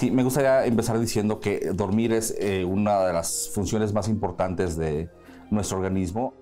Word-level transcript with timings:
Sí, 0.00 0.10
me 0.10 0.22
gustaría 0.22 0.64
empezar 0.64 0.98
diciendo 0.98 1.40
que 1.40 1.72
dormir 1.74 2.14
es 2.14 2.34
eh, 2.38 2.64
una 2.64 3.04
de 3.04 3.12
las 3.12 3.50
funciones 3.52 3.92
más 3.92 4.08
importantes 4.08 4.78
de 4.78 5.10
nuestro 5.50 5.76
organismo. 5.76 6.32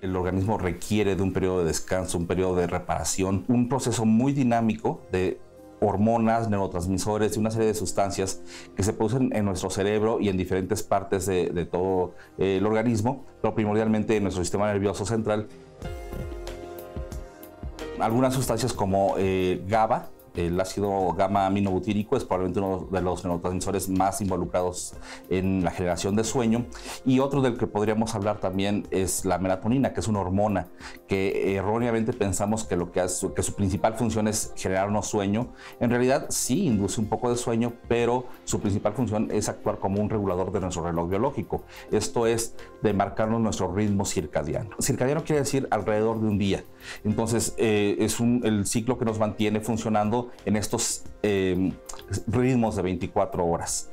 El 0.00 0.16
organismo 0.16 0.58
requiere 0.58 1.14
de 1.14 1.22
un 1.22 1.32
periodo 1.32 1.60
de 1.60 1.66
descanso, 1.66 2.18
un 2.18 2.26
periodo 2.26 2.56
de 2.56 2.66
reparación, 2.66 3.44
un 3.46 3.68
proceso 3.68 4.04
muy 4.04 4.32
dinámico 4.32 5.00
de 5.12 5.40
hormonas, 5.78 6.50
neurotransmisores 6.50 7.36
y 7.36 7.38
una 7.38 7.52
serie 7.52 7.68
de 7.68 7.74
sustancias 7.74 8.42
que 8.74 8.82
se 8.82 8.94
producen 8.94 9.30
en 9.32 9.44
nuestro 9.44 9.70
cerebro 9.70 10.18
y 10.20 10.28
en 10.28 10.36
diferentes 10.36 10.82
partes 10.82 11.26
de, 11.26 11.68
todo 11.70 12.16
eh, 12.36 12.56
el 12.56 12.66
organismo, 12.66 13.26
pero 13.40 13.54
primordialmente 13.54 14.16
en 14.16 14.24
nuestro 14.24 14.42
sistema 14.42 14.66
nervioso 14.72 15.06
central. 15.06 15.46
Algunas 18.00 18.34
sustancias 18.34 18.72
como 18.72 19.14
eh, 19.18 19.64
GABA, 19.68 20.10
el 20.46 20.60
ácido 20.60 21.12
gamma 21.14 21.46
aminobutírico 21.46 22.16
es 22.16 22.24
probablemente 22.24 22.60
uno 22.60 22.88
de 22.90 23.00
los 23.00 23.24
neurotransmisores 23.24 23.88
más 23.88 24.20
involucrados 24.20 24.94
en 25.28 25.64
la 25.64 25.70
generación 25.70 26.16
de 26.16 26.24
sueño. 26.24 26.66
Y 27.04 27.20
otro 27.20 27.40
del 27.42 27.56
que 27.56 27.66
podríamos 27.66 28.14
hablar 28.14 28.40
también 28.40 28.86
es 28.90 29.24
la 29.24 29.38
melatonina, 29.38 29.92
que 29.92 30.00
es 30.00 30.08
una 30.08 30.20
hormona 30.20 30.68
que 31.06 31.56
erróneamente 31.56 32.12
pensamos 32.12 32.64
que, 32.64 32.76
lo 32.76 32.92
que, 32.92 33.08
su 33.08 33.32
principal 33.54 33.94
función 33.94 34.28
es 34.28 34.52
generarnos 34.56 35.06
sueño. 35.08 35.52
En 35.80 35.90
realidad 35.90 36.26
sí 36.30 36.66
induce 36.66 37.00
un 37.00 37.08
poco 37.08 37.30
de 37.30 37.36
sueño, 37.36 37.72
pero 37.88 38.26
su 38.44 38.60
principal 38.60 38.92
función 38.92 39.28
es 39.30 39.48
actuar 39.48 39.78
como 39.78 40.00
un 40.00 40.10
regulador 40.10 40.52
de 40.52 40.60
nuestro 40.60 40.84
reloj 40.84 41.08
biológico. 41.08 41.64
Esto 41.90 42.26
es 42.26 42.54
de 42.82 42.92
marcarnos 42.92 43.40
nuestro 43.40 43.72
ritmo 43.72 44.04
circadiano. 44.04 44.70
Circadiano 44.80 45.24
quiere 45.24 45.40
decir 45.40 45.68
alrededor 45.70 46.20
de 46.20 46.28
un 46.28 46.38
día. 46.38 46.64
Entonces 47.04 47.54
eh, 47.58 47.96
es 47.98 48.20
el 48.20 48.66
ciclo 48.66 48.98
que 48.98 49.04
nos 49.04 49.18
mantiene 49.18 49.60
funcionando 49.60 50.29
en 50.44 50.56
estos 50.56 51.04
eh, 51.22 51.72
ritmos 52.26 52.76
de 52.76 52.82
24 52.82 53.44
horas. 53.44 53.90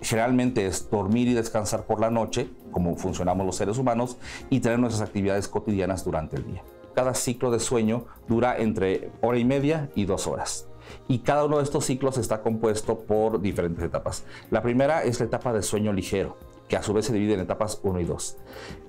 Generalmente 0.00 0.66
es 0.66 0.90
dormir 0.90 1.28
y 1.28 1.34
descansar 1.34 1.86
por 1.86 2.00
la 2.00 2.10
noche, 2.10 2.50
como 2.72 2.96
funcionamos 2.96 3.46
los 3.46 3.56
seres 3.56 3.78
humanos, 3.78 4.18
y 4.50 4.60
tener 4.60 4.78
nuestras 4.78 5.08
actividades 5.08 5.48
cotidianas 5.48 6.04
durante 6.04 6.36
el 6.36 6.46
día. 6.46 6.62
Cada 6.94 7.14
ciclo 7.14 7.50
de 7.50 7.60
sueño 7.60 8.06
dura 8.28 8.56
entre 8.58 9.10
hora 9.20 9.38
y 9.38 9.44
media 9.44 9.90
y 9.94 10.04
dos 10.04 10.26
horas 10.26 10.68
y 11.08 11.18
cada 11.20 11.44
uno 11.44 11.58
de 11.58 11.64
estos 11.64 11.84
ciclos 11.84 12.18
está 12.18 12.42
compuesto 12.42 13.00
por 13.00 13.40
diferentes 13.40 13.84
etapas. 13.84 14.24
La 14.50 14.62
primera 14.62 15.02
es 15.02 15.20
la 15.20 15.26
etapa 15.26 15.52
de 15.52 15.62
sueño 15.62 15.92
ligero, 15.92 16.36
que 16.68 16.76
a 16.76 16.82
su 16.82 16.92
vez 16.92 17.06
se 17.06 17.12
divide 17.12 17.34
en 17.34 17.40
etapas 17.40 17.80
1 17.82 18.00
y 18.00 18.04
2. 18.04 18.36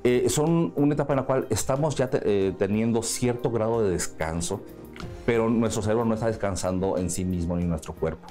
Eh, 0.03 0.25
son 0.29 0.73
una 0.75 0.93
etapa 0.93 1.13
en 1.13 1.17
la 1.17 1.25
cual 1.25 1.47
estamos 1.49 1.95
ya 1.95 2.09
eh, 2.13 2.53
teniendo 2.57 3.01
cierto 3.03 3.51
grado 3.51 3.81
de 3.81 3.91
descanso, 3.91 4.61
pero 5.25 5.49
nuestro 5.49 5.81
cerebro 5.81 6.05
no 6.05 6.13
está 6.13 6.27
descansando 6.27 6.97
en 6.97 7.09
sí 7.09 7.25
mismo 7.25 7.55
ni 7.57 7.65
nuestro 7.65 7.93
cuerpo. 7.93 8.27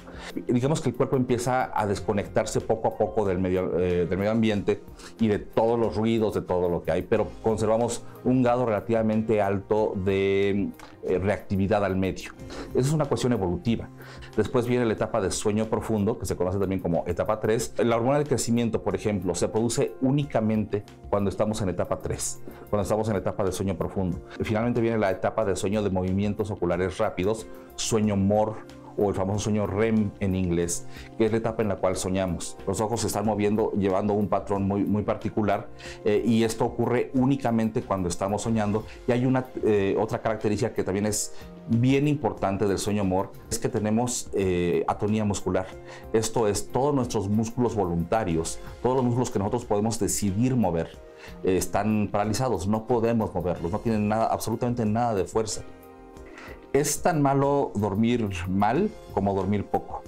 Digamos 0.47 0.81
que 0.81 0.89
el 0.89 0.95
cuerpo 0.95 1.17
empieza 1.17 1.71
a 1.77 1.85
desconectarse 1.85 2.61
poco 2.61 2.87
a 2.87 2.97
poco 2.97 3.25
del 3.25 3.39
medio, 3.39 3.77
eh, 3.79 4.05
del 4.05 4.17
medio 4.17 4.31
ambiente 4.31 4.81
y 5.19 5.27
de 5.27 5.39
todos 5.39 5.79
los 5.79 5.95
ruidos, 5.95 6.33
de 6.33 6.41
todo 6.41 6.69
lo 6.69 6.83
que 6.83 6.91
hay, 6.91 7.01
pero 7.01 7.27
conservamos 7.43 8.03
un 8.23 8.43
grado 8.43 8.65
relativamente 8.65 9.41
alto 9.41 9.93
de 9.95 10.69
eh, 11.03 11.19
reactividad 11.19 11.83
al 11.83 11.95
medio. 11.95 12.31
Esa 12.71 12.87
es 12.87 12.93
una 12.93 13.05
cuestión 13.05 13.33
evolutiva. 13.33 13.89
Después 14.35 14.67
viene 14.67 14.85
la 14.85 14.93
etapa 14.93 15.21
de 15.21 15.31
sueño 15.31 15.65
profundo, 15.65 16.19
que 16.19 16.25
se 16.25 16.35
conoce 16.35 16.59
también 16.59 16.81
como 16.81 17.03
etapa 17.07 17.39
3. 17.39 17.75
La 17.79 17.95
hormona 17.95 18.17
del 18.17 18.27
crecimiento, 18.27 18.83
por 18.83 18.95
ejemplo, 18.95 19.35
se 19.35 19.47
produce 19.47 19.95
únicamente 20.01 20.83
cuando 21.09 21.29
estamos 21.29 21.61
en 21.61 21.69
etapa 21.69 21.99
3, 21.99 22.41
cuando 22.69 22.83
estamos 22.83 23.09
en 23.09 23.15
etapa 23.15 23.43
de 23.43 23.51
sueño 23.51 23.75
profundo. 23.77 24.19
Finalmente 24.41 24.81
viene 24.81 24.97
la 24.97 25.11
etapa 25.11 25.45
de 25.45 25.55
sueño 25.55 25.83
de 25.83 25.89
movimientos 25.89 26.51
oculares 26.51 26.97
rápidos, 26.97 27.47
sueño 27.75 28.15
MOR 28.15 28.55
o 28.97 29.09
el 29.09 29.15
famoso 29.15 29.45
sueño 29.45 29.67
REM 29.67 30.11
en 30.19 30.35
inglés, 30.35 30.85
que 31.17 31.25
es 31.25 31.31
la 31.31 31.37
etapa 31.37 31.61
en 31.61 31.69
la 31.69 31.77
cual 31.77 31.95
soñamos. 31.95 32.57
Los 32.67 32.81
ojos 32.81 33.01
se 33.01 33.07
están 33.07 33.25
moviendo 33.25 33.71
llevando 33.73 34.13
un 34.13 34.27
patrón 34.27 34.67
muy, 34.67 34.83
muy 34.83 35.03
particular 35.03 35.67
eh, 36.03 36.23
y 36.25 36.43
esto 36.43 36.65
ocurre 36.65 37.11
únicamente 37.13 37.81
cuando 37.81 38.09
estamos 38.09 38.41
soñando. 38.41 38.85
Y 39.07 39.11
hay 39.11 39.25
una 39.25 39.45
eh, 39.63 39.95
otra 39.99 40.21
característica 40.21 40.73
que 40.73 40.83
también 40.83 41.05
es 41.05 41.33
bien 41.67 42.07
importante 42.07 42.67
del 42.67 42.77
sueño 42.77 43.01
amor, 43.01 43.31
es 43.49 43.59
que 43.59 43.69
tenemos 43.69 44.29
eh, 44.33 44.83
atonía 44.87 45.25
muscular. 45.25 45.65
Esto 46.13 46.47
es 46.47 46.67
todos 46.71 46.93
nuestros 46.93 47.29
músculos 47.29 47.75
voluntarios, 47.75 48.59
todos 48.81 48.95
los 48.95 49.05
músculos 49.05 49.31
que 49.31 49.39
nosotros 49.39 49.65
podemos 49.65 49.99
decidir 49.99 50.55
mover. 50.55 50.97
están 51.43 52.09
paralizados, 52.11 52.67
no 52.67 52.85
podemos 52.85 53.33
moverlos, 53.33 53.71
no 53.71 53.79
tienen 53.79 54.07
nada, 54.07 54.27
absolutamente 54.27 54.85
nada 54.85 55.15
de 55.15 55.25
fuerza. 55.25 55.63
Es 56.75 57.01
tan 57.01 57.21
malo 57.21 57.71
dormir 57.73 58.29
mal 58.49 58.89
como 59.13 59.33
dormir 59.33 59.63
poco. 59.63 60.03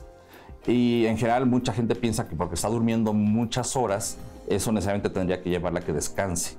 Y 0.68 1.06
en 1.06 1.18
general 1.18 1.46
mucha 1.46 1.72
gente 1.72 1.96
piensa 1.96 2.28
que 2.28 2.36
porque 2.36 2.56
está 2.56 2.68
durmiendo 2.68 3.14
muchas 3.14 3.78
horas, 3.78 4.18
eso 4.50 4.74
necesariamente 4.74 5.10
tendría 5.10 5.42
que 5.42 5.50
llevarla 5.50 5.80
a 5.80 5.84
que 5.84 5.94
descanse. 5.94 6.58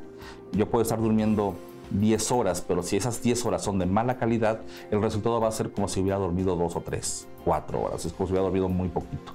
Yo 0.53 0.71
puedo 0.71 0.81
estar 0.81 0.99
durmiendo 0.99 1.57
10 1.91 2.33
horas, 2.33 2.65
pero 2.67 2.83
si 2.83 2.97
esas 2.97 3.21
10 3.21 3.45
horas 3.45 3.63
son 3.63 3.79
de 3.79 3.85
mala 3.85 4.17
calidad, 4.17 4.63
el 4.91 5.03
resultado 5.03 5.43
va 5.43 5.49
a 5.49 5.53
ser 5.53 5.73
como 5.73 5.89
si 5.89 6.01
hubiera 6.01 6.17
dormido 6.17 6.57
2 6.57 6.77
o 6.77 6.81
3, 6.81 7.29
4 7.45 7.79
horas. 7.79 8.07
Es 8.07 8.15
como 8.15 8.29
si 8.29 8.33
hubiera 8.33 8.45
dormido 8.45 8.71
muy 8.71 8.89
poquito. 8.89 9.33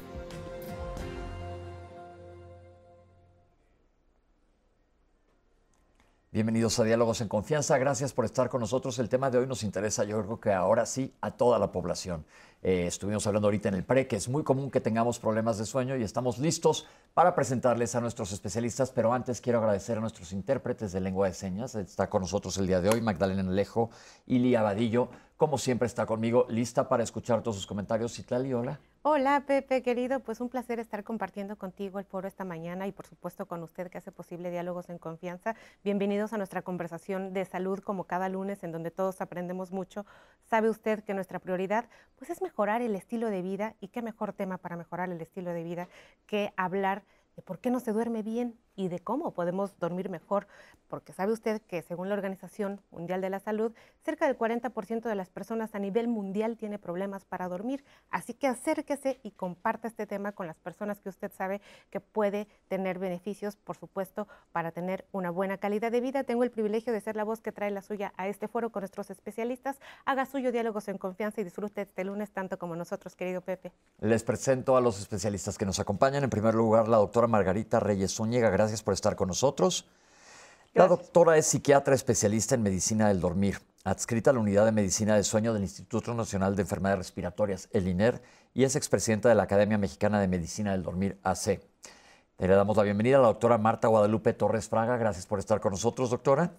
Bienvenidos 6.34 6.80
a 6.80 6.84
Diálogos 6.84 7.22
en 7.22 7.28
Confianza. 7.28 7.78
Gracias 7.78 8.12
por 8.12 8.26
estar 8.26 8.50
con 8.50 8.60
nosotros. 8.60 8.98
El 8.98 9.08
tema 9.08 9.30
de 9.30 9.38
hoy 9.38 9.46
nos 9.46 9.62
interesa, 9.62 10.04
yo 10.04 10.20
creo 10.24 10.40
que 10.40 10.52
ahora 10.52 10.88
sí, 10.88 11.14
a 11.22 11.30
toda 11.30 11.60
la 11.60 11.72
población. 11.72 12.26
Eh, 12.64 12.88
estuvimos 12.88 13.28
hablando 13.28 13.50
ahorita 13.50 13.70
en 13.70 13.76
el 13.76 13.84
PRE, 13.84 14.08
que 14.08 14.16
es 14.16 14.28
muy 14.28 14.42
común 14.42 14.72
que 14.72 14.82
tengamos 14.82 15.20
problemas 15.20 15.60
de 15.60 15.68
sueño 15.68 15.96
y 15.96 16.02
estamos 16.02 16.40
listos 16.40 16.88
para 17.14 17.36
presentarles 17.36 17.94
a 17.94 18.02
nuestros 18.02 18.32
especialistas. 18.32 18.90
Pero 18.90 19.14
antes 19.14 19.42
quiero 19.42 19.60
agradecer 19.60 20.00
a 20.00 20.02
nuestros 20.02 20.34
intérpretes 20.34 20.92
de 20.92 21.02
lengua 21.02 21.28
de 21.28 21.36
señas. 21.36 21.76
Está 21.76 22.10
con 22.10 22.24
nosotros 22.24 22.58
el 22.58 22.66
día 22.66 22.82
de 22.82 22.90
hoy 22.90 23.00
Magdalena 23.00 23.48
Alejo 23.48 23.92
y 24.26 24.40
Lía 24.40 24.64
Vadillo. 24.64 25.10
Como 25.38 25.58
siempre 25.58 25.88
está 25.88 26.06
conmigo, 26.06 26.46
lista 26.48 26.88
para 26.88 27.04
escuchar 27.04 27.42
todos 27.42 27.58
sus 27.58 27.68
comentarios. 27.68 28.14
Citlali, 28.14 28.54
hola. 28.54 28.80
Hola 29.02 29.44
Pepe, 29.46 29.82
querido, 29.82 30.22
pues 30.22 30.40
un 30.40 30.48
placer 30.48 30.80
estar 30.80 31.04
compartiendo 31.04 31.58
contigo 31.58 32.00
el 32.00 32.06
foro 32.06 32.26
esta 32.26 32.46
mañana 32.46 32.88
y 32.88 32.94
por 32.94 33.06
supuesto 33.06 33.46
con 33.48 33.62
usted 33.62 33.90
que 33.90 33.98
hace 33.98 34.14
posible 34.14 34.50
diálogos 34.50 34.90
en 34.90 34.98
confianza. 34.98 35.56
Bienvenidos 35.84 36.32
a 36.32 36.38
nuestra 36.38 36.62
conversación 36.62 37.34
de 37.34 37.44
salud 37.44 37.80
como 37.80 38.06
cada 38.06 38.30
lunes 38.30 38.64
en 38.64 38.72
donde 38.72 38.92
todos 38.92 39.20
aprendemos 39.20 39.72
mucho. 39.74 40.06
Sabe 40.46 40.70
usted 40.70 41.04
que 41.04 41.14
nuestra 41.14 41.40
prioridad 41.40 41.90
pues 42.16 42.30
es 42.30 42.42
mejorar 42.42 42.82
el 42.82 42.96
estilo 42.96 43.30
de 43.30 43.42
vida 43.42 43.76
y 43.82 43.90
qué 43.90 44.02
mejor 44.02 44.32
tema 44.32 44.58
para 44.58 44.78
mejorar 44.78 45.10
el 45.10 45.20
estilo 45.20 45.52
de 45.52 45.64
vida 45.64 45.90
que 46.26 46.54
hablar 46.56 47.04
de 47.36 47.42
por 47.42 47.60
qué 47.60 47.72
no 47.72 47.80
se 47.80 47.92
duerme 47.92 48.22
bien 48.22 48.58
y 48.76 48.88
de 48.88 49.00
cómo 49.00 49.32
podemos 49.32 49.78
dormir 49.80 50.10
mejor, 50.10 50.48
porque 50.88 51.14
sabe 51.14 51.34
usted 51.34 51.62
que 51.62 51.82
según 51.82 52.10
la 52.10 52.16
Organización 52.16 52.82
Mundial 52.92 53.22
de 53.22 53.30
la 53.30 53.40
Salud, 53.40 53.74
cerca 54.04 54.28
del 54.28 54.38
40% 54.38 55.02
de 55.02 55.16
las 55.16 55.30
personas 55.30 55.76
a 55.76 55.80
nivel 55.80 56.08
mundial 56.08 56.58
tiene 56.58 56.80
problemas 56.80 57.26
para 57.26 57.48
dormir. 57.48 57.84
Así 58.10 58.34
que 58.34 58.48
acérquese 58.48 59.20
y 59.24 59.32
comparta 59.32 59.88
este 59.88 60.06
tema 60.06 60.32
con 60.32 60.48
las 60.48 60.58
personas 60.58 61.00
que 61.00 61.10
usted 61.10 61.32
sabe 61.32 61.62
que 61.90 62.00
puede 62.00 62.48
tener 62.68 63.00
beneficios, 63.00 63.56
por 63.56 63.78
supuesto, 63.78 64.28
para 64.52 64.72
tener 64.72 65.06
una 65.12 65.32
buena 65.32 65.58
calidad 65.58 65.92
de 65.92 66.02
vida. 66.02 66.24
Tengo 66.24 66.44
el 66.44 66.52
privilegio 66.52 66.94
de 66.94 67.02
ser 67.02 67.16
la 67.16 67.24
voz 67.24 67.42
que 67.42 67.52
trae 67.52 67.72
la 67.72 67.82
suya 67.82 68.14
a 68.18 68.28
este 68.28 68.48
foro 68.48 68.72
con 68.72 68.82
nuestros 68.82 69.10
especialistas. 69.10 69.80
Haga 70.06 70.26
suyo 70.26 70.52
diálogos 70.52 70.88
en 70.88 70.98
confianza 70.98 71.42
y 71.42 71.44
disfrute 71.44 71.82
este 71.82 72.04
lunes 72.04 72.32
tanto 72.32 72.58
como 72.58 72.76
nosotros, 72.76 73.16
querido 73.16 73.42
Pepe. 73.42 73.72
Les 74.00 74.24
presento 74.24 74.78
a 74.78 74.82
los 74.82 75.00
especialistas 75.00 75.58
que 75.58 75.66
nos 75.66 75.80
acompañan. 75.80 76.24
En 76.24 76.30
primer 76.30 76.56
lugar, 76.56 76.88
la 76.88 76.98
doctora 76.98 77.28
Margarita 77.28 77.80
Reyes 77.80 78.16
Zúñiga 78.16 78.50
gracias 78.64 78.82
por 78.82 78.94
estar 78.94 79.18
con 79.18 79.28
nosotros. 79.28 79.86
La 80.74 80.88
doctora 80.88 81.38
es 81.38 81.48
psiquiatra 81.48 81.96
especialista 81.96 82.56
en 82.56 82.64
medicina 82.64 83.10
del 83.10 83.20
dormir, 83.20 83.60
adscrita 83.84 84.30
a 84.30 84.34
la 84.34 84.40
Unidad 84.40 84.64
de 84.64 84.72
Medicina 84.72 85.16
del 85.16 85.26
Sueño 85.26 85.54
del 85.54 85.64
Instituto 85.64 86.14
Nacional 86.14 86.56
de 86.56 86.62
Enfermedades 86.62 87.00
Respiratorias, 87.00 87.68
el 87.74 87.90
INER, 87.90 88.22
y 88.54 88.64
es 88.64 88.78
expresidenta 88.78 89.28
de 89.28 89.36
la 89.36 89.44
Academia 89.44 89.78
Mexicana 89.78 90.22
de 90.22 90.30
Medicina 90.30 90.72
del 90.72 90.82
Dormir, 90.82 91.20
AC. 91.24 91.60
Le 92.38 92.48
damos 92.48 92.78
la 92.78 92.84
bienvenida 92.84 93.18
a 93.18 93.22
la 93.22 93.28
doctora 93.28 93.58
Marta 93.58 93.90
Guadalupe 93.90 94.32
Torres 94.32 94.70
Fraga. 94.70 94.96
Gracias 94.96 95.26
por 95.26 95.40
estar 95.40 95.60
con 95.60 95.72
nosotros, 95.72 96.10
doctora. 96.10 96.54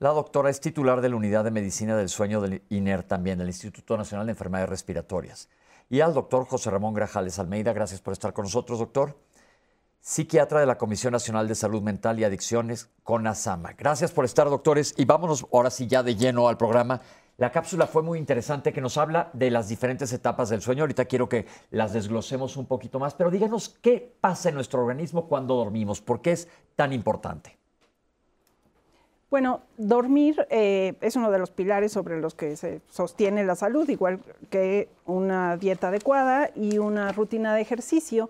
La 0.00 0.10
doctora 0.10 0.50
es 0.50 0.60
titular 0.60 1.00
de 1.00 1.10
la 1.10 1.16
Unidad 1.16 1.44
de 1.44 1.52
Medicina 1.52 1.96
del 1.96 2.08
Sueño 2.08 2.40
del 2.40 2.64
INER 2.70 3.04
también, 3.04 3.38
del 3.38 3.46
Instituto 3.46 3.96
Nacional 3.96 4.26
de 4.26 4.32
Enfermedades 4.32 4.68
Respiratorias. 4.68 5.48
Y 5.88 6.00
al 6.00 6.12
doctor 6.12 6.44
José 6.46 6.70
Ramón 6.70 6.92
Grajales 6.92 7.38
Almeida. 7.38 7.72
Gracias 7.72 8.00
por 8.00 8.14
estar 8.14 8.32
con 8.32 8.46
nosotros, 8.46 8.80
doctor 8.80 9.16
psiquiatra 10.00 10.60
de 10.60 10.66
la 10.66 10.78
Comisión 10.78 11.12
Nacional 11.12 11.46
de 11.46 11.54
Salud 11.54 11.82
Mental 11.82 12.18
y 12.18 12.24
Adicciones, 12.24 12.88
CONASAMA. 13.04 13.74
Gracias 13.74 14.12
por 14.12 14.24
estar, 14.24 14.48
doctores, 14.48 14.94
y 14.96 15.04
vámonos 15.04 15.46
ahora 15.52 15.70
sí 15.70 15.86
ya 15.86 16.02
de 16.02 16.16
lleno 16.16 16.48
al 16.48 16.56
programa. 16.56 17.00
La 17.36 17.52
cápsula 17.52 17.86
fue 17.86 18.02
muy 18.02 18.18
interesante 18.18 18.72
que 18.72 18.82
nos 18.82 18.98
habla 18.98 19.30
de 19.32 19.50
las 19.50 19.68
diferentes 19.68 20.12
etapas 20.12 20.50
del 20.50 20.60
sueño. 20.60 20.82
Ahorita 20.82 21.06
quiero 21.06 21.28
que 21.28 21.46
las 21.70 21.92
desglosemos 21.92 22.56
un 22.56 22.66
poquito 22.66 22.98
más, 22.98 23.14
pero 23.14 23.30
díganos 23.30 23.78
qué 23.80 24.14
pasa 24.20 24.50
en 24.50 24.56
nuestro 24.56 24.80
organismo 24.80 25.26
cuando 25.26 25.54
dormimos, 25.54 26.02
por 26.02 26.20
qué 26.20 26.32
es 26.32 26.48
tan 26.76 26.92
importante. 26.92 27.56
Bueno, 29.30 29.60
dormir 29.78 30.44
eh, 30.50 30.94
es 31.00 31.14
uno 31.14 31.30
de 31.30 31.38
los 31.38 31.50
pilares 31.50 31.92
sobre 31.92 32.20
los 32.20 32.34
que 32.34 32.56
se 32.56 32.80
sostiene 32.90 33.44
la 33.44 33.54
salud, 33.54 33.88
igual 33.88 34.18
que 34.50 34.88
una 35.06 35.56
dieta 35.56 35.88
adecuada 35.88 36.50
y 36.56 36.78
una 36.78 37.12
rutina 37.12 37.54
de 37.54 37.60
ejercicio. 37.60 38.28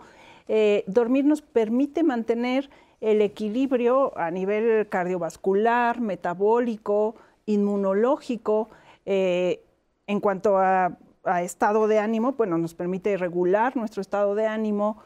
Eh, 0.53 0.83
dormir 0.89 1.25
nos 1.25 1.43
permite 1.43 2.03
mantener 2.03 2.71
el 3.01 3.23
equilibrio 3.23 4.19
a 4.19 4.33
nivel 4.33 4.89
cardiovascular, 4.89 6.01
metabólico, 6.01 7.15
inmunológico. 7.47 8.69
Eh, 9.07 9.63
en 10.09 10.19
cuanto 10.19 10.59
a, 10.59 10.99
estado 11.43 11.87
de 11.87 12.01
ánimo, 12.01 12.33
bueno, 12.33 12.59
nos 12.59 12.75
permite 12.75 13.17
regular 13.17 13.77
nuestro 13.77 14.01
estado 14.01 14.35
de 14.35 14.49
ánimo 14.49 15.01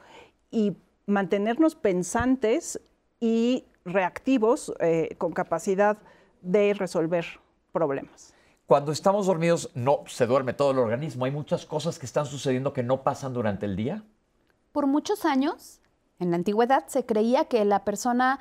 y 0.50 0.78
mantenernos 1.04 1.74
pensantes 1.74 2.80
y 3.20 3.66
reactivos 3.84 4.72
eh, 4.80 5.14
con 5.18 5.32
capacidad 5.32 5.98
de 6.40 6.72
resolver 6.72 7.26
problemas. 7.70 8.32
Cuando 8.64 8.92
estamos 8.92 9.26
dormidos 9.26 9.70
no 9.74 10.04
se 10.06 10.26
duerme 10.26 10.54
todo 10.54 10.70
el 10.70 10.78
organismo. 10.78 11.26
Hay 11.26 11.32
muchas 11.32 11.66
cosas 11.66 11.98
que 11.98 12.06
están 12.06 12.24
sucediendo 12.24 12.72
que 12.72 12.82
no 12.82 13.02
pasan 13.02 13.34
durante 13.34 13.66
el 13.66 13.76
día. 13.76 14.04
Por 14.74 14.88
muchos 14.88 15.24
años, 15.24 15.78
en 16.18 16.32
la 16.32 16.36
antigüedad, 16.36 16.88
se 16.88 17.06
creía 17.06 17.44
que 17.44 17.64
la 17.64 17.84
persona 17.84 18.40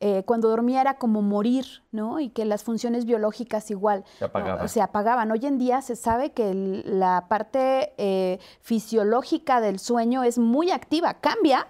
eh, 0.00 0.22
cuando 0.24 0.48
dormía 0.48 0.80
era 0.80 0.96
como 0.96 1.20
morir, 1.20 1.66
¿no? 1.92 2.20
Y 2.20 2.30
que 2.30 2.46
las 2.46 2.64
funciones 2.64 3.04
biológicas 3.04 3.70
igual 3.70 4.02
se 4.18 4.24
se 4.68 4.80
apagaban. 4.80 5.30
Hoy 5.30 5.44
en 5.44 5.58
día 5.58 5.82
se 5.82 5.94
sabe 5.94 6.32
que 6.32 6.52
el, 6.52 6.98
la 6.98 7.26
parte 7.28 7.92
eh, 7.98 8.38
fisiológica 8.62 9.60
del 9.60 9.78
sueño 9.78 10.24
es 10.24 10.38
muy 10.38 10.70
activa, 10.70 11.20
cambia 11.20 11.66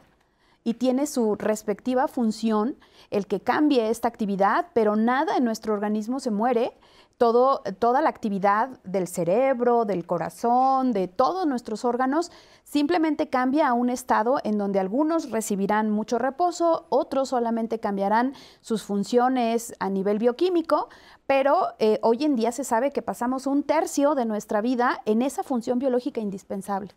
y 0.63 0.75
tiene 0.75 1.09
su 1.09 1.35
respectiva 1.35 2.07
función 2.07 2.77
el 3.11 3.27
que 3.27 3.41
cambie 3.41 3.91
esta 3.91 4.07
actividad, 4.07 4.67
pero 4.75 4.95
nada 4.95 5.37
en 5.37 5.45
nuestro 5.45 5.75
organismo 5.75 6.21
se 6.21 6.31
muere. 6.31 6.73
Todo, 7.17 7.63
toda 7.79 8.01
la 8.03 8.09
actividad 8.09 8.81
del 8.83 9.07
cerebro, 9.07 9.85
del 9.85 10.05
corazón, 10.05 10.93
de 10.93 11.07
todos 11.07 11.47
nuestros 11.47 11.85
órganos, 11.85 12.33
simplemente 12.65 13.29
cambia 13.29 13.69
a 13.69 13.73
un 13.73 13.89
estado 13.89 14.41
en 14.43 14.59
donde 14.59 14.81
algunos 14.81 15.31
recibirán 15.31 15.91
mucho 15.91 16.19
reposo, 16.19 16.87
otros 16.89 17.29
solamente 17.29 17.79
cambiarán 17.79 18.35
sus 18.61 18.83
funciones 18.83 19.75
a 19.79 19.91
nivel 19.91 20.19
bioquímico, 20.19 20.89
pero 21.27 21.69
eh, 21.79 22.01
hoy 22.03 22.25
en 22.25 22.35
día 22.35 22.51
se 22.51 22.65
sabe 22.65 22.91
que 22.91 23.01
pasamos 23.01 23.47
un 23.47 23.63
tercio 23.63 24.15
de 24.15 24.25
nuestra 24.25 24.61
vida 24.61 25.01
en 25.05 25.23
esa 25.23 25.43
función 25.43 25.79
biológica 25.79 26.21
indispensable. 26.21 26.91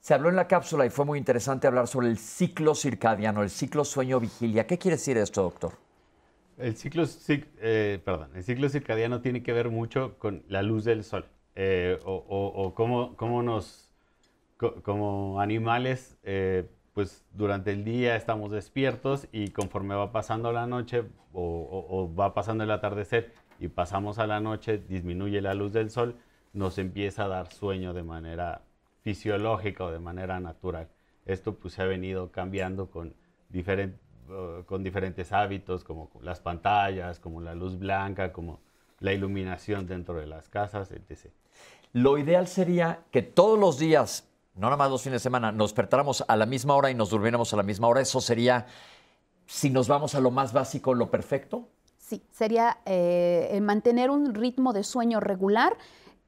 Se 0.00 0.12
habló 0.12 0.28
en 0.28 0.36
la 0.36 0.46
cápsula 0.46 0.84
y 0.84 0.90
fue 0.90 1.06
muy 1.06 1.18
interesante 1.18 1.66
hablar 1.66 1.88
sobre 1.88 2.08
el 2.08 2.18
ciclo 2.18 2.74
circadiano, 2.74 3.42
el 3.42 3.48
ciclo 3.50 3.84
sueño-vigilia. 3.84 4.66
¿Qué 4.66 4.78
quiere 4.78 4.98
decir 4.98 5.16
esto, 5.16 5.42
doctor? 5.42 5.83
El 6.58 6.76
ciclo, 6.76 7.04
eh, 7.28 8.00
el 8.34 8.44
ciclo 8.44 8.68
circadiano 8.68 9.20
tiene 9.20 9.42
que 9.42 9.52
ver 9.52 9.70
mucho 9.70 10.18
con 10.18 10.44
la 10.48 10.62
luz 10.62 10.84
del 10.84 11.02
sol 11.02 11.26
eh, 11.56 11.98
o, 12.04 12.72
cómo, 12.74 13.42
nos, 13.42 13.92
co 14.56 14.82
como 14.82 15.40
animales, 15.40 16.16
eh, 16.22 16.68
pues 16.92 17.24
durante 17.32 17.72
el 17.72 17.84
día 17.84 18.14
estamos 18.14 18.52
despiertos 18.52 19.26
y 19.32 19.48
conforme 19.48 19.96
va 19.96 20.12
pasando 20.12 20.52
la 20.52 20.66
noche 20.66 21.04
o, 21.32 21.86
o, 21.88 22.14
va 22.14 22.34
pasando 22.34 22.62
el 22.62 22.70
atardecer 22.70 23.32
y 23.58 23.68
pasamos 23.68 24.18
a 24.18 24.26
la 24.26 24.40
noche, 24.40 24.78
disminuye 24.78 25.40
la 25.40 25.54
luz 25.54 25.72
del 25.72 25.90
sol, 25.90 26.16
nos 26.52 26.78
empieza 26.78 27.24
a 27.24 27.28
dar 27.28 27.52
sueño 27.52 27.94
de 27.94 28.04
manera 28.04 28.62
fisiológica 29.02 29.84
o 29.84 29.90
de 29.90 29.98
manera 29.98 30.38
natural. 30.38 30.88
Esto 31.26 31.56
pues 31.56 31.74
se 31.74 31.82
ha 31.82 31.86
venido 31.86 32.30
cambiando 32.30 32.90
con 32.90 33.14
diferentes 33.48 34.03
Uh, 34.26 34.64
con 34.64 34.82
diferentes 34.82 35.32
hábitos, 35.32 35.84
como 35.84 36.10
las 36.22 36.40
pantallas, 36.40 37.20
como 37.20 37.42
la 37.42 37.54
luz 37.54 37.78
blanca, 37.78 38.32
como 38.32 38.58
la 39.00 39.12
iluminación 39.12 39.86
dentro 39.86 40.14
de 40.14 40.26
las 40.26 40.48
casas, 40.48 40.90
etc. 40.92 41.30
Lo 41.92 42.16
ideal 42.16 42.48
sería 42.48 43.00
que 43.10 43.20
todos 43.20 43.58
los 43.58 43.78
días, 43.78 44.26
no 44.54 44.68
nada 44.68 44.78
más 44.78 44.90
los 44.90 45.02
fines 45.02 45.20
de 45.20 45.24
semana, 45.24 45.52
nos 45.52 45.72
despertáramos 45.72 46.24
a 46.26 46.36
la 46.36 46.46
misma 46.46 46.74
hora 46.74 46.90
y 46.90 46.94
nos 46.94 47.10
durmiéramos 47.10 47.52
a 47.52 47.56
la 47.58 47.62
misma 47.62 47.86
hora. 47.86 48.00
Eso 48.00 48.18
sería, 48.22 48.66
si 49.44 49.68
nos 49.68 49.88
vamos 49.88 50.14
a 50.14 50.20
lo 50.20 50.30
más 50.30 50.54
básico, 50.54 50.94
lo 50.94 51.10
perfecto. 51.10 51.68
Sí, 51.98 52.22
sería 52.32 52.78
eh, 52.86 53.58
mantener 53.60 54.08
un 54.08 54.34
ritmo 54.34 54.72
de 54.72 54.84
sueño 54.84 55.20
regular 55.20 55.76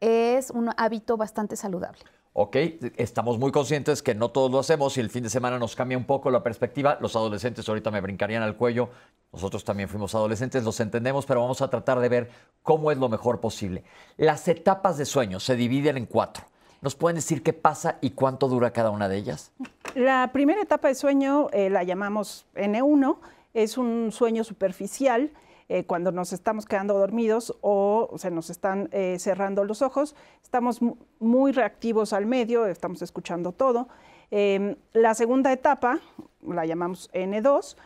es 0.00 0.50
un 0.50 0.70
hábito 0.76 1.16
bastante 1.16 1.56
saludable. 1.56 2.00
Ok, 2.38 2.55
estamos 2.99 3.38
muy 3.38 3.50
conscientes 3.50 4.03
que 4.03 4.15
no 4.15 4.31
todos 4.31 4.50
lo 4.50 4.59
hacemos 4.59 4.94
y 4.99 5.00
el 5.00 5.09
fin 5.09 5.23
de 5.23 5.31
semana 5.31 5.59
nos 5.59 5.75
cambia 5.75 5.97
un 5.97 6.05
poco 6.05 6.31
la 6.31 6.43
perspectiva. 6.43 6.99
Los 7.00 7.17
adolescentes 7.17 7.67
ahorita 7.67 7.91
me 7.91 8.03
brincarían 8.03 8.43
al 8.43 8.59
cuello. 8.59 8.91
Nosotros 9.33 9.65
también 9.65 9.88
fuimos 9.88 10.15
adolescentes, 10.15 10.62
los 10.62 10.79
entendemos, 10.81 11.25
pero 11.25 11.41
vamos 11.41 11.62
a 11.62 11.71
tratar 11.71 11.99
de 11.99 12.11
ver 12.11 12.31
cómo 12.62 12.93
es 12.93 12.99
lo 12.99 13.09
mejor 13.09 13.41
posible. 13.41 13.85
Las 14.19 14.49
etapas 14.49 14.99
de 14.99 15.06
sueño 15.06 15.41
se 15.41 15.56
dividen 15.56 15.97
en 15.97 16.05
cuatro. 16.05 16.44
¿Nos 16.83 16.94
pueden 16.94 17.15
decir 17.15 17.43
qué 17.43 17.55
pasa 17.55 17.97
y 18.03 18.11
cuánto 18.11 18.49
dura 18.49 18.71
cada 18.71 18.91
una 18.91 19.09
de 19.09 19.17
ellas? 19.17 19.50
La 19.94 20.29
primera 20.31 20.61
etapa 20.61 20.88
de 20.88 20.94
sueño 20.94 21.49
eh, 21.55 21.71
la 21.71 21.85
llamamos 21.85 22.44
N1, 22.55 23.17
es 23.55 23.79
un 23.79 24.12
sueño 24.12 24.44
superficial 24.44 25.31
eh, 25.68 25.84
cuando 25.84 26.12
nos 26.12 26.32
estamos 26.32 26.64
quedando 26.64 26.94
dormidos 26.94 27.56
o 27.60 28.14
se 28.18 28.30
nos 28.30 28.50
están 28.50 28.88
eh, 28.92 29.16
cerrando 29.18 29.64
los 29.64 29.82
ojos, 29.82 30.14
estamos 30.40 30.80
muy 31.18 31.50
reactivos 31.50 32.12
al 32.12 32.24
medio, 32.24 32.66
estamos 32.66 33.02
escuchando 33.02 33.50
todo. 33.50 33.88
Eh, 34.30 34.76
la 34.92 35.14
segunda 35.14 35.52
etapa, 35.52 36.00
la 36.46 36.66
llamamos 36.66 37.10
N2, 37.12 37.76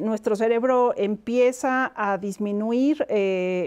nuestro 0.00 0.36
cerebro 0.36 0.92
empieza 0.94 1.90
a 1.96 2.18
disminuir 2.18 3.06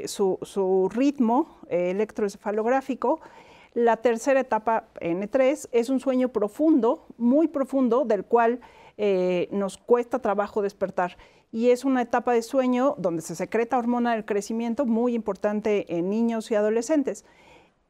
su, 0.06 0.92
ritmo 0.94 1.58
electroencefalográfico. 1.70 3.20
La 3.74 3.98
tercera 3.98 4.40
etapa, 4.40 4.90
N3, 5.02 5.70
es 5.72 5.90
un 5.90 6.00
sueño 6.00 6.30
profundo, 6.30 7.08
muy 7.18 7.48
profundo, 7.48 8.06
del 8.06 8.26
cual 8.26 8.60
nos 9.52 9.78
cuesta 9.78 10.20
trabajo 10.20 10.62
despertar 10.62 11.18
y 11.54 11.70
es 11.70 11.86
una 11.86 12.02
etapa 12.02 12.34
de 12.34 12.42
sueño 12.42 12.96
donde 12.98 13.22
se 13.22 13.36
secreta 13.36 13.78
hormona 13.78 14.14
del 14.14 14.26
crecimiento 14.26 14.88
muy 14.88 15.14
importante 15.14 15.86
en 15.96 16.10
niños 16.10 16.50
y 16.50 16.56
adolescentes. 16.56 17.26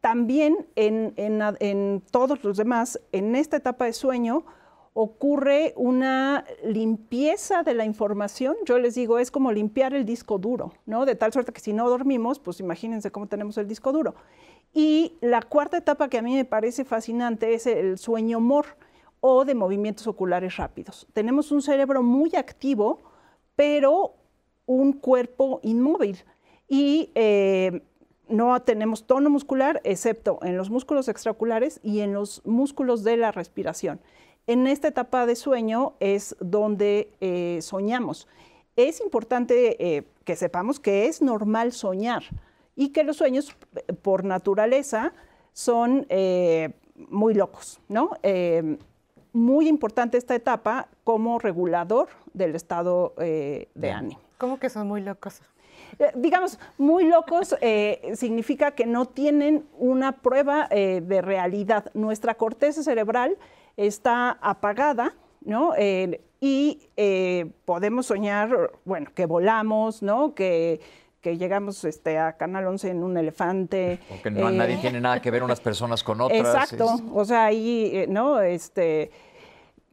También 0.02 0.68
en, 0.76 1.14
en, 1.16 1.42
en, 1.62 2.04
todos 2.12 2.44
los 2.44 2.58
demás, 2.58 3.00
en 3.14 3.38
esta 3.38 3.56
etapa 3.56 3.86
de 3.86 3.94
sueño 3.94 4.44
ocurre 4.92 5.74
una 5.78 6.44
limpieza 6.62 7.64
de 7.64 7.74
la 7.74 7.86
información. 7.86 8.58
Yo 8.66 8.80
les 8.80 8.96
digo, 8.96 9.18
es 9.18 9.32
como 9.32 9.54
limpiar 9.54 9.94
el 9.94 10.04
disco 10.04 10.38
duro, 10.40 10.74
¿no? 10.86 11.06
De 11.06 11.16
tal 11.16 11.32
suerte 11.32 11.54
que 11.54 11.62
si 11.62 11.72
no 11.72 11.90
dormimos, 11.90 12.40
pues 12.40 12.60
imagínense 12.60 13.12
cómo 13.12 13.28
tenemos 13.28 13.58
el 13.58 13.70
disco 13.70 13.94
duro. 13.94 14.14
Y 14.74 15.14
la 15.22 15.42
cuarta 15.42 15.78
etapa 15.78 16.10
que 16.10 16.18
a 16.18 16.22
mí 16.22 16.36
me 16.36 16.44
parece 16.44 16.84
fascinante 16.84 17.54
es 17.54 17.66
el 17.66 17.98
sueño 17.98 18.42
mor 18.42 18.66
o 19.26 19.46
de 19.46 19.56
movimientos 19.56 20.06
oculares 20.06 20.58
rápidos. 20.58 21.08
Tenemos 21.14 21.54
un 21.54 21.62
cerebro 21.62 22.04
muy 22.04 22.36
activo, 22.36 23.00
pero 23.56 24.16
un 24.66 24.92
cuerpo 24.92 25.62
inmóvil. 25.64 26.18
Y 26.68 27.10
eh, 27.16 27.84
no 28.28 28.62
tenemos 28.64 29.08
tono 29.08 29.30
muscular, 29.30 29.80
excepto 29.86 30.40
en 30.42 30.58
los 30.58 30.70
músculos 30.70 31.08
extraoculares 31.08 31.80
y 31.84 32.02
en 32.02 32.12
los 32.12 32.42
músculos 32.44 33.06
de 33.06 33.16
la 33.16 33.32
respiración. 33.32 34.02
En 34.46 34.68
esta 34.68 34.90
etapa 34.90 35.26
de 35.26 35.38
sueño 35.38 35.94
es 36.02 36.36
donde 36.42 37.10
eh, 37.22 37.60
soñamos. 37.62 38.28
Es 38.76 39.00
importante 39.00 39.78
eh, 39.80 40.04
que 40.26 40.36
sepamos 40.36 40.82
que 40.82 41.06
es 41.06 41.22
normal 41.22 41.72
soñar 41.72 42.24
y 42.76 42.90
que 42.90 43.06
los 43.06 43.16
sueños, 43.16 43.56
por 44.02 44.26
naturaleza, 44.26 45.14
son 45.54 46.08
muy 47.10 47.34
locos, 47.36 47.80
¿no? 47.88 48.12
Muy 49.34 49.68
importante 49.68 50.18
esta 50.18 50.36
etapa 50.36 50.88
como 51.04 51.40
regulador 51.40 52.08
del 52.34 52.56
estado 52.56 53.14
eh, 53.18 53.68
de 53.74 53.92
ánimo. 53.92 54.22
¿Cómo 54.38 54.60
que 54.60 54.70
son 54.70 54.88
muy 54.88 55.02
locos? 55.02 55.42
Eh, 56.00 56.12
digamos, 56.16 56.60
muy 56.78 57.06
locos 57.06 57.56
eh, 57.62 58.14
significa 58.16 58.72
que 58.72 58.86
no 58.86 59.06
tienen 59.06 59.66
una 59.78 60.12
prueba 60.12 60.68
eh, 60.70 61.02
de 61.04 61.22
realidad. 61.22 61.92
Nuestra 61.94 62.36
corteza 62.36 62.84
cerebral 62.84 63.38
está 63.76 64.38
apagada, 64.42 65.16
¿no? 65.42 65.74
Eh, 65.78 66.22
y 66.40 66.90
podemos 67.64 68.08
soñar, 68.08 68.72
bueno, 68.84 69.10
que 69.16 69.26
volamos, 69.26 70.04
¿no? 70.04 70.36
Que 70.36 70.82
que 71.24 71.38
llegamos 71.38 71.84
este, 71.86 72.20
a 72.20 72.34
Canal 72.34 72.68
11 72.68 72.90
en 72.90 73.02
un 73.02 73.18
elefante. 73.18 74.00
O 74.12 74.22
que 74.22 74.30
no, 74.30 74.50
eh, 74.50 74.52
nadie 74.52 74.78
tiene 74.78 75.00
nada 75.00 75.22
que 75.22 75.32
ver 75.32 75.42
unas 75.42 75.62
personas 75.70 76.04
con 76.04 76.20
otras. 76.20 76.40
Exacto, 76.40 76.96
es... 76.96 77.04
o 77.14 77.26
sea, 77.26 77.46
ahí, 77.46 77.90
eh, 77.94 78.08
¿no? 78.10 78.42
Este, 78.42 79.10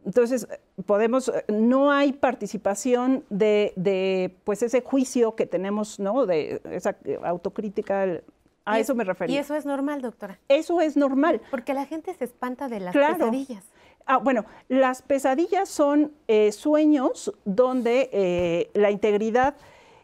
entonces, 0.04 0.48
podemos, 0.86 1.32
no 1.48 1.92
hay 1.92 2.12
participación 2.12 3.24
de, 3.30 3.72
de, 3.76 4.36
pues, 4.42 4.62
ese 4.64 4.80
juicio 4.80 5.36
que 5.36 5.46
tenemos, 5.46 6.00
¿no? 6.00 6.26
De 6.26 6.60
esa 6.64 6.96
autocrítica. 7.22 8.20
A 8.64 8.78
y 8.78 8.80
eso 8.82 8.96
me 8.96 9.04
refería. 9.04 9.36
Y 9.36 9.38
eso 9.38 9.54
es 9.54 9.64
normal, 9.64 10.02
doctora. 10.02 10.40
Eso 10.48 10.80
es 10.80 10.96
normal. 10.96 11.40
Porque 11.50 11.74
la 11.74 11.86
gente 11.86 12.12
se 12.12 12.24
espanta 12.24 12.68
de 12.68 12.80
las 12.80 12.92
Claro. 12.92 13.18
pesadillas. 13.18 13.64
Ah, 14.04 14.16
bueno, 14.16 14.46
las 14.68 15.02
pesadillas 15.02 15.68
son 15.68 16.12
eh, 16.26 16.50
sueños 16.50 17.32
donde 17.44 18.10
eh, 18.12 18.70
la 18.74 18.90
integridad 18.90 19.54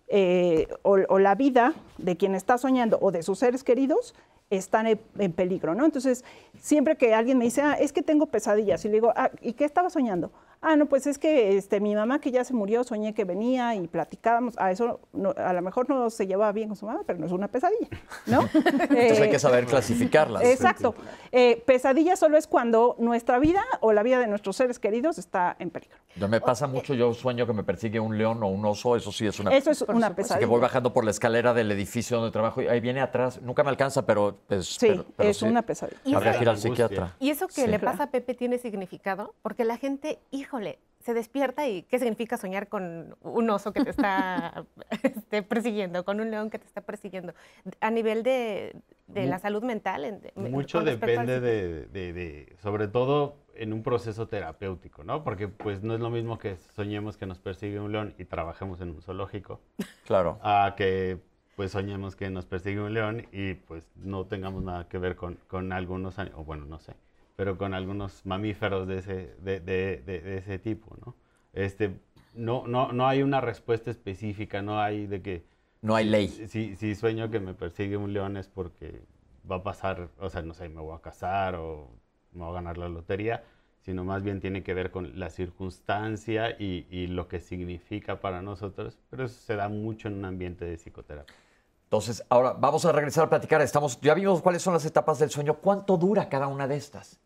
eh, 0.08 0.68
o, 0.82 1.18
la 1.18 1.34
vida 1.34 1.74
de 1.98 2.16
quien 2.16 2.34
está 2.34 2.58
soñando 2.58 2.98
o 3.00 3.10
de 3.10 3.22
sus 3.22 3.38
seres 3.38 3.64
queridos 3.64 4.14
están 4.50 4.86
en, 4.86 5.32
peligro, 5.32 5.74
¿no? 5.74 5.84
Entonces, 5.84 6.24
siempre 6.60 6.96
que 6.96 7.14
alguien 7.14 7.38
me 7.38 7.46
dice, 7.46 7.62
ah, 7.62 7.72
es 7.72 7.92
que 7.92 8.02
tengo 8.02 8.26
pesadillas, 8.26 8.84
y 8.84 8.88
le 8.88 8.94
digo, 8.94 9.12
ah, 9.16 9.30
¿y 9.40 9.54
qué 9.54 9.64
estaba 9.64 9.90
soñando? 9.90 10.30
Ah, 10.68 10.74
no, 10.74 10.86
pues 10.86 11.06
es 11.06 11.16
que 11.16 11.56
este, 11.56 11.78
mi 11.78 11.94
mamá 11.94 12.20
que 12.20 12.32
ya 12.32 12.42
se 12.42 12.52
murió, 12.52 12.82
soñé 12.82 13.14
que 13.14 13.22
venía 13.22 13.76
y 13.76 13.86
platicábamos. 13.86 14.54
A 14.58 14.72
eso 14.72 14.98
a 15.36 15.52
lo 15.52 15.62
mejor 15.62 15.88
no 15.88 16.10
se 16.10 16.26
llevaba 16.26 16.50
bien 16.50 16.66
con 16.66 16.76
su 16.76 16.86
mamá, 16.86 17.02
pero 17.06 17.20
no 17.20 17.26
es 17.26 17.30
una 17.30 17.46
pesadilla, 17.46 17.86
¿no? 18.26 18.40
Entonces 18.52 19.20
hay 19.20 19.30
que 19.30 19.38
saber 19.38 19.66
clasificarlas. 19.66 20.42
Exacto. 20.42 20.96
Eh, 21.30 21.62
pesadilla 21.64 22.16
solo 22.16 22.36
es 22.36 22.48
cuando 22.48 22.96
nuestra 22.98 23.38
vida 23.38 23.62
o 23.80 23.92
la 23.92 24.02
vida 24.02 24.18
de 24.18 24.26
nuestros 24.26 24.56
seres 24.56 24.80
queridos 24.80 25.18
está 25.18 25.54
en 25.60 25.70
peligro. 25.70 25.98
Yo 26.16 26.26
me 26.26 26.40
pasa 26.40 26.66
mucho, 26.66 26.94
yo 26.94 27.14
sueño 27.14 27.46
que 27.46 27.52
me 27.52 27.62
persigue 27.62 28.00
un 28.00 28.18
león 28.18 28.42
o 28.42 28.48
un 28.48 28.64
oso, 28.64 28.96
eso 28.96 29.12
sí 29.12 29.24
es 29.24 29.38
una 29.38 29.54
Eso 29.54 29.70
es 29.70 29.82
una 29.82 30.16
pesadilla. 30.16 30.40
Que 30.40 30.46
voy 30.46 30.60
bajando 30.60 30.92
por 30.92 31.04
la 31.04 31.12
escalera 31.12 31.54
del 31.54 31.70
edificio 31.70 32.16
donde 32.16 32.32
trabajo 32.32 32.60
y 32.60 32.66
ahí 32.66 32.80
viene 32.80 33.00
atrás, 33.00 33.40
nunca 33.40 33.62
me 33.62 33.70
alcanza, 33.70 34.04
pero 34.04 34.40
es, 34.48 34.66
sí, 34.66 35.00
es 35.18 35.42
una 35.42 35.62
pesadilla. 35.62 36.16
Habría 36.16 36.32
que 36.32 36.42
ir 36.42 36.48
al 36.48 36.58
psiquiatra. 36.58 37.14
Y 37.20 37.30
eso 37.30 37.46
que 37.46 37.68
le 37.68 37.78
pasa 37.78 38.04
a 38.04 38.10
Pepe 38.10 38.34
tiene 38.34 38.58
significado, 38.58 39.32
porque 39.42 39.62
la 39.64 39.76
gente, 39.76 40.18
híjole, 40.56 40.78
se 41.00 41.14
despierta 41.14 41.68
y 41.68 41.82
qué 41.82 41.98
significa 41.98 42.36
soñar 42.36 42.68
con 42.68 43.14
un 43.20 43.50
oso 43.50 43.72
que 43.72 43.84
te 43.84 43.90
está 43.90 44.64
este, 45.02 45.42
persiguiendo, 45.42 46.04
con 46.04 46.20
un 46.20 46.30
león 46.30 46.50
que 46.50 46.58
te 46.58 46.66
está 46.66 46.80
persiguiendo. 46.80 47.34
A 47.80 47.90
nivel 47.90 48.22
de, 48.22 48.74
la 49.08 49.38
salud 49.38 49.62
mental. 49.62 50.20
mucho 50.34 50.82
depende 50.82 51.40
de, 51.40 52.56
sobre 52.60 52.88
todo 52.88 53.36
en 53.54 53.72
un 53.72 53.82
proceso 53.82 54.26
terapéutico, 54.26 55.04
¿no? 55.04 55.22
Porque 55.22 55.48
pues 55.48 55.82
no 55.82 55.94
es 55.94 56.00
lo 56.00 56.10
mismo 56.10 56.38
que 56.38 56.56
soñemos 56.56 57.16
que 57.16 57.26
nos 57.26 57.38
persigue 57.38 57.78
un 57.78 57.92
león 57.92 58.14
y 58.18 58.24
trabajemos 58.24 58.80
en 58.80 58.90
un 58.90 59.02
zoológico. 59.02 59.60
Claro. 60.06 60.38
A 60.42 60.74
que 60.76 61.18
pues 61.54 61.70
soñemos 61.70 62.16
que 62.16 62.28
nos 62.28 62.44
persigue 62.46 62.80
un 62.80 62.92
león 62.92 63.26
y 63.32 63.54
pues 63.54 63.88
no 63.94 64.26
tengamos 64.26 64.62
nada 64.62 64.88
que 64.88 64.98
ver 64.98 65.16
con, 65.16 65.38
con 65.46 65.72
algunos, 65.72 66.18
o 66.18 66.44
bueno, 66.44 66.66
no 66.66 66.78
sé, 66.78 66.94
pero 67.36 67.58
con 67.58 67.74
algunos 67.74 68.24
mamíferos 68.24 68.88
de 68.88 68.98
ese, 68.98 69.34
de, 69.42 69.60
de, 69.60 70.02
de, 70.04 70.38
ese 70.38 70.58
tipo, 70.58 70.96
¿no? 71.04 71.14
Este, 71.52 71.98
no, 72.34 72.66
no, 72.66 72.92
no 72.92 73.06
hay 73.06 73.22
una 73.22 73.40
respuesta 73.40 73.90
específica, 73.90 74.62
no 74.62 74.80
hay 74.80 75.06
de 75.06 75.22
que... 75.22 75.44
No 75.82 75.94
hay 75.94 76.06
ley. 76.06 76.28
Si, 76.28 76.74
si 76.76 76.94
sueño 76.94 77.30
que 77.30 77.38
me 77.38 77.54
persigue 77.54 77.96
un 77.96 78.12
león 78.12 78.36
es 78.36 78.48
porque 78.48 79.02
va 79.48 79.56
a 79.56 79.62
pasar, 79.62 80.08
o 80.18 80.30
sea, 80.30 80.42
no 80.42 80.54
sé, 80.54 80.68
me 80.68 80.80
voy 80.80 80.96
a 80.96 81.00
casar 81.00 81.54
o 81.54 81.90
me 82.32 82.40
voy 82.40 82.50
a 82.50 82.54
ganar 82.54 82.78
la 82.78 82.88
lotería, 82.88 83.44
sino 83.80 84.02
más 84.02 84.22
bien 84.22 84.40
tiene 84.40 84.62
que 84.62 84.74
ver 84.74 84.90
con 84.90 85.18
la 85.18 85.30
circunstancia 85.30 86.50
y, 86.58 86.86
y 86.90 87.06
lo 87.06 87.28
que 87.28 87.40
significa 87.40 88.20
para 88.20 88.42
nosotros, 88.42 88.98
pero 89.10 89.26
eso 89.26 89.38
se 89.40 89.54
da 89.56 89.68
mucho 89.68 90.08
en 90.08 90.14
un 90.14 90.24
ambiente 90.24 90.64
de 90.64 90.76
psicoterapia. 90.76 91.36
Entonces, 91.84 92.24
ahora 92.28 92.52
vamos 92.52 92.84
a 92.84 92.90
regresar 92.90 93.24
a 93.24 93.30
platicar. 93.30 93.62
Estamos, 93.62 94.00
ya 94.00 94.12
vimos 94.14 94.42
cuáles 94.42 94.60
son 94.60 94.74
las 94.74 94.84
etapas 94.84 95.20
del 95.20 95.30
sueño. 95.30 95.58
¿Cuánto 95.58 95.96
dura 95.96 96.28
cada 96.28 96.48
una 96.48 96.66
de 96.66 96.76
estas? 96.76 97.20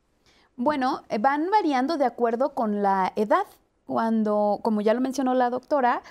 Bueno, 0.63 1.05
eh, 1.09 1.17
van 1.17 1.51
variando 1.51 1.97
de 1.97 2.05
acuerdo 2.05 2.53
con 2.53 2.83
la 2.83 3.15
edad. 3.17 3.47
Cuando, 3.87 4.61
como 4.63 4.83
ya 4.83 4.93
lo 4.93 5.01
mencionó 5.01 5.33
la 5.33 5.49
doctora, 5.49 6.03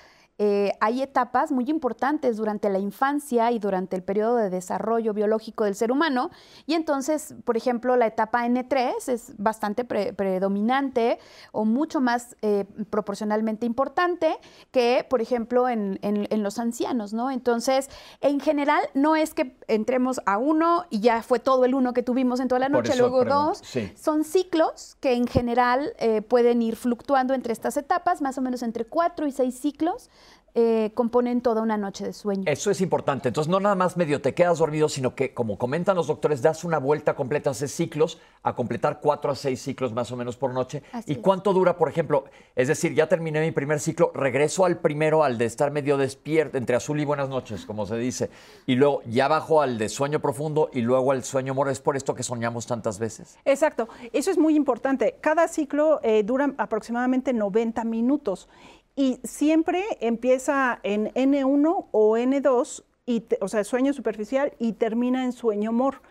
eh, 0.42 0.72
hay 0.80 1.02
etapas 1.02 1.52
muy 1.52 1.68
importantes 1.68 2.38
durante 2.38 2.70
la 2.70 2.78
infancia 2.78 3.52
y 3.52 3.58
durante 3.58 3.94
el 3.94 4.02
periodo 4.02 4.36
de 4.36 4.48
desarrollo 4.48 5.12
biológico 5.12 5.64
del 5.64 5.74
ser 5.74 5.92
humano. 5.92 6.30
Y 6.64 6.72
entonces, 6.72 7.34
por 7.44 7.58
ejemplo, 7.58 7.94
la 7.96 8.06
etapa 8.06 8.46
N3 8.46 9.08
es 9.08 9.34
bastante 9.36 9.84
predominante 9.84 11.18
o 11.52 11.66
mucho 11.66 12.00
más 12.00 12.36
eh, 12.40 12.64
proporcionalmente 12.88 13.66
importante 13.66 14.34
que, 14.70 15.06
por 15.10 15.20
ejemplo, 15.20 15.68
en, 15.68 15.98
los 16.42 16.58
ancianos, 16.58 17.12
¿no? 17.12 17.30
Entonces, 17.30 17.90
en 18.22 18.40
general, 18.40 18.80
no 18.94 19.16
es 19.16 19.34
que 19.34 19.54
entremos 19.68 20.22
a 20.24 20.38
uno 20.38 20.86
y 20.88 21.00
ya 21.00 21.22
fue 21.22 21.38
todo 21.38 21.66
el 21.66 21.74
uno 21.74 21.92
que 21.92 22.02
tuvimos 22.02 22.40
en 22.40 22.48
toda 22.48 22.60
la 22.60 22.70
noche, 22.70 22.96
luego 22.96 23.26
dos. 23.26 23.62
Son 23.94 24.24
ciclos 24.24 24.96
que 25.00 25.12
en 25.12 25.26
general 25.26 25.92
eh, 25.98 26.22
pueden 26.22 26.62
ir 26.62 26.76
fluctuando 26.76 27.34
entre 27.34 27.52
estas 27.52 27.76
etapas, 27.76 28.22
más 28.22 28.38
o 28.38 28.40
menos 28.40 28.62
entre 28.62 28.86
cuatro 28.86 29.26
y 29.26 29.32
seis 29.32 29.60
ciclos 29.60 30.08
eh, 30.54 30.90
componen 30.94 31.40
toda 31.40 31.62
una 31.62 31.76
noche 31.76 32.04
de 32.04 32.12
sueño. 32.12 32.44
Eso 32.46 32.70
es 32.70 32.80
importante. 32.80 33.28
Entonces, 33.28 33.50
no 33.50 33.60
nada 33.60 33.74
más 33.74 33.96
medio 33.96 34.20
te 34.20 34.34
quedas 34.34 34.58
dormido, 34.58 34.88
sino 34.88 35.14
que, 35.14 35.32
como 35.32 35.58
comentan 35.58 35.96
los 35.96 36.06
doctores, 36.06 36.42
das 36.42 36.64
una 36.64 36.78
vuelta 36.78 37.14
completa, 37.14 37.50
haces 37.50 37.72
ciclos, 37.72 38.18
a 38.42 38.54
completar 38.54 39.00
cuatro 39.00 39.30
a 39.30 39.34
seis 39.34 39.60
ciclos 39.62 39.92
más 39.92 40.10
o 40.12 40.16
menos 40.16 40.36
por 40.36 40.52
noche. 40.52 40.82
¿Y 41.06 41.16
cuánto 41.16 41.52
dura, 41.52 41.76
por 41.76 41.88
ejemplo? 41.88 42.24
Es 42.56 42.68
decir, 42.68 42.94
ya 42.94 43.08
terminé 43.08 43.40
mi 43.40 43.52
primer 43.52 43.80
ciclo, 43.80 44.10
regreso 44.14 44.64
al 44.64 44.78
primero, 44.78 45.22
al 45.24 45.38
de 45.38 45.44
estar 45.44 45.70
medio 45.70 45.96
despierto, 45.96 46.58
entre 46.58 46.76
azul 46.76 47.00
y 47.00 47.04
buenas 47.04 47.28
noches, 47.28 47.64
como 47.66 47.86
se 47.86 47.96
dice, 47.96 48.30
y 48.66 48.74
luego 48.74 49.02
ya 49.06 49.28
bajo 49.28 49.60
al 49.60 49.78
de 49.78 49.88
sueño 49.88 50.20
profundo 50.20 50.70
y 50.72 50.80
luego 50.80 51.12
al 51.12 51.24
sueño 51.24 51.54
moro. 51.54 51.70
¿Es 51.70 51.80
por 51.80 51.96
esto 51.96 52.14
que 52.14 52.22
soñamos 52.22 52.66
tantas 52.66 52.98
veces? 52.98 53.38
Exacto. 53.44 53.88
Eso 54.12 54.30
es 54.30 54.38
muy 54.38 54.56
importante. 54.56 55.16
Cada 55.20 55.46
ciclo 55.48 56.00
eh, 56.02 56.22
dura 56.22 56.52
aproximadamente 56.58 57.32
90 57.32 57.84
minutos 57.84 58.48
y 58.96 59.20
siempre 59.24 59.84
empieza 60.00 60.80
en 60.82 61.06
N1 61.14 61.88
o 61.90 62.16
N2, 62.16 62.84
y 63.06 63.24
o 63.40 63.48
sea, 63.48 63.64
sueño 63.64 63.92
superficial, 63.92 64.52
y 64.58 64.72
termina 64.72 65.24
en 65.24 65.32
sueño 65.32 65.72
mor. 65.72 66.02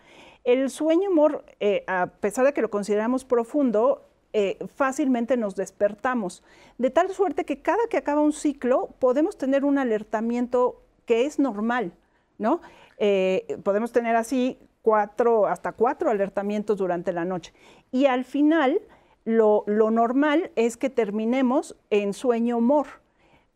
El 0.44 0.70
sueño 0.70 1.10
mor, 1.10 1.44
eh, 1.60 1.84
a 1.86 2.06
pesar 2.06 2.46
de 2.46 2.52
que 2.52 2.62
lo 2.62 2.70
consideramos 2.70 3.24
profundo, 3.24 4.06
eh, 4.32 4.58
fácilmente 4.74 5.36
nos 5.36 5.56
despertamos, 5.56 6.42
de 6.78 6.90
tal 6.90 7.10
suerte 7.10 7.44
que 7.44 7.62
cada 7.62 7.86
que 7.90 7.96
acaba 7.96 8.20
un 8.20 8.32
ciclo 8.32 8.90
podemos 8.98 9.36
tener 9.36 9.64
un 9.64 9.76
alertamiento 9.76 10.82
que 11.04 11.26
es 11.26 11.40
normal, 11.40 11.92
¿no? 12.38 12.60
Eh, 12.98 13.58
podemos 13.64 13.90
tener 13.90 14.14
así 14.14 14.58
cuatro, 14.82 15.46
hasta 15.46 15.72
cuatro 15.72 16.10
alertamientos 16.10 16.78
durante 16.78 17.12
la 17.12 17.24
noche. 17.24 17.52
Y 17.90 18.06
al 18.06 18.24
final 18.24 18.80
lo, 19.24 19.64
normal 19.66 20.50
es 20.56 20.76
que 20.76 20.90
terminemos 20.90 21.76
en 21.90 22.14
sueño 22.14 22.60
mor. 22.60 22.86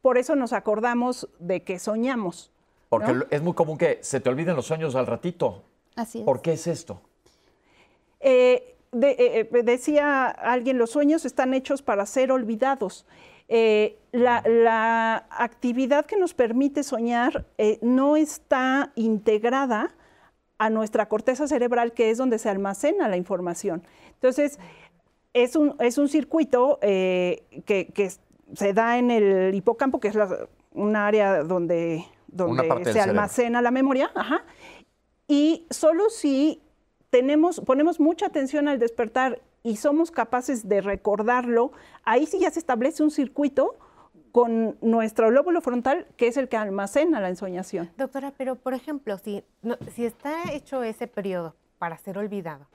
Por 0.03 0.19
eso 0.19 0.37
nos 0.37 0.53
acordamos 0.53 1.29
de 1.39 1.63
que 1.63 1.79
soñamos. 1.79 2.51
Porque 2.89 3.15
es 3.31 3.43
muy 3.43 3.55
común 3.55 3.79
que 3.79 3.99
se 4.03 4.21
te 4.21 4.29
olviden 4.29 4.55
los 4.57 4.67
sueños 4.67 4.95
al 4.95 5.07
ratito. 5.07 5.63
Así 5.97 6.19
es. 6.21 6.25
¿Por 6.25 6.43
qué 6.43 6.53
es 6.53 6.67
esto? 6.67 7.01
Eh, 8.21 8.77
eh, 8.93 9.49
eh, 9.53 9.63
decía 9.63 10.27
alguien, 10.27 10.79
los 10.79 10.91
sueños 10.91 11.25
están 11.25 11.55
hechos 11.55 11.83
para 11.83 12.07
ser 12.07 12.31
olvidados. 12.31 13.07
la, 13.49 14.43
la, 14.47 15.27
actividad 15.31 16.07
que 16.07 16.17
nos 16.17 16.35
permite 16.35 16.83
soñar 16.83 17.47
no 17.83 18.17
está 18.17 18.93
integrada 18.95 19.95
a 20.59 20.71
nuestra 20.71 21.09
corteza 21.09 21.47
cerebral, 21.49 21.93
que 21.93 22.11
es 22.11 22.19
donde 22.19 22.39
se 22.39 22.49
almacena 22.49 23.09
la 23.09 23.17
información. 23.17 23.83
Entonces, 24.15 24.59
es 25.35 25.57
un, 25.57 25.75
es 25.81 25.99
un 25.99 26.09
circuito 26.09 26.79
eh, 26.81 27.43
que, 27.67 28.11
se 28.55 28.73
da 28.73 28.99
en 28.99 29.11
el 29.11 29.55
hipocampo, 29.55 29.99
que 29.99 30.09
es 30.09 30.19
un 30.73 30.97
área 30.97 31.43
donde, 31.43 32.05
donde 32.29 32.93
se 32.93 33.01
almacena 33.01 33.61
la 33.61 33.73
memoria, 33.73 34.13
y 35.27 35.67
solo 35.71 36.09
si 36.09 36.63
tenemos, 37.11 37.61
ponemos 37.61 37.99
mucha 37.99 38.27
atención 38.27 38.69
al 38.69 38.79
despertar 38.79 39.43
y 39.65 39.77
somos 39.77 40.11
capaces 40.11 40.69
de 40.69 40.83
recordarlo, 40.83 41.73
ahí 42.05 42.27
sí 42.27 42.39
ya 42.39 42.51
se 42.51 42.61
establece 42.61 43.03
un 43.03 43.11
circuito 43.11 43.77
con 44.31 44.77
nuestro 44.83 45.31
lóbulo 45.31 45.61
frontal, 45.61 46.07
que 46.17 46.29
es 46.29 46.37
el 46.37 46.49
que 46.49 46.57
almacena 46.57 47.21
la 47.21 47.29
ensoñación. 47.29 47.91
Doctora, 47.97 48.33
pero 48.37 48.57
por 48.57 48.75
ejemplo, 48.75 49.17
si, 49.19 49.43
si 49.95 50.05
está 50.05 50.53
hecho 50.53 50.83
ese 50.83 51.07
periodo 51.07 51.57
para 51.79 51.97
ser 51.99 52.19
olvidado, 52.19 52.67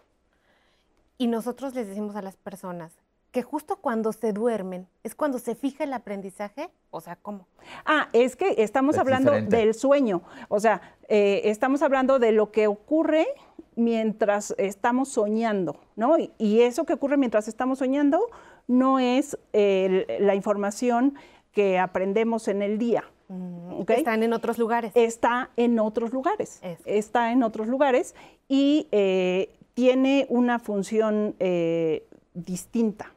y 1.20 1.28
nosotros 1.28 1.76
les 1.76 1.88
decimos 1.88 2.16
a 2.16 2.24
las 2.24 2.38
personas 2.38 2.94
que 3.32 3.44
justo 3.44 3.76
cuando 3.76 4.12
se 4.12 4.34
duermen 4.34 4.88
es 5.04 5.14
cuando 5.14 5.38
se 5.38 5.54
fija 5.54 5.84
el 5.84 5.94
aprendizaje, 5.94 6.72
o 6.90 7.00
sea, 7.00 7.16
¿cómo? 7.18 7.46
Ah, 7.86 8.10
es 8.14 8.36
que 8.36 8.56
estamos 8.58 8.98
hablando 8.98 9.34
del 9.34 9.76
sueño, 9.76 10.24
o 10.48 10.60
sea, 10.60 10.82
eh, 11.08 11.42
estamos 11.44 11.84
hablando 11.84 12.18
de 12.18 12.32
lo 12.32 12.52
que 12.52 12.66
ocurre 12.66 13.28
mientras 13.76 14.56
estamos 14.58 15.10
soñando, 15.10 15.80
¿no? 15.96 16.16
Y, 16.40 16.62
eso 16.62 16.86
que 16.86 16.94
ocurre 16.94 17.18
mientras 17.18 17.48
estamos 17.48 17.80
soñando 17.80 18.20
no 18.68 18.98
es 18.98 19.38
la 19.54 20.34
información 20.34 21.16
que 21.52 21.78
aprendemos 21.78 22.48
en 22.48 22.62
el 22.62 22.78
día. 22.78 23.04
Mm, 23.28 23.84
Están 23.88 24.24
en 24.24 24.34
otros 24.34 24.58
lugares. 24.58 24.92
Está 24.96 25.52
en 25.56 25.80
otros 25.80 26.14
lugares. 26.14 26.60
Está 26.86 27.32
en 27.32 27.44
otros 27.44 27.68
lugares 27.68 28.16
y 28.48 28.88
eh, 28.92 29.56
tiene 29.74 30.26
una 30.30 30.60
función 30.60 31.36
eh, 31.40 32.08
distinta. 32.34 33.14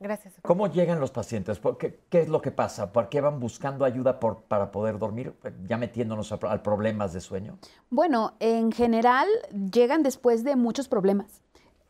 Gracias. 0.00 0.34
¿Cómo 0.42 0.66
llegan 0.66 1.00
los 1.00 1.10
pacientes? 1.10 1.60
¿Qué, 1.78 1.98
¿Qué, 2.10 2.20
es 2.20 2.28
lo 2.28 2.42
que 2.42 2.50
pasa? 2.50 2.92
¿Por 2.92 3.08
qué 3.08 3.22
van 3.22 3.40
buscando 3.40 3.86
ayuda 3.86 4.20
por, 4.20 4.42
para 4.42 4.70
poder 4.70 4.98
dormir, 4.98 5.32
ya 5.66 5.78
metiéndonos 5.78 6.30
a, 6.30 6.62
problemas 6.62 7.12
de 7.14 7.20
sueño? 7.20 7.58
Bueno, 7.88 8.34
en 8.40 8.70
general 8.70 9.26
llegan 9.72 10.02
después 10.02 10.44
de 10.44 10.56
muchos 10.56 10.88
problemas. 10.88 11.40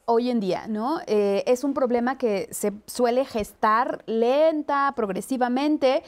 Hoy 0.06 0.30
en 0.30 0.40
día, 0.40 0.66
¿no? 0.68 1.00
Eh, 1.06 1.42
es 1.46 1.64
un 1.64 1.74
problema 1.74 2.18
que 2.18 2.48
se 2.50 2.72
suele 2.86 3.24
gestar 3.24 4.02
lenta, 4.06 4.92
progresivamente, 4.96 6.02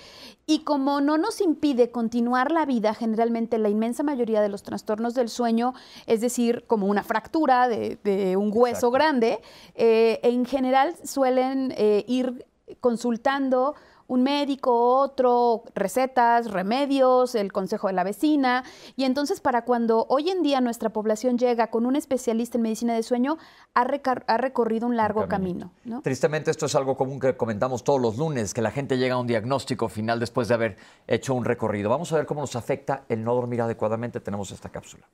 y 0.47 0.61
como 0.61 1.01
no 1.01 1.19
nos 1.19 1.41
impide 1.41 1.91
continuar 1.91 2.53
la 2.53 2.67
vida, 2.67 2.95
generalmente 2.95 3.59
la 3.59 3.69
inmensa 3.69 4.03
mayoría 4.03 4.41
de 4.41 4.49
los 4.49 4.63
trastornos 4.63 5.15
del 5.15 5.29
sueño, 5.29 5.75
es 6.07 6.21
decir, 6.21 6.65
como 6.67 6.87
una 6.87 7.03
fractura 7.03 7.69
de, 7.69 8.37
un 8.37 8.51
hueso 8.53 8.91
grande, 8.91 9.41
eh, 9.75 10.21
en 10.23 10.45
general 10.45 10.95
suelen 11.05 11.73
eh, 11.77 12.05
ir 12.07 12.47
consultando 12.81 13.75
un 14.09 14.23
médico, 14.23 14.99
otro, 15.01 15.65
recetas, 15.75 16.51
remedios, 16.51 17.35
el 17.35 17.53
consejo 17.53 17.89
de 17.89 17.95
la 17.95 18.05
vecina. 18.05 18.65
Y 18.97 19.05
entonces 19.05 19.41
para 19.41 19.65
cuando 19.65 20.07
hoy 20.09 20.31
en 20.31 20.43
día 20.43 20.61
nuestra 20.61 20.91
población 20.91 21.39
llega 21.39 21.69
con 21.69 21.87
un 21.87 21.97
especialista 21.97 22.59
en 22.59 22.63
medicina 22.63 22.95
de 22.95 23.03
sueño, 23.03 23.39
ha, 23.75 23.85
recorrido 23.85 24.87
un 24.87 24.97
largo 24.97 25.29
camino. 25.29 25.73
Tristemente 26.03 26.51
esto 26.51 26.67
es 26.67 26.75
algo 26.75 26.97
común 26.97 27.21
que 27.21 27.37
comentamos 27.37 27.85
todos 27.85 28.01
los 28.01 28.17
lunes, 28.17 28.55
que 28.55 28.63
la 28.63 28.71
gente 28.71 28.99
llega 28.99 29.15
a 29.15 29.19
un 29.19 29.27
diagnóstico 29.27 29.89
final 29.89 30.21
después 30.21 30.49
de 30.49 30.55
haber 30.55 30.77
hecho 31.07 31.35
un 31.35 31.45
recorrido. 31.45 31.91
Vamos 31.91 32.13
a 32.13 32.17
ver 32.17 32.27
cómo 32.27 32.41
nos 32.41 32.57
afecta 32.57 33.05
el 33.09 33.23
no 33.23 33.35
dormir 33.35 33.61
adecuadamente. 33.63 34.21
Tenemos 34.21 34.51
esta 34.51 34.69
cápsula. 34.69 35.07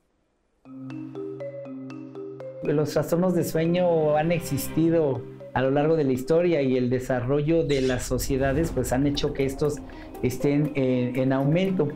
Los 2.63 2.91
trastornos 2.91 3.33
de 3.33 3.43
sueño 3.43 4.15
han 4.15 4.31
existido 4.31 5.21
a 5.53 5.61
lo 5.61 5.71
largo 5.71 5.95
de 5.95 6.03
la 6.03 6.13
historia 6.13 6.61
y 6.61 6.77
el 6.77 6.89
desarrollo 6.89 7.63
de 7.63 7.81
las 7.81 8.03
sociedades 8.03 8.71
pues 8.71 8.91
han 8.91 9.05
hecho 9.05 9.33
que 9.33 9.45
estos 9.45 9.77
estén 10.23 10.71
en, 10.75 11.31
aumento. 11.31 11.89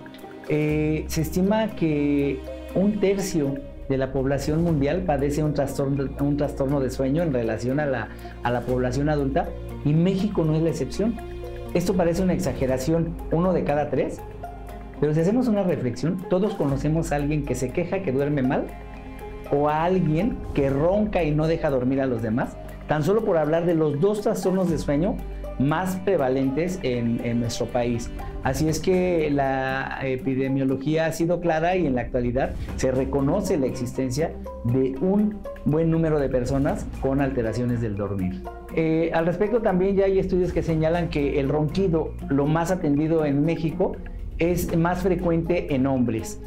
Eh, 0.49 1.05
se 1.07 1.21
estima 1.21 1.75
que 1.75 2.39
un 2.75 2.99
tercio 2.99 3.55
de 3.89 3.97
la 3.97 4.11
población 4.11 4.63
mundial 4.63 5.03
padece 5.05 5.43
un 5.43 5.53
trastorno, 5.53 6.09
un 6.19 6.37
trastorno 6.37 6.79
de 6.79 6.89
sueño 6.89 7.23
en 7.23 7.33
relación 7.33 7.79
a 7.79 7.85
la, 7.85 8.09
a 8.43 8.51
la 8.51 8.61
población 8.61 9.09
adulta 9.09 9.49
y 9.85 9.93
México 9.93 10.43
no 10.43 10.55
es 10.55 10.61
la 10.61 10.69
excepción. 10.69 11.15
Esto 11.73 11.95
parece 11.95 12.21
una 12.21 12.33
exageración, 12.33 13.15
uno 13.31 13.53
de 13.53 13.63
cada 13.63 13.89
tres, 13.89 14.19
pero 14.99 15.13
si 15.13 15.21
hacemos 15.21 15.47
una 15.47 15.63
reflexión, 15.63 16.25
todos 16.29 16.53
conocemos 16.55 17.11
a 17.11 17.15
alguien 17.15 17.45
que 17.45 17.55
se 17.55 17.71
queja 17.71 18.01
que 18.03 18.11
duerme 18.11 18.41
mal 18.41 18.67
o 19.51 19.69
a 19.69 19.83
alguien 19.83 20.37
que 20.53 20.69
ronca 20.69 21.23
y 21.23 21.31
no 21.31 21.47
deja 21.47 21.69
dormir 21.69 22.01
a 22.01 22.05
los 22.05 22.21
demás 22.21 22.57
tan 22.87 23.03
solo 23.03 23.23
por 23.23 23.37
hablar 23.37 23.65
de 23.65 23.75
los 23.75 23.99
dos 23.99 24.21
trastornos 24.21 24.69
de 24.69 24.77
sueño 24.77 25.17
más 25.59 25.95
prevalentes 25.97 26.79
en, 26.83 27.39
nuestro 27.39 27.65
país. 27.65 28.09
Así 28.43 28.69
es 28.69 28.79
que 28.79 29.29
la 29.31 29.99
epidemiología 30.03 31.07
ha 31.07 31.11
sido 31.11 31.41
clara 31.41 31.75
y 31.75 31.85
en 31.85 31.95
la 31.95 32.01
actualidad 32.01 32.51
se 32.75 32.91
reconoce 32.91 33.57
la 33.57 33.65
existencia 33.65 34.33
de 34.63 34.95
un 35.01 35.39
buen 35.65 35.89
número 35.89 36.19
de 36.19 36.29
personas 36.29 36.85
con 37.01 37.21
alteraciones 37.21 37.81
del 37.81 37.95
dormir. 37.95 38.43
Eh, 38.75 39.11
al 39.13 39.25
respecto 39.25 39.61
también 39.61 39.95
ya 39.95 40.05
hay 40.05 40.19
estudios 40.19 40.53
que 40.53 40.61
señalan 40.61 41.09
que 41.09 41.39
el 41.39 41.49
ronquido, 41.49 42.13
lo 42.29 42.45
más 42.45 42.71
atendido 42.71 43.25
en 43.25 43.43
México, 43.43 43.97
es 44.37 44.77
más 44.77 45.01
frecuente 45.01 45.73
en 45.73 45.87
hombres. 45.87 46.39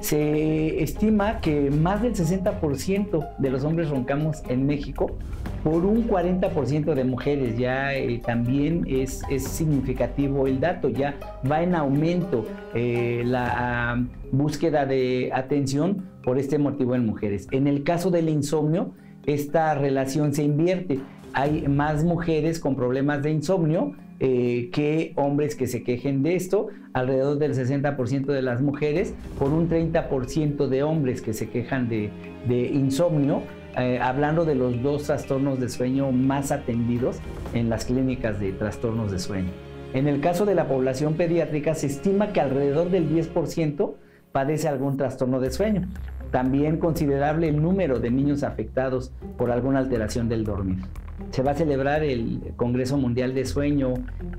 Se 0.00 0.82
estima 0.82 1.40
que 1.40 1.70
más 1.70 2.02
del 2.02 2.14
60% 2.14 3.36
de 3.38 3.50
los 3.50 3.64
hombres 3.64 3.88
roncamos 3.88 4.42
en 4.48 4.66
México 4.66 5.16
por 5.64 5.86
un 5.86 6.06
40% 6.06 6.94
de 6.94 7.04
mujeres. 7.04 7.56
Ya 7.56 7.94
eh, 7.94 8.20
también 8.24 8.84
es, 8.86 9.22
significativo 9.38 10.46
el 10.46 10.60
dato, 10.60 10.90
ya 10.90 11.18
va 11.50 11.62
en 11.62 11.74
aumento 11.74 12.44
eh, 12.74 13.22
la 13.24 14.04
búsqueda 14.30 14.84
de 14.84 15.30
atención 15.32 16.04
por 16.22 16.38
este 16.38 16.58
motivo 16.58 16.94
en 16.94 17.06
mujeres. 17.06 17.48
En 17.50 17.66
el 17.66 17.82
caso 17.82 18.10
del 18.10 18.28
insomnio, 18.28 18.92
esta 19.24 19.74
relación 19.74 20.34
se 20.34 20.44
invierte. 20.44 21.00
Hay 21.32 21.66
más 21.66 22.04
mujeres 22.04 22.60
con 22.60 22.76
problemas 22.76 23.22
de 23.22 23.30
insomnio 23.30 23.92
eh, 24.20 24.68
que 24.70 25.14
hombres 25.16 25.56
que 25.56 25.66
se 25.66 25.82
quejen 25.82 26.22
de 26.22 26.36
esto, 26.36 26.68
alrededor 26.92 27.38
del 27.38 27.54
60% 27.54 28.26
de 28.26 28.42
las 28.42 28.60
mujeres, 28.60 29.14
por 29.38 29.50
un 29.50 29.68
30% 29.68 30.68
de 30.68 30.82
hombres 30.82 31.22
que 31.22 31.32
se 31.32 31.48
quejan 31.48 31.88
de, 31.88 32.10
de 32.46 32.66
insomnio 32.66 33.42
eh, 33.76 33.98
hablando 34.00 34.44
de 34.44 34.54
los 34.54 34.82
dos 34.82 35.04
trastornos 35.04 35.60
de 35.60 35.68
sueño 35.68 36.12
más 36.12 36.52
atendidos 36.52 37.18
en 37.52 37.68
las 37.68 37.84
clínicas 37.84 38.38
de 38.40 38.52
trastornos 38.52 39.10
de 39.10 39.18
sueño. 39.18 39.50
En 39.94 40.08
el 40.08 40.20
caso 40.20 40.44
de 40.44 40.54
la 40.54 40.66
población 40.66 41.14
pediátrica 41.14 41.74
se 41.74 41.86
estima 41.86 42.32
que 42.32 42.40
alrededor 42.40 42.90
del 42.90 43.08
10% 43.08 43.94
padece 44.32 44.68
algún 44.68 44.96
trastorno 44.96 45.40
de 45.40 45.50
sueño. 45.50 45.88
También 46.30 46.78
considerable 46.78 47.48
el 47.48 47.62
número 47.62 48.00
de 48.00 48.10
niños 48.10 48.42
afectados 48.42 49.12
por 49.38 49.52
alguna 49.52 49.78
alteración 49.78 50.28
del 50.28 50.44
dormir. 50.44 50.78
Se 51.30 51.42
va 51.42 51.52
a 51.52 51.54
celebrar 51.54 52.02
el 52.02 52.52
Congreso 52.56 52.96
Mundial 52.96 53.34
de 53.34 53.44
Sueño 53.44 53.94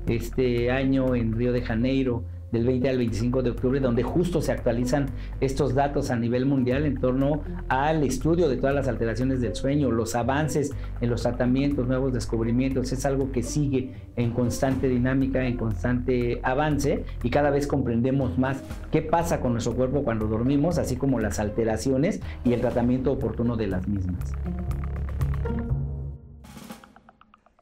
este 0.06 0.70
año 0.70 1.14
en 1.14 1.32
Río 1.32 1.52
de 1.52 1.62
Janeiro 1.62 2.22
del 2.56 2.64
20 2.64 2.88
al 2.88 2.98
25 2.98 3.42
de 3.42 3.50
octubre, 3.50 3.80
donde 3.80 4.02
justo 4.02 4.40
se 4.40 4.50
actualizan 4.50 5.06
estos 5.40 5.74
datos 5.74 6.10
a 6.10 6.16
nivel 6.16 6.46
mundial 6.46 6.86
en 6.86 6.98
torno 6.98 7.42
al 7.68 8.02
estudio 8.02 8.48
de 8.48 8.56
todas 8.56 8.74
las 8.74 8.88
alteraciones 8.88 9.42
del 9.42 9.54
sueño, 9.54 9.90
los 9.90 10.14
avances 10.14 10.72
en 11.02 11.10
los 11.10 11.22
tratamientos, 11.22 11.86
nuevos 11.86 12.14
descubrimientos. 12.14 12.92
Es 12.92 13.04
algo 13.04 13.30
que 13.30 13.42
sigue 13.42 13.92
en 14.16 14.30
constante 14.30 14.88
dinámica, 14.88 15.46
en 15.46 15.58
constante 15.58 16.40
avance 16.42 17.04
y 17.22 17.30
cada 17.30 17.50
vez 17.50 17.66
comprendemos 17.66 18.38
más 18.38 18.62
qué 18.90 19.02
pasa 19.02 19.40
con 19.40 19.52
nuestro 19.52 19.74
cuerpo 19.74 20.02
cuando 20.02 20.26
dormimos, 20.26 20.78
así 20.78 20.96
como 20.96 21.20
las 21.20 21.38
alteraciones 21.38 22.20
y 22.44 22.54
el 22.54 22.62
tratamiento 22.62 23.12
oportuno 23.12 23.56
de 23.56 23.66
las 23.66 23.86
mismas. 23.86 24.32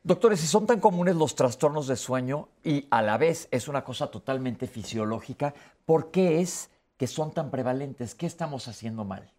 Doctores, 0.07 0.41
si 0.41 0.47
son 0.47 0.67
tan 0.67 0.81
comunes 0.81 1.17
los 1.17 1.35
trastornos 1.35 1.87
de 1.87 1.97
sueño 1.97 2.49
y 2.63 2.87
a 2.91 3.01
la 3.01 3.17
vez 3.17 3.49
es 3.51 3.69
una 3.69 3.85
cosa 3.85 4.11
totalmente 4.11 4.67
fisiológica, 4.67 5.55
¿por 5.87 6.11
qué 6.11 6.43
es 6.43 6.71
que 6.99 7.07
son 7.07 7.33
tan 7.33 7.51
prevalentes? 7.51 8.15
¿Qué 8.15 8.27
estamos 8.27 8.69
haciendo 8.69 9.07
mal? 9.07 9.33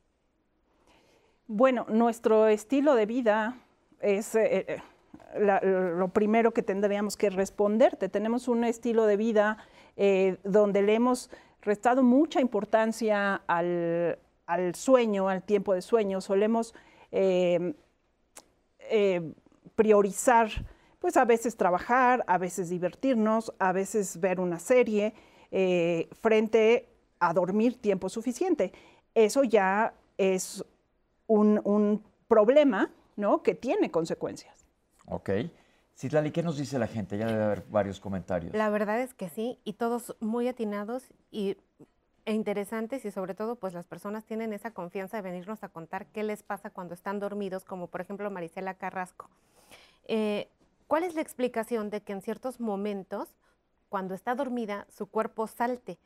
Bueno, 1.45 1.85
nuestro 1.87 2.47
estilo 2.47 2.95
de 2.95 3.05
vida 3.05 3.59
es 3.99 4.33
eh, 4.33 4.65
eh, 4.67 4.81
lo 5.37 6.07
primero 6.07 6.51
que 6.51 6.63
tendríamos 6.63 7.15
que 7.15 7.29
responderte. 7.29 8.09
Tenemos 8.09 8.47
un 8.47 8.63
estilo 8.63 9.05
de 9.05 9.17
vida 9.17 9.59
eh, 9.95 10.39
donde 10.43 10.81
le 10.81 10.95
hemos 10.95 11.29
restado 11.61 12.01
mucha 12.01 12.41
importancia 12.41 13.35
al, 13.45 14.17
sueño, 14.73 15.29
al 15.29 15.43
tiempo 15.43 15.75
de 15.75 15.83
sueño. 15.83 16.21
Solemos 16.21 16.73
priorizar, 19.75 20.49
pues 20.99 21.17
a 21.17 21.25
veces 21.25 21.57
trabajar, 21.57 22.23
a 22.27 22.37
veces 22.37 22.69
divertirnos, 22.69 23.53
a 23.59 23.71
veces 23.71 24.19
ver 24.19 24.39
una 24.39 24.59
serie, 24.59 25.13
eh, 25.51 26.09
frente 26.21 26.89
a 27.19 27.33
dormir 27.33 27.79
tiempo 27.79 28.09
suficiente. 28.09 28.71
Eso 29.13 29.43
ya 29.43 29.93
es 30.17 30.63
un, 31.27 32.03
problema, 32.27 32.91
¿no? 33.15 33.43
Que 33.43 33.53
tiene 33.53 33.91
consecuencias. 33.91 34.65
Ok. 35.05 35.29
Citlali, 35.95 36.31
¿qué 36.31 36.41
nos 36.41 36.57
dice 36.57 36.79
la 36.79 36.87
gente? 36.87 37.17
Ya 37.17 37.27
debe 37.27 37.43
haber 37.43 37.63
varios 37.69 37.99
comentarios. 37.99 38.53
La 38.53 38.69
verdad 38.69 38.99
es 38.99 39.13
que 39.13 39.29
sí, 39.29 39.59
y 39.63 39.73
todos 39.73 40.15
muy 40.19 40.47
atinados 40.47 41.03
y 41.31 41.57
e 42.25 42.33
interesantes 42.33 43.05
y 43.05 43.11
sobre 43.11 43.35
todo 43.35 43.55
pues 43.55 43.75
las 43.75 43.85
personas 43.85 44.25
tienen 44.25 44.51
esa 44.51 44.71
confianza 44.71 45.17
de 45.17 45.21
venirnos 45.21 45.63
a 45.63 45.69
contar 45.69 46.07
qué 46.07 46.23
les 46.23 46.41
pasa 46.41 46.71
cuando 46.71 46.95
están 46.95 47.19
dormidos, 47.19 47.63
como 47.63 47.87
por 47.87 48.01
ejemplo 48.01 48.29
Marisela 48.31 48.73
Carrasco. 48.73 49.29
Eh, 50.05 50.49
¿Cuál 50.87 51.03
es 51.03 51.15
la 51.15 51.21
explicación 51.21 51.89
de 51.89 52.01
que 52.01 52.13
en 52.13 52.21
ciertos 52.21 52.59
momentos, 52.59 53.29
cuando 53.89 54.13
está 54.13 54.35
dormida, 54.35 54.85
su 54.89 55.07
cuerpo 55.07 55.47
salte? 55.47 55.97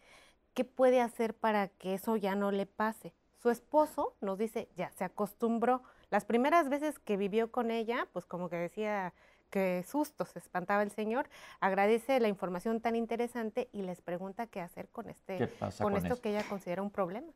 ¿Qué 0.54 0.64
puede 0.64 1.02
hacer 1.02 1.34
para 1.34 1.68
que 1.68 1.96
eso 1.96 2.16
ya 2.16 2.36
no 2.36 2.52
le 2.52 2.66
pase? 2.66 3.14
Su 3.42 3.50
esposo 3.50 4.16
nos 4.22 4.38
dice, 4.38 4.70
ya 4.76 4.92
se 4.92 5.04
acostumbró. 5.04 5.84
Las 6.10 6.26
primeras 6.26 6.70
veces 6.70 7.00
que 7.00 7.18
vivió 7.18 7.52
con 7.52 7.72
ella, 7.72 8.08
pues 8.14 8.26
como 8.26 8.50
que 8.50 8.58
decía, 8.58 9.14
qué 9.50 9.84
susto, 9.88 10.26
se 10.26 10.40
espantaba 10.40 10.84
el 10.84 10.92
señor, 10.92 11.30
agradece 11.60 12.20
la 12.20 12.28
información 12.28 12.82
tan 12.82 12.96
interesante 12.96 13.70
y 13.72 13.82
les 13.82 14.02
pregunta 14.02 14.48
qué 14.48 14.62
hacer 14.62 14.88
con 14.90 15.10
este 15.10 15.50
con, 15.82 15.96
esto 15.96 16.22
que 16.22 16.30
ella 16.30 16.44
considera 16.48 16.82
un 16.82 16.92
problema. 16.92 17.28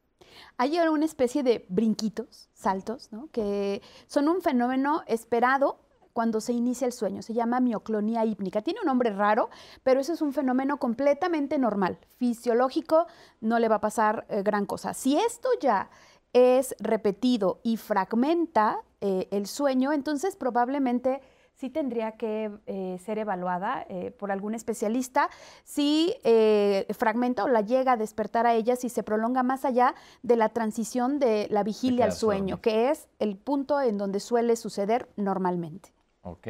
Hay 0.58 0.78
una 0.80 1.06
especie 1.06 1.44
de 1.44 1.66
brinquitos, 1.70 2.50
saltos, 2.54 3.12
¿no? 3.12 3.30
que 3.32 3.82
son 4.08 4.30
un 4.30 4.42
fenómeno 4.42 5.04
esperado 5.08 5.80
cuando 6.14 6.40
se 6.40 6.54
inicia 6.54 6.88
el 6.88 6.94
sueño. 6.94 7.22
Se 7.22 7.34
llama 7.34 7.60
mioclonía 7.60 8.24
hípnica. 8.26 8.62
Tiene 8.62 8.80
un 8.80 8.88
nombre 8.88 9.12
raro, 9.12 9.50
pero 9.84 10.00
eso 10.00 10.14
es 10.14 10.22
un 10.22 10.32
fenómeno 10.32 10.78
completamente 10.78 11.58
normal. 11.58 11.98
Fisiológico, 12.18 13.08
no 13.42 13.60
le 13.60 13.68
va 13.68 13.76
a 13.76 13.82
pasar 13.82 14.26
eh, 14.30 14.44
gran 14.44 14.66
cosa. 14.66 14.94
Si 14.94 15.18
esto 15.18 15.50
ya 15.60 15.90
es 16.32 16.76
repetido 16.80 17.60
y 17.64 17.78
fragmenta 17.78 18.80
eh, 19.02 19.28
el 19.32 19.48
sueño, 19.48 19.92
entonces 19.92 20.36
probablemente 20.36 21.22
sí 21.56 21.70
tendría 21.70 22.14
que 22.14 22.52
eh, 22.66 22.98
ser 23.04 23.20
evaluada 23.20 23.86
eh, 23.90 24.12
por 24.12 24.32
algún 24.32 24.56
especialista 24.56 25.30
si 25.64 26.16
eh, 26.24 26.86
fragmenta 26.98 27.44
o 27.44 27.48
la 27.48 27.62
llega 27.62 27.94
a 27.94 27.98
despertar 27.98 28.46
a 28.46 28.54
ella 28.54 28.76
si 28.76 28.90
se 28.90 29.04
prolonga 29.04 29.44
más 29.44 29.66
allá 29.66 29.96
de 30.24 30.36
la 30.36 30.50
transición 30.50 31.20
de 31.20 31.48
la 31.50 31.64
vigilia 31.64 32.06
al 32.06 32.14
sueño, 32.14 32.62
que 32.62 32.90
es 32.90 33.08
el 33.20 33.38
punto 33.38 33.80
en 33.82 33.98
donde 33.98 34.20
suele 34.20 34.56
suceder 34.56 35.10
normalmente. 35.16 35.94
Ok. 36.24 36.48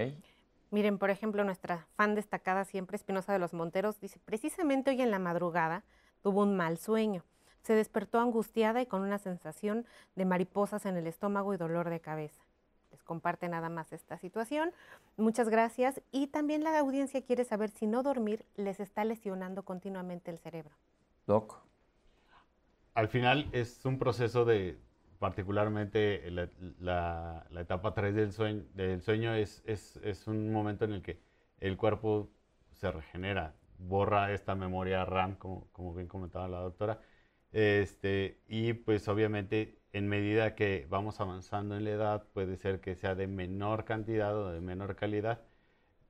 Miren, 0.72 0.98
por 0.98 1.10
ejemplo, 1.10 1.44
nuestra 1.44 1.86
fan 1.96 2.16
destacada 2.16 2.66
siempre, 2.66 2.96
Espinosa 2.96 3.34
de 3.34 3.40
los 3.40 3.54
Monteros, 3.54 4.00
dice, 4.00 4.20
precisamente 4.26 4.92
hoy 4.92 5.02
en 5.02 5.12
la 5.12 5.20
madrugada 5.20 5.84
tuvo 6.22 6.42
un 6.42 6.56
mal 6.56 6.78
sueño. 6.78 7.24
Se 7.62 7.76
despertó 7.76 8.20
angustiada 8.20 8.82
y 8.82 8.86
con 8.86 9.02
una 9.02 9.20
sensación 9.20 9.86
de 10.16 10.26
mariposas 10.26 10.86
en 10.86 10.98
el 10.98 11.08
estómago 11.08 11.54
y 11.54 11.58
dolor 11.58 11.90
de 11.90 12.00
cabeza. 12.00 12.42
Les 12.92 13.04
comparte 13.04 13.48
nada 13.50 13.70
más 13.70 13.94
esta 13.94 14.18
situación. 14.18 14.72
Muchas 15.18 15.50
gracias. 15.50 16.02
Y 16.12 16.28
también 16.28 16.64
la 16.64 16.78
audiencia 16.78 17.22
quiere 17.24 17.46
saber 17.46 17.70
si 17.70 17.88
no 17.88 18.04
dormir 18.04 18.46
les 18.56 18.80
está 18.80 19.06
lesionando 19.06 19.64
continuamente 19.64 20.30
el 20.30 20.40
cerebro. 20.40 20.76
Doc. 21.26 21.62
Al 22.94 23.08
final 23.08 23.48
es 23.54 23.86
un 23.86 23.98
proceso 23.98 24.46
de, 24.46 24.78
particularmente 25.24 26.30
la, 26.32 26.50
la- 27.50 27.62
etapa 27.62 27.94
3 27.94 28.14
del 28.14 28.34
sueño, 29.02 29.34
es, 29.36 29.64
un 30.28 30.52
momento 30.52 30.84
en 30.84 30.92
el 30.92 31.02
que 31.02 31.18
el 31.62 31.78
cuerpo 31.78 32.30
se 32.74 32.92
regenera, 32.92 33.56
borra 33.78 34.34
esta 34.34 34.54
memoria 34.54 35.06
RAM, 35.06 35.36
como, 35.38 35.94
bien 35.96 36.10
comentaba 36.10 36.50
la 36.50 36.60
doctora, 36.60 37.00
este, 37.54 38.42
y 38.50 38.74
pues 38.74 39.08
obviamente 39.08 39.80
en 39.94 40.10
medida 40.10 40.56
que 40.56 40.88
vamos 40.90 41.22
avanzando 41.22 41.78
en 41.78 41.86
la 41.86 41.92
edad 41.92 42.28
puede 42.34 42.58
ser 42.58 42.82
que 42.82 42.96
sea 42.96 43.16
de 43.16 43.28
menor 43.28 43.86
cantidad 43.86 44.36
o 44.38 44.52
de 44.52 44.60
menor 44.60 44.98
calidad, 44.98 45.40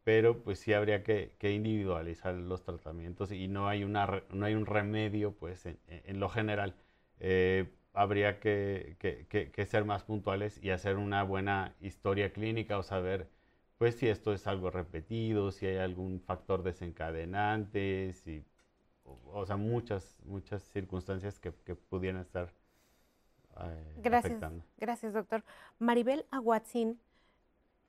pero 0.04 0.44
pues 0.44 0.58
sí 0.60 0.74
habría 0.74 1.04
que, 1.04 1.36
que 1.40 1.52
individualizar 1.52 2.34
los 2.36 2.64
tratamientos 2.64 3.32
y 3.32 3.48
no 3.48 3.68
hay, 3.68 3.84
un 3.84 4.66
remedio 4.66 5.34
pues 5.36 5.68
en, 5.68 5.78
en 5.88 6.20
lo 6.20 6.30
general. 6.30 6.76
Eh, 7.20 7.72
habría 7.94 8.40
que, 8.40 8.96
que- 9.00 9.28
que- 9.30 9.52
que 9.52 9.66
ser 9.66 9.86
más 9.86 10.04
puntuales 10.04 10.60
y 10.64 10.72
hacer 10.72 10.98
una 10.98 11.24
buena 11.24 11.76
historia 11.82 12.32
clínica 12.34 12.78
o 12.78 12.84
saber 12.84 13.30
pues 13.78 13.96
si 13.98 14.08
esto 14.08 14.34
es 14.34 14.48
algo 14.48 14.70
repetido, 14.72 15.52
si 15.52 15.66
hay 15.68 15.78
algún 15.78 16.22
factor 16.22 16.64
desencadenante, 16.64 18.14
si, 18.14 18.46
o, 19.06 19.20
o 19.34 19.46
sea, 19.46 19.58
muchas, 19.58 20.18
muchas 20.26 20.64
circunstancias 20.64 21.40
que, 21.40 21.54
que 21.66 21.76
pudieran 21.76 22.22
estar 22.22 22.54
eh, 23.62 23.96
Gracias, 23.96 24.12
afectando. 24.12 24.64
gracias, 24.78 25.14
doctor. 25.14 25.44
Maribel 25.80 26.26
Aguatzin 26.32 27.00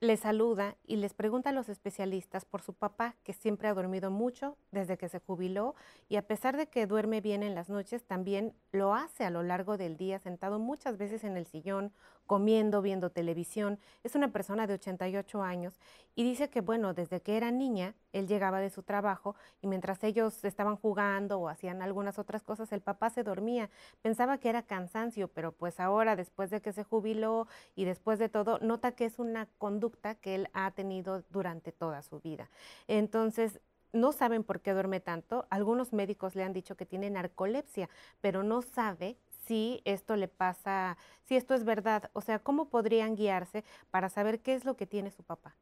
les 0.05 0.21
saluda 0.21 0.75
y 0.85 0.97
les 0.97 1.13
pregunta 1.13 1.49
a 1.49 1.53
los 1.53 1.67
especialistas 1.67 2.45
por 2.45 2.61
su 2.61 2.73
papá, 2.73 3.15
que 3.23 3.33
siempre 3.33 3.67
ha 3.67 3.73
dormido 3.73 4.11
mucho 4.11 4.57
desde 4.71 4.97
que 4.97 5.09
se 5.09 5.19
jubiló 5.19 5.75
y 6.07 6.15
a 6.15 6.27
pesar 6.27 6.55
de 6.55 6.67
que 6.67 6.87
duerme 6.87 7.21
bien 7.21 7.43
en 7.43 7.55
las 7.55 7.69
noches, 7.69 8.03
también 8.03 8.53
lo 8.71 8.93
hace 8.93 9.25
a 9.25 9.29
lo 9.29 9.43
largo 9.43 9.77
del 9.77 9.97
día, 9.97 10.19
sentado 10.19 10.59
muchas 10.59 10.97
veces 10.97 11.23
en 11.23 11.37
el 11.37 11.45
sillón, 11.45 11.91
comiendo, 12.25 12.81
viendo 12.81 13.09
televisión. 13.09 13.79
Es 14.03 14.15
una 14.15 14.31
persona 14.31 14.67
de 14.67 14.75
88 14.75 15.41
años 15.41 15.79
y 16.15 16.23
dice 16.23 16.49
que, 16.49 16.61
bueno, 16.61 16.93
desde 16.93 17.21
que 17.21 17.37
era 17.37 17.51
niña, 17.51 17.93
él 18.13 18.27
llegaba 18.27 18.59
de 18.59 18.69
su 18.69 18.83
trabajo 18.83 19.35
y 19.61 19.67
mientras 19.67 20.03
ellos 20.03 20.43
estaban 20.45 20.77
jugando 20.77 21.39
o 21.39 21.49
hacían 21.49 21.81
algunas 21.81 22.17
otras 22.17 22.41
cosas, 22.43 22.71
el 22.71 22.81
papá 22.81 23.09
se 23.09 23.23
dormía. 23.23 23.69
Pensaba 24.01 24.37
que 24.37 24.49
era 24.49 24.63
cansancio, 24.63 25.27
pero 25.27 25.51
pues 25.51 25.79
ahora, 25.79 26.15
después 26.15 26.49
de 26.49 26.61
que 26.61 26.71
se 26.71 26.83
jubiló 26.83 27.47
y 27.75 27.85
después 27.85 28.17
de 28.17 28.29
todo, 28.29 28.59
nota 28.59 28.93
que 28.93 29.05
es 29.05 29.19
una 29.19 29.47
conducta 29.57 30.15
que 30.15 30.35
él 30.35 30.49
ha 30.53 30.71
tenido 30.71 31.23
durante 31.31 31.71
toda 31.71 32.01
su 32.01 32.19
vida. 32.21 32.49
Entonces, 32.87 33.59
no 33.95 34.11
saben 34.11 34.43
por 34.43 34.61
qué 34.61 34.73
duerme 34.73 34.99
tanto. 34.99 35.47
Algunos 35.49 35.93
médicos 35.93 36.35
le 36.35 36.43
han 36.43 36.53
dicho 36.53 36.75
que 36.75 36.85
tiene 36.85 37.09
narcolepsia, 37.09 37.89
pero 38.21 38.43
no 38.43 38.61
sabe 38.61 39.17
si 39.45 39.81
esto 39.85 40.15
le 40.15 40.27
pasa, 40.27 40.97
si 41.23 41.35
esto 41.35 41.53
es 41.53 41.63
verdad. 41.63 42.09
O 42.13 42.21
sea, 42.21 42.39
¿cómo 42.39 42.69
podrían 42.69 43.15
guiarse 43.15 43.63
para 43.91 44.09
saber 44.09 44.39
qué 44.39 44.53
es 44.53 44.65
lo 44.65 44.75
que 44.75 44.85
tiene 44.85 45.11
su 45.11 45.23
papá? 45.23 45.55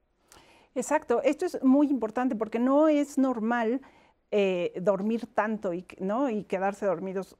Exacto, 0.76 1.22
esto 1.24 1.46
es 1.46 1.64
muy 1.64 1.88
importante 1.88 2.36
porque 2.36 2.60
no 2.60 2.88
es 2.88 3.18
normal 3.18 3.82
eh, 4.32 4.74
dormir 4.82 5.28
tanto 5.28 5.74
y, 5.74 5.86
¿no? 6.00 6.30
y 6.30 6.44
quedarse 6.46 6.86
dormidos 6.86 7.38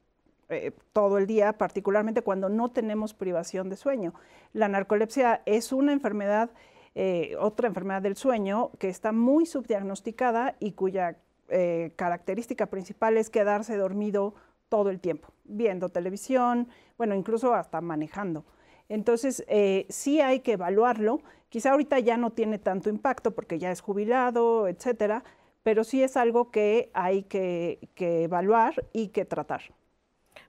eh, 0.50 0.72
todo 0.92 1.18
el 1.18 1.26
día, 1.26 1.54
particularmente 1.54 2.22
cuando 2.22 2.50
no 2.50 2.70
tenemos 2.70 3.14
privación 3.14 3.70
de 3.70 3.76
sueño. 3.76 4.14
La 4.52 4.68
narcolepsia 4.68 5.42
es 5.46 5.72
una 5.72 5.94
enfermedad, 5.94 6.52
eh, 6.94 7.36
otra 7.40 7.68
enfermedad 7.68 8.04
del 8.04 8.16
sueño 8.16 8.70
que 8.78 8.90
está 8.90 9.12
muy 9.12 9.48
subdiagnosticada 9.48 10.56
y 10.60 10.74
cuya 10.74 11.18
eh, 11.50 11.92
característica 11.96 12.68
principal 12.68 13.18
es 13.18 13.30
quedarse 13.30 13.78
dormido 13.78 14.36
todo 14.70 14.90
el 14.90 15.00
tiempo, 15.00 15.30
viendo 15.44 15.90
televisión, 15.90 16.68
bueno, 16.98 17.16
incluso 17.16 17.54
hasta 17.54 17.82
manejando. 17.82 18.46
Entonces, 18.90 19.44
eh, 19.48 19.86
sí 19.90 20.22
hay 20.22 20.42
que 20.42 20.54
evaluarlo. 20.54 21.22
Quizá 21.50 21.72
ahorita 21.72 22.00
ya 22.00 22.18
no 22.18 22.32
tiene 22.32 22.58
tanto 22.60 22.90
impacto 22.90 23.32
porque 23.32 23.60
ya 23.60 23.72
es 23.72 23.82
jubilado, 23.82 24.68
etcétera, 24.68 25.24
pero 25.64 25.84
sí 25.84 26.04
es 26.04 26.18
algo 26.18 26.52
que 26.52 26.90
hay 26.94 27.24
que, 27.24 27.80
evaluar 27.98 28.86
y 28.92 29.10
que 29.10 29.26
tratar. 29.26 29.62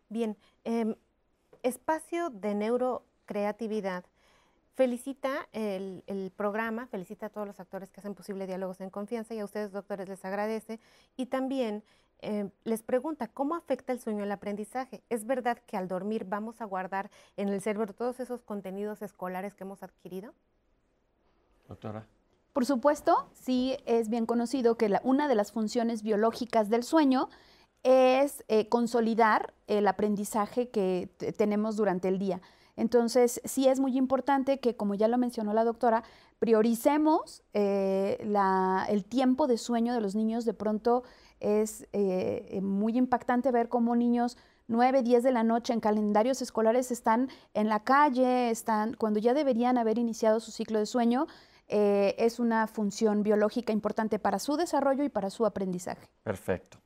Bien, 0.09 0.37
em, 0.65 0.95
espacio 1.63 2.31
de 2.31 2.55
neurocreatividad. 2.55 4.05
Felicita 4.75 5.49
el, 5.53 6.03
el 6.09 6.33
programa, 6.35 6.89
felicita 6.89 7.27
a 7.27 7.29
todos 7.29 7.47
los 7.47 7.61
actores 7.61 7.91
que 7.91 8.01
hacen 8.01 8.15
posible 8.15 8.47
Diálogos 8.47 8.81
en 8.81 8.91
Confianza 8.91 9.33
y 9.33 9.39
a 9.39 9.45
ustedes, 9.45 9.71
doctores, 9.71 10.09
les 10.09 10.25
agradece. 10.25 10.81
Y 11.17 11.27
también 11.27 11.85
eh, 12.25 12.51
les 12.65 12.83
pregunta, 12.83 13.29
¿cómo 13.29 13.55
afecta 13.55 13.93
el 13.93 14.01
sueño 14.01 14.25
el 14.25 14.33
aprendizaje? 14.33 15.03
¿Es 15.11 15.27
verdad 15.27 15.59
que 15.67 15.77
al 15.77 15.89
dormir 15.89 16.25
vamos 16.25 16.61
a 16.61 16.65
guardar 16.65 17.11
en 17.37 17.49
el 17.49 17.61
cerebro 17.61 17.93
todos 17.95 18.21
esos 18.21 18.43
contenidos 18.43 19.03
escolares 19.03 19.55
que 19.55 19.65
hemos 19.65 19.83
adquirido? 19.83 20.33
Doctora. 21.69 22.07
Por 22.53 22.67
supuesto, 22.67 23.29
sí 23.35 23.77
es 23.87 24.09
bien 24.09 24.27
conocido 24.27 24.77
que 24.77 24.89
la- 24.89 25.01
una 25.05 25.29
de 25.29 25.35
las 25.35 25.51
funciones 25.53 26.03
biológicas 26.03 26.71
del 26.71 26.83
sueño 26.85 27.29
es 27.83 28.45
eh, 28.49 28.69
consolidar 28.69 29.53
el 29.67 29.87
aprendizaje 29.89 30.69
que 30.71 31.11
te- 31.19 31.33
tenemos 31.33 31.77
durante 31.77 32.09
el 32.09 32.19
día. 32.19 32.41
Entonces, 32.77 33.41
sí 33.45 33.69
es 33.69 33.79
muy 33.79 33.97
importante 33.97 34.59
que, 34.59 34.77
como 34.77 34.95
ya 34.95 35.07
lo 35.09 35.19
mencionó 35.19 35.53
la 35.53 35.65
doctora, 35.65 36.03
prioricemos 36.39 37.43
eh, 37.55 38.19
la- 38.25 38.87
el 38.89 39.05
tiempo 39.05 39.47
de 39.47 39.59
sueño 39.59 39.93
de 39.95 40.01
los 40.01 40.15
niños. 40.15 40.45
De 40.45 40.55
pronto 40.55 41.03
es 41.41 41.87
eh, 41.93 42.61
muy 42.63 42.97
impactante 42.97 43.51
ver 43.51 43.69
cómo 43.69 43.97
niños 43.97 44.37
9, 44.67 45.03
10 45.03 45.23
de 45.23 45.33
la 45.33 45.43
noche 45.43 45.73
en 45.73 45.81
calendarios 45.81 46.41
escolares 46.41 46.91
están 46.91 47.29
en 47.53 47.69
la 47.69 47.81
calle, 47.81 48.51
están 48.51 48.95
cuando 48.95 49.21
ya 49.21 49.35
deberían 49.35 49.77
haber 49.77 49.99
iniciado 49.99 50.41
su 50.41 50.51
ciclo 50.51 50.79
de 50.79 50.87
sueño. 50.87 51.27
eh, 51.67 52.15
es 52.19 52.41
una 52.41 52.67
función 52.67 53.23
biológica 53.23 53.73
importante 53.73 54.19
para 54.19 54.39
su 54.39 54.57
desarrollo 54.57 55.03
y 55.03 55.09
para 55.09 55.31
su 55.31 55.47
aprendizaje. 55.47 56.09
Perfecto. 56.23 56.79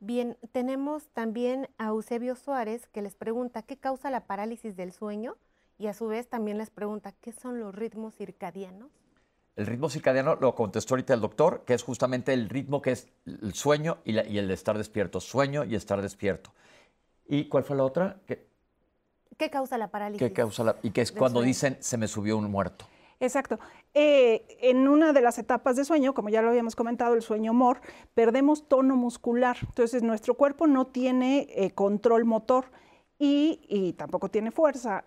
Bien, 0.00 0.36
tenemos 0.52 1.08
también 1.08 1.68
a 1.76 1.88
Eusebio 1.88 2.36
Suárez 2.36 2.86
que 2.86 3.02
les 3.02 3.16
pregunta 3.16 3.62
qué 3.62 3.76
causa 3.76 4.10
la 4.10 4.26
parálisis 4.26 4.76
del 4.76 4.92
sueño 4.92 5.36
y 5.76 5.88
a 5.88 5.94
su 5.94 6.06
vez 6.06 6.28
también 6.28 6.58
les 6.58 6.70
pregunta 6.70 7.12
qué 7.12 7.32
son 7.32 7.58
los 7.58 7.74
ritmos 7.74 8.14
circadianos. 8.14 8.90
El 9.58 9.66
ritmo 9.66 9.90
circadiano 9.90 10.36
lo 10.36 10.54
contestó 10.54 10.94
ahorita 10.94 11.14
el 11.14 11.20
doctor, 11.20 11.64
que 11.66 11.74
es 11.74 11.82
justamente 11.82 12.32
el 12.32 12.48
ritmo 12.48 12.80
que 12.80 12.92
es 12.92 13.08
el 13.26 13.54
sueño 13.54 13.98
y, 14.04 14.12
la- 14.12 14.24
y 14.24 14.38
el 14.38 14.46
de 14.46 14.54
estar 14.54 14.78
despierto. 14.78 15.18
Sueño 15.20 15.64
y 15.64 15.74
estar 15.74 16.00
despierto. 16.00 16.52
¿Y 17.26 17.46
cuál 17.48 17.64
fue 17.64 17.74
la 17.76 17.82
otra? 17.82 18.20
¿Qué, 18.24 18.46
¿Qué 19.36 19.50
causa 19.50 19.76
la 19.76 19.88
parálisis? 19.90 20.24
qué 20.28 20.32
causa 20.32 20.62
la- 20.62 20.76
y 20.84 20.90
que 20.92 21.00
es 21.00 21.10
cuando 21.10 21.40
sueño? 21.40 21.48
dicen 21.48 21.76
se 21.80 21.96
me 21.96 22.06
subió 22.06 22.38
un 22.38 22.48
muerto? 22.48 22.86
Exacto. 23.18 23.58
Eh, 23.94 24.46
en 24.60 24.86
una 24.86 25.12
de 25.12 25.20
las 25.22 25.38
etapas 25.40 25.74
de 25.74 25.84
sueño, 25.84 26.14
como 26.14 26.28
ya 26.28 26.40
lo 26.40 26.50
habíamos 26.50 26.76
comentado, 26.76 27.14
el 27.14 27.22
sueño 27.22 27.52
MOR, 27.52 27.80
perdemos 28.14 28.68
tono 28.68 28.94
muscular. 28.94 29.56
Entonces, 29.62 30.04
nuestro 30.04 30.34
cuerpo 30.34 30.68
no 30.68 30.86
tiene 30.86 31.48
eh, 31.50 31.72
control 31.72 32.24
motor 32.26 32.66
y, 33.18 33.60
y 33.68 33.94
tampoco 33.94 34.28
tiene 34.28 34.52
fuerza. 34.52 35.02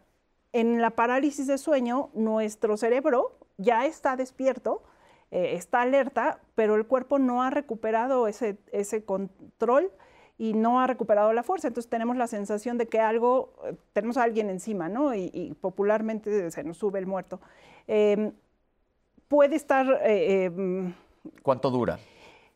En 0.51 0.81
la 0.81 0.89
parálisis 0.89 1.47
de 1.47 1.57
sueño, 1.57 2.09
nuestro 2.13 2.75
cerebro 2.75 3.37
ya 3.61 3.85
está 3.85 4.15
despierto, 4.15 4.83
eh, 5.31 5.53
está 5.55 5.81
alerta, 5.81 6.39
pero 6.55 6.75
el 6.75 6.85
cuerpo 6.85 7.19
no 7.19 7.43
ha 7.43 7.49
recuperado 7.49 8.27
ese, 8.27 8.57
ese 8.71 9.03
control 9.05 9.91
y 10.37 10.53
no 10.53 10.79
ha 10.81 10.87
recuperado 10.87 11.31
la 11.33 11.43
fuerza. 11.43 11.67
Entonces 11.67 11.89
tenemos 11.89 12.17
la 12.17 12.27
sensación 12.27 12.77
de 12.77 12.87
que 12.87 12.99
algo, 12.99 13.53
eh, 13.65 13.75
tenemos 13.93 14.17
a 14.17 14.23
alguien 14.23 14.49
encima, 14.49 14.89
¿no? 14.89 15.13
Y, 15.13 15.29
y 15.33 15.53
popularmente 15.53 16.49
se 16.51 16.63
nos 16.63 16.77
sube 16.77 16.99
el 16.99 17.05
muerto. 17.05 17.39
Eh, 17.87 18.31
puede 19.27 19.55
estar, 19.55 19.87
eh, 20.03 20.45
eh, 20.45 20.93
¿Cuánto 21.41 21.69
dura? 21.69 21.99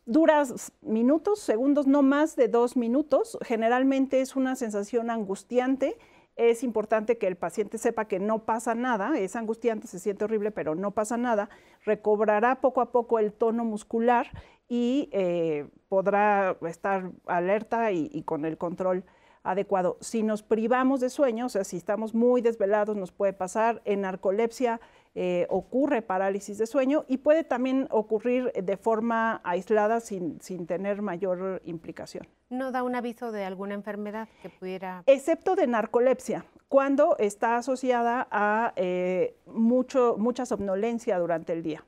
dura 0.06 0.44
minutos, 0.82 1.40
segundos, 1.40 1.88
no 1.88 2.02
más 2.02 2.36
de 2.36 2.48
dos 2.48 2.76
minutos. 2.76 3.38
Generalmente 3.44 4.22
es 4.22 4.36
una 4.36 4.56
sensación 4.56 5.10
angustiante 5.10 5.98
es 6.36 6.64
importante 6.64 7.18
que 7.18 7.28
el 7.28 7.38
paciente 7.38 7.78
sepa 7.78 8.06
que 8.06 8.20
no 8.20 8.40
pasa 8.46 8.76
nada, 8.76 9.18
es 9.18 9.36
angustiante, 9.36 9.88
se 9.88 10.00
siente 10.00 10.26
horrible, 10.26 10.52
pero 10.52 10.76
no 10.76 10.92
pasa 10.92 11.18
nada, 11.18 11.50
recobrará 11.86 12.60
poco 12.62 12.82
a 12.82 12.92
poco 12.92 13.20
el 13.20 13.32
tono 13.32 13.64
muscular 13.64 14.28
y 14.68 15.10
eh, 15.12 15.68
podrá 15.88 16.58
estar 16.68 17.12
alerta 17.26 17.92
y, 17.92 18.24
con 18.24 18.46
el 18.46 18.58
control 18.58 19.06
adecuado. 19.44 19.98
Si 20.02 20.24
nos 20.24 20.44
privamos 20.44 21.00
de 21.00 21.10
sueño, 21.10 21.46
o 21.46 21.50
sea, 21.50 21.64
si 21.64 21.78
estamos 21.78 22.14
muy 22.14 22.42
desvelados, 22.42 22.98
nos 22.98 23.12
puede 23.12 23.34
pasar 23.34 23.82
en 23.86 24.02
narcolepsia, 24.02 24.82
eh, 25.18 25.48
ocurre 25.50 26.02
parálisis 26.02 26.58
de 26.58 26.68
sueño 26.68 27.06
y 27.08 27.18
puede 27.18 27.46
también 27.46 27.88
ocurrir 27.90 28.52
de 28.52 28.76
forma 28.76 29.40
aislada 29.46 30.02
sin, 30.02 30.42
sin 30.42 30.68
tener 30.68 31.02
mayor 31.02 31.62
implicación. 31.64 32.28
¿No 32.50 32.74
da 32.74 32.84
un 32.84 32.96
aviso 32.96 33.32
de 33.32 33.46
alguna 33.46 33.76
enfermedad 33.76 34.28
que 34.42 34.50
pudiera...? 34.50 35.04
Excepto 35.06 35.56
de 35.56 35.68
narcolepsia, 35.68 36.46
cuando 36.68 37.16
está 37.18 37.56
asociada 37.56 38.28
a 38.30 38.74
eh, 38.76 39.38
mucho, 39.46 40.18
mucha 40.18 40.46
somnolencia 40.46 41.18
durante 41.18 41.54
el 41.54 41.64
día. 41.64 41.86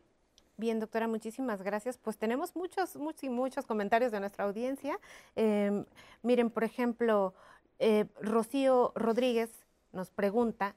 Bien, 0.55 0.79
doctora, 0.79 1.09
muchísimas 1.09 1.61
gracias. 1.61 1.97
Pues 1.97 2.17
tenemos 2.17 2.55
muchos, 2.55 2.95
muchos 2.95 3.23
y 3.23 3.29
muchos 3.29 3.65
comentarios 3.65 4.13
de 4.13 4.21
nuestra 4.21 4.45
audiencia. 4.45 4.99
Em, 5.35 5.85
miren, 6.23 6.49
por 6.49 6.63
ejemplo, 6.63 7.33
eh, 7.79 8.05
Rocío 8.21 8.93
Rodríguez 8.95 9.51
nos 9.91 10.11
pregunta, 10.11 10.75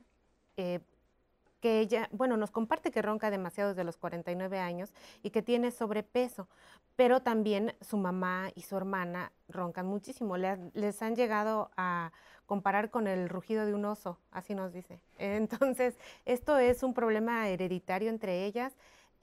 que 1.60 1.80
ella, 1.80 2.08
bueno, 2.12 2.36
nos 2.36 2.50
comparte 2.50 2.90
que 2.90 3.02
ronca 3.02 3.30
demasiado 3.30 3.70
desde 3.70 3.84
los 3.84 3.96
49 3.96 4.58
años 4.58 4.92
y 5.22 5.30
que 5.30 5.42
tiene 5.42 5.70
sobrepeso, 5.70 6.48
pero 6.96 7.20
también 7.20 7.74
su 7.80 7.96
mamá 7.96 8.50
y 8.54 8.62
su 8.62 8.76
hermana 8.76 9.32
roncan 9.48 9.86
muchísimo. 9.86 10.36
les 10.36 11.02
han 11.02 11.14
llegado 11.14 11.70
a 11.76 12.12
comparar 12.46 12.90
con 12.90 13.06
el 13.06 13.28
rugido 13.28 13.64
de 13.64 13.74
un 13.74 13.84
oso, 13.84 14.18
así 14.32 14.54
nos 14.54 14.72
dice. 14.72 15.00
Entonces, 15.18 15.96
esto 16.24 16.58
es 16.58 16.82
un 16.82 16.94
problema 16.94 17.48
hereditario 17.48 18.10
entre 18.10 18.44
ellas. 18.44 18.72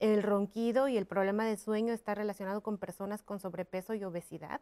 El 0.00 0.22
ronquido 0.22 0.88
y 0.88 0.96
el 0.96 1.06
problema 1.06 1.44
de 1.44 1.56
sueño 1.56 1.92
está 1.92 2.14
relacionado 2.14 2.62
con 2.62 2.78
personas 2.78 3.22
con 3.22 3.40
sobrepeso 3.40 3.94
y 3.94 4.04
obesidad. 4.04 4.60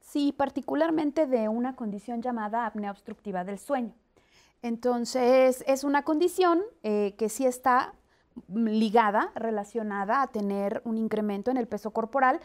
Sí, 0.00 0.34
particularmente 0.36 1.26
de 1.26 1.48
una 1.48 1.74
condición 1.74 2.20
llamada 2.20 2.66
apnea 2.66 2.90
obstructiva 2.90 3.44
del 3.44 3.58
sueño. 3.58 3.94
Entonces, 4.62 5.64
es 5.66 5.84
una 5.84 6.04
condición 6.04 6.62
eh, 6.84 7.14
que 7.18 7.28
sí 7.28 7.44
está 7.44 7.94
ligada, 8.52 9.32
relacionada 9.34 10.22
a 10.22 10.28
tener 10.28 10.82
un 10.84 10.96
incremento 10.96 11.50
en 11.50 11.56
el 11.56 11.66
peso 11.66 11.90
corporal. 11.90 12.40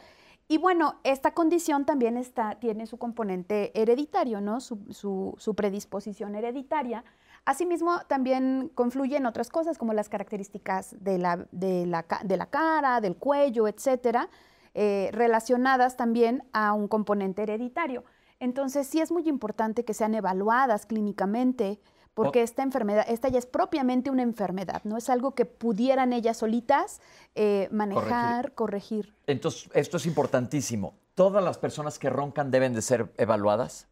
Y 0.50 0.58
bueno, 0.58 0.96
esta 1.04 1.34
condición 1.34 1.86
también 1.86 2.18
está, 2.18 2.56
tiene 2.56 2.88
su 2.88 2.98
componente 2.98 3.72
hereditario, 3.80 4.42
¿no? 4.42 4.62
Su, 4.62 5.54
predisposición 5.56 6.36
hereditaria. 6.36 7.04
Asimismo, 7.46 8.00
también 8.08 8.72
confluye 8.74 9.18
en 9.18 9.26
otras 9.26 9.50
cosas 9.50 9.78
como 9.78 9.94
las 9.94 10.10
características 10.10 10.96
de 11.00 11.18
la, 11.18 11.48
de 11.52 11.86
la, 11.86 12.46
cara, 12.50 13.00
del 13.00 13.16
cuello, 13.18 13.68
etcétera, 13.68 14.30
eh, 14.74 15.10
relacionadas 15.14 15.98
también 15.98 16.44
a 16.54 16.74
un 16.74 16.88
componente 16.88 17.44
hereditario. 17.44 18.04
Entonces, 18.40 18.88
sí 18.88 19.02
es 19.02 19.12
muy 19.12 19.28
importante 19.28 19.84
que 19.84 19.94
sean 19.94 20.16
evaluadas 20.16 20.86
clínicamente, 20.86 21.80
porque 22.18 22.42
esta 22.42 22.64
enfermedad, 22.64 23.06
esta 23.08 23.30
ya 23.30 23.38
es 23.38 23.46
propiamente 23.46 24.10
una 24.10 24.24
enfermedad, 24.24 24.82
no 24.86 24.98
es 24.98 25.08
algo 25.08 25.36
que 25.36 25.46
pudieran 25.46 26.14
ellas 26.14 26.38
solitas 26.38 27.00
eh, 27.36 27.70
manejar, 27.72 28.54
corregir. 28.54 29.14
Entonces, 29.28 29.70
esto 29.76 29.98
es 29.98 30.08
importantísimo. 30.08 30.96
¿Todas 31.14 31.44
las 31.44 31.60
personas 31.60 32.00
que 32.00 32.10
roncan 32.10 32.50
deben 32.50 32.74
de 32.74 32.82
ser 32.82 33.14
evaluadas? 33.18 33.88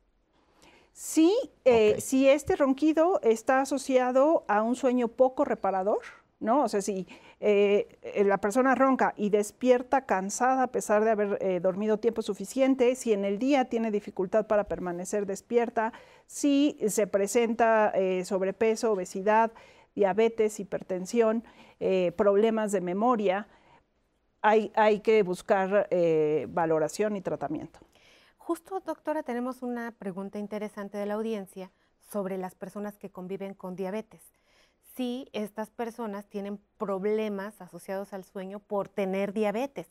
Sí, 0.91 1.31
eh, 1.65 2.01
si 2.01 2.27
este 2.27 2.55
ronquido 2.55 3.19
está 3.21 3.61
asociado 3.61 4.43
a 4.47 4.63
un 4.63 4.75
sueño 4.75 5.07
poco 5.07 5.45
reparador, 5.45 6.01
¿no? 6.45 6.63
O 6.63 6.69
sea, 6.69 6.81
si 6.81 7.07
eh, 7.41 7.99
eh, 8.01 8.23
la 8.23 8.37
persona 8.37 8.75
ronca 8.75 9.13
y 9.17 9.29
despierta 9.29 10.05
cansada 10.05 10.63
a 10.63 10.67
pesar 10.67 11.03
de 11.03 11.11
haber 11.11 11.37
eh, 11.41 11.59
dormido 11.59 11.97
tiempo 11.97 12.21
suficiente, 12.21 12.95
si 12.95 13.11
en 13.11 13.25
el 13.25 13.39
día 13.39 13.65
tiene 13.65 13.91
dificultad 13.91 14.47
para 14.47 14.65
permanecer 14.65 15.25
despierta, 15.25 15.91
si 16.27 16.77
se 16.87 17.07
presenta 17.07 17.93
sobrepeso, 18.23 18.91
obesidad, 18.91 19.51
diabetes, 19.93 20.59
hipertensión, 20.59 21.43
problemas 22.15 22.71
de 22.71 22.81
memoria, 22.81 23.47
hay, 24.41 24.71
hay 24.75 25.01
que 25.01 25.21
buscar 25.21 25.87
valoración 26.49 27.15
y 27.15 27.21
tratamiento. 27.21 27.79
Justo, 28.37 28.79
doctora, 28.79 29.21
tenemos 29.21 29.61
una 29.61 29.91
pregunta 29.91 30.39
interesante 30.39 30.97
de 30.97 31.05
la 31.05 31.13
audiencia 31.13 31.71
sobre 32.11 32.39
las 32.39 32.55
personas 32.55 32.97
que 32.97 33.11
conviven 33.11 33.53
con 33.53 33.75
diabetes 33.75 34.35
si 34.95 35.27
estas 35.33 35.69
personas 35.71 36.25
tienen 36.27 36.59
problemas 36.77 37.61
asociados 37.61 38.13
al 38.13 38.23
sueño 38.23 38.59
por 38.59 38.87
tener 38.87 39.33
diabetes. 39.33 39.87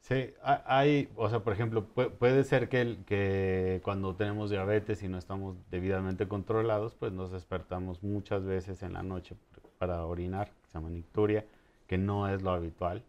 Sí, 0.00 0.32
hay, 0.42 1.10
o 1.16 1.28
sea, 1.28 1.40
por 1.40 1.52
ejemplo, 1.52 1.84
puede 1.84 2.44
ser 2.44 2.68
que, 2.68 2.98
que 3.04 3.80
cuando 3.82 4.14
tenemos 4.14 4.48
diabetes 4.48 5.02
y 5.02 5.08
no 5.08 5.18
estamos 5.18 5.56
debidamente 5.70 6.28
controlados, 6.28 6.94
pues 6.94 7.12
nos 7.12 7.32
despertamos 7.32 8.02
muchas 8.02 8.44
veces 8.44 8.82
en 8.82 8.94
la 8.94 9.02
noche 9.02 9.36
para 9.78 10.06
orinar, 10.06 10.52
que 10.62 10.68
se 10.68 10.74
llama 10.74 10.90
nicturia, 10.90 11.44
que 11.86 11.98
no 11.98 12.28
es 12.28 12.42
lo 12.42 12.52
habitual. 12.52 13.04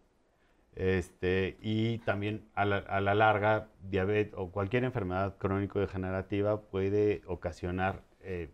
Este, 0.74 1.56
y 1.60 1.98
también 1.98 2.44
a 2.54 2.64
la, 2.64 3.14
larga, 3.14 3.68
diabetes 3.88 4.34
o 4.36 4.50
cualquier 4.50 4.84
enfermedad 4.84 5.36
crónico-degenerativa 5.38 6.60
puede 6.60 7.22
ocasionar 7.26 8.02
eh, 8.20 8.50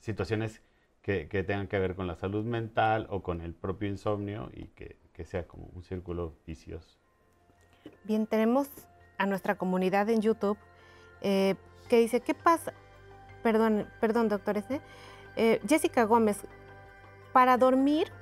situaciones 0.00 0.62
que, 1.28 1.42
tengan 1.42 1.68
que 1.68 1.78
ver 1.78 1.94
con 1.94 2.06
la 2.06 2.16
salud 2.16 2.44
mental 2.44 3.06
o 3.08 3.22
con 3.22 3.40
el 3.40 3.54
propio 3.54 3.88
insomnio 3.88 4.50
y 4.52 4.66
que, 4.66 4.96
sea 5.24 5.48
como 5.48 5.68
un 5.74 5.82
círculo 5.82 6.34
vicioso. 6.46 6.96
Bien, 8.04 8.26
tenemos 8.26 8.68
a 9.16 9.26
nuestra 9.26 9.56
comunidad 9.56 10.08
en 10.10 10.20
YouTube 10.20 10.56
eh, 11.22 11.56
que 11.88 11.98
dice, 11.98 12.20
¿qué 12.20 12.34
pasa? 12.34 12.72
Perdón, 13.42 13.88
perdón, 14.00 14.28
doctores. 14.28 14.64
Eh, 15.34 15.60
Jessica 15.66 16.04
Gómez, 16.04 16.46
para 17.32 17.56
dormir 17.56 18.12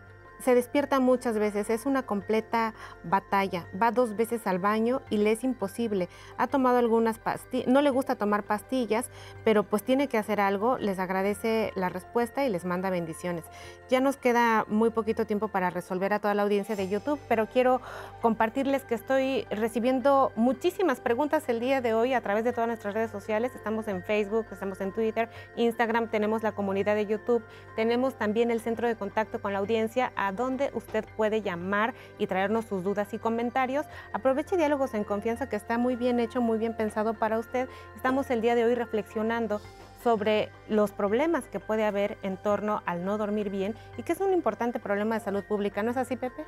se 0.40 0.54
despierta 0.54 1.00
muchas 1.00 1.38
veces, 1.38 1.70
es 1.70 1.86
una 1.86 2.04
completa 2.04 2.74
batalla. 3.04 3.66
Va 3.80 3.90
dos 3.90 4.16
veces 4.16 4.46
al 4.46 4.58
baño 4.58 5.02
y 5.10 5.18
le 5.18 5.32
es 5.32 5.44
imposible. 5.44 6.08
Ha 6.36 6.46
tomado 6.46 6.78
algunas 6.78 7.18
pastillas, 7.18 7.68
no 7.68 7.82
le 7.82 7.90
gusta 7.90 8.16
tomar 8.16 8.44
pastillas, 8.44 9.10
pero 9.44 9.64
pues 9.64 9.82
tiene 9.82 10.08
que 10.08 10.18
hacer 10.18 10.40
algo. 10.40 10.78
Les 10.78 10.98
agradece 10.98 11.72
la 11.74 11.88
respuesta 11.88 12.44
y 12.44 12.50
les 12.50 12.64
manda 12.64 12.90
bendiciones. 12.90 13.44
Ya 13.88 14.00
nos 14.00 14.16
queda 14.16 14.64
muy 14.68 14.90
poquito 14.90 15.26
tiempo 15.26 15.48
para 15.48 15.70
resolver 15.70 16.12
a 16.12 16.18
toda 16.18 16.34
la 16.34 16.42
audiencia 16.42 16.76
de 16.76 16.88
YouTube, 16.88 17.20
pero 17.28 17.46
quiero 17.46 17.80
compartirles 18.20 18.84
que 18.84 18.94
estoy 18.94 19.46
recibiendo 19.50 20.32
muchísimas 20.36 21.00
preguntas 21.00 21.48
el 21.48 21.60
día 21.60 21.80
de 21.80 21.94
hoy 21.94 22.14
a 22.14 22.20
través 22.20 22.44
de 22.44 22.52
todas 22.52 22.68
nuestras 22.68 22.94
redes 22.94 23.10
sociales. 23.10 23.52
Estamos 23.54 23.88
en 23.88 24.02
Facebook, 24.02 24.46
estamos 24.50 24.80
en 24.80 24.92
Twitter, 24.92 25.28
Instagram, 25.56 26.08
tenemos 26.08 26.42
la 26.42 26.52
comunidad 26.52 26.94
de 26.94 27.06
YouTube, 27.06 27.44
tenemos 27.74 28.16
también 28.16 28.50
el 28.50 28.60
centro 28.60 28.88
de 28.88 28.96
contacto 28.96 29.40
con 29.40 29.52
la 29.52 29.58
audiencia 29.60 30.12
donde 30.32 30.70
usted 30.74 31.04
puede 31.16 31.42
llamar 31.42 31.94
y 32.18 32.26
traernos 32.26 32.66
sus 32.66 32.84
dudas 32.84 33.12
y 33.14 33.18
comentarios. 33.18 33.86
Aproveche 34.12 34.56
Diálogos 34.56 34.94
en 34.94 35.04
Confianza 35.04 35.48
que 35.48 35.56
está 35.56 35.78
muy 35.78 35.96
bien 35.96 36.20
hecho, 36.20 36.40
muy 36.40 36.58
bien 36.58 36.76
pensado 36.76 37.14
para 37.14 37.38
usted. 37.38 37.68
Estamos 37.94 38.30
el 38.30 38.40
día 38.40 38.54
de 38.54 38.64
hoy 38.64 38.74
reflexionando 38.74 39.60
sobre 40.02 40.50
los 40.68 40.92
problemas 40.92 41.48
que 41.48 41.58
puede 41.58 41.84
haber 41.84 42.16
en 42.22 42.36
torno 42.36 42.82
al 42.86 43.04
no 43.04 43.18
dormir 43.18 43.50
bien 43.50 43.74
y 43.96 44.02
que 44.02 44.12
es 44.12 44.20
un 44.20 44.32
importante 44.32 44.78
problema 44.78 45.16
de 45.16 45.24
salud 45.24 45.44
pública. 45.44 45.82
¿No 45.82 45.90
es 45.90 45.96
así, 45.96 46.16
Pepe? 46.16 46.44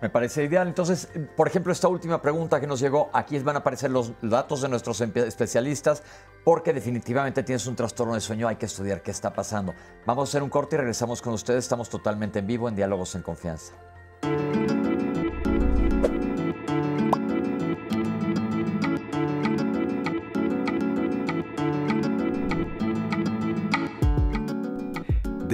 Me 0.00 0.10
parece 0.10 0.44
ideal. 0.44 0.68
Entonces, 0.68 1.08
por 1.36 1.48
ejemplo, 1.48 1.72
esta 1.72 1.88
última 1.88 2.20
pregunta 2.20 2.60
que 2.60 2.66
nos 2.66 2.80
llegó, 2.80 3.10
aquí 3.12 3.38
van 3.38 3.56
a 3.56 3.60
aparecer 3.60 3.90
los 3.90 4.12
datos 4.20 4.60
de 4.60 4.68
nuestros 4.68 5.00
especialistas, 5.00 6.02
porque 6.44 6.72
definitivamente 6.72 7.42
tienes 7.42 7.66
un 7.66 7.76
trastorno 7.76 8.14
de 8.14 8.20
sueño, 8.20 8.48
hay 8.48 8.56
que 8.56 8.66
estudiar 8.66 9.02
qué 9.02 9.10
está 9.10 9.32
pasando. 9.32 9.74
Vamos 10.04 10.28
a 10.28 10.30
hacer 10.30 10.42
un 10.42 10.50
corte 10.50 10.76
y 10.76 10.78
regresamos 10.78 11.22
con 11.22 11.32
ustedes. 11.32 11.64
Estamos 11.64 11.88
totalmente 11.88 12.40
en 12.40 12.46
vivo 12.46 12.68
en 12.68 12.76
Diálogos 12.76 13.14
en 13.14 13.22
Confianza. 13.22 13.72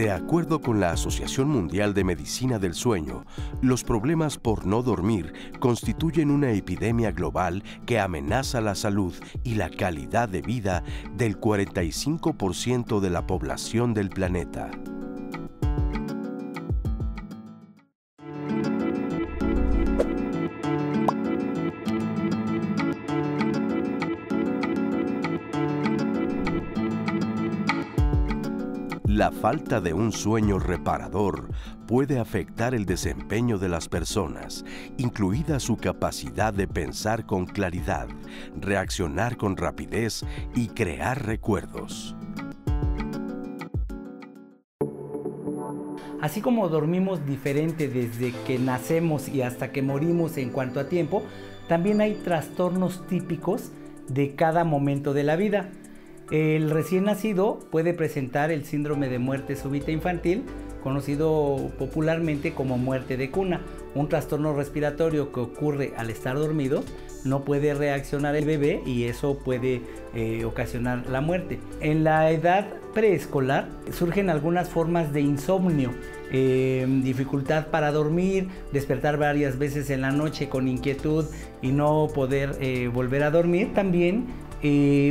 De 0.01 0.11
acuerdo 0.11 0.63
con 0.63 0.81
la 0.81 0.93
Asociación 0.93 1.51
Mundial 1.51 1.93
de 1.93 2.05
Medicina 2.05 2.59
del 2.59 2.73
Sueño, 2.73 3.27
los 3.61 3.85
problemas 3.85 4.39
por 4.39 4.65
no 4.65 4.83
dormir 4.83 5.35
constituyen 5.59 6.31
una 6.31 6.53
epidemia 6.53 7.13
global 7.13 7.63
que 7.85 8.01
amenaza 8.01 8.63
la 8.63 8.75
salud 8.75 9.15
y 9.45 9.57
la 9.57 9.69
calidad 9.69 10.27
de 10.27 10.41
vida 10.41 10.83
del 11.19 11.39
45% 11.39 13.01
de 13.01 13.11
la 13.11 13.27
población 13.27 13.93
del 13.93 14.09
planeta. 14.09 14.71
La 29.21 29.31
falta 29.31 29.83
de 29.83 29.93
un 29.93 30.13
sueño 30.13 30.59
reparador 30.59 31.51
puede 31.87 32.19
afectar 32.19 32.75
el 32.75 32.87
desempeño 32.87 33.59
de 33.59 33.69
las 33.69 33.87
personas, 33.87 34.65
incluida 34.97 35.61
su 35.61 35.77
capacidad 35.77 36.55
de 36.55 36.67
pensar 36.67 37.27
con 37.27 37.45
claridad, 37.45 38.09
reaccionar 38.59 39.37
con 39.37 39.59
rapidez 39.59 40.25
y 40.55 40.69
crear 40.69 41.27
recuerdos. 41.27 42.17
Así 46.23 46.41
como 46.41 46.71
dormimos 46.71 47.27
diferente 47.27 47.89
desde 47.89 48.33
que 48.47 48.59
nacemos 48.59 49.29
y 49.29 49.43
hasta 49.43 49.71
que 49.71 49.83
morimos 49.83 50.39
en 50.39 50.49
cuanto 50.49 50.81
a 50.81 50.89
tiempo, 50.89 51.23
también 51.69 52.01
hay 52.01 52.15
trastornos 52.15 53.07
típicos 53.07 53.71
de 54.09 54.35
cada 54.35 54.65
momento 54.65 55.13
de 55.13 55.25
la 55.25 55.37
vida. 55.37 55.69
El 56.31 56.71
recién 56.71 57.05
nacido 57.05 57.59
puede 57.71 57.93
presentar 57.93 58.53
el 58.53 58.65
síndrome 58.65 59.09
de 59.09 59.19
muerte 59.19 59.57
súbita 59.57 59.91
infantil, 59.91 60.45
conocido 60.81 61.71
popularmente 61.77 62.55
como 62.55 62.79
muerte 62.79 63.17
de 63.17 63.31
cuna, 63.31 63.63
un 63.97 64.09
trastorno 64.09 64.55
respiratorio 64.55 65.33
que 65.33 65.41
ocurre 65.41 65.93
al 65.97 66.09
estar 66.09 66.37
dormido, 66.37 66.85
no 67.25 67.45
puede 67.45 67.75
reaccionar 67.75 68.37
el 68.37 68.45
bebé 68.45 68.81
y 68.87 69.05
eso 69.05 69.39
puede 69.39 69.83
eh, 70.15 70.45
ocasionar 70.45 71.07
la 71.09 71.21
muerte. 71.21 71.59
En 71.81 72.05
la 72.05 72.31
edad 72.31 72.69
preescolar 72.95 73.69
surgen 73.93 74.31
algunas 74.31 74.69
formas 74.69 75.13
de 75.13 75.21
insomnio, 75.21 75.91
eh, 76.33 76.87
dificultad 77.03 77.67
para 77.67 77.91
dormir, 77.91 78.49
despertar 78.73 79.19
varias 79.19 79.59
veces 79.59 79.91
en 79.91 80.03
la 80.03 80.13
noche 80.13 80.49
con 80.49 80.69
inquietud 80.69 81.27
y 81.61 81.73
no 81.73 82.09
poder 82.15 82.57
eh, 82.61 82.89
volver 82.89 83.25
a 83.25 83.31
dormir. 83.31 83.75
También 83.75 84.27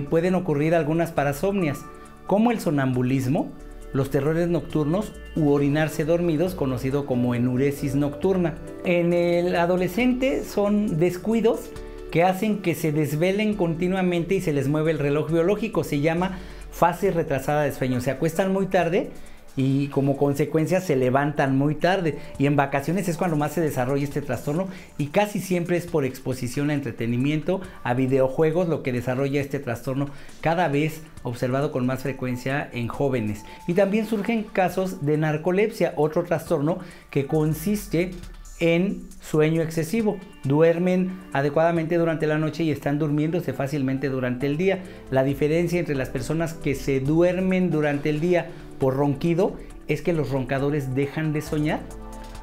pueden 0.09 0.35
ocurrir 0.35 0.75
algunas 0.75 1.11
parasomnias, 1.11 1.79
como 2.27 2.51
el 2.51 2.59
sonambulismo, 2.59 3.51
los 3.93 4.11
terrores 4.11 4.47
nocturnos 4.47 5.13
u 5.35 5.49
orinarse 5.49 6.05
dormidos, 6.05 6.53
conocido 6.53 7.05
como 7.05 7.33
enuresis 7.33 7.95
nocturna. 7.95 8.55
En 8.85 9.13
el 9.13 9.55
adolescente 9.55 10.43
son 10.43 10.99
descuidos 10.99 11.71
que 12.11 12.23
hacen 12.23 12.59
que 12.61 12.75
se 12.75 12.91
desvelen 12.91 13.55
continuamente 13.55 14.35
y 14.35 14.41
se 14.41 14.53
les 14.53 14.67
mueve 14.67 14.91
el 14.91 14.99
reloj 14.99 15.31
biológico. 15.31 15.83
Se 15.83 16.01
llama 16.01 16.37
fase 16.71 17.11
retrasada 17.11 17.63
de 17.63 17.71
sueño. 17.71 18.01
Se 18.01 18.11
acuestan 18.11 18.53
muy 18.53 18.67
tarde 18.67 19.09
y 19.55 19.87
como 19.87 20.17
consecuencia 20.17 20.81
se 20.81 20.95
levantan 20.95 21.57
muy 21.57 21.75
tarde. 21.75 22.17
Y 22.37 22.45
en 22.45 22.55
vacaciones 22.55 23.07
es 23.07 23.17
cuando 23.17 23.37
más 23.37 23.53
se 23.53 23.61
desarrolla 23.61 24.03
este 24.03 24.21
trastorno 24.21 24.67
y 24.97 25.07
casi 25.07 25.39
siempre 25.39 25.77
es 25.77 25.85
por 25.85 26.05
exposición 26.05 26.69
a 26.69 26.73
entretenimiento, 26.73 27.61
a 27.83 27.93
videojuegos, 27.93 28.69
lo 28.69 28.83
que 28.83 28.93
desarrolla 28.93 29.41
este 29.41 29.59
trastorno 29.59 30.09
cada 30.41 30.67
vez 30.67 31.01
observado 31.23 31.71
con 31.71 31.85
más 31.85 32.03
frecuencia 32.03 32.69
en 32.71 32.87
jóvenes. 32.87 33.43
Y 33.67 33.73
también 33.73 34.05
surgen 34.05 34.43
casos 34.43 35.05
de 35.05 35.17
narcolepsia, 35.17 35.93
otro 35.95 36.23
trastorno 36.23 36.79
que 37.09 37.25
consiste 37.25 38.11
en 38.59 39.07
sueño 39.21 39.61
excesivo. 39.61 40.17
Duermen 40.43 41.17
adecuadamente 41.33 41.97
durante 41.97 42.27
la 42.27 42.37
noche 42.37 42.63
y 42.63 42.71
están 42.71 42.99
durmiéndose 42.99 43.53
fácilmente 43.53 44.09
durante 44.09 44.47
el 44.47 44.57
día. 44.57 44.83
La 45.11 45.23
diferencia 45.23 45.79
entre 45.79 45.95
las 45.95 46.09
personas 46.09 46.53
que 46.53 46.75
se 46.75 46.99
duermen 46.99 47.71
durante 47.71 48.09
el 48.09 48.19
día 48.19 48.49
por 48.79 48.95
ronquido 48.95 49.53
es 49.87 50.01
que 50.01 50.13
los 50.13 50.29
roncadores 50.29 50.95
dejan 50.95 51.33
de 51.33 51.41
soñar 51.41 51.81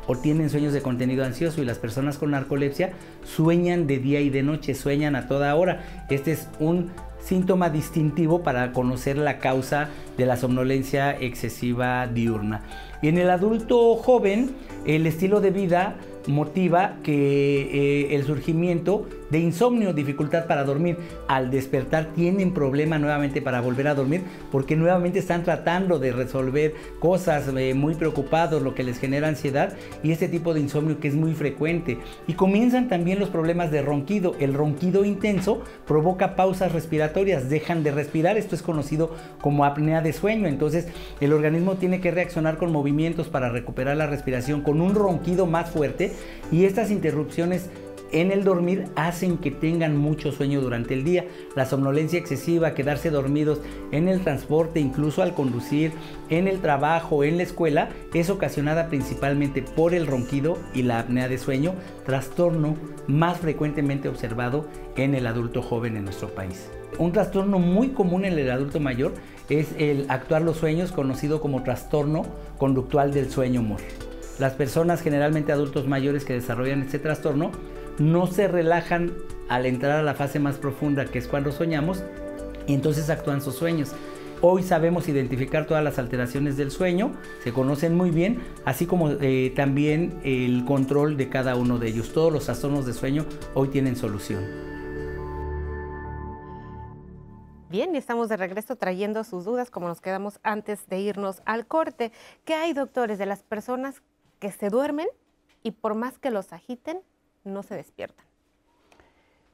o 0.06 0.16
tienen 0.16 0.50
sueños 0.50 0.72
de 0.72 0.82
contenido 0.82 1.24
ansioso 1.24 1.60
y 1.60 1.64
las 1.64 1.78
personas 1.78 2.18
con 2.18 2.30
narcolepsia 2.30 2.92
sueñan 3.24 3.86
de 3.86 3.98
día 3.98 4.20
y 4.20 4.30
de 4.30 4.42
noche, 4.42 4.74
sueñan 4.74 5.16
a 5.16 5.26
toda 5.26 5.54
hora. 5.56 6.06
Este 6.10 6.32
es 6.32 6.48
un 6.60 6.90
síntoma 7.18 7.70
distintivo 7.70 8.42
para 8.42 8.72
conocer 8.72 9.18
la 9.18 9.38
causa 9.38 9.88
de 10.16 10.26
la 10.26 10.36
somnolencia 10.36 11.10
excesiva 11.18 12.06
diurna. 12.06 12.62
Y 13.02 13.08
en 13.08 13.18
el 13.18 13.30
adulto 13.30 13.96
joven, 13.96 14.52
el 14.84 15.06
estilo 15.06 15.40
de 15.40 15.50
vida 15.50 15.96
motiva 16.28 16.96
que 17.02 17.62
eh, 18.02 18.14
el 18.14 18.24
surgimiento 18.24 19.06
de 19.30 19.38
insomnio, 19.38 19.92
dificultad 19.92 20.46
para 20.46 20.64
dormir. 20.64 20.98
Al 21.28 21.50
despertar 21.50 22.12
tienen 22.14 22.52
problema 22.52 22.98
nuevamente 22.98 23.42
para 23.42 23.60
volver 23.60 23.88
a 23.88 23.94
dormir 23.94 24.22
porque 24.50 24.76
nuevamente 24.76 25.18
están 25.18 25.44
tratando 25.44 25.98
de 25.98 26.12
resolver 26.12 26.74
cosas 27.00 27.48
eh, 27.56 27.74
muy 27.74 27.94
preocupados, 27.94 28.62
lo 28.62 28.74
que 28.74 28.84
les 28.84 28.98
genera 28.98 29.28
ansiedad 29.28 29.74
y 30.02 30.12
este 30.12 30.28
tipo 30.28 30.54
de 30.54 30.60
insomnio 30.60 31.00
que 31.00 31.08
es 31.08 31.14
muy 31.14 31.34
frecuente. 31.34 31.98
Y 32.26 32.34
comienzan 32.34 32.88
también 32.88 33.18
los 33.18 33.28
problemas 33.28 33.70
de 33.70 33.82
ronquido. 33.82 34.34
El 34.38 34.54
ronquido 34.54 35.04
intenso 35.04 35.62
provoca 35.86 36.36
pausas 36.36 36.72
respiratorias, 36.72 37.48
dejan 37.48 37.82
de 37.82 37.92
respirar. 37.92 38.36
Esto 38.36 38.54
es 38.54 38.62
conocido 38.62 39.14
como 39.40 39.64
apnea 39.64 40.00
de 40.00 40.12
sueño. 40.12 40.48
Entonces 40.48 40.88
el 41.20 41.32
organismo 41.32 41.74
tiene 41.74 42.00
que 42.00 42.10
reaccionar 42.10 42.56
con 42.58 42.72
movimientos 42.72 43.28
para 43.28 43.50
recuperar 43.50 43.96
la 43.96 44.06
respiración 44.06 44.62
con 44.62 44.80
un 44.80 44.94
ronquido 44.94 45.46
más 45.46 45.70
fuerte 45.70 46.12
y 46.50 46.64
estas 46.64 46.90
interrupciones 46.90 47.70
en 48.12 48.30
el 48.30 48.44
dormir 48.44 48.86
hacen 48.96 49.38
que 49.38 49.50
tengan 49.50 49.96
mucho 49.96 50.32
sueño 50.32 50.60
durante 50.60 50.94
el 50.94 51.04
día. 51.04 51.26
La 51.54 51.66
somnolencia 51.66 52.18
excesiva, 52.18 52.74
quedarse 52.74 53.10
dormidos 53.10 53.60
en 53.92 54.08
el 54.08 54.20
transporte, 54.20 54.80
incluso 54.80 55.22
al 55.22 55.34
conducir, 55.34 55.92
en 56.28 56.48
el 56.48 56.60
trabajo, 56.60 57.24
en 57.24 57.36
la 57.36 57.42
escuela, 57.42 57.90
es 58.14 58.30
ocasionada 58.30 58.88
principalmente 58.88 59.62
por 59.62 59.94
el 59.94 60.06
ronquido 60.06 60.58
y 60.74 60.82
la 60.82 61.00
apnea 61.00 61.28
de 61.28 61.38
sueño, 61.38 61.74
trastorno 62.04 62.76
más 63.06 63.38
frecuentemente 63.38 64.08
observado 64.08 64.66
en 64.96 65.14
el 65.14 65.26
adulto 65.26 65.62
joven 65.62 65.96
en 65.96 66.04
nuestro 66.04 66.28
país. 66.28 66.68
Un 66.98 67.12
trastorno 67.12 67.58
muy 67.58 67.90
común 67.90 68.24
en 68.24 68.38
el 68.38 68.50
adulto 68.50 68.80
mayor 68.80 69.12
es 69.50 69.68
el 69.78 70.06
actuar 70.08 70.42
los 70.42 70.56
sueños, 70.56 70.92
conocido 70.92 71.40
como 71.40 71.62
trastorno 71.62 72.24
conductual 72.58 73.12
del 73.12 73.30
sueño 73.30 73.60
humor. 73.60 73.80
Las 74.38 74.52
personas, 74.52 75.02
generalmente 75.02 75.52
adultos 75.52 75.86
mayores 75.86 76.24
que 76.24 76.34
desarrollan 76.34 76.82
este 76.82 76.98
trastorno, 76.98 77.52
no 77.98 78.26
se 78.26 78.48
relajan 78.48 79.12
al 79.48 79.66
entrar 79.66 79.98
a 79.98 80.02
la 80.02 80.14
fase 80.14 80.38
más 80.38 80.56
profunda, 80.58 81.06
que 81.06 81.18
es 81.18 81.28
cuando 81.28 81.52
soñamos, 81.52 82.02
y 82.66 82.74
entonces 82.74 83.10
actúan 83.10 83.40
sus 83.40 83.54
sueños. 83.54 83.92
Hoy 84.42 84.62
sabemos 84.62 85.08
identificar 85.08 85.66
todas 85.66 85.82
las 85.82 85.98
alteraciones 85.98 86.58
del 86.58 86.70
sueño, 86.70 87.12
se 87.42 87.52
conocen 87.52 87.96
muy 87.96 88.10
bien, 88.10 88.42
así 88.66 88.84
como 88.84 89.10
eh, 89.10 89.52
también 89.56 90.20
el 90.24 90.64
control 90.66 91.16
de 91.16 91.30
cada 91.30 91.56
uno 91.56 91.78
de 91.78 91.88
ellos. 91.88 92.12
Todos 92.12 92.32
los 92.32 92.44
trastornos 92.44 92.84
de 92.84 92.92
sueño 92.92 93.24
hoy 93.54 93.68
tienen 93.68 93.96
solución. 93.96 94.44
Bien, 97.70 97.96
estamos 97.96 98.28
de 98.28 98.36
regreso 98.36 98.76
trayendo 98.76 99.24
sus 99.24 99.44
dudas, 99.44 99.70
como 99.70 99.88
nos 99.88 100.00
quedamos 100.00 100.38
antes 100.42 100.86
de 100.86 101.00
irnos 101.00 101.42
al 101.46 101.66
corte. 101.66 102.12
¿Qué 102.44 102.54
hay, 102.54 102.74
doctores, 102.74 103.18
de 103.18 103.26
las 103.26 103.42
personas 103.42 104.02
que 104.38 104.52
se 104.52 104.68
duermen 104.68 105.08
y 105.62 105.72
por 105.72 105.94
más 105.94 106.18
que 106.18 106.30
los 106.30 106.52
agiten, 106.52 107.00
no 107.46 107.62
se 107.62 107.76
despiertan. 107.76 108.26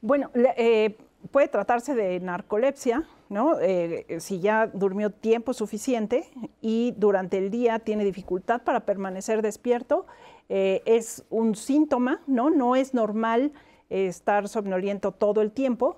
Bueno, 0.03 0.31
eh, 0.35 0.97
puede 1.31 1.47
tratarse 1.47 1.95
de 1.95 2.19
narcolepsia, 2.19 3.07
¿no? 3.29 3.57
Eh, 3.61 4.17
si 4.19 4.41
ya 4.41 4.67
durmió 4.67 5.11
tiempo 5.11 5.53
suficiente 5.53 6.29
y 6.59 6.93
durante 6.97 7.37
el 7.37 7.49
día 7.49 7.79
tiene 7.79 8.03
dificultad 8.03 8.63
para 8.63 8.81
permanecer 8.81 9.41
despierto, 9.41 10.05
eh, 10.49 10.81
es 10.85 11.23
un 11.29 11.55
síntoma, 11.55 12.19
¿no? 12.27 12.49
No 12.49 12.75
es 12.75 12.93
normal 12.93 13.53
estar 13.89 14.49
somnoliento 14.49 15.13
todo 15.13 15.41
el 15.41 15.53
tiempo, 15.53 15.97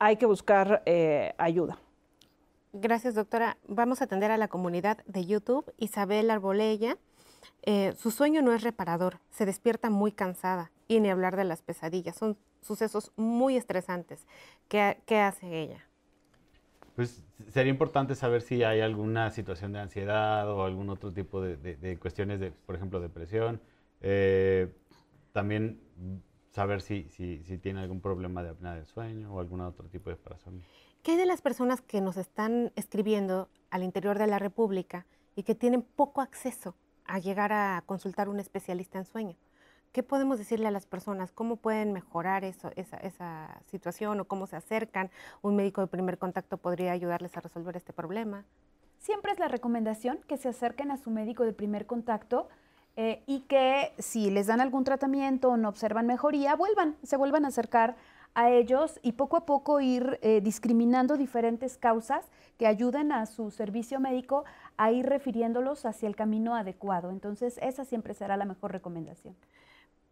hay 0.00 0.16
que 0.16 0.26
buscar 0.26 0.82
ayuda. 1.38 1.78
Gracias, 2.72 3.14
doctora. 3.14 3.58
Vamos 3.68 4.00
a 4.00 4.04
atender 4.04 4.32
a 4.32 4.38
la 4.38 4.48
comunidad 4.48 4.98
de 5.06 5.24
YouTube. 5.24 5.72
Isabel 5.76 6.30
Arbolella, 6.30 6.96
su 7.94 8.10
sueño 8.10 8.42
no 8.42 8.52
es 8.52 8.62
reparador, 8.62 9.20
se 9.30 9.46
despierta 9.46 9.88
muy 9.88 10.10
cansada 10.10 10.72
y 10.88 11.00
ni 11.00 11.10
hablar 11.10 11.36
de 11.36 11.44
las 11.44 11.62
pesadillas. 11.62 12.16
Son 12.16 12.36
sucesos 12.60 13.12
muy 13.16 13.56
estresantes. 13.56 14.26
¿Qué, 14.68 15.00
qué 15.06 15.18
hace 15.18 15.60
ella? 15.60 15.86
Pues 16.94 17.22
sería 17.48 17.70
importante 17.70 18.14
saber 18.14 18.40
si 18.40 18.62
hay 18.62 18.80
alguna 18.80 19.30
situación 19.30 19.72
de 19.72 19.80
ansiedad 19.80 20.50
o 20.50 20.64
algún 20.64 20.88
otro 20.88 21.12
tipo 21.12 21.42
de, 21.42 21.56
de, 21.56 21.98
cuestiones 21.98 22.40
de, 22.40 22.50
por 22.50 22.74
ejemplo, 22.74 23.00
depresión. 23.00 23.60
Eh, 24.00 24.72
también 25.32 25.78
saber 26.52 26.80
si, 26.80 27.04
si, 27.10 27.42
si, 27.44 27.58
tiene 27.58 27.80
algún 27.80 28.00
problema 28.00 28.42
de 28.42 28.48
apnea 28.48 28.74
del 28.74 28.86
sueño 28.86 29.34
o 29.34 29.40
algún 29.40 29.60
otro 29.60 29.86
tipo 29.88 30.08
de 30.08 30.16
parasomnia. 30.16 30.64
¿Qué 31.02 31.12
hay 31.12 31.18
de 31.18 31.26
las 31.26 31.42
personas 31.42 31.82
que 31.82 32.00
nos 32.00 32.16
están 32.16 32.72
escribiendo 32.76 33.50
al 33.70 33.82
interior 33.82 34.18
de 34.18 34.26
la 34.26 34.38
República 34.38 35.06
y 35.34 35.42
que 35.42 35.54
tienen 35.54 35.82
poco 35.82 36.22
acceso 36.22 36.74
a 37.04 37.18
llegar 37.18 37.52
a 37.52 37.82
consultar 37.84 38.30
un 38.30 38.40
especialista 38.40 38.98
en 38.98 39.04
sueño? 39.04 39.36
¿Qué 39.96 40.02
podemos 40.02 40.36
decirle 40.36 40.66
a 40.66 40.70
las 40.70 40.84
personas? 40.84 41.32
¿Cómo 41.32 41.56
pueden 41.56 41.94
mejorar 41.94 42.44
esa, 42.44 42.70
situación 43.64 44.20
o 44.20 44.26
cómo 44.26 44.46
se 44.46 44.54
acercan? 44.54 45.10
¿Un 45.40 45.56
médico 45.56 45.80
de 45.80 45.86
primer 45.86 46.18
contacto 46.18 46.58
podría 46.58 46.92
ayudarles 46.92 47.34
a 47.34 47.40
resolver 47.40 47.78
este 47.78 47.94
problema? 47.94 48.44
Siempre 48.98 49.32
es 49.32 49.38
la 49.38 49.48
recomendación 49.48 50.18
que 50.28 50.36
se 50.36 50.50
acerquen 50.50 50.90
a 50.90 50.98
su 50.98 51.10
médico 51.10 51.44
de 51.44 51.54
primer 51.54 51.86
contacto 51.86 52.50
eh, 52.96 53.22
y 53.26 53.40
que 53.48 53.94
si 53.96 54.30
les 54.30 54.48
dan 54.48 54.60
algún 54.60 54.84
tratamiento 54.84 55.48
o 55.48 55.56
no 55.56 55.70
observan 55.70 56.06
mejoría, 56.06 56.54
vuelvan, 56.56 56.96
se 57.02 57.16
vuelvan 57.16 57.46
a 57.46 57.48
acercar 57.48 57.96
a 58.34 58.50
ellos 58.50 59.00
y 59.02 59.12
poco 59.12 59.38
a 59.38 59.46
poco 59.46 59.80
ir 59.80 60.18
eh, 60.20 60.42
discriminando 60.42 61.16
diferentes 61.16 61.78
causas 61.78 62.26
que 62.58 62.66
ayuden 62.66 63.12
a 63.12 63.24
su 63.24 63.50
servicio 63.50 63.98
médico 63.98 64.44
a 64.76 64.92
ir 64.92 65.06
refiriéndolos 65.06 65.86
hacia 65.86 66.06
el 66.06 66.16
camino 66.16 66.54
adecuado. 66.54 67.10
Entonces, 67.10 67.58
esa 67.62 67.86
siempre 67.86 68.12
será 68.12 68.36
la 68.36 68.44
mejor 68.44 68.72
recomendación. 68.72 69.34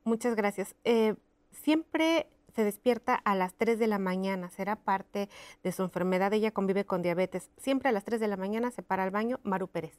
Muchas 0.04 0.36
gracias. 0.36 0.74
Eh, 0.84 1.14
siempre 1.50 2.26
se 2.54 2.64
despierta 2.64 3.14
a 3.14 3.34
las 3.34 3.54
3 3.54 3.78
de 3.78 3.86
la 3.86 3.98
mañana, 3.98 4.48
será 4.50 4.76
parte 4.76 5.28
de 5.62 5.72
su 5.72 5.82
enfermedad, 5.82 6.32
ella 6.32 6.52
convive 6.52 6.84
con 6.84 7.02
diabetes. 7.02 7.50
Siempre 7.56 7.88
a 7.88 7.92
las 7.92 8.04
3 8.04 8.20
de 8.20 8.28
la 8.28 8.36
mañana 8.36 8.70
se 8.70 8.82
para 8.82 9.02
al 9.02 9.10
baño, 9.10 9.40
Maru 9.42 9.68
Pérez. 9.68 9.98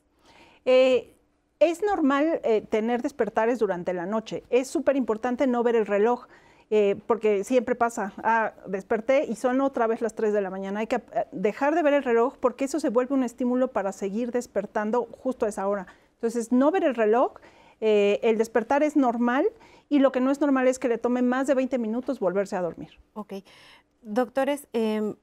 Eh, 0.63 1.15
es 1.59 1.81
normal 1.83 2.39
eh, 2.43 2.61
tener 2.61 3.01
despertares 3.01 3.59
durante 3.59 3.93
la 3.93 4.05
noche. 4.05 4.43
Es 4.49 4.67
súper 4.67 4.95
importante 4.95 5.47
no 5.47 5.63
ver 5.63 5.75
el 5.75 5.85
reloj. 5.85 6.27
Eh, 6.71 6.95
porque 7.05 7.43
siempre 7.43 7.75
pasa, 7.75 8.13
ah, 8.23 8.53
desperté 8.65 9.25
y 9.25 9.35
son 9.35 9.61
otra 9.61 9.85
vez 9.85 10.01
las 10.01 10.15
3 10.15 10.33
de 10.33 10.41
la 10.41 10.49
mañana. 10.49 10.79
Hay 10.79 10.87
que 10.87 10.99
dejar 11.31 11.75
de 11.75 11.83
ver 11.83 11.93
el 11.93 12.03
reloj 12.03 12.37
porque 12.39 12.65
eso 12.65 12.79
se 12.79 12.89
vuelve 12.89 13.13
un 13.13 13.21
estímulo 13.21 13.67
para 13.67 13.91
seguir 13.91 14.31
despertando 14.31 15.07
justo 15.19 15.45
a 15.45 15.49
esa 15.49 15.67
hora. 15.67 15.85
Entonces, 16.15 16.51
no 16.51 16.71
ver 16.71 16.83
el 16.83 16.95
reloj, 16.95 17.33
el 17.79 18.39
despertar 18.39 18.81
es 18.81 18.95
normal 18.95 19.45
y 19.89 19.99
lo 19.99 20.11
que 20.11 20.19
no 20.19 20.31
es 20.31 20.41
normal 20.41 20.67
es 20.67 20.79
que 20.79 20.87
le 20.87 20.97
tome 20.97 21.21
más 21.21 21.47
de 21.47 21.55
20 21.55 21.77
minutos 21.77 22.19
volverse 22.19 22.55
a 22.55 22.61
dormir. 22.61 22.99
Ok. 23.13 23.33
Doctores, 24.01 24.67
em, 24.73 25.15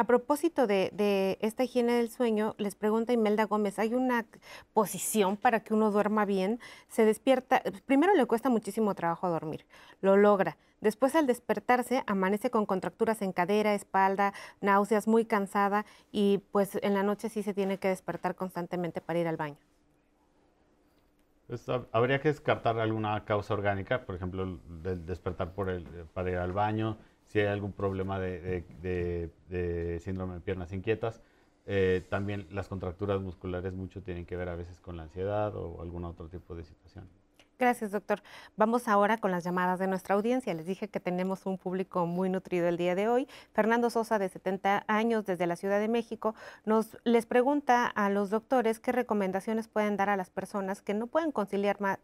a 0.00 0.04
propósito 0.04 0.66
de, 0.66 1.36
esta 1.42 1.62
higiene 1.62 1.92
del 1.92 2.10
sueño, 2.10 2.54
les 2.56 2.74
pregunta 2.74 3.12
Imelda 3.12 3.44
Gómez, 3.44 3.78
¿hay 3.78 3.94
una 3.94 4.24
posición 4.72 5.36
para 5.36 5.60
que 5.60 5.74
uno 5.74 5.90
duerma 5.90 6.24
bien? 6.24 6.58
Se 6.88 7.04
despierta, 7.04 7.62
primero 7.84 8.14
le 8.14 8.24
cuesta 8.24 8.48
muchísimo 8.48 8.94
trabajo 8.94 9.28
dormir, 9.28 9.66
lo 10.00 10.16
logra. 10.16 10.56
Después 10.80 11.14
al 11.14 11.26
despertarse 11.26 12.02
amanece 12.06 12.50
con 12.50 12.64
contracturas 12.64 13.20
en 13.20 13.32
cadera, 13.32 13.74
espalda, 13.74 14.32
náuseas, 14.62 15.06
muy 15.06 15.26
cansada 15.26 15.84
y 16.10 16.38
pues 16.50 16.78
en 16.80 16.94
la 16.94 17.02
noche 17.02 17.28
sí 17.28 17.42
se 17.42 17.52
tiene 17.52 17.76
que 17.76 17.88
despertar 17.88 18.34
constantemente 18.34 19.02
para 19.02 19.18
ir 19.18 19.28
al 19.28 19.36
baño. 19.36 19.58
Pues, 21.50 21.66
habría 21.90 22.20
que 22.20 22.28
descartar 22.28 22.78
alguna 22.78 23.24
causa 23.24 23.54
orgánica, 23.54 24.06
por 24.06 24.14
ejemplo, 24.14 24.60
del 24.84 25.04
despertar 25.04 25.52
por 25.52 25.68
el, 25.68 25.84
para 26.14 26.30
ir 26.30 26.36
al 26.36 26.52
baño, 26.52 26.96
si 27.26 27.40
hay 27.40 27.48
algún 27.48 27.72
problema 27.72 28.20
de, 28.20 29.98
síndrome 30.00 30.34
de 30.34 30.40
piernas 30.42 30.72
inquietas. 30.72 31.20
Eh, 31.66 32.06
también 32.08 32.46
las 32.52 32.68
contracturas 32.68 33.20
musculares 33.20 33.72
mucho 33.72 34.00
tienen 34.00 34.26
que 34.26 34.36
ver 34.36 34.48
a 34.48 34.54
veces 34.54 34.78
con 34.80 34.96
la 34.96 35.02
ansiedad 35.02 35.52
o 35.56 35.82
algún 35.82 36.04
otro 36.04 36.28
tipo 36.28 36.54
de 36.54 36.62
situación. 36.62 37.08
Gracias, 37.60 37.90
doctor. 37.90 38.22
Vamos 38.56 38.88
ahora 38.88 39.18
con 39.18 39.30
las 39.30 39.44
llamadas 39.44 39.78
de 39.78 39.86
nuestra 39.86 40.14
audiencia. 40.14 40.54
Les 40.54 40.64
dije 40.64 40.88
que 40.88 40.98
tenemos 40.98 41.44
un 41.44 41.58
público 41.58 42.06
muy 42.06 42.30
nutrido 42.30 42.66
el 42.66 42.78
día 42.78 42.94
de 42.94 43.06
hoy. 43.06 43.28
Fernando 43.52 43.90
Sosa, 43.90 44.18
de 44.18 44.30
70 44.30 44.84
años, 44.86 45.26
desde 45.26 45.46
la 45.46 45.56
Ciudad 45.56 45.78
de 45.78 45.86
México, 45.86 46.34
nos 46.64 46.96
les 47.04 47.26
pregunta 47.26 47.86
a 47.86 48.08
los 48.08 48.30
doctores 48.30 48.80
qué 48.80 48.92
recomendaciones 48.92 49.68
pueden 49.68 49.98
dar 49.98 50.08
a 50.08 50.16
las 50.16 50.30
personas 50.30 50.80
que 50.80 50.94
no 50.94 51.06
pueden 51.06 51.32
conciliar 51.32 51.78
más, 51.82 51.98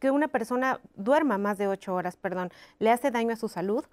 que 0.00 0.10
una 0.10 0.26
persona 0.26 0.80
duerma 0.96 1.38
más 1.38 1.56
de 1.56 1.68
ocho 1.68 1.94
horas, 1.94 2.16
perdón, 2.16 2.50
le 2.80 2.90
hace 2.90 3.12
daño 3.12 3.34
a 3.34 3.36
su 3.36 3.48
salud. 3.48 3.84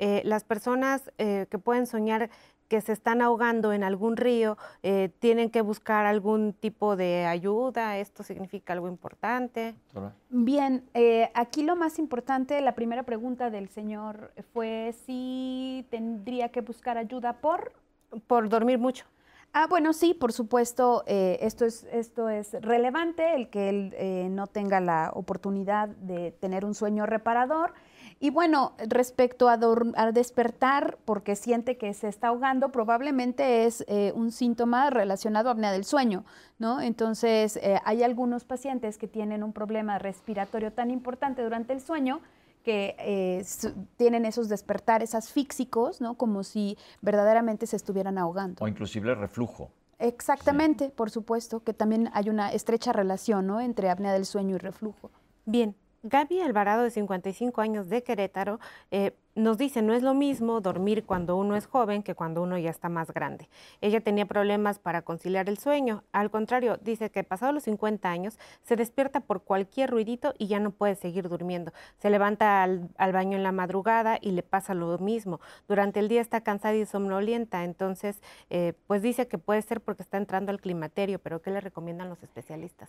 Eh, 0.00 0.22
las 0.24 0.42
personas 0.42 1.12
eh, 1.18 1.46
que 1.48 1.58
pueden 1.58 1.86
soñar 1.86 2.30
que 2.70 2.80
se 2.80 2.92
están 2.92 3.20
ahogando 3.20 3.72
en 3.72 3.82
algún 3.82 4.16
río, 4.16 4.56
eh, 4.84 5.10
tienen 5.18 5.50
que 5.50 5.60
buscar 5.60 6.06
algún 6.06 6.52
tipo 6.52 6.94
de 6.94 7.26
ayuda, 7.26 7.98
esto 7.98 8.22
significa 8.22 8.72
algo 8.72 8.86
importante. 8.86 9.74
Bien, 10.28 10.88
eh, 10.94 11.32
aquí 11.34 11.64
lo 11.64 11.74
más 11.74 11.98
importante, 11.98 12.60
la 12.60 12.76
primera 12.76 13.02
pregunta 13.02 13.50
del 13.50 13.68
señor 13.68 14.32
fue 14.52 14.94
si 15.04 15.84
tendría 15.90 16.50
que 16.50 16.60
buscar 16.60 16.96
ayuda 16.96 17.32
por... 17.32 17.72
Por 18.28 18.48
dormir 18.48 18.78
mucho. 18.78 19.04
Ah, 19.52 19.66
bueno, 19.68 19.92
sí, 19.92 20.14
por 20.14 20.32
supuesto, 20.32 21.02
eh, 21.08 21.38
esto, 21.42 21.64
es, 21.64 21.88
esto 21.92 22.28
es 22.28 22.52
relevante, 22.60 23.34
el 23.34 23.50
que 23.50 23.68
él 23.68 24.34
no 24.34 24.46
tenga 24.46 24.78
la 24.78 25.10
oportunidad 25.14 25.88
de 25.88 26.30
tener 26.30 26.64
un 26.64 26.74
sueño 26.74 27.04
reparador. 27.04 27.72
Y 28.22 28.28
bueno, 28.28 28.74
respecto 28.86 29.48
a, 29.48 29.56
despertar 30.12 30.98
porque 31.06 31.36
siente 31.36 31.78
que 31.78 31.94
se 31.94 32.06
está 32.06 32.28
ahogando, 32.28 32.70
probablemente 32.70 33.64
es 33.64 33.82
eh, 33.88 34.12
un 34.14 34.30
síntoma 34.30 34.90
relacionado 34.90 35.48
a 35.48 35.52
apnea 35.52 35.72
del 35.72 35.86
sueño, 35.86 36.26
¿no? 36.58 36.82
Entonces, 36.82 37.56
eh, 37.56 37.80
hay 37.82 38.02
algunos 38.02 38.44
pacientes 38.44 38.98
que 38.98 39.08
tienen 39.08 39.42
un 39.42 39.54
problema 39.54 39.98
respiratorio 39.98 40.70
tan 40.70 40.90
importante 40.90 41.42
durante 41.42 41.72
el 41.72 41.80
sueño 41.80 42.20
que 42.62 42.94
eh, 42.98 43.42
tienen 43.96 44.26
esos 44.26 44.50
despertares 44.50 45.14
asfíxicos, 45.14 46.02
¿no? 46.02 46.18
Como 46.18 46.44
si 46.44 46.76
verdaderamente 47.00 47.66
se 47.66 47.76
estuvieran 47.76 48.18
ahogando. 48.18 48.62
O 48.62 48.68
inclusive 48.68 49.14
reflujo. 49.14 49.70
Exactamente, 49.98 50.90
por 50.90 51.08
supuesto, 51.08 51.60
que 51.60 51.72
también 51.72 52.10
hay 52.12 52.28
una 52.28 52.52
estrecha 52.52 52.92
relación, 52.92 53.46
¿no? 53.46 53.62
Entre 53.62 53.88
apnea 53.88 54.12
del 54.12 54.26
sueño 54.26 54.56
y 54.56 54.58
reflujo. 54.58 55.10
Bien, 55.46 55.74
Gaby 56.02 56.40
Alvarado, 56.40 56.82
de 56.82 56.90
55 56.90 57.60
años 57.60 57.90
de 57.90 58.02
Querétaro, 58.02 58.58
eh, 58.90 59.14
nos 59.34 59.58
dice, 59.58 59.82
no 59.82 59.92
es 59.92 60.02
lo 60.02 60.14
mismo 60.14 60.62
dormir 60.62 61.04
cuando 61.04 61.36
uno 61.36 61.56
es 61.56 61.66
joven 61.66 62.02
que 62.02 62.14
cuando 62.14 62.42
uno 62.42 62.56
ya 62.56 62.70
está 62.70 62.88
más 62.88 63.12
grande. 63.12 63.50
Ella 63.82 64.00
tenía 64.00 64.24
problemas 64.24 64.78
para 64.78 65.02
conciliar 65.02 65.50
el 65.50 65.58
sueño. 65.58 66.02
Al 66.12 66.30
contrario, 66.30 66.78
dice 66.78 67.10
que 67.10 67.22
pasado 67.22 67.52
los 67.52 67.64
50 67.64 68.10
años 68.10 68.38
se 68.62 68.76
despierta 68.76 69.20
por 69.20 69.42
cualquier 69.44 69.90
ruidito 69.90 70.32
y 70.38 70.46
ya 70.46 70.58
no 70.58 70.70
puede 70.70 70.94
seguir 70.94 71.28
durmiendo. 71.28 71.72
Se 71.98 72.08
levanta 72.08 72.62
al, 72.62 72.88
baño 73.12 73.36
en 73.36 73.42
la 73.42 73.52
madrugada 73.52 74.18
y 74.22 74.30
le 74.30 74.42
pasa 74.42 74.72
lo 74.72 74.96
mismo. 74.98 75.38
Durante 75.68 76.00
el 76.00 76.08
día 76.08 76.22
está 76.22 76.40
cansada 76.40 76.76
y 76.76 76.86
somnolienta. 76.86 77.64
Entonces, 77.64 78.22
eh, 78.48 78.72
pues 78.86 79.02
dice 79.02 79.28
que 79.28 79.36
puede 79.36 79.60
ser 79.60 79.82
porque 79.82 80.02
está 80.02 80.16
entrando 80.16 80.50
al 80.50 80.62
climaterio, 80.62 81.18
pero 81.18 81.42
¿qué 81.42 81.50
le 81.50 81.60
recomiendan 81.60 82.08
los 82.08 82.22
especialistas? 82.22 82.88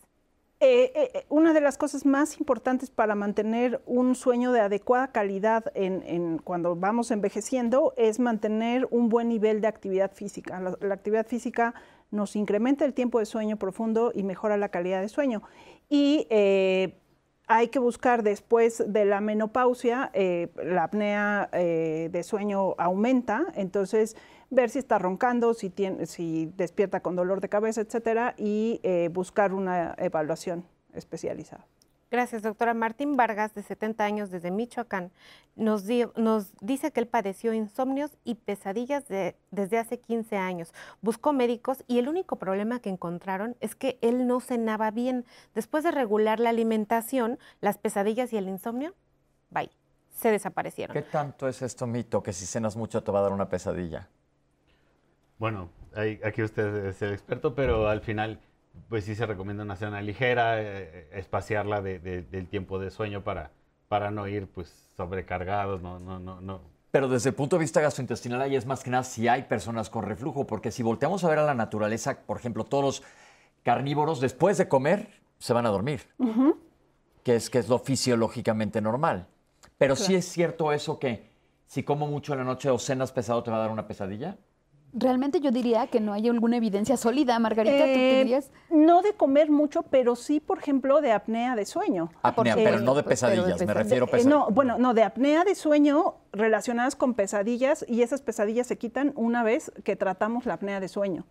Eh, 0.64 0.92
eh, 1.16 1.26
una 1.30 1.54
de 1.54 1.62
las 1.62 1.76
cosas 1.76 2.06
más 2.06 2.38
importantes 2.40 2.92
para 2.92 3.16
mantener 3.16 3.82
un 3.88 4.14
sueño 4.14 4.52
de 4.52 4.60
adecuada 4.60 5.12
calidad 5.12 5.72
en, 5.74 6.38
cuando 6.38 6.76
vamos 6.76 7.10
envejeciendo 7.10 7.96
es 7.98 8.20
mantener 8.20 8.88
un 8.92 9.10
buen 9.10 9.28
nivel 9.28 9.60
de 9.62 9.68
actividad 9.68 10.12
física. 10.14 10.60
La, 10.60 10.94
actividad 10.94 11.26
física 11.26 11.74
nos 12.12 12.36
incrementa 12.36 12.86
el 12.86 12.94
tiempo 12.94 13.18
de 13.18 13.26
sueño 13.26 13.58
profundo 13.58 14.12
y 14.14 14.22
mejora 14.22 14.56
la 14.56 14.70
calidad 14.70 15.02
de 15.02 15.10
sueño. 15.10 15.42
Y 15.90 16.28
eh, 16.30 16.94
hay 17.56 17.68
que 17.68 17.80
buscar 17.80 18.24
después 18.24 18.84
de 18.88 19.06
la 19.06 19.22
menopausia, 19.22 20.12
la 20.14 20.84
apnea 20.84 21.50
de 21.52 22.24
sueño 22.24 22.76
aumenta, 22.78 23.46
entonces 23.56 24.16
ver 24.52 24.70
si 24.70 24.80
está 24.80 25.00
roncando, 25.00 25.54
si, 25.54 25.70
tiene, 25.70 26.06
si 26.06 26.52
despierta 26.58 27.00
con 27.00 27.16
dolor 27.16 27.42
de 27.42 27.50
cabeza, 27.50 27.82
etcétera, 27.82 28.36
y 28.38 28.80
eh, 28.84 29.10
buscar 29.12 29.54
una 29.54 29.96
evaluación 29.98 30.66
especializada. 30.94 31.66
Gracias, 32.12 32.42
doctora. 32.42 32.74
Martín 32.74 33.16
Vargas, 33.16 33.56
de 33.56 33.64
70 33.64 34.04
años, 34.04 34.30
desde 34.30 34.52
Michoacán, 34.52 35.12
nos, 35.56 35.86
nos 36.18 36.52
dice 36.60 36.92
que 36.92 37.00
él 37.00 37.08
padeció 37.08 37.54
insomnios 37.54 38.18
y 38.26 38.36
pesadillas 38.36 39.06
desde 39.08 39.78
hace 39.80 39.98
15 39.98 40.36
años. 40.36 40.74
Buscó 41.02 41.32
médicos 41.32 41.86
y 41.88 42.00
el 42.00 42.10
único 42.10 42.36
problema 42.36 42.82
que 42.82 42.90
encontraron 42.90 43.56
es 43.62 43.76
que 43.76 43.98
él 44.02 44.28
no 44.28 44.42
cenaba 44.42 44.92
bien. 44.92 45.26
Después 45.56 45.86
de 45.86 45.92
regular 45.92 46.42
la 46.42 46.50
alimentación, 46.50 47.40
las 47.62 47.78
pesadillas 47.78 48.34
y 48.34 48.38
el 48.38 48.50
insomnio, 48.50 48.94
bye, 49.50 49.72
se 50.14 50.32
desaparecieron. 50.32 50.94
¿Qué 50.94 51.04
tanto 51.04 51.48
es 51.48 51.62
esto 51.62 51.88
mito 51.88 52.22
que 52.22 52.34
si 52.34 52.46
cenas 52.46 52.76
mucho 52.76 53.02
te 53.04 53.12
va 53.14 53.20
a 53.20 53.24
dar 53.24 53.32
una 53.32 53.48
pesadilla? 53.48 54.10
Bueno, 55.40 55.70
aquí 56.26 56.44
usted 56.44 56.88
es 56.88 57.02
el 57.02 57.14
experto, 57.14 57.56
pero 57.56 57.88
al 57.88 58.02
final, 58.02 58.40
pues 58.90 59.06
sí 59.06 59.16
se 59.16 59.26
recomienda 59.26 59.64
una 59.64 59.76
cena 59.76 60.02
ligera, 60.02 60.62
eh, 60.62 61.08
espaciarla 61.14 61.82
del 61.82 62.48
tiempo 62.48 62.80
de 62.80 62.92
sueño 62.92 63.24
para, 63.24 63.52
para 63.88 64.12
no 64.12 64.28
ir 64.28 64.48
pues 64.48 64.74
sobrecargados, 64.96 65.82
no, 65.82 66.00
no, 66.00 66.20
no, 66.20 66.42
no. 66.42 66.62
Pero 66.92 67.08
desde 67.08 67.30
el 67.30 67.36
punto 67.36 67.56
de 67.56 67.62
vista 67.62 67.80
gastrointestinal 67.80 68.42
ahí 68.42 68.56
es 68.56 68.66
más 68.66 68.84
que 68.84 68.90
nada 68.90 69.04
si 69.04 69.28
hay 69.28 69.44
personas 69.44 69.90
con 69.90 70.04
reflujo, 70.04 70.46
porque 70.46 70.72
si 70.72 70.84
volteamos 70.84 71.24
a 71.24 71.30
ver 71.30 71.40
a 71.40 71.46
la 71.46 71.54
naturaleza, 71.54 72.20
por 72.26 72.38
ejemplo, 72.38 72.66
todos 72.66 72.84
los 72.84 73.04
carnívoros 73.64 74.20
después 74.20 74.58
de 74.58 74.68
comer 74.68 75.08
se 75.40 75.54
van 75.54 75.66
a 75.66 75.70
dormir, 75.70 76.02
que, 77.24 77.36
es, 77.36 77.50
que 77.50 77.60
es 77.60 77.70
lo 77.70 77.80
fisiológicamente 77.80 78.82
normal. 78.82 79.28
Pero 79.78 79.96
sí 79.96 80.16
es 80.16 80.26
cierto 80.26 80.74
eso 80.74 81.00
que 81.00 81.32
si 81.66 81.84
como 81.84 82.08
mucho 82.08 82.34
en 82.34 82.40
la 82.40 82.46
noche 82.46 82.70
o 82.70 82.78
cenas 82.78 83.12
pesado 83.12 83.42
te 83.44 83.50
va 83.50 83.58
a 83.58 83.62
dar 83.62 83.72
una 83.72 83.88
pesadilla. 83.88 84.38
Realmente 84.94 85.40
yo 85.40 85.52
diría 85.52 85.88
que 85.88 86.02
no 86.02 86.12
hay 86.12 86.28
alguna 86.28 86.58
evidencia 86.58 86.98
sólida, 86.98 87.40
Margarita, 87.40 87.78
¿tú 87.78 87.84
eh, 87.86 88.18
dirías? 88.24 88.52
No 88.70 89.02
de 89.02 89.14
comer 89.14 89.50
mucho, 89.50 89.84
pero 89.84 90.18
sí, 90.18 90.42
por 90.42 90.60
ejemplo, 90.60 91.00
de 91.00 91.14
apnea 91.14 91.56
de 91.56 91.66
sueño. 91.66 92.12
Apnea, 92.22 92.56
pero 92.56 92.82
no 92.82 92.94
de 92.94 93.04
pesadillas, 93.04 93.66
me 93.66 93.74
refiero 93.74 94.06
a 94.06 94.08
pesadillas. 94.08 94.30
No, 94.30 94.50
bueno, 94.50 94.78
no, 94.78 94.94
de 94.94 95.04
apnea 95.04 95.46
de 95.46 95.56
sueño 95.56 96.16
relacionadas 96.34 96.98
con 96.98 97.14
pesadillas 97.14 97.86
y 97.88 98.02
esas 98.02 98.22
pesadillas 98.22 98.68
se 98.68 98.78
quitan 98.78 99.14
una 99.16 99.44
vez 99.44 99.72
que 99.86 99.96
tratamos 99.96 100.46
la 100.46 100.56
apnea 100.56 100.82
de 100.82 100.90
sueño. 100.90 101.26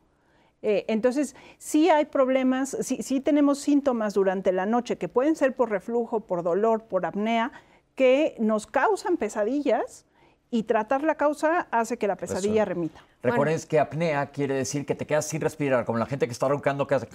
Eh, 0.62 0.86
entonces, 0.88 1.36
sí 1.58 1.90
hay 1.90 2.06
problemas, 2.06 2.76
sí, 2.80 3.02
sí 3.02 3.20
tenemos 3.20 3.58
síntomas 3.58 4.14
durante 4.14 4.52
la 4.52 4.64
noche 4.64 4.96
que 4.96 5.08
pueden 5.08 5.36
ser 5.36 5.54
por 5.54 5.70
reflujo, 5.70 6.20
por 6.20 6.42
dolor, 6.42 6.84
por 6.84 7.04
apnea, 7.04 7.52
que 7.94 8.36
nos 8.38 8.66
causan 8.66 9.18
pesadillas 9.18 10.06
y 10.50 10.64
tratar 10.64 11.02
la 11.02 11.14
causa 11.14 11.68
hace 11.70 11.96
que 11.96 12.06
la 12.06 12.16
pesadilla 12.16 12.64
remita. 12.64 13.00
Recuerden 13.22 13.60
que 13.68 13.78
apnea 13.78 14.26
quiere 14.26 14.54
decir 14.54 14.84
que 14.84 14.94
te 14.94 15.06
quedas 15.06 15.26
sin 15.26 15.40
respirar, 15.40 15.84
como 15.84 15.98
la 15.98 16.06
gente 16.06 16.26
que 16.26 16.32
está 16.32 16.48
roncando 16.48 16.86
que 16.86 16.96
hace 16.96 17.08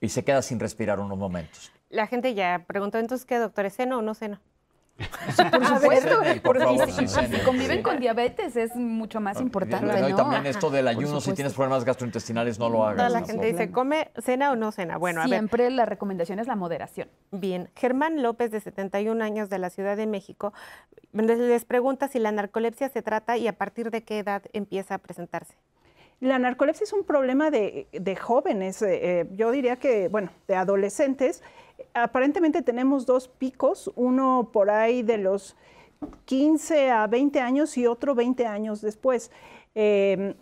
y 0.00 0.08
se 0.10 0.24
queda 0.24 0.42
sin 0.42 0.60
respirar 0.60 1.00
unos 1.00 1.16
momentos. 1.16 1.72
La 1.88 2.06
gente 2.06 2.34
ya 2.34 2.64
preguntó 2.66 2.98
entonces 2.98 3.24
qué 3.24 3.38
doctor 3.38 3.66
es 3.66 3.74
seno 3.74 3.98
o 3.98 4.02
no 4.02 4.14
seno. 4.14 4.40
Por 5.50 5.66
supuesto, 5.66 6.20
por 6.42 6.60
favor, 6.60 6.90
si, 6.90 7.08
si 7.08 7.38
conviven 7.44 7.82
con 7.82 7.98
diabetes 7.98 8.56
es 8.56 8.76
mucho 8.76 9.20
más 9.20 9.40
importante. 9.40 9.98
Y 9.98 10.10
¿no? 10.10 10.16
también 10.16 10.46
esto 10.46 10.70
del 10.70 10.86
ayuno, 10.86 11.20
si 11.20 11.32
tienes 11.32 11.52
problemas 11.52 11.84
gastrointestinales, 11.84 12.58
no 12.58 12.68
lo 12.68 12.84
hagas. 12.84 12.98
Toda 12.98 13.08
la 13.08 13.20
¿no? 13.20 13.26
gente 13.26 13.46
dice, 13.46 13.72
¿come 13.72 14.10
cena 14.18 14.52
o 14.52 14.56
no 14.56 14.70
cena? 14.70 14.96
Bueno, 14.96 15.20
a 15.20 15.24
ver. 15.24 15.30
Siempre 15.30 15.70
la 15.70 15.84
recomendación 15.84 16.38
es 16.38 16.46
la 16.46 16.54
moderación. 16.54 17.08
Bien, 17.32 17.70
Germán 17.74 18.22
López, 18.22 18.52
de 18.52 18.60
71 18.60 19.22
años, 19.24 19.50
de 19.50 19.58
la 19.58 19.70
Ciudad 19.70 19.96
de 19.96 20.06
México, 20.06 20.52
les 21.12 21.64
pregunta 21.64 22.08
si 22.08 22.18
la 22.18 22.30
narcolepsia 22.30 22.88
se 22.88 23.02
trata 23.02 23.36
y 23.36 23.48
a 23.48 23.56
partir 23.56 23.90
de 23.90 24.04
qué 24.04 24.20
edad 24.20 24.42
empieza 24.52 24.94
a 24.94 24.98
presentarse. 24.98 25.54
La 26.24 26.38
narcolepsia 26.38 26.84
es 26.84 26.92
un 26.94 27.04
problema 27.04 27.50
de, 27.50 28.16
jóvenes, 28.18 28.80
eh, 28.80 29.28
yo 29.32 29.50
diría 29.50 29.76
que, 29.76 30.08
bueno, 30.08 30.30
de 30.48 30.56
adolescentes. 30.56 31.42
Aparentemente 31.92 32.62
tenemos 32.62 33.04
dos 33.04 33.28
picos, 33.28 33.92
uno 33.94 34.48
por 34.50 34.70
ahí 34.70 35.02
de 35.02 35.18
los 35.18 35.54
15 36.24 36.90
a 36.90 37.06
20 37.08 37.40
años 37.40 37.76
y 37.76 37.86
otro 37.86 38.14
20 38.14 38.46
años 38.46 38.80
después. 38.80 39.30
Eh, 39.74 40.34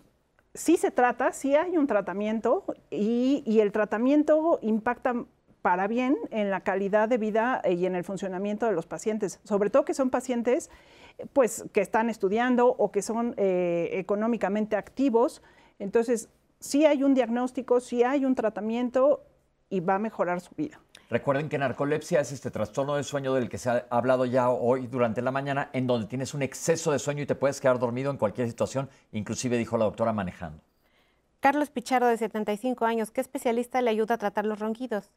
sí 0.54 0.76
se 0.76 0.92
trata, 0.92 1.32
sí 1.32 1.56
hay 1.56 1.76
un 1.76 1.88
tratamiento 1.88 2.64
y, 2.88 3.42
el 3.58 3.72
tratamiento 3.72 4.60
impacta 4.62 5.24
para 5.62 5.88
bien 5.88 6.16
en 6.30 6.52
la 6.52 6.60
calidad 6.60 7.08
de 7.08 7.18
vida 7.18 7.60
y 7.68 7.86
en 7.86 7.96
el 7.96 8.04
funcionamiento 8.04 8.66
de 8.66 8.72
los 8.72 8.86
pacientes, 8.86 9.40
sobre 9.42 9.68
todo 9.68 9.84
que 9.84 9.94
son 9.94 10.10
pacientes 10.10 10.70
pues, 11.32 11.64
que 11.72 11.80
están 11.80 12.08
estudiando 12.08 12.68
o 12.68 12.92
que 12.92 13.02
son 13.02 13.34
eh, 13.36 13.90
económicamente 13.94 14.76
activos. 14.76 15.42
Entonces, 15.82 16.28
sí 16.60 16.86
hay 16.86 17.02
un 17.02 17.14
diagnóstico, 17.14 17.80
sí 17.80 18.02
hay 18.02 18.24
un 18.24 18.34
tratamiento 18.34 19.24
y 19.68 19.80
va 19.80 19.96
a 19.96 19.98
mejorar 19.98 20.40
su 20.40 20.54
vida. 20.54 20.80
Recuerden 21.10 21.48
que 21.48 21.58
narcolepsia 21.58 22.20
es 22.20 22.32
este 22.32 22.50
trastorno 22.50 22.94
del 22.94 23.04
sueño 23.04 23.34
del 23.34 23.48
que 23.48 23.58
se 23.58 23.68
ha 23.68 23.86
hablado 23.90 24.24
ya 24.24 24.48
hoy 24.48 24.86
durante 24.86 25.20
la 25.22 25.30
mañana, 25.30 25.70
en 25.72 25.86
donde 25.86 26.06
tienes 26.06 26.34
un 26.34 26.42
exceso 26.42 26.92
de 26.92 26.98
sueño 26.98 27.22
y 27.22 27.26
te 27.26 27.34
puedes 27.34 27.60
quedar 27.60 27.78
dormido 27.78 28.10
en 28.10 28.16
cualquier 28.16 28.48
situación, 28.48 28.88
inclusive 29.10 29.58
dijo 29.58 29.76
la 29.76 29.84
doctora 29.84 30.12
manejando. 30.12 30.62
Carlos 31.40 31.70
Pichardo, 31.70 32.06
de 32.06 32.16
75 32.16 32.84
años, 32.84 33.10
¿qué 33.10 33.20
especialista 33.20 33.82
le 33.82 33.90
ayuda 33.90 34.14
a 34.14 34.18
tratar 34.18 34.46
los 34.46 34.60
ronquidos? 34.60 35.10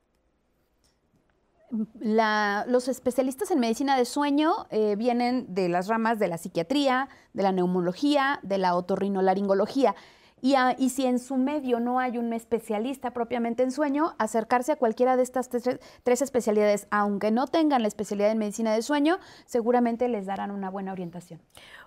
La, 2.00 2.66
los 2.68 2.88
especialistas 2.88 3.52
en 3.52 3.60
medicina 3.60 3.98
de 3.98 4.06
sueño 4.06 4.68
eh, 4.72 4.96
vienen 4.98 5.54
de 5.54 5.70
las 5.70 5.88
ramas 5.88 6.18
de 6.18 6.28
la 6.28 6.38
psiquiatría, 6.38 7.10
de 7.34 7.44
la 7.44 7.52
neumología, 7.52 8.40
de 8.42 8.58
la 8.58 8.76
otorrinolaringología. 8.76 9.96
Y, 10.42 10.56
a, 10.56 10.76
y, 10.78 10.90
si 10.90 11.06
en 11.06 11.20
su 11.20 11.38
medio 11.38 11.80
no 11.80 12.00
hay 12.00 12.18
un 12.18 12.32
especialista 12.34 13.12
propiamente 13.12 13.64
en 13.64 13.72
sueño, 13.72 14.16
acercarse 14.20 14.74
a 14.74 14.76
cualquiera 14.76 15.16
de 15.16 15.24
estas 15.24 15.50
tres, 15.50 15.80
tres, 16.04 16.22
especialidades, 16.22 16.88
aunque 16.92 17.32
no 17.32 17.48
tengan 17.48 17.82
la 17.82 17.88
especialidad 17.88 18.32
en 18.32 18.38
medicina 18.38 18.74
de 18.74 18.82
sueño, 18.82 19.18
seguramente 19.46 20.08
les 20.08 20.26
darán 20.26 20.52
una 20.52 20.70
buena 20.70 20.92
orientación. 20.92 21.42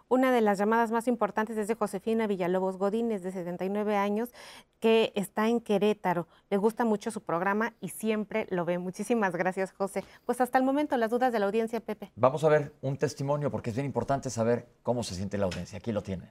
Una 0.09 0.33
de 0.33 0.41
las 0.41 0.59
llamadas 0.59 0.91
más 0.91 1.07
importantes 1.07 1.59
es 1.59 1.69
de 1.69 1.75
Josefina 1.75 2.27
Villalobos 2.27 2.79
Godínez, 2.79 3.23
de 3.23 3.31
79 3.31 3.97
años, 3.97 4.31
que 4.81 5.13
está 5.15 5.49
en 5.49 5.61
Querétaro. 5.61 6.27
Le 6.49 6.57
gusta 6.57 6.87
mucho 6.87 7.11
su 7.11 7.21
programa 7.21 7.75
y 7.81 7.91
siempre 7.91 8.47
lo 8.49 8.65
ve. 8.65 8.79
Muchísimas 8.79 9.37
gracias, 9.37 9.73
José. 9.73 10.05
Pues 10.25 10.41
hasta 10.41 10.57
el 10.57 10.65
momento, 10.65 10.97
las 10.97 11.11
dudas 11.11 11.31
de 11.33 11.39
la 11.39 11.47
audiencia, 11.47 11.81
Pepe. 11.81 12.11
Vamos 12.17 12.43
a 12.43 12.49
ver 12.49 12.73
un 12.81 12.97
testimonio, 12.97 13.51
porque 13.51 13.69
es 13.71 13.77
bien 13.77 13.87
importante 13.87 14.31
saber 14.31 14.67
cómo 14.83 15.03
se 15.03 15.15
siente 15.15 15.37
la 15.37 15.45
audiencia. 15.45 15.79
Aquí 15.79 15.93
lo 15.93 16.03
tienen. 16.03 16.31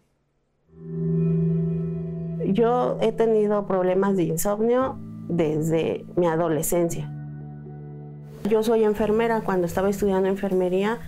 Yo 2.53 2.97
he 3.01 3.11
tenido 3.11 3.67
problemas 3.67 4.15
de 4.15 4.23
insomnio 4.23 4.97
desde 5.27 6.05
mi 6.15 6.27
adolescencia. 6.27 7.11
Yo 8.49 8.63
soy 8.63 8.85
enfermera, 8.85 9.41
cuando 9.41 9.67
estaba 9.67 9.89
estudiando 9.89 10.29
enfermería, 10.29 10.99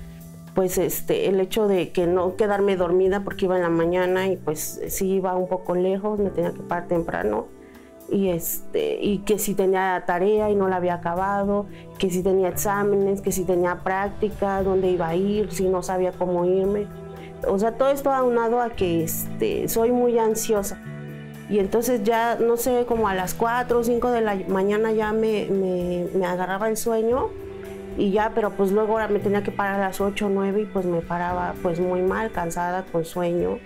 pues 0.53 0.77
este, 0.77 1.29
el 1.29 1.39
hecho 1.39 1.69
de 1.69 1.91
que 1.91 2.07
no 2.07 2.35
quedarme 2.35 2.75
dormida 2.75 3.23
porque 3.23 3.45
iba 3.45 3.55
en 3.55 3.61
la 3.61 3.69
mañana 3.69 4.27
y 4.27 4.35
pues 4.35 4.81
sí 4.89 5.13
iba 5.13 5.35
un 5.37 5.47
poco 5.47 5.75
lejos, 5.75 6.19
me 6.19 6.29
tenía 6.29 6.51
que 6.51 6.59
parar 6.59 6.87
temprano 6.87 7.47
y, 8.11 8.29
este, 8.29 8.99
y 9.01 9.19
que 9.19 9.39
si 9.39 9.53
tenía 9.53 10.03
tarea 10.05 10.49
y 10.49 10.55
no 10.55 10.67
la 10.67 10.77
había 10.77 10.95
acabado, 10.95 11.67
que 11.97 12.09
si 12.09 12.23
tenía 12.23 12.49
exámenes, 12.49 13.21
que 13.21 13.31
si 13.31 13.45
tenía 13.45 13.83
práctica, 13.83 14.61
dónde 14.63 14.89
iba 14.89 15.07
a 15.07 15.15
ir, 15.15 15.53
si 15.53 15.69
no 15.69 15.83
sabía 15.83 16.11
cómo 16.11 16.45
irme. 16.45 16.87
O 17.47 17.57
sea, 17.57 17.77
todo 17.77 17.89
esto 17.91 18.11
aunado 18.11 18.59
a 18.59 18.71
que 18.71 19.03
este, 19.03 19.69
soy 19.69 19.91
muy 19.91 20.19
ansiosa. 20.19 20.81
Y 21.49 21.59
entonces 21.59 22.03
ya, 22.03 22.35
no 22.35 22.57
sé, 22.57 22.85
como 22.87 23.07
a 23.07 23.15
las 23.15 23.33
4 23.33 23.79
o 23.79 23.83
5 23.83 24.11
de 24.11 24.21
la 24.21 24.35
mañana 24.47 24.91
ya 24.91 25.11
me, 25.13 25.47
me, 25.49 26.07
me 26.13 26.25
agarraba 26.25 26.69
el 26.69 26.77
sueño 26.77 27.29
y 27.97 28.11
ya, 28.11 28.31
pero 28.33 28.51
pues 28.51 28.71
luego 28.71 28.93
ahora 28.93 29.07
me 29.07 29.19
tenía 29.19 29.43
que 29.43 29.51
parar 29.51 29.81
a 29.81 29.87
las 29.87 29.99
8 29.99 30.27
o 30.27 30.29
9 30.29 30.61
y 30.61 30.65
pues 30.65 30.85
me 30.85 31.01
paraba 31.01 31.55
pues 31.61 31.79
muy 31.79 32.01
mal, 32.01 32.31
cansada, 32.31 32.85
con 32.91 33.03
sueño 33.03 33.57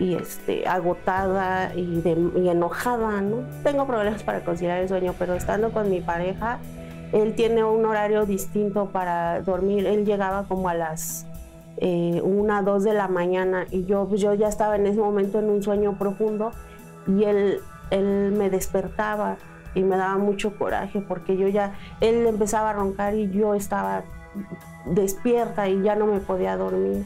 y 0.00 0.14
este, 0.14 0.66
agotada 0.66 1.72
y, 1.76 2.00
de, 2.00 2.12
enojada, 2.50 3.20
¿no? 3.20 3.44
Tengo 3.62 3.86
problemas 3.86 4.22
para 4.22 4.42
conciliar 4.42 4.78
el 4.78 4.88
sueño, 4.88 5.14
pero 5.18 5.34
estando 5.34 5.72
con 5.72 5.90
mi 5.90 6.00
pareja, 6.00 6.58
él 7.12 7.34
tiene 7.34 7.62
un 7.62 7.84
horario 7.84 8.24
distinto 8.24 8.86
para 8.86 9.42
dormir. 9.42 9.86
Él 9.86 10.06
llegaba 10.06 10.44
como 10.48 10.70
a 10.70 10.74
las 10.74 11.26
eh, 11.76 12.20
1, 12.24 12.62
2 12.62 12.82
de 12.82 12.94
la 12.94 13.08
mañana 13.08 13.66
y 13.70 13.84
yo, 13.84 14.08
yo 14.16 14.32
ya 14.34 14.48
estaba 14.48 14.76
en 14.76 14.86
ese 14.86 14.98
momento 14.98 15.38
en 15.38 15.50
un 15.50 15.62
sueño 15.62 15.98
profundo 15.98 16.50
y 17.06 17.24
él, 17.24 17.60
él 17.90 18.32
me 18.32 18.50
despertaba 18.50 19.36
y 19.74 19.82
me 19.82 19.96
daba 19.96 20.18
mucho 20.18 20.56
coraje 20.56 21.00
porque 21.00 21.36
yo 21.36 21.48
ya, 21.48 21.74
él 22.00 22.26
empezaba 22.26 22.70
a 22.70 22.72
roncar 22.72 23.14
y 23.14 23.30
yo 23.30 23.54
estaba 23.54 24.04
despierta 24.86 25.68
y 25.68 25.82
ya 25.82 25.94
no 25.94 26.06
me 26.06 26.20
podía 26.20 26.56
dormir. 26.56 27.04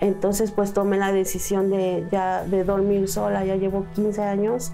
Entonces 0.00 0.50
pues 0.50 0.72
tomé 0.72 0.96
la 0.96 1.12
decisión 1.12 1.70
de, 1.70 2.06
ya, 2.10 2.44
de 2.44 2.64
dormir 2.64 3.08
sola, 3.08 3.44
ya 3.44 3.56
llevo 3.56 3.86
15 3.94 4.22
años 4.22 4.72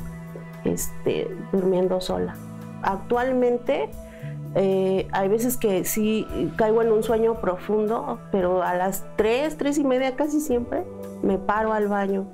este, 0.65 1.29
durmiendo 1.53 2.01
sola. 2.01 2.37
Actualmente 2.83 3.91
eh, 4.55 5.09
hay 5.11 5.29
veces 5.29 5.57
que 5.57 5.85
sí 5.85 6.27
caigo 6.57 6.81
en 6.81 6.93
un 6.93 7.03
sueño 7.03 7.41
profundo, 7.41 8.21
pero 8.31 8.63
a 8.63 8.75
las 8.75 9.05
3, 9.17 9.57
3 9.59 9.79
y 9.79 9.85
media 9.85 10.15
casi 10.15 10.41
siempre 10.41 10.85
me 11.23 11.39
paro 11.39 11.73
al 11.73 11.89
baño 11.89 12.27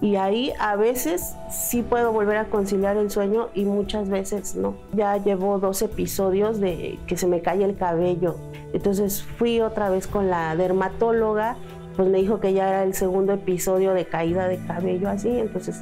y 0.00 0.16
ahí 0.16 0.52
a 0.58 0.76
veces 0.76 1.36
sí 1.50 1.82
puedo 1.82 2.12
volver 2.12 2.36
a 2.36 2.44
conciliar 2.46 2.96
el 2.98 3.10
sueño 3.10 3.48
y 3.54 3.64
muchas 3.64 4.08
veces 4.08 4.54
no. 4.54 4.76
Ya 4.92 5.16
llevo 5.16 5.58
dos 5.58 5.80
episodios 5.80 6.60
de 6.60 6.98
que 7.06 7.16
se 7.16 7.26
me 7.26 7.40
cae 7.40 7.64
el 7.64 7.76
cabello. 7.76 8.36
Entonces 8.74 9.22
fui 9.22 9.60
otra 9.60 9.88
vez 9.88 10.06
con 10.06 10.28
la 10.28 10.54
dermatóloga, 10.54 11.56
pues 11.96 12.08
me 12.08 12.18
dijo 12.18 12.40
que 12.40 12.52
ya 12.52 12.68
era 12.68 12.82
el 12.82 12.92
segundo 12.92 13.32
episodio 13.32 13.94
de 13.94 14.04
caída 14.04 14.48
de 14.48 14.58
cabello 14.66 15.08
así. 15.08 15.30
Entonces 15.30 15.80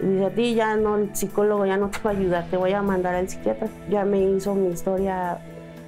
dice, 0.00 0.24
a 0.24 0.30
ti 0.30 0.54
ya 0.54 0.74
no, 0.76 0.96
el 0.96 1.14
psicólogo 1.14 1.64
ya 1.64 1.76
no 1.76 1.88
te 1.88 1.98
va 2.04 2.10
a 2.10 2.14
ayudar, 2.14 2.46
te 2.50 2.56
voy 2.56 2.72
a 2.72 2.82
mandar 2.82 3.14
al 3.14 3.28
psiquiatra. 3.28 3.68
Ya 3.88 4.04
me 4.04 4.24
hizo 4.24 4.56
mi 4.56 4.72
historia, 4.72 5.38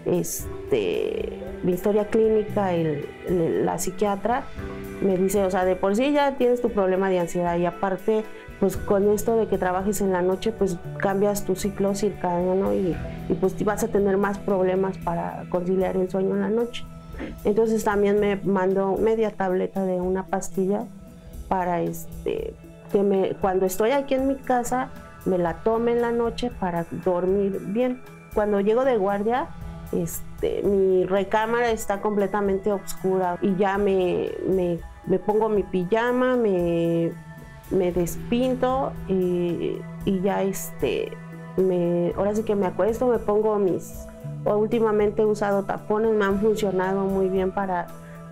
este, 0.07 1.43
mi 1.65 1.73
historia 1.73 2.07
clínica, 2.07 2.73
el, 2.73 3.09
el, 3.27 3.67
la 3.67 3.81
psiquiatra 3.81 4.45
me 5.05 5.17
dice, 5.17 5.45
o 5.45 5.51
sea, 5.51 5.65
de 5.65 5.77
por 5.77 5.95
sí 5.95 6.13
ya 6.13 6.37
tienes 6.37 6.61
tu 6.61 6.71
problema 6.71 7.09
de 7.11 7.21
ansiedad 7.21 7.57
y 7.57 7.67
aparte, 7.67 8.25
pues 8.61 8.77
con 8.77 9.11
esto 9.11 9.37
de 9.37 9.47
que 9.47 9.59
trabajes 9.59 10.01
en 10.01 10.13
la 10.13 10.23
noche, 10.23 10.53
pues 10.53 10.79
cambias 10.99 11.45
tu 11.45 11.55
ciclo 11.55 11.95
circadiano 11.95 12.73
y, 12.73 12.97
y 13.29 13.35
pues 13.35 13.63
vas 13.65 13.85
a 13.85 13.89
tener 13.89 14.17
más 14.17 14.39
problemas 14.39 14.99
para 14.99 15.45
conciliar 15.51 15.97
el 15.97 16.11
sueño 16.11 16.35
en 16.35 16.41
la 16.41 16.51
noche. 16.51 16.85
Entonces 17.45 17.85
también 17.85 18.19
me 18.21 18.37
mandó 18.37 18.97
media 18.97 19.31
tableta 19.31 19.85
de 19.85 20.01
una 20.01 20.27
pastilla 20.27 20.85
para 21.49 21.81
este, 21.83 22.55
que 22.91 23.03
me, 23.03 23.35
cuando 23.41 23.67
estoy 23.67 23.91
aquí 23.91 24.15
en 24.15 24.29
mi 24.29 24.37
casa 24.37 24.91
me 25.25 25.39
la 25.39 25.63
tome 25.63 25.93
en 25.93 26.03
la 26.03 26.13
noche 26.13 26.51
para 26.61 26.87
dormir 27.05 27.61
bien. 27.69 28.01
Cuando 28.35 28.61
llego 28.61 28.85
de 28.85 28.97
guardia, 28.97 29.49
este, 29.93 30.63
mi 30.63 31.05
recámara 31.05 31.71
está 31.71 32.01
completamente 32.01 32.73
oscura 32.73 33.39
y 33.41 33.55
ya 33.57 33.79
me, 33.79 34.31
me, 34.47 34.81
me 35.07 35.19
pongo 35.19 35.49
mi 35.49 35.63
pijama, 35.63 36.37
me, 36.37 37.13
me 37.71 37.93
despinto 37.93 38.93
y, 39.09 39.79
ya 40.23 40.43
este, 40.43 41.13
me, 41.57 42.13
ahora 42.17 42.35
sí 42.35 42.43
que 42.43 42.55
me 42.55 42.67
acuesto, 42.67 43.07
me 43.07 43.19
pongo 43.19 43.59
mis, 43.59 44.07
últimamente 44.45 45.23
he 45.23 45.25
usado 45.25 45.65
tapones, 45.65 46.13
me 46.15 46.25
han 46.25 46.41
funcionado 46.41 47.05
muy 47.05 47.29
bien 47.29 47.53
para, 47.53 47.87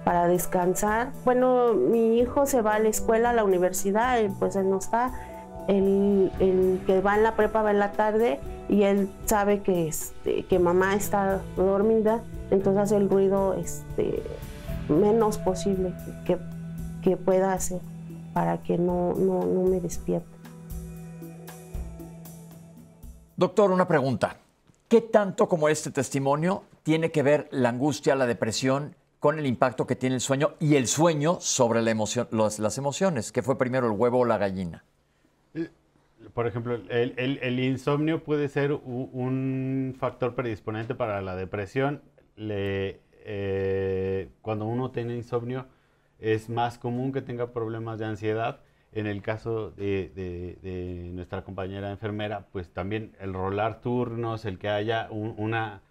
para 0.05 0.27
descansar. 0.27 1.13
Bueno, 1.25 1.75
mi 1.75 2.19
hijo 2.19 2.47
se 2.47 2.63
va 2.63 2.75
a 2.75 2.79
la 2.79 2.89
escuela, 2.89 3.31
a 3.31 3.33
la 3.33 3.45
universidad, 3.45 4.19
pues 4.39 4.57
él 4.57 4.69
no 4.71 4.79
está. 4.79 5.13
El, 5.69 6.33
el, 6.41 6.81
que 6.87 7.01
va 7.01 7.17
en 7.17 7.23
la 7.23 7.37
prepa 7.37 7.63
va 7.63 7.71
en 7.71 7.79
la 7.79 7.93
tarde 7.93 8.41
y 8.69 8.83
él 8.83 9.09
sabe 9.27 9.61
que, 9.63 9.87
este, 9.87 10.43
que 10.45 10.59
mamá 10.59 10.97
está 10.97 11.41
dormida, 11.57 12.21
entonces 12.51 12.83
hace 12.83 12.97
el 12.97 13.09
ruido 13.09 13.55
este, 13.55 14.25
menos 14.89 15.39
posible 15.39 15.93
que 16.27 16.37
pueda 17.17 17.53
hacer 17.53 17.81
para 18.33 18.63
que 18.63 18.79
no, 18.79 19.13
no, 19.15 19.45
no 19.45 19.63
me 19.65 19.81
despierte. 19.81 20.27
Doctor, 23.37 23.71
una 23.71 23.89
pregunta. 23.89 24.37
¿Qué 24.89 25.01
tanto 25.01 25.49
como 25.49 25.69
este 25.69 25.91
testimonio 25.91 26.65
tiene 26.83 27.11
que 27.11 27.23
ver 27.23 27.49
la 27.51 27.71
angustia, 27.71 28.15
la 28.15 28.27
depresión 28.27 28.95
con 29.21 29.39
el 29.39 29.47
impacto 29.47 29.87
que 29.87 29.97
tiene 29.97 30.17
el 30.17 30.21
sueño 30.21 30.55
y 30.61 30.77
el 30.77 30.87
sueño 30.87 31.39
sobre 31.41 31.81
la 31.83 31.91
emoción, 31.91 32.29
los- 32.31 32.59
las 32.59 32.77
emociones? 32.79 33.33
¿Qué 33.33 33.43
fue 33.43 33.57
primero, 33.59 33.87
el 33.87 33.93
huevo 33.99 34.21
o 34.21 34.25
la 34.25 34.39
gallina? 34.39 34.85
Por 36.35 36.47
ejemplo, 36.47 36.75
el, 36.75 37.15
el- 37.17 37.39
el 37.43 37.61
insomnio 37.61 38.23
puede 38.23 38.49
ser 38.49 38.73
u- 38.73 39.11
un 39.13 39.95
factor 39.99 40.35
predisponente 40.35 40.95
para 40.95 41.21
la 41.21 41.35
depresión. 41.37 42.03
Le- 42.37 43.01
eh, 43.25 44.29
cuando 44.41 44.67
uno 44.67 44.91
tiene 44.91 45.17
insomnio, 45.17 45.67
es 46.23 46.49
más 46.49 46.79
común 46.79 47.13
que 47.13 47.23
tenga 47.23 47.53
problemas 47.53 47.99
de 47.99 48.07
ansiedad. 48.07 48.61
En 48.93 49.07
el 49.07 49.23
caso 49.23 49.71
de, 49.73 51.11
nuestra 51.15 51.43
compañera 51.45 51.91
enfermera, 51.91 52.47
pues 52.53 52.69
también 52.73 53.17
el 53.21 53.33
rolar 53.35 53.81
turnos, 53.81 54.45
el 54.45 54.59
que 54.59 54.69
haya 54.69 55.09
un- 55.11 55.35
una, 55.39 55.83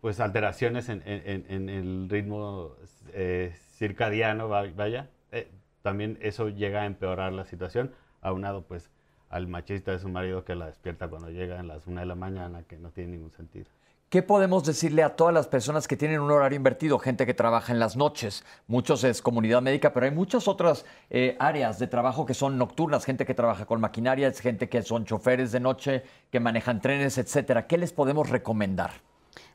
pues 0.00 0.20
alteraciones 0.20 0.88
en, 0.88 1.02
en- 1.06 1.22
en- 1.26 1.50
en 1.50 1.68
el 1.68 2.08
ritmo 2.08 2.74
eh, 3.12 3.54
circadiano, 3.76 4.48
va- 4.48 4.66
vaya, 4.74 5.10
eh, 5.32 5.50
también 5.82 6.18
eso 6.22 6.48
llega 6.48 6.82
a 6.82 6.86
empeorar 6.86 7.32
la 7.32 7.44
situación, 7.44 7.92
aunado 8.22 8.62
pues 8.62 8.90
al 9.28 9.46
machista 9.46 9.92
de 9.92 9.98
su 9.98 10.08
marido 10.08 10.44
que 10.44 10.54
la 10.54 10.66
despierta 10.66 11.08
cuando 11.08 11.30
llega 11.30 11.60
a 11.60 11.62
las 11.62 11.86
una 11.86 12.00
de 12.00 12.06
la 12.06 12.14
mañana, 12.14 12.62
que 12.64 12.78
no 12.78 12.90
tiene 12.90 13.12
ningún 13.12 13.30
sentido. 13.32 13.66
¿Qué 14.10 14.24
podemos 14.24 14.64
decirle 14.64 15.04
a 15.04 15.14
todas 15.14 15.32
las 15.32 15.46
personas 15.46 15.86
que 15.86 15.96
tienen 15.96 16.18
un 16.18 16.32
horario 16.32 16.56
invertido? 16.56 16.98
Gente 16.98 17.26
que 17.26 17.32
trabaja 17.32 17.72
en 17.72 17.78
las 17.78 17.96
noches, 17.96 18.44
muchos 18.66 19.04
es 19.04 19.22
comunidad 19.22 19.62
médica, 19.62 19.92
pero 19.92 20.06
hay 20.06 20.10
muchas 20.10 20.48
otras 20.48 20.84
eh, 21.10 21.36
áreas 21.38 21.78
de 21.78 21.86
trabajo 21.86 22.26
que 22.26 22.34
son 22.34 22.58
nocturnas, 22.58 23.04
gente 23.04 23.24
que 23.24 23.34
trabaja 23.34 23.66
con 23.66 23.80
maquinaria, 23.80 24.26
es 24.26 24.40
gente 24.40 24.68
que 24.68 24.82
son 24.82 25.04
choferes 25.04 25.52
de 25.52 25.60
noche, 25.60 26.02
que 26.32 26.40
manejan 26.40 26.80
trenes, 26.80 27.18
etcétera. 27.18 27.68
¿Qué 27.68 27.78
les 27.78 27.92
podemos 27.92 28.28
recomendar? 28.28 28.90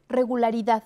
regularidad. 0.08 0.84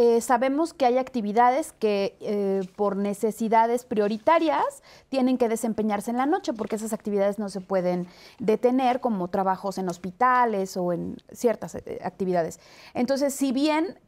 Eh, 0.00 0.20
sabemos 0.20 0.74
que 0.74 0.86
hay 0.86 0.96
actividades 0.96 1.72
que 1.72 2.16
eh, 2.20 2.60
por 2.76 2.94
necesidades 2.94 3.84
prioritarias 3.84 4.84
tienen 5.08 5.38
que 5.38 5.48
desempeñarse 5.48 6.12
en 6.12 6.18
la 6.18 6.26
noche 6.26 6.52
porque 6.52 6.76
esas 6.76 6.92
actividades 6.92 7.40
no 7.40 7.48
se 7.48 7.60
pueden 7.60 8.06
detener 8.38 9.00
como 9.00 9.26
trabajos 9.26 9.76
en 9.76 9.88
hospitales 9.88 10.76
o 10.76 10.92
en 10.92 11.16
ciertas 11.32 11.74
eh, 11.74 11.98
actividades. 12.04 12.60
Entonces, 12.94 13.34
si 13.34 13.50
bien 13.50 13.98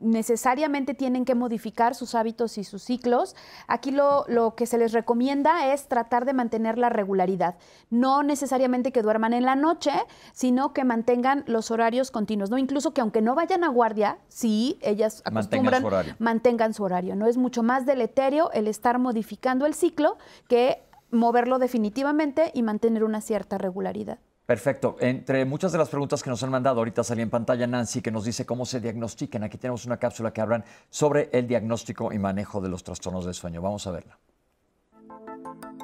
necesariamente 0.00 0.94
tienen 0.94 1.26
que 1.26 1.34
modificar 1.34 1.94
sus 1.94 2.14
hábitos 2.14 2.56
y 2.56 2.64
sus 2.64 2.82
ciclos, 2.82 3.36
aquí 3.68 3.90
lo, 3.90 4.24
lo 4.28 4.54
que 4.54 4.64
se 4.64 4.78
les 4.78 4.92
recomienda 4.92 5.74
es 5.74 5.88
tratar 5.88 6.24
de 6.24 6.32
mantener 6.32 6.78
la 6.78 6.88
regularidad. 6.88 7.56
No 7.90 8.22
necesariamente 8.22 8.92
que 8.92 9.02
duerman 9.02 9.34
en 9.34 9.44
la 9.44 9.56
noche, 9.56 9.92
sino 10.32 10.72
que 10.72 10.84
mantengan 10.84 11.44
los 11.46 11.70
horarios 11.70 12.10
continuos. 12.10 12.48
¿no? 12.48 12.56
Incluso 12.56 12.94
que 12.94 13.02
aunque 13.02 13.20
no 13.20 13.34
vayan 13.34 13.62
a 13.62 13.68
guardia, 13.68 14.16
si 14.28 14.53
ellas 14.82 15.22
Mantengan 15.30 15.74
acostumbran, 15.74 15.80
su 15.80 15.86
horario. 15.86 16.16
mantengan 16.18 16.74
su 16.74 16.82
horario. 16.84 17.16
No 17.16 17.26
es 17.26 17.36
mucho 17.36 17.62
más 17.62 17.86
deleterio 17.86 18.50
el 18.52 18.66
estar 18.68 18.98
modificando 18.98 19.66
el 19.66 19.74
ciclo 19.74 20.16
que 20.48 20.82
moverlo 21.10 21.58
definitivamente 21.58 22.50
y 22.54 22.62
mantener 22.62 23.04
una 23.04 23.20
cierta 23.20 23.58
regularidad. 23.58 24.18
Perfecto. 24.46 24.96
Entre 25.00 25.44
muchas 25.46 25.72
de 25.72 25.78
las 25.78 25.88
preguntas 25.88 26.22
que 26.22 26.28
nos 26.28 26.42
han 26.42 26.50
mandado, 26.50 26.78
ahorita 26.78 27.02
salía 27.02 27.22
en 27.22 27.30
pantalla 27.30 27.66
Nancy 27.66 28.02
que 28.02 28.10
nos 28.10 28.24
dice 28.24 28.44
cómo 28.44 28.66
se 28.66 28.78
diagnostican. 28.80 29.42
Aquí 29.42 29.56
tenemos 29.56 29.86
una 29.86 29.96
cápsula 29.96 30.32
que 30.32 30.40
hablan 30.42 30.64
sobre 30.90 31.30
el 31.32 31.46
diagnóstico 31.46 32.12
y 32.12 32.18
manejo 32.18 32.60
de 32.60 32.68
los 32.68 32.84
trastornos 32.84 33.24
del 33.24 33.32
sueño. 33.34 33.62
Vamos 33.62 33.86
a 33.86 33.92
verla. 33.92 34.18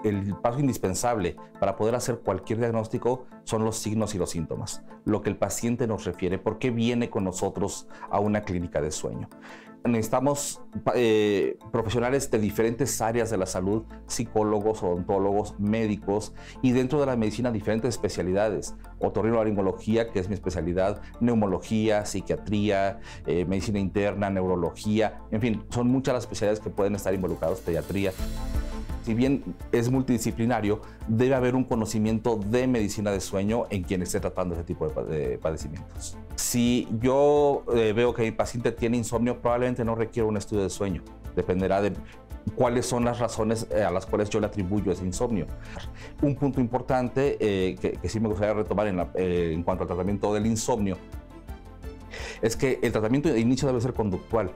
El 0.05 0.35
paso 0.37 0.61
indispensable 0.61 1.37
para 1.59 1.77
poder 1.77 1.95
hacer 1.95 2.21
cualquier 2.21 2.59
diagnóstico 2.59 3.27
son 3.45 3.65
los 3.65 3.77
signos 3.77 4.15
y 4.15 4.19
los 4.19 4.31
síntomas, 4.31 4.83
lo 5.05 5.23
que 5.23 5.31
el 5.31 5.37
paciente 5.37 5.87
nos 5.87 6.05
refiere, 6.05 6.39
por 6.39 6.59
qué 6.59 6.71
viene 6.71 7.11
con 7.11 7.25
nosotros 7.25 7.89
a 8.11 8.21
una 8.21 8.43
clínica 8.43 8.81
de 8.81 8.91
sueño. 8.91 9.29
Necesitamos 9.83 10.61
eh, 10.95 11.57
profesionales 11.73 12.31
de 12.31 12.39
diferentes 12.39 13.01
áreas 13.01 13.31
de 13.31 13.39
la 13.39 13.47
salud, 13.47 13.85
psicólogos, 14.07 14.83
odontólogos, 14.83 15.59
médicos 15.59 16.35
y 16.61 16.73
dentro 16.73 17.01
de 17.01 17.07
la 17.07 17.17
medicina 17.17 17.51
diferentes 17.51 17.89
especialidades. 17.89 18.75
Otorrinolaringología, 18.99 20.11
que 20.11 20.19
es 20.19 20.29
mi 20.29 20.35
especialidad, 20.35 21.01
neumología, 21.21 22.05
psiquiatría, 22.05 23.01
eh, 23.27 23.47
medicina 23.47 23.79
interna, 23.79 24.29
neurología, 24.29 25.23
en 25.31 25.41
fin, 25.41 25.65
son 25.71 25.89
muchas 25.89 26.13
las 26.13 26.25
especialidades 26.25 26.61
que 26.61 26.69
pueden 26.69 26.95
estar 26.95 27.15
involucradas, 27.15 27.61
pediatría 27.61 28.13
si 29.03 29.15
bien 29.15 29.43
es 29.73 29.91
multidisciplinario, 29.91 30.81
debe 31.09 31.35
haber 31.35 31.55
un 31.55 31.65
conocimiento 31.65 32.37
de 32.37 32.67
medicina 32.67 33.11
de 33.11 33.21
sueño 33.21 33.65
en 33.71 33.83
quien 33.83 34.03
esté 34.03 34.21
tratando 34.21 34.55
ese 34.55 34.65
tipo 34.65 34.87
de, 34.87 34.95
pa- 34.95 35.05
de 35.05 35.39
padecimientos. 35.39 36.17
Si 36.37 36.89
yo 37.01 37.65
eh, 37.75 37.93
veo 37.93 38.13
que 38.15 38.23
mi 38.23 38.33
paciente 38.33 38.73
tiene 38.73 38.97
insomnio, 38.97 39.41
probablemente 39.41 39.85
no 39.85 39.95
requiera 39.95 40.29
un 40.29 40.37
estudio 40.37 40.63
de 40.63 40.71
sueño. 40.71 41.03
Dependerá 41.37 41.81
de 41.81 41.93
cuáles 42.55 42.87
son 42.87 43.05
las 43.05 43.19
razones 43.19 43.67
eh, 43.71 43.83
a 43.83 43.91
las 43.91 44.07
cuales 44.07 44.31
yo 44.31 44.41
le 44.41 44.47
atribuyo 44.47 44.93
ese 44.93 45.05
insomnio. 45.05 45.47
Un 46.23 46.35
punto 46.37 46.61
importante 46.61 47.37
eh, 47.41 47.77
que, 47.77 48.09
sí 48.09 48.21
me 48.21 48.29
gustaría 48.29 48.55
retomar 48.55 48.87
en, 48.87 49.01
en 49.15 49.63
cuanto 49.63 49.85
al 49.85 49.89
tratamiento 49.89 50.33
del 50.35 50.47
insomnio 50.47 50.97
es 52.43 52.57
que 52.57 52.79
el 52.83 52.91
tratamiento 52.93 53.29
de 53.29 53.39
inicio 53.39 53.69
debe 53.69 53.81
ser 53.81 53.93
conductual, 53.93 54.51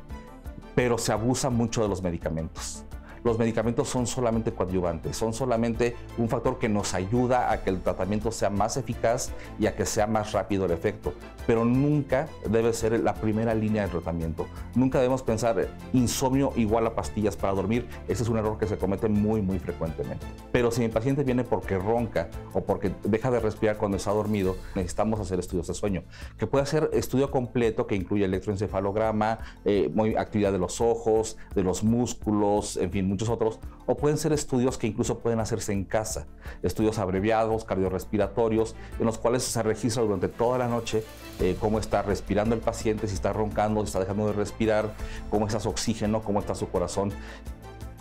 pero 0.75 0.99
se 0.99 1.13
abusa 1.13 1.51
mucho 1.51 1.83
de 1.83 1.89
los 1.89 2.03
medicamentos. 2.03 2.85
Los 3.25 3.39
medicamentos 3.39 3.89
son 3.89 4.07
solamente 4.07 4.53
coadyuvantes, 4.53 5.17
son 5.17 5.33
solamente 5.33 5.97
un 6.19 6.29
factor 6.29 6.59
que 6.59 6.69
nos 6.69 6.93
ayuda 6.93 7.51
a 7.51 7.63
que 7.63 7.71
el 7.71 7.81
tratamiento 7.81 8.31
sea 8.31 8.51
más 8.51 8.77
eficaz 8.77 9.31
y 9.59 9.67
a 9.67 9.75
que 9.75 9.87
sea 9.87 10.07
más 10.07 10.33
rápido 10.33 10.67
el 10.67 10.73
efecto, 10.73 11.15
pero 11.47 11.65
nunca 11.65 12.29
debe 12.49 12.73
ser 12.73 13.01
la 13.01 13.15
primera 13.15 13.55
línea 13.55 13.83
de 13.83 13.89
tratamiento. 13.89 14.47
Nunca 14.75 14.99
debemos 14.99 15.23
pensar 15.23 15.59
eh, 15.61 15.69
insomnio 15.93 16.53
igual 16.57 16.87
a 16.87 16.95
pastillas 16.95 17.37
para 17.37 17.53
dormir, 17.53 17.87
ese 18.09 18.23
es 18.23 18.29
un 18.29 18.39
error 18.39 18.59
que 18.59 18.67
se 18.67 18.79
comete 18.79 19.09
muy 19.09 19.43
muy 19.43 19.59
frecuentemente. 19.59 20.27
Pero 20.53 20.71
si 20.71 20.81
mi 20.81 20.89
paciente 20.89 21.25
viene 21.25 21.45
porque 21.45 21.79
ronca 21.79 22.29
o 22.53 22.63
porque 22.63 22.93
deja 23.05 23.31
de 23.31 23.41
respirar 23.41 23.77
cuando 23.77 23.97
está 23.97 24.13
dormido, 24.13 24.57
necesitamos 24.75 25.21
hacer 25.21 25.39
estudios 25.39 25.67
de 25.67 25.75
sueño, 25.75 26.05
que 26.39 26.47
puede 26.47 26.67
ser 26.67 26.91
estudio 26.93 27.31
completo 27.31 27.87
que 27.87 27.95
incluye 27.95 28.25
electroencefalograma, 28.25 29.39
eh, 29.65 29.93
actividad 30.19 30.53
de 30.53 30.59
los 30.59 30.81
ojos, 30.81 31.37
de 31.55 31.63
los 31.63 31.83
músculos, 31.83 32.77
en 32.77 32.91
fin, 32.91 33.09
muchos 33.09 33.29
otros, 33.29 33.59
o 33.87 33.97
pueden 33.97 34.19
ser 34.19 34.33
estudios 34.33 34.79
que 34.79 34.87
incluso 34.87 35.19
pueden 35.19 35.41
hacerse 35.41 35.73
en 35.73 35.85
casa, 35.85 36.27
estudios 36.63 36.99
abreviados, 36.99 37.65
cardiorrespiratorios, 37.65 38.75
en 38.99 39.07
los 39.07 39.19
cuales 39.19 39.43
se 39.43 39.63
registra 39.63 40.03
durante 40.03 40.29
toda 40.29 40.59
la 40.59 40.69
noche 40.69 41.05
eh, 41.41 41.57
cómo 41.59 41.79
está 41.79 42.03
respirando 42.03 42.55
el 42.55 42.61
paciente, 42.61 43.09
si 43.09 43.15
está 43.15 43.33
roncando, 43.33 43.81
si 43.81 43.87
está 43.87 44.01
dejando 44.01 44.27
de 44.29 44.33
respirar, 44.35 44.93
cómo 45.31 45.47
está 45.47 45.61
su 45.61 45.69
oxígeno, 45.69 46.23
cómo 46.23 46.41
está 46.41 46.55
su 46.55 46.69
corazón. 46.69 47.13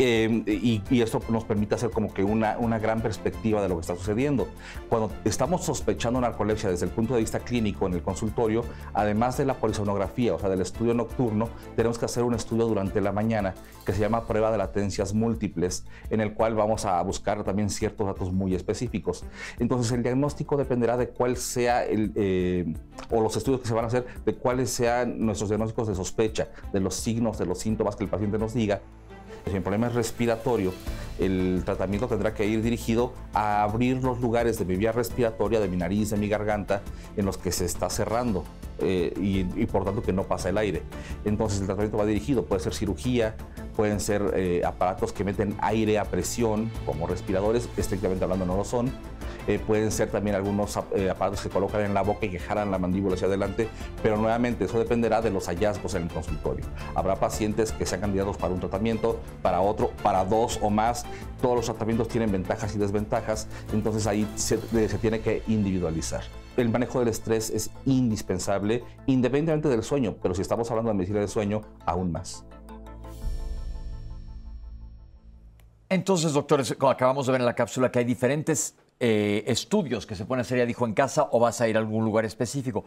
Y, 0.03 0.83
y 0.89 1.01
esto 1.01 1.21
nos 1.29 1.45
permite 1.45 1.75
hacer 1.75 1.89
como 1.89 2.13
que 2.13 2.23
una, 2.23 2.57
una 2.57 2.79
gran 2.79 3.01
perspectiva 3.01 3.61
de 3.61 3.69
lo 3.69 3.75
que 3.75 3.81
está 3.81 3.95
sucediendo. 3.95 4.47
Cuando 4.89 5.11
estamos 5.23 5.63
sospechando 5.63 6.19
narcolepsia 6.19 6.69
desde 6.69 6.85
el 6.85 6.91
punto 6.91 7.13
de 7.13 7.21
vista 7.21 7.39
clínico 7.39 7.87
en 7.87 7.93
el 7.93 8.01
consultorio, 8.01 8.63
además 8.93 9.37
de 9.37 9.45
la 9.45 9.55
polisonografía, 9.55 10.33
o 10.33 10.39
sea, 10.39 10.49
del 10.49 10.61
estudio 10.61 10.93
nocturno, 10.93 11.49
tenemos 11.75 11.97
que 11.97 12.05
hacer 12.05 12.23
un 12.23 12.33
estudio 12.33 12.65
durante 12.65 13.01
la 13.01 13.11
mañana 13.11 13.53
que 13.85 13.93
se 13.93 13.99
llama 13.99 14.25
prueba 14.27 14.51
de 14.51 14.57
latencias 14.57 15.13
múltiples, 15.13 15.85
en 16.09 16.21
el 16.21 16.33
cual 16.33 16.55
vamos 16.55 16.85
a 16.85 17.01
buscar 17.01 17.43
también 17.43 17.69
ciertos 17.69 18.07
datos 18.07 18.31
muy 18.31 18.55
específicos. 18.55 19.25
Entonces, 19.59 19.91
el 19.91 20.03
diagnóstico 20.03 20.57
dependerá 20.57 20.97
de 20.97 21.09
cuál 21.09 21.37
sea 21.37 21.85
el, 21.85 22.11
eh, 22.15 22.73
o 23.09 23.21
los 23.21 23.35
estudios 23.35 23.61
que 23.61 23.67
se 23.67 23.73
van 23.73 23.85
a 23.85 23.87
hacer, 23.87 24.05
de 24.25 24.35
cuáles 24.35 24.69
sean 24.69 25.25
nuestros 25.25 25.49
diagnósticos 25.49 25.87
de 25.87 25.95
sospecha, 25.95 26.49
de 26.71 26.79
los 26.79 26.95
signos, 26.95 27.37
de 27.37 27.45
los 27.45 27.59
síntomas 27.59 27.95
que 27.95 28.03
el 28.03 28.09
paciente 28.09 28.37
nos 28.37 28.53
diga. 28.53 28.81
Si 29.45 29.55
el 29.55 29.61
problema 29.61 29.87
es 29.87 29.93
respiratorio, 29.93 30.73
el 31.19 31.61
tratamiento 31.65 32.07
tendrá 32.07 32.33
que 32.33 32.45
ir 32.45 32.61
dirigido 32.61 33.13
a 33.33 33.63
abrir 33.63 34.03
los 34.03 34.19
lugares 34.19 34.57
de 34.57 34.65
mi 34.65 34.75
vía 34.75 34.91
respiratoria, 34.91 35.59
de 35.59 35.67
mi 35.67 35.77
nariz, 35.77 36.09
de 36.09 36.17
mi 36.17 36.27
garganta, 36.27 36.81
en 37.17 37.25
los 37.25 37.37
que 37.37 37.51
se 37.51 37.65
está 37.65 37.89
cerrando 37.89 38.43
eh, 38.79 39.13
y, 39.17 39.65
por 39.67 39.85
tanto 39.85 40.01
que 40.01 40.13
no 40.13 40.23
pasa 40.23 40.49
el 40.49 40.57
aire. 40.57 40.81
Entonces 41.25 41.59
el 41.59 41.67
tratamiento 41.67 41.97
va 41.97 42.05
dirigido, 42.05 42.45
puede 42.45 42.61
ser 42.61 42.73
cirugía, 42.73 43.35
pueden 43.75 43.99
ser 43.99 44.33
eh, 44.35 44.61
aparatos 44.65 45.13
que 45.13 45.23
meten 45.23 45.55
aire 45.61 45.99
a 45.99 46.05
presión, 46.05 46.71
como 46.85 47.05
respiradores, 47.05 47.69
estrictamente 47.77 48.23
hablando 48.23 48.45
no 48.45 48.57
lo 48.57 48.65
son. 48.65 48.91
Eh, 49.47 49.59
pueden 49.59 49.91
ser 49.91 50.09
también 50.09 50.35
algunos 50.35 50.79
eh, 50.95 51.09
aparatos 51.09 51.41
que 51.41 51.49
colocan 51.49 51.81
en 51.81 51.93
la 51.93 52.01
boca 52.01 52.25
y 52.25 52.29
que 52.29 52.39
jalan 52.39 52.71
la 52.71 52.79
mandíbula 52.79 53.15
hacia 53.15 53.27
adelante, 53.27 53.67
pero 54.01 54.17
nuevamente 54.17 54.65
eso 54.65 54.79
dependerá 54.79 55.21
de 55.21 55.31
los 55.31 55.47
hallazgos 55.47 55.95
en 55.95 56.03
el 56.03 56.09
consultorio. 56.09 56.65
Habrá 56.95 57.15
pacientes 57.15 57.71
que 57.71 57.85
sean 57.85 58.01
candidatos 58.01 58.37
para 58.37 58.53
un 58.53 58.59
tratamiento, 58.59 59.19
para 59.41 59.61
otro, 59.61 59.91
para 60.01 60.23
dos 60.23 60.59
o 60.61 60.69
más. 60.69 61.05
Todos 61.41 61.55
los 61.57 61.65
tratamientos 61.65 62.07
tienen 62.07 62.31
ventajas 62.31 62.73
y 62.75 62.77
desventajas, 62.77 63.47
entonces 63.73 64.07
ahí 64.07 64.27
se, 64.35 64.57
tiene 64.57 65.19
que 65.19 65.43
individualizar. 65.47 66.23
El 66.55 66.69
manejo 66.69 66.99
del 66.99 67.07
estrés 67.09 67.49
es 67.49 67.71
indispensable, 67.85 68.83
independientemente 69.07 69.69
del 69.69 69.83
sueño, 69.83 70.15
pero 70.21 70.35
si 70.35 70.41
estamos 70.41 70.69
hablando 70.69 70.91
de 70.91 70.95
medicina 70.95 71.19
del 71.19 71.29
sueño, 71.29 71.61
aún 71.85 72.11
más. 72.11 72.45
Entonces, 75.89 76.33
doctores, 76.33 76.75
acabamos 76.79 77.25
de 77.25 77.33
ver 77.33 77.41
en 77.41 77.45
la 77.45 77.55
cápsula 77.55 77.91
que 77.91 77.99
hay 77.99 78.05
diferentes 78.05 78.75
eh, 79.05 79.43
estudios 79.47 80.05
que 80.05 80.15
se 80.15 80.23
pueden 80.23 80.39
hacer, 80.39 80.59
ya 80.59 80.65
dijo, 80.65 80.85
en 80.85 80.93
casa 80.93 81.27
o 81.31 81.39
vas 81.41 81.59
a 81.59 81.67
ir 81.67 81.75
a 81.75 81.79
algún 81.81 82.05
lugar 82.05 82.23
específico. 82.23 82.85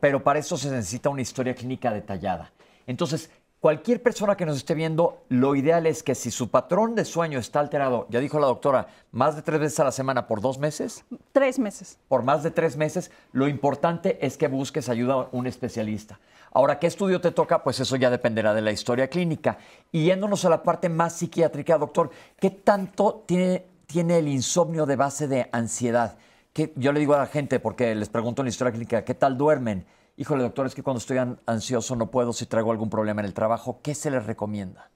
pero 0.00 0.22
para 0.22 0.38
eso 0.38 0.58
se 0.58 0.70
necesita 0.70 1.08
una 1.08 1.22
historia 1.22 1.54
clínica 1.54 1.90
detallada. 1.90 2.52
Entonces, 2.86 3.30
cualquier 3.58 4.02
persona 4.02 4.36
que 4.36 4.44
nos 4.44 4.58
esté 4.58 4.74
viendo, 4.74 5.24
lo 5.30 5.56
ideal 5.56 5.86
es 5.86 6.02
que 6.02 6.14
si 6.14 6.30
su 6.30 6.50
patrón 6.50 6.94
de 6.94 7.06
sueño 7.06 7.38
está 7.38 7.60
alterado, 7.60 8.06
ya 8.10 8.20
dijo 8.20 8.38
la 8.38 8.48
doctora, 8.48 8.88
más 9.12 9.34
de 9.34 9.40
tres 9.40 9.58
veces 9.58 9.80
a 9.80 9.84
la 9.84 9.92
semana 9.92 10.26
por 10.26 10.42
dos 10.42 10.58
meses. 10.58 11.06
Tres 11.32 11.58
meses. 11.58 11.98
Por 12.06 12.22
más 12.22 12.42
de 12.42 12.50
tres 12.50 12.76
meses, 12.76 13.10
lo 13.32 13.48
importante 13.48 14.18
es 14.20 14.36
que 14.36 14.48
busques 14.48 14.90
ayuda 14.90 15.14
a 15.14 15.28
un 15.32 15.46
especialista. 15.46 16.20
Ahora, 16.52 16.78
¿qué 16.78 16.86
estudio 16.86 17.18
te 17.18 17.30
toca? 17.30 17.62
Pues 17.62 17.80
eso 17.80 17.96
ya 17.96 18.10
dependerá 18.10 18.52
de 18.52 18.60
la 18.60 18.72
historia 18.72 19.08
clínica. 19.08 19.56
Y 19.90 20.04
yéndonos 20.04 20.44
a 20.44 20.50
la 20.50 20.62
parte 20.62 20.90
más 20.90 21.14
psiquiátrica, 21.14 21.78
doctor, 21.78 22.10
¿qué 22.38 22.50
tanto 22.50 23.24
tiene, 23.26 23.64
tiene 23.86 24.18
el 24.18 24.28
insomnio 24.28 24.86
de 24.86 24.96
base 24.96 25.28
de 25.28 25.48
ansiedad? 25.52 26.18
Que 26.52 26.72
yo 26.76 26.92
le 26.92 27.00
digo 27.00 27.14
a 27.14 27.18
la 27.18 27.26
gente, 27.26 27.60
porque 27.60 27.94
les 27.94 28.08
pregunto 28.08 28.42
en 28.42 28.46
la 28.46 28.50
historia 28.50 28.72
clínica, 28.72 29.04
¿qué 29.04 29.14
tal 29.14 29.36
duermen? 29.36 29.86
Híjole, 30.16 30.42
doctor, 30.42 30.66
es 30.66 30.74
que 30.74 30.82
cuando 30.82 30.98
estoy 30.98 31.18
ansioso 31.46 31.96
no 31.96 32.10
puedo 32.10 32.32
si 32.32 32.46
traigo 32.46 32.72
algún 32.72 32.88
problema 32.88 33.20
en 33.20 33.26
el 33.26 33.34
trabajo. 33.34 33.80
¿Qué 33.82 33.94
se 33.94 34.10
les 34.10 34.24
recomienda? 34.24 34.90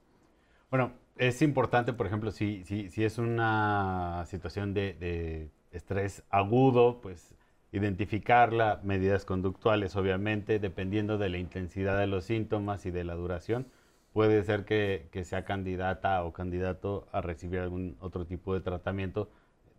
Bueno, 0.69 0.93
es 1.17 1.41
importante, 1.41 1.93
por 1.93 2.07
ejemplo, 2.07 2.31
si, 2.31 2.63
es 2.95 3.17
una 3.17 4.23
situación 4.27 4.73
de, 4.73 4.93
de 4.93 5.51
estrés 5.71 6.23
agudo, 6.29 7.01
pues 7.01 7.35
identificarla, 7.71 8.81
medidas 8.83 9.25
conductuales, 9.25 9.95
obviamente, 9.95 10.59
dependiendo 10.59 11.17
de 11.17 11.29
la 11.29 11.37
intensidad 11.37 11.97
de 11.97 12.07
los 12.07 12.25
síntomas 12.25 12.85
y 12.85 12.91
de 12.91 13.03
la 13.03 13.15
duración, 13.15 13.67
puede 14.13 14.43
ser 14.43 14.65
que, 14.65 15.09
sea 15.23 15.45
candidata 15.45 16.23
o 16.23 16.33
candidato 16.33 17.07
a 17.11 17.21
recibir 17.21 17.59
algún 17.59 17.97
otro 17.99 18.25
tipo 18.25 18.53
de 18.53 18.61
tratamiento 18.61 19.29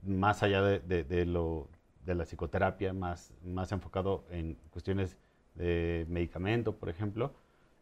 más 0.02 0.42
allá 0.42 0.62
de, 0.62 1.26
lo, 1.26 1.68
de 2.04 2.14
la 2.14 2.24
psicoterapia, 2.24 2.92
más, 2.92 3.32
más 3.44 3.72
enfocado 3.72 4.24
en 4.30 4.56
cuestiones 4.70 5.16
de 5.54 6.06
medicamento, 6.08 6.76
por 6.76 6.88
ejemplo. 6.88 7.32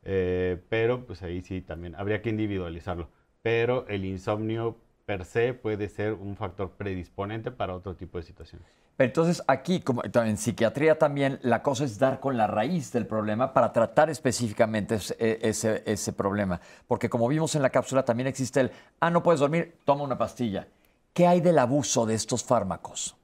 Eh, 0.02 0.58
pero 0.68 1.06
pues 1.06 1.22
ahí 1.22 1.42
sí 1.42 1.60
también 1.60 1.94
habría 1.94 2.22
que 2.22 2.30
individualizarlo. 2.30 3.08
Pero 3.42 3.86
el 3.88 4.04
insomnio 4.04 4.76
per 5.06 5.24
se 5.24 5.54
puede 5.54 5.88
ser 5.88 6.12
un 6.14 6.36
factor 6.36 6.72
predisponente 6.72 7.50
para 7.50 7.74
otro 7.74 7.96
tipo 7.96 8.18
de 8.18 8.24
situaciones. 8.24 8.68
Pero 9.00 9.08
entonces 9.08 9.42
aquí, 9.46 9.80
como 9.80 10.02
en 10.04 10.36
psiquiatría 10.36 10.98
también, 10.98 11.38
la 11.40 11.62
cosa 11.62 11.84
es 11.84 11.98
dar 11.98 12.20
con 12.20 12.36
la 12.36 12.46
raíz 12.46 12.92
del 12.92 13.06
problema 13.06 13.54
para 13.54 13.72
tratar 13.72 14.10
específicamente 14.10 14.98
e, 15.18 15.38
ese, 15.40 15.82
ese, 15.86 16.12
problema. 16.12 16.60
Porque 16.86 17.08
como 17.08 17.26
vimos 17.26 17.54
en 17.54 17.62
la 17.62 17.70
cápsula, 17.70 18.04
también 18.04 18.26
existe 18.26 18.60
el, 18.60 18.70
ah, 19.00 19.08
no 19.08 19.22
puedes 19.22 19.40
dormir, 19.40 19.78
toma 19.86 20.04
una 20.04 20.18
pastilla. 20.18 20.68
¿Qué 21.14 21.26
hay 21.26 21.40
del 21.40 21.58
abuso 21.58 22.04
de 22.04 22.12
estos 22.12 22.44
fármacos? 22.44 23.16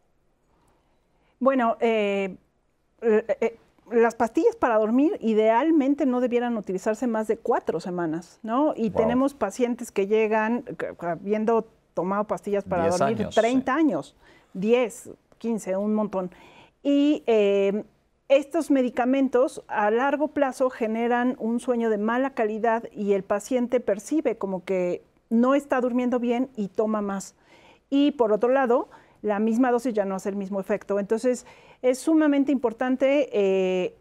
Bueno, 1.41 1.77
eh, 1.81 2.35
eh, 3.03 3.37
eh, 3.43 3.59
las 3.91 4.15
pastillas 4.15 4.57
para 4.57 4.77
dormir 4.77 5.19
idealmente 5.21 6.07
no 6.07 6.23
debieran 6.23 6.57
utilizarse 6.57 7.07
más 7.07 7.27
de 7.27 7.37
cuatro 7.37 7.81
semanas, 7.81 8.41
¿no? 8.43 8.73
Y 8.75 8.89
tenemos 8.89 9.35
pacientes 9.35 9.93
que 9.93 10.07
llegan 10.07 10.65
viendo 11.21 11.69
tomado 11.93 12.25
pastillas 12.25 12.65
para 12.65 12.89
dormir 12.89 13.29
30 13.29 13.75
años, 13.75 14.17
10, 14.55 15.11
15, 15.39 15.77
un 15.77 15.95
montón. 15.95 16.31
Y 16.83 17.23
eh, 17.27 17.85
estos 18.29 18.71
medicamentos 18.71 19.63
a 19.69 19.91
largo 19.91 20.29
plazo 20.29 20.71
generan 20.71 21.37
un 21.39 21.61
sueño 21.61 21.91
de 21.91 21.99
mala 21.99 22.31
calidad 22.31 22.85
y 22.93 23.13
el 23.13 23.23
paciente 23.23 23.81
percibe 23.81 24.37
como 24.37 24.65
que 24.65 25.03
no 25.31 25.55
está 25.55 25.81
durmiendo 25.81 26.19
bien 26.19 26.51
y 26.57 26.69
toma 26.69 27.01
más. 27.01 27.35
Y 27.91 28.13
por 28.13 28.33
otro 28.33 28.51
lado, 28.51 28.89
la 29.23 29.39
misma 29.39 29.71
dosis 29.71 29.95
ya 29.95 30.05
no 30.05 30.15
hace 30.15 30.29
el 30.29 30.37
mismo 30.37 30.61
efecto. 30.61 30.99
Entonces, 30.99 31.47
es 31.83 31.99
sumamente 31.99 32.53
importante 32.53 33.29
eh, 33.33 33.97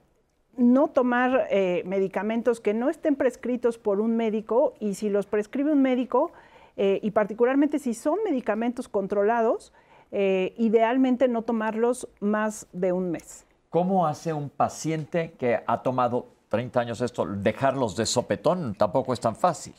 no 0.57 0.87
tomar 0.87 1.47
eh, 1.49 1.83
medicamentos 1.85 2.59
que 2.61 2.73
no 2.73 2.89
estén 2.89 3.15
prescritos 3.15 3.77
por 3.77 3.99
un 3.99 4.15
médico 4.15 4.73
y 4.79 4.95
si 4.95 5.09
los 5.09 5.25
prescribe 5.25 5.71
un 5.71 5.81
médico, 5.81 6.31
eh, 6.77 6.99
y 7.01 7.11
particularmente 7.11 7.79
si 7.79 7.93
son 7.93 8.19
medicamentos 8.23 8.87
controlados, 8.87 9.73
eh, 10.17 10.53
idealmente 10.57 11.27
no 11.27 11.41
tomarlos 11.41 12.07
más 12.21 12.67
de 12.71 12.93
un 12.93 13.11
mes. 13.11 13.45
¿Cómo 13.69 14.07
hace 14.07 14.31
un 14.31 14.49
paciente 14.49 15.33
que 15.37 15.59
ha 15.67 15.83
tomado 15.83 16.27
30 16.47 16.79
años 16.79 17.01
esto, 17.01 17.25
dejarlos 17.25 17.97
de 17.97 18.05
sopetón? 18.05 18.75
Tampoco 18.75 19.11
es 19.11 19.19
tan 19.19 19.35
fácil. 19.35 19.73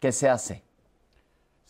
¿Qué 0.00 0.10
se 0.10 0.28
hace? 0.28 0.64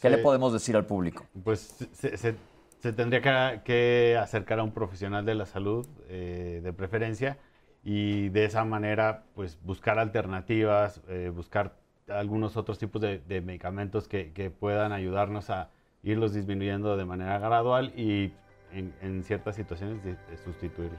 ¿Qué 0.00 0.08
le 0.08 0.16
podemos 0.16 0.50
decir 0.54 0.76
al 0.76 0.86
público? 0.86 1.26
Pues 1.44 1.60
se, 1.92 2.92
tendría 2.94 3.62
que, 3.62 4.18
acercar 4.18 4.60
a 4.60 4.62
un 4.62 4.72
profesional 4.72 5.26
de 5.26 5.34
la 5.34 5.44
salud, 5.44 5.86
eh, 6.08 6.62
de 6.64 6.72
preferencia, 6.72 7.36
y 7.84 8.30
de 8.30 8.46
esa 8.46 8.64
manera, 8.64 9.24
pues 9.34 9.58
buscar 9.62 9.98
alternativas, 9.98 11.02
buscar 11.34 11.74
algunos 12.08 12.56
otros 12.56 12.78
tipos 12.78 13.02
de, 13.02 13.42
medicamentos 13.42 14.08
que, 14.08 14.50
puedan 14.58 14.92
ayudarnos 14.92 15.50
a 15.50 15.68
irlos 16.07 16.32
disminuyendo 16.32 16.96
de 16.96 17.04
manera 17.04 17.38
gradual 17.38 17.92
y 17.96 18.32
en, 18.72 19.22
ciertas 19.24 19.57
situaciones 19.57 20.02
de, 20.04 20.16
sustituirlos. 20.44 20.98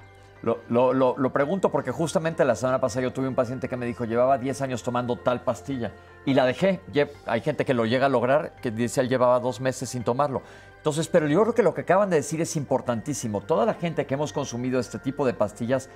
Lo, 0.70 0.94
lo, 0.94 1.34
pregunto 1.34 1.72
porque 1.72 1.92
justamente 1.92 2.46
la 2.46 2.56
semana 2.56 2.80
pasada 2.80 3.04
yo 3.04 3.14
tuve 3.14 3.28
un 3.28 3.34
paciente 3.34 3.68
que 3.68 3.76
me 3.76 3.86
dijo, 3.86 4.06
llevaba 4.06 4.38
10 4.38 4.62
años 4.62 4.84
tomando 4.84 5.16
tal 5.16 5.42
pastilla 5.42 5.92
y 6.26 6.34
la 6.34 6.46
dejé. 6.46 6.80
Hay 7.26 7.42
gente 7.42 7.66
que 7.66 7.74
lo 7.74 7.86
llega 7.86 8.06
a 8.06 8.10
lograr, 8.10 8.54
que 8.62 8.70
dice 8.70 9.02
él 9.02 9.10
llevaba 9.10 9.40
dos 9.40 9.62
meses 9.62 9.90
sin 9.90 10.04
tomarlo. 10.04 10.44
Entonces, 10.78 11.08
pero 11.08 11.28
yo 11.28 11.42
creo 11.42 11.54
que 11.56 11.64
lo 11.64 11.74
que 11.74 11.82
acaban 11.82 12.10
de 12.10 12.18
decir 12.18 12.40
es 12.40 12.56
importantísimo. 12.56 13.42
Toda 13.42 13.66
la 13.66 13.74
gente 13.74 14.06
que 14.06 14.14
hemos 14.14 14.32
consumido 14.32 14.80
este 14.80 15.00
tipo 15.00 15.26
de 15.26 15.34
pastillas 15.34 15.90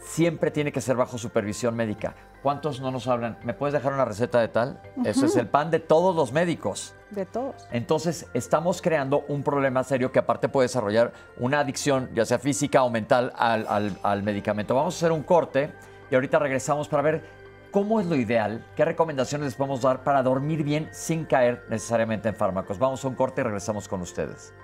siempre 0.00 0.50
tiene 0.50 0.72
que 0.72 0.80
ser 0.80 0.96
bajo 0.96 1.18
supervisión 1.18 1.74
médica. 1.74 2.14
¿Cuántos 2.42 2.80
no 2.80 2.90
nos 2.90 3.08
hablan? 3.08 3.38
¿Me 3.42 3.52
puedes 3.52 3.72
dejar 3.72 3.92
una 3.92 4.04
receta 4.04 4.40
de 4.40 4.48
tal? 4.48 4.80
Eso 5.04 5.26
es 5.26 5.36
el 5.36 5.48
pan 5.48 5.70
de 5.70 5.80
todos 5.80 6.14
los 6.14 6.32
médicos. 6.32 6.94
De 7.10 7.26
todos. 7.26 7.66
Entonces, 7.72 8.26
estamos 8.32 8.80
creando 8.80 9.24
un 9.28 9.42
problema 9.42 9.82
serio 9.82 10.12
que 10.12 10.20
aparte 10.20 10.48
puede 10.48 10.66
desarrollar 10.66 11.12
una 11.38 11.60
adicción, 11.60 12.10
ya 12.14 12.24
sea 12.24 12.38
física 12.38 12.84
o 12.84 12.90
mental, 12.90 13.32
al, 13.36 14.22
medicamento. 14.22 14.74
Vamos 14.74 14.94
a 14.94 14.98
hacer 14.98 15.12
un 15.12 15.22
corte 15.22 15.72
y 16.10 16.14
ahorita 16.14 16.38
regresamos 16.38 16.88
para 16.88 17.02
ver 17.02 17.22
cómo 17.70 18.00
es 18.00 18.06
lo 18.06 18.14
ideal, 18.14 18.64
qué 18.76 18.84
recomendaciones 18.84 19.46
les 19.46 19.54
podemos 19.54 19.82
dar 19.82 20.04
para 20.04 20.22
dormir 20.22 20.62
bien 20.62 20.88
sin 20.92 21.24
caer 21.24 21.64
necesariamente 21.68 22.28
en 22.28 22.36
fármacos. 22.36 22.78
Vamos 22.78 23.04
a 23.04 23.08
un 23.08 23.14
corte 23.14 23.40
y 23.40 23.44
regresamos 23.44 23.88
con 23.88 24.00
ustedes. 24.00 24.54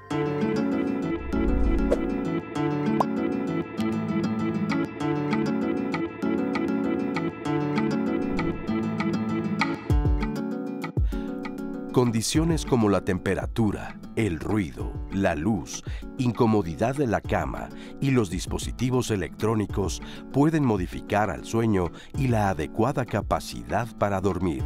Condiciones 11.95 12.67
como 12.67 12.89
la 12.89 13.03
temperatura, 13.03 14.01
el 14.17 14.41
ruido, 14.41 14.93
la 15.13 15.37
luz, 15.37 15.85
incomodidad 16.19 16.97
de 16.97 17.07
la 17.07 17.21
cama 17.21 17.69
y 18.01 18.11
los 18.11 18.31
dispositivos 18.31 19.13
electrónicos 19.13 20.03
pueden 20.33 20.65
modificar 20.65 21.31
al 21.31 21.45
sueño 21.45 21.93
y 22.19 22.27
la 22.27 22.49
adecuada 22.49 23.05
capacidad 23.05 23.87
para 23.97 24.21
dormir. 24.21 24.65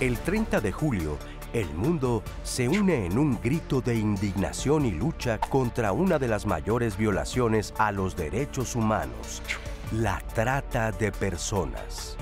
El 0.00 0.18
30 0.18 0.62
de 0.62 0.72
julio, 0.72 1.16
el 1.52 1.72
mundo 1.76 2.24
se 2.42 2.68
une 2.68 3.06
en 3.06 3.18
un 3.18 3.38
grito 3.40 3.80
de 3.80 3.94
indignación 3.94 4.84
y 4.84 4.90
lucha 4.90 5.38
contra 5.38 5.92
una 5.92 6.18
de 6.18 6.26
las 6.26 6.44
mayores 6.44 6.96
violaciones 6.96 7.72
a 7.78 7.92
los 7.92 8.16
derechos 8.16 8.74
humanos, 8.74 9.44
la 9.92 10.20
trata 10.34 10.90
de 10.90 11.12
personas. 11.12 12.18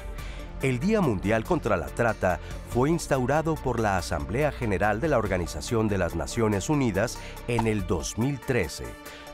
El 0.63 0.81
Día 0.81 1.03
Mundial 1.03 1.45
contra 1.45 1.77
la 1.77 1.85
Trata 1.85 2.41
fue 2.71 2.89
instaurado 2.89 3.57
por 3.57 3.79
la 3.79 3.99
Asamblea 3.99 4.51
General 4.53 5.03
de 5.03 5.09
la 5.09 5.19
Organización 5.19 5.87
de 5.87 5.99
las 5.99 6.15
Naciones 6.15 6.71
Unidas 6.71 7.19
en 7.47 7.67
el 7.67 7.87
2013, 7.87 8.85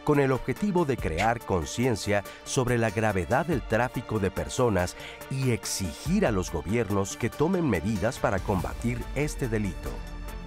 con 0.02 0.18
el 0.18 0.32
objetivo 0.32 0.84
de 0.84 0.96
crear 0.96 1.38
conciencia 1.38 2.24
sobre 2.42 2.76
la 2.76 2.90
gravedad 2.90 3.46
del 3.46 3.62
tráfico 3.62 4.18
de 4.18 4.32
personas 4.32 4.96
y 5.30 5.52
exigir 5.52 6.26
a 6.26 6.32
los 6.32 6.50
gobiernos 6.50 7.16
que 7.16 7.30
tomen 7.30 7.70
medidas 7.70 8.18
para 8.18 8.40
combatir 8.40 9.00
este 9.14 9.46
delito. 9.46 9.90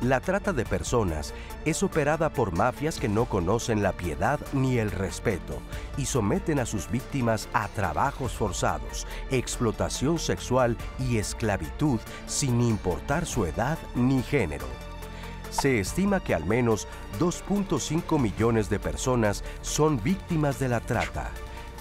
La 0.02 0.20
trata 0.20 0.52
de 0.52 0.66
personas 0.66 1.34
es 1.64 1.82
operada 1.82 2.30
por 2.30 2.52
mafias 2.52 3.00
que 3.00 3.08
no 3.08 3.26
conocen 3.26 3.82
la 3.82 3.94
piedad 3.94 4.40
ni 4.52 4.78
el 4.78 4.92
respeto 4.92 5.58
y 5.98 6.06
someten 6.06 6.60
a 6.60 6.66
sus 6.66 6.92
víctimas 6.92 7.48
a 7.54 7.70
trabajos 7.70 8.34
forzados, 8.34 9.08
explotación 9.32 10.20
sexual 10.20 10.76
y 11.00 11.18
esclavitud 11.18 12.00
sin 12.28 12.62
importar 12.62 13.26
su 13.26 13.46
edad 13.46 13.78
ni 13.96 14.22
género. 14.22 14.68
Se 15.50 15.80
estima 15.80 16.20
que 16.20 16.36
al 16.36 16.46
menos 16.46 16.88
2.5 17.20 18.20
millones 18.20 18.70
de 18.70 18.80
personas 18.80 19.44
son 19.62 20.04
víctimas 20.04 20.60
de 20.60 20.68
la 20.68 20.82
trata 20.82 21.32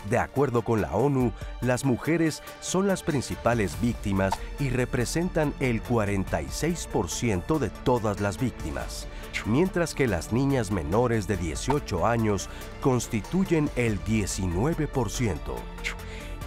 De 0.09 0.19
acuerdo 0.19 0.63
con 0.63 0.83
la 0.83 0.95
ONU, 0.95 1.33
las 1.61 1.85
mujeres 1.85 2.43
son 2.61 2.87
las 2.87 3.03
principales 3.03 3.81
víctimas 3.81 4.35
y 4.59 4.69
representan 4.69 5.55
el 5.61 5.83
46% 5.83 7.59
de 7.59 7.71
todas 7.71 8.21
las 8.21 8.39
víctimas, 8.39 9.07
mientras 9.47 9.95
que 9.95 10.07
las 10.07 10.33
niñas 10.33 10.71
menores 10.71 11.27
de 11.27 11.37
18 11.37 12.07
años 12.07 12.51
constituyen 12.81 13.71
el 13.77 13.99
19%. 14.05 15.39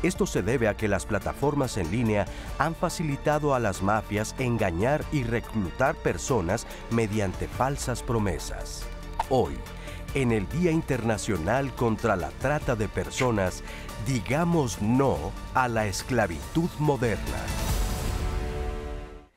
Esto 0.04 0.28
se 0.28 0.44
debe 0.44 0.68
a 0.68 0.78
que 0.78 0.88
las 0.88 1.08
plataformas 1.08 1.78
en 1.78 1.90
línea 1.90 2.28
han 2.60 2.76
facilitado 2.76 3.56
a 3.56 3.60
las 3.60 3.82
mafias 3.82 4.36
engañar 4.38 5.04
y 5.12 5.24
reclutar 5.24 5.96
personas 5.96 6.68
mediante 6.92 7.48
falsas 7.48 8.04
promesas. 8.04 8.86
Hoy, 9.30 9.58
en 10.22 10.32
el 10.32 10.50
Día 10.50 10.72
Internacional 10.72 11.76
contra 11.76 12.16
la 12.16 12.30
Trata 12.30 12.76
de 12.76 12.88
Personas, 12.88 13.64
digamos 14.08 14.82
no 14.82 15.32
a 15.54 15.68
la 15.68 15.86
esclavitud 15.86 16.70
moderna. 16.80 17.38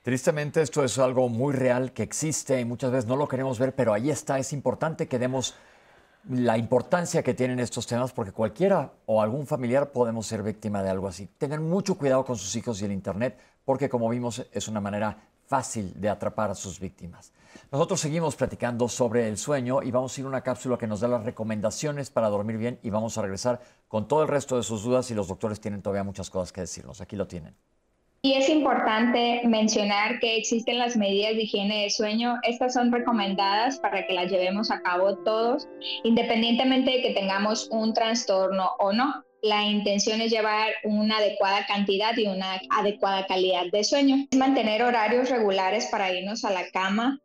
Tristemente 0.03 0.63
esto 0.63 0.83
es 0.83 0.99
algo 0.99 1.29
muy 1.29 1.53
real 1.53 1.93
que 1.93 2.03
existe 2.03 2.59
y 2.59 2.65
muchas 2.65 2.93
veces 2.93 3.07
no 3.07 3.17
lo 3.17 3.29
queremos 3.29 3.59
ver, 3.59 3.75
pero 3.75 3.93
ahí 3.93 4.09
está. 4.09 4.39
Es 4.39 4.55
importante 4.55 5.07
que 5.07 5.19
demos 5.19 5.55
la 6.31 6.57
importancia 6.57 7.23
que 7.23 7.35
tienen 7.35 7.61
estos 7.61 7.87
temas 7.87 8.13
porque 8.13 8.33
cualquiera 8.33 8.91
o 9.05 9.21
algún 9.21 9.47
familiar 9.47 9.93
podemos 9.93 10.27
ser 10.27 10.43
víctima 10.43 10.83
de 10.83 10.89
algo 10.89 11.09
así. 11.09 11.27
Tengan 11.27 11.63
mucho 11.63 11.99
cuidado 11.99 12.25
con 12.25 12.39
sus 12.39 12.57
hijos 12.57 12.81
y 12.81 12.87
el 12.87 12.93
Internet 12.93 13.39
porque 13.67 13.91
como 13.91 14.09
vimos 14.09 14.47
es 14.51 14.67
una 14.67 14.81
manera 14.81 15.30
fácil 15.51 15.93
de 16.01 16.09
atrapar 16.09 16.53
a 16.53 16.55
sus 16.55 16.79
víctimas. 16.79 17.33
Nosotros 17.73 17.99
seguimos 17.99 18.37
platicando 18.37 18.87
sobre 18.89 19.27
el 19.27 19.37
sueño 19.37 19.83
y 19.83 19.91
vamos 19.91 20.17
a 20.17 20.21
ir 20.21 20.25
a 20.25 20.29
una 20.29 20.43
cápsula 20.43 20.79
que 20.79 20.87
nos 20.87 21.01
da 21.01 21.09
las 21.09 21.25
recomendaciones 21.25 22.09
para 22.09 22.29
dormir 22.29 22.57
bien 22.57 22.79
y 22.85 22.91
vamos 22.91 23.19
a 23.19 23.23
regresar 23.23 23.61
con 23.89 24.07
todo 24.07 24.23
el 24.23 24.29
resto 24.29 24.57
de 24.57 24.63
sus 24.63 24.85
dudas 24.85 25.11
y 25.11 25.15
los 25.15 25.27
doctores 25.27 25.61
tienen 25.61 25.83
todavía 25.83 26.05
muchas 26.05 26.31
cosas 26.31 26.53
que 26.53 26.61
decirnos. 26.61 27.01
Aquí 27.01 27.17
lo 27.17 27.27
tienen. 27.27 27.57
Y 28.23 28.35
es 28.35 28.49
importante 28.49 29.43
mencionar 29.45 30.21
que 30.21 30.37
existen 30.37 30.79
las 30.79 30.97
medidas 30.97 31.35
de 31.35 31.43
higiene 31.43 31.83
de 31.83 31.91
sueño. 31.91 32.39
Estas 32.45 32.75
son 32.75 32.93
recomendadas 32.93 33.81
para 33.81 34.07
que 34.07 34.13
las 34.13 34.31
llevemos 34.31 34.71
a 34.71 34.81
cabo 34.83 35.17
todos, 35.25 35.67
independientemente 36.05 36.93
de 36.93 37.03
que 37.03 37.15
tengamos 37.15 37.67
un 37.73 37.93
trastorno 37.93 38.71
o 38.79 38.93
no. 38.93 39.25
La 39.43 39.65
intención 39.65 40.21
es 40.21 40.31
llevar 40.31 40.69
una 40.85 41.17
adecuada 41.17 41.65
cantidad 41.67 42.17
y 42.17 42.27
una 42.27 42.61
adecuada 42.71 43.27
calidad 43.27 43.65
de 43.73 43.85
sueño. 43.85 44.27
Es 44.31 44.39
mantener 44.39 44.83
horarios 44.83 45.31
regulares 45.31 45.87
para 45.87 46.13
irnos 46.13 46.45
a 46.45 46.51
la 46.51 46.71
cama, 46.71 47.19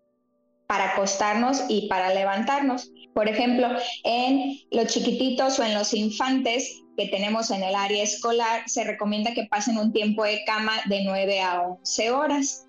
para 0.68 0.93
acostarnos 0.93 1.63
y 1.68 1.88
para 1.88 2.13
levantarnos. 2.13 2.89
Por 3.13 3.28
ejemplo, 3.28 3.68
en 4.03 4.59
los 4.72 4.88
chiquititos 4.88 5.59
o 5.59 5.63
en 5.63 5.74
los 5.74 5.93
infantes 5.93 6.82
que 6.97 7.07
tenemos 7.07 7.51
en 7.51 7.63
el 7.63 7.76
área 7.76 8.03
escolar, 8.03 8.63
se 8.68 8.86
recomienda 8.86 9.34
que 9.34 9.45
pasen 9.45 9.78
un 9.78 9.91
tiempo 9.91 10.24
de 10.24 10.43
cama 10.45 10.74
de 10.86 11.03
9 11.03 11.41
a 11.41 11.61
11 11.61 12.11
horas 12.11 12.66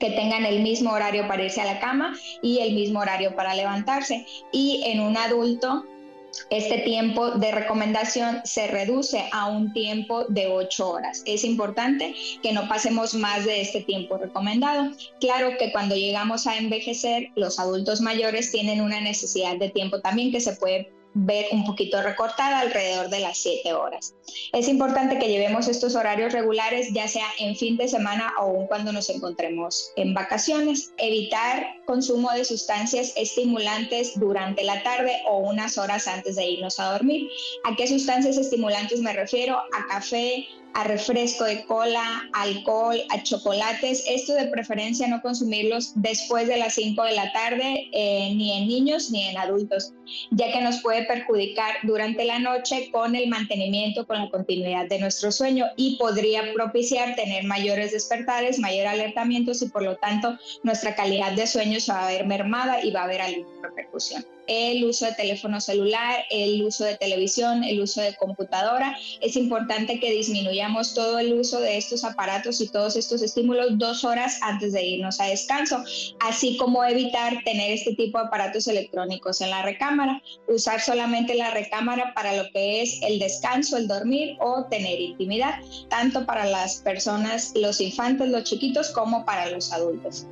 que 0.00 0.10
tengan 0.10 0.46
el 0.46 0.62
mismo 0.62 0.92
horario 0.92 1.26
para 1.28 1.44
irse 1.44 1.60
a 1.60 1.66
la 1.66 1.80
cama 1.80 2.16
y 2.42 2.60
el 2.60 2.74
mismo 2.74 3.00
horario 3.00 3.34
para 3.36 3.54
levantarse. 3.54 4.26
Y 4.52 4.82
en 4.86 5.00
un 5.00 5.16
adulto 5.16 5.84
este 6.50 6.78
tiempo 6.78 7.32
de 7.32 7.52
recomendación 7.52 8.40
se 8.44 8.66
reduce 8.66 9.24
a 9.32 9.46
un 9.46 9.72
tiempo 9.72 10.24
de 10.28 10.48
8 10.48 10.90
horas. 10.90 11.22
Es 11.26 11.44
importante 11.44 12.14
que 12.42 12.52
no 12.52 12.68
pasemos 12.68 13.14
más 13.14 13.44
de 13.44 13.60
este 13.60 13.82
tiempo 13.82 14.18
recomendado. 14.18 14.90
Claro 15.20 15.50
que 15.58 15.72
cuando 15.72 15.94
llegamos 15.94 16.46
a 16.46 16.56
envejecer, 16.56 17.28
los 17.36 17.58
adultos 17.58 18.00
mayores 18.00 18.50
tienen 18.50 18.80
una 18.80 19.00
necesidad 19.00 19.56
de 19.56 19.70
tiempo 19.70 20.00
también 20.00 20.32
que 20.32 20.40
se 20.40 20.54
puede 20.56 20.92
ver 21.14 21.46
un 21.52 21.64
poquito 21.64 22.00
recortada 22.02 22.60
alrededor 22.60 23.08
de 23.08 23.20
las 23.20 23.38
7 23.38 23.72
horas. 23.72 24.14
Es 24.52 24.68
importante 24.68 25.18
que 25.18 25.28
llevemos 25.28 25.68
estos 25.68 25.94
horarios 25.94 26.32
regulares, 26.32 26.92
ya 26.92 27.08
sea 27.08 27.26
en 27.38 27.56
fin 27.56 27.76
de 27.76 27.88
semana 27.88 28.32
o 28.38 28.42
aún 28.42 28.66
cuando 28.66 28.92
nos 28.92 29.10
encontremos 29.10 29.92
en 29.96 30.14
vacaciones. 30.14 30.92
Evitar 30.98 31.66
consumo 31.86 32.30
de 32.32 32.44
sustancias 32.44 33.12
estimulantes 33.16 34.18
durante 34.18 34.64
la 34.64 34.82
tarde 34.82 35.12
o 35.26 35.38
unas 35.38 35.78
horas 35.78 36.06
antes 36.06 36.36
de 36.36 36.46
irnos 36.46 36.78
a 36.78 36.92
dormir. 36.92 37.28
¿A 37.64 37.76
qué 37.76 37.86
sustancias 37.86 38.36
estimulantes 38.36 39.00
me 39.00 39.12
refiero? 39.12 39.56
A 39.56 39.86
café, 39.88 40.46
a 40.78 40.84
refresco 40.84 41.44
de 41.44 41.64
cola, 41.64 42.30
alcohol, 42.32 42.96
a 43.10 43.20
chocolates. 43.24 44.04
Esto 44.06 44.34
de 44.34 44.46
preferencia 44.46 45.08
no 45.08 45.20
consumirlos 45.20 45.90
después 45.96 46.46
de 46.46 46.56
las 46.56 46.74
5 46.74 47.02
de 47.02 47.16
la 47.16 47.32
tarde, 47.32 47.90
eh, 47.92 48.32
ni 48.36 48.52
en 48.56 48.68
niños 48.68 49.10
ni 49.10 49.24
en 49.24 49.36
adultos, 49.38 49.92
ya 50.30 50.52
que 50.52 50.60
nos 50.60 50.80
puede 50.80 51.04
perjudicar 51.04 51.74
durante 51.82 52.24
la 52.24 52.38
noche 52.38 52.90
con 52.92 53.16
el 53.16 53.28
mantenimiento, 53.28 54.06
con 54.06 54.18
la 54.18 54.30
continuidad 54.30 54.86
de 54.86 55.00
nuestro 55.00 55.32
sueño 55.32 55.66
y 55.76 55.96
podría 55.96 56.52
propiciar 56.54 57.16
tener 57.16 57.42
mayores 57.42 57.90
despertares, 57.90 58.60
mayor 58.60 58.86
alertamientos 58.86 59.60
y 59.62 59.68
por 59.70 59.82
lo 59.82 59.96
tanto 59.96 60.38
nuestra 60.62 60.94
calidad 60.94 61.32
de 61.32 61.48
sueño 61.48 61.78
va 61.90 62.06
a 62.06 62.10
ver 62.10 62.24
mermada 62.24 62.84
y 62.84 62.92
va 62.92 63.00
a 63.00 63.04
haber 63.04 63.20
alguna 63.20 63.62
repercusión 63.62 64.24
el 64.48 64.84
uso 64.84 65.04
de 65.06 65.12
teléfono 65.12 65.60
celular, 65.60 66.24
el 66.30 66.62
uso 66.64 66.84
de 66.84 66.96
televisión, 66.96 67.62
el 67.62 67.80
uso 67.80 68.00
de 68.00 68.16
computadora. 68.16 68.96
Es 69.20 69.36
importante 69.36 70.00
que 70.00 70.10
disminuyamos 70.10 70.94
todo 70.94 71.18
el 71.18 71.34
uso 71.34 71.60
de 71.60 71.76
estos 71.76 72.02
aparatos 72.04 72.60
y 72.60 72.68
todos 72.68 72.96
estos 72.96 73.22
estímulos 73.22 73.78
dos 73.78 74.04
horas 74.04 74.40
antes 74.42 74.72
de 74.72 74.84
irnos 74.84 75.20
a 75.20 75.26
descanso, 75.26 75.84
así 76.20 76.56
como 76.56 76.82
evitar 76.84 77.42
tener 77.44 77.72
este 77.72 77.94
tipo 77.94 78.18
de 78.18 78.26
aparatos 78.26 78.66
electrónicos 78.66 79.40
en 79.40 79.50
la 79.50 79.62
recámara, 79.62 80.22
usar 80.48 80.80
solamente 80.80 81.34
la 81.34 81.50
recámara 81.50 82.14
para 82.14 82.34
lo 82.34 82.50
que 82.50 82.82
es 82.82 83.00
el 83.02 83.18
descanso, 83.18 83.76
el 83.76 83.86
dormir 83.86 84.36
o 84.40 84.64
tener 84.64 85.00
intimidad, 85.00 85.60
tanto 85.88 86.24
para 86.24 86.46
las 86.46 86.76
personas, 86.76 87.52
los 87.54 87.80
infantes, 87.80 88.28
los 88.28 88.44
chiquitos, 88.44 88.90
como 88.90 89.24
para 89.24 89.50
los 89.50 89.72
adultos. 89.72 90.26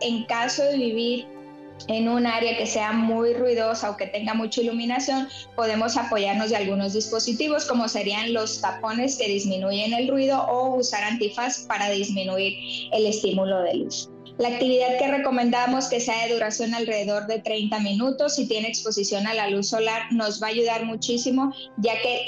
En 0.00 0.24
caso 0.24 0.62
de 0.62 0.76
vivir 0.76 1.37
en 1.86 2.08
un 2.08 2.26
área 2.26 2.56
que 2.56 2.66
sea 2.66 2.92
muy 2.92 3.34
ruidosa 3.34 3.90
o 3.90 3.96
que 3.96 4.06
tenga 4.06 4.34
mucha 4.34 4.60
iluminación, 4.60 5.28
podemos 5.54 5.96
apoyarnos 5.96 6.50
de 6.50 6.56
algunos 6.56 6.92
dispositivos 6.92 7.64
como 7.66 7.88
serían 7.88 8.32
los 8.32 8.60
tapones 8.60 9.16
que 9.16 9.28
disminuyen 9.28 9.92
el 9.92 10.08
ruido 10.08 10.42
o 10.42 10.76
usar 10.76 11.04
antifaz 11.04 11.60
para 11.60 11.90
disminuir 11.90 12.54
el 12.92 13.06
estímulo 13.06 13.62
de 13.62 13.74
luz. 13.74 14.10
La 14.38 14.50
actividad 14.50 14.98
que 15.00 15.08
recomendamos 15.08 15.88
que 15.88 16.00
sea 16.00 16.24
de 16.24 16.34
duración 16.34 16.72
alrededor 16.72 17.26
de 17.26 17.40
30 17.40 17.80
minutos, 17.80 18.36
si 18.36 18.46
tiene 18.46 18.68
exposición 18.68 19.26
a 19.26 19.34
la 19.34 19.50
luz 19.50 19.70
solar, 19.70 20.12
nos 20.12 20.40
va 20.40 20.46
a 20.46 20.50
ayudar 20.50 20.84
muchísimo, 20.84 21.52
ya 21.78 21.94
que 22.00 22.24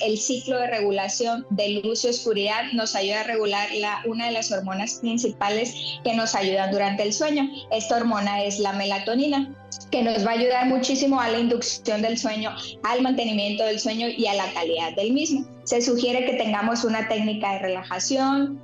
el 0.00 0.16
ciclo 0.16 0.58
de 0.58 0.68
regulación 0.68 1.46
de 1.50 1.82
luz 1.82 2.04
y 2.04 2.08
oscuridad 2.08 2.72
nos 2.72 2.94
ayuda 2.96 3.20
a 3.20 3.24
regular 3.24 3.68
la, 3.74 4.02
una 4.06 4.24
de 4.26 4.32
las 4.32 4.50
hormonas 4.52 4.94
principales 4.94 5.74
que 6.02 6.14
nos 6.14 6.34
ayudan 6.34 6.70
durante 6.70 7.02
el 7.02 7.12
sueño. 7.12 7.46
Esta 7.70 7.98
hormona 7.98 8.42
es 8.42 8.58
la 8.58 8.72
melatonina 8.72 9.54
que 9.90 10.02
nos 10.02 10.26
va 10.26 10.30
a 10.30 10.34
ayudar 10.34 10.66
muchísimo 10.66 11.20
a 11.20 11.28
la 11.28 11.38
inducción 11.38 12.00
del 12.00 12.16
sueño, 12.16 12.56
al 12.84 13.02
mantenimiento 13.02 13.64
del 13.64 13.78
sueño 13.78 14.08
y 14.08 14.26
a 14.28 14.34
la 14.34 14.50
calidad 14.54 14.96
del 14.96 15.12
mismo. 15.12 15.46
Se 15.64 15.82
sugiere 15.82 16.24
que 16.24 16.38
tengamos 16.38 16.84
una 16.84 17.06
técnica 17.06 17.52
de 17.52 17.58
relajación, 17.58 18.62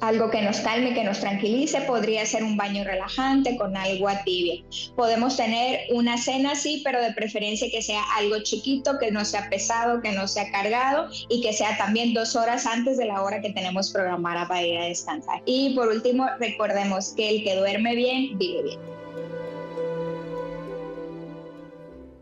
algo 0.00 0.30
que 0.30 0.42
nos 0.42 0.60
calme, 0.60 0.94
que 0.94 1.04
nos 1.04 1.20
tranquilice, 1.20 1.80
podría 1.82 2.24
ser 2.26 2.44
un 2.44 2.56
baño 2.56 2.84
relajante 2.84 3.56
con 3.56 3.76
agua 3.76 4.22
tibia. 4.24 4.62
Podemos 4.96 5.36
tener 5.36 5.80
una 5.92 6.18
cena, 6.18 6.54
sí, 6.54 6.82
pero 6.84 7.00
de 7.02 7.12
preferencia 7.12 7.68
que 7.70 7.82
sea 7.82 8.02
algo 8.16 8.42
chiquito, 8.42 8.98
que 8.98 9.10
no 9.10 9.24
sea 9.24 9.48
pesado, 9.50 10.00
que 10.00 10.12
no 10.12 10.28
sea 10.28 10.50
cargado 10.50 11.08
y 11.28 11.40
que 11.42 11.52
sea 11.52 11.76
también 11.76 12.14
dos 12.14 12.36
horas 12.36 12.66
antes 12.66 12.96
de 12.96 13.06
la 13.06 13.22
hora 13.22 13.40
que 13.40 13.50
tenemos 13.50 13.90
programada 13.92 14.46
para 14.48 14.62
ir 14.62 14.78
a 14.78 14.84
descansar. 14.84 15.42
Y 15.46 15.74
por 15.74 15.88
último, 15.88 16.26
recordemos 16.38 17.12
que 17.16 17.30
el 17.30 17.44
que 17.44 17.56
duerme 17.56 17.94
bien, 17.94 18.38
vive 18.38 18.62
bien. 18.62 18.97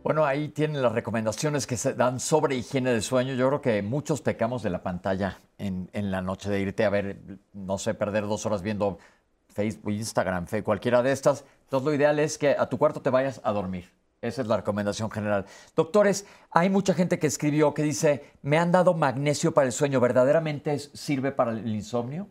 Bueno, 0.07 0.25
ahí 0.25 0.51
tienen 0.51 0.83
las 0.83 0.93
recomendaciones 0.93 1.67
que 1.67 1.77
se 1.77 1.93
dan 1.95 2.21
sobre 2.21 2.55
higiene 2.55 2.93
del 2.93 3.03
sueño. 3.03 3.35
Yo 3.35 3.49
creo 3.49 3.61
que 3.61 3.83
muchos 3.83 4.21
pecamos 4.21 4.63
de 4.63 4.71
la 4.71 4.81
pantalla 4.81 5.41
en, 5.59 5.89
la 6.13 6.23
noche, 6.23 6.49
de 6.49 6.61
irte 6.61 6.85
a 6.85 6.91
ver, 6.91 7.41
no 7.53 7.77
sé, 7.77 7.93
perder 7.93 8.25
dos 8.29 8.47
horas 8.47 8.63
viendo 8.63 8.99
Facebook, 9.49 9.91
Instagram, 9.91 10.47
cualquiera 10.63 11.03
de 11.03 11.11
estas. 11.11 11.45
Entonces 11.65 11.85
lo 11.85 11.93
ideal 11.93 12.21
es 12.21 12.39
que 12.39 12.51
a 12.51 12.69
tu 12.69 12.79
cuarto 12.79 13.03
te 13.03 13.11
vayas 13.11 13.41
a 13.43 13.51
dormir. 13.51 13.91
Esa 14.23 14.43
es 14.43 14.47
la 14.47 14.59
recomendación 14.59 15.11
general. 15.11 15.45
Doctores, 15.75 16.25
hay 16.53 16.71
mucha 16.71 16.95
gente 16.95 17.19
que 17.19 17.27
escribió 17.27 17.75
que 17.75 17.83
dice, 17.83 18.31
me 18.43 18.59
han 18.59 18.71
dado 18.71 18.95
magnesio 18.95 19.53
para 19.53 19.67
el 19.67 19.73
sueño. 19.73 19.99
¿Verdaderamente 19.99 20.79
sirve 20.79 21.33
para 21.33 21.51
el 21.51 21.67
insomnio? 21.67 22.29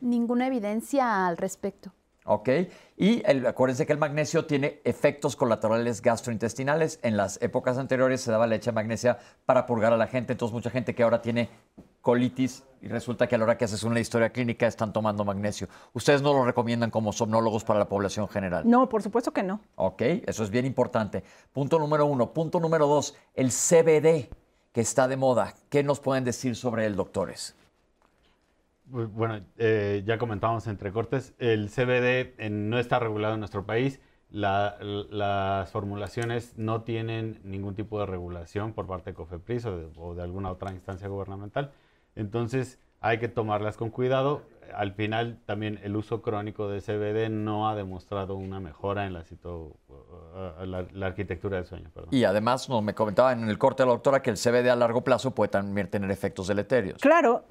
Ninguna 0.00 0.46
evidencia 0.46 1.26
al 1.26 1.36
respecto. 1.36 1.92
¿Ok? 2.28 2.48
Y 2.96 3.22
acuérdense 3.46 3.86
que 3.86 3.92
el 3.92 3.98
magnesio 3.98 4.44
tiene 4.44 4.80
efectos 4.84 5.36
colaterales 5.36 6.02
gastrointestinales. 6.02 7.00
En 7.02 7.16
las 7.16 7.40
épocas 7.42 7.78
anteriores 7.78 8.20
se 8.20 8.30
daba 8.30 8.46
leche 8.46 8.70
magnesia 8.72 9.18
para 9.46 9.66
purgar 9.66 9.92
a 9.92 9.96
la 9.96 10.06
gente, 10.06 10.32
entonces 10.32 10.52
mucha 10.52 10.70
gente 10.70 10.94
que 10.94 11.02
ahora 11.02 11.22
tiene 11.22 11.48
colitis 12.00 12.64
y 12.80 12.88
resulta 12.88 13.26
que 13.26 13.34
a 13.34 13.38
la 13.38 13.44
hora 13.44 13.58
que 13.58 13.64
haces 13.64 13.82
una 13.82 14.00
historia 14.00 14.30
clínica 14.30 14.66
están 14.66 14.92
tomando 14.92 15.24
magnesio. 15.24 15.68
¿Ustedes 15.92 16.22
no 16.22 16.32
lo 16.32 16.44
recomiendan 16.44 16.90
como 16.90 17.12
somnólogos 17.12 17.64
para 17.64 17.78
la 17.78 17.88
población 17.88 18.28
general? 18.28 18.68
No, 18.68 18.88
por 18.88 19.02
supuesto 19.02 19.32
que 19.32 19.42
no. 19.42 19.60
Ok, 19.74 20.02
eso 20.26 20.44
es 20.44 20.50
bien 20.50 20.64
importante. 20.64 21.24
Punto 21.52 21.78
número 21.78 22.06
uno. 22.06 22.32
Punto 22.32 22.60
número 22.60 22.86
dos, 22.86 23.16
el 23.34 23.50
CBD 23.50 24.28
que 24.72 24.80
está 24.80 25.08
de 25.08 25.16
moda. 25.16 25.54
¿Qué 25.70 25.82
nos 25.82 25.98
pueden 26.00 26.24
decir 26.24 26.54
sobre 26.54 26.86
él, 26.86 26.94
doctores? 26.94 27.56
Bueno, 28.90 29.44
eh, 29.58 30.02
ya 30.06 30.16
comentábamos 30.16 30.66
entre 30.66 30.92
cortes, 30.92 31.34
el 31.38 31.68
CBD 31.68 32.50
no 32.50 32.78
está 32.78 32.98
regulado 32.98 33.34
en 33.34 33.40
nuestro 33.40 33.66
país. 33.66 34.00
las 34.30 35.70
formulaciones 35.70 36.56
no 36.56 36.82
tienen 36.82 37.40
ningún 37.44 37.74
tipo 37.74 37.98
de 38.00 38.06
regulación 38.06 38.72
por 38.72 38.86
parte 38.86 39.10
de 39.10 39.14
COFEPRIS 39.14 39.66
o 39.66 40.14
de 40.14 40.22
alguna 40.22 40.50
otra 40.50 40.72
instancia 40.72 41.08
gubernamental. 41.08 41.72
Entonces 42.14 42.78
hay 43.00 43.18
que 43.18 43.28
tomarlas 43.28 43.76
con 43.76 43.90
cuidado 43.90 44.42
al 44.74 44.92
final 44.92 45.38
también 45.46 45.80
el 45.82 45.96
uso 45.96 46.22
crónico 46.22 46.68
de 46.68 46.80
CBD 46.80 47.30
no 47.30 47.68
ha 47.68 47.74
demostrado 47.74 48.36
una 48.36 48.60
mejora 48.60 49.06
en 49.06 49.14
la, 49.14 49.24
uh, 49.44 50.64
la, 50.64 51.06
arquitectura 51.06 51.56
del 51.56 51.66
sueño. 51.66 51.90
Y 52.10 52.24
además, 52.24 52.68
no, 52.68 52.82
me 52.82 52.94
comentaba 52.94 53.32
en 53.32 53.48
el 53.48 53.58
corte 53.58 53.82
de 53.82 53.86
la 53.86 53.92
doctora 53.92 54.22
que 54.22 54.30
el 54.30 54.36
CBD 54.36 54.68
a 54.68 54.76
largo 54.76 55.02
plazo 55.02 55.34
puede 55.34 55.50
también 55.50 55.88
tener 55.88 56.10
efectos 56.10 56.48
deleterios. 56.48 57.00
Claro, 57.00 57.44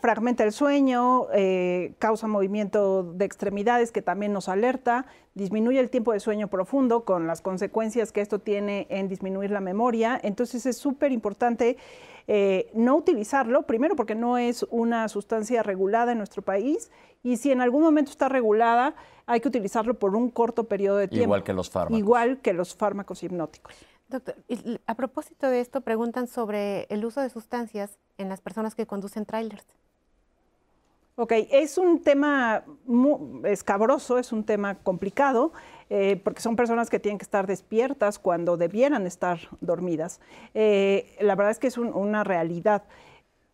fragmenta 0.00 0.44
el 0.44 0.52
sueño, 0.52 1.26
eh, 1.32 1.94
causa 1.98 2.26
movimiento 2.26 3.02
de 3.02 3.24
extremidades 3.24 3.92
que 3.92 4.02
también 4.02 4.32
nos 4.32 4.48
alerta, 4.48 5.06
disminuye 5.34 5.80
el 5.80 5.90
tiempo 5.90 6.12
de 6.12 6.20
sueño 6.20 6.48
profundo 6.48 7.04
con 7.04 7.26
las 7.26 7.40
consecuencias 7.40 8.12
que 8.12 8.20
esto 8.20 8.38
tiene 8.38 8.86
en 8.90 9.08
disminuir 9.08 9.50
la 9.50 9.60
memoria. 9.60 10.18
Entonces 10.22 10.66
es 10.66 10.76
súper 10.76 11.12
importante 11.12 11.76
eh, 12.26 12.70
no 12.74 12.96
utilizarlo, 12.96 13.62
primero 13.62 13.96
porque 13.96 14.14
no 14.14 14.38
es 14.38 14.64
una 14.70 15.08
sustancia 15.08 15.62
regulada 15.62 16.12
en 16.12 16.18
nuestro 16.18 16.42
país 16.42 16.90
y 17.22 17.36
si 17.36 17.50
en 17.52 17.60
algún 17.60 17.82
momento 17.82 18.10
está 18.10 18.28
regulada, 18.28 18.94
hay 19.26 19.40
que 19.40 19.48
utilizarlo 19.48 19.94
por 19.94 20.14
un 20.16 20.30
corto 20.30 20.64
periodo 20.64 20.98
de 20.98 21.08
tiempo. 21.08 21.24
Igual 21.24 21.44
que 21.44 21.52
los 21.52 21.70
fármacos. 21.70 21.98
Igual 21.98 22.40
que 22.40 22.52
los 22.52 22.74
fármacos 22.74 23.22
hipnóticos. 23.22 23.74
Doctor, 24.08 24.36
a 24.86 24.94
propósito 24.94 25.48
de 25.48 25.60
esto, 25.60 25.80
preguntan 25.80 26.28
sobre 26.28 26.86
el 26.90 27.04
uso 27.04 27.20
de 27.20 27.30
sustancias 27.30 27.98
en 28.18 28.28
las 28.28 28.40
personas 28.40 28.74
que 28.74 28.86
conducen 28.86 29.24
trailers. 29.24 29.64
Ok, 31.16 31.32
es 31.50 31.78
un 31.78 32.02
tema 32.02 32.64
muy 32.86 33.48
escabroso, 33.48 34.18
es 34.18 34.32
un 34.32 34.44
tema 34.44 34.74
complicado, 34.74 35.52
eh, 35.90 36.20
porque 36.22 36.40
son 36.40 36.56
personas 36.56 36.90
que 36.90 36.98
tienen 36.98 37.18
que 37.18 37.24
estar 37.24 37.46
despiertas 37.46 38.18
cuando 38.18 38.56
debieran 38.56 39.06
estar 39.06 39.38
dormidas. 39.60 40.20
Eh, 40.54 41.16
la 41.20 41.34
verdad 41.34 41.50
es 41.50 41.58
que 41.58 41.66
es 41.66 41.78
una 41.78 42.24
realidad 42.24 42.84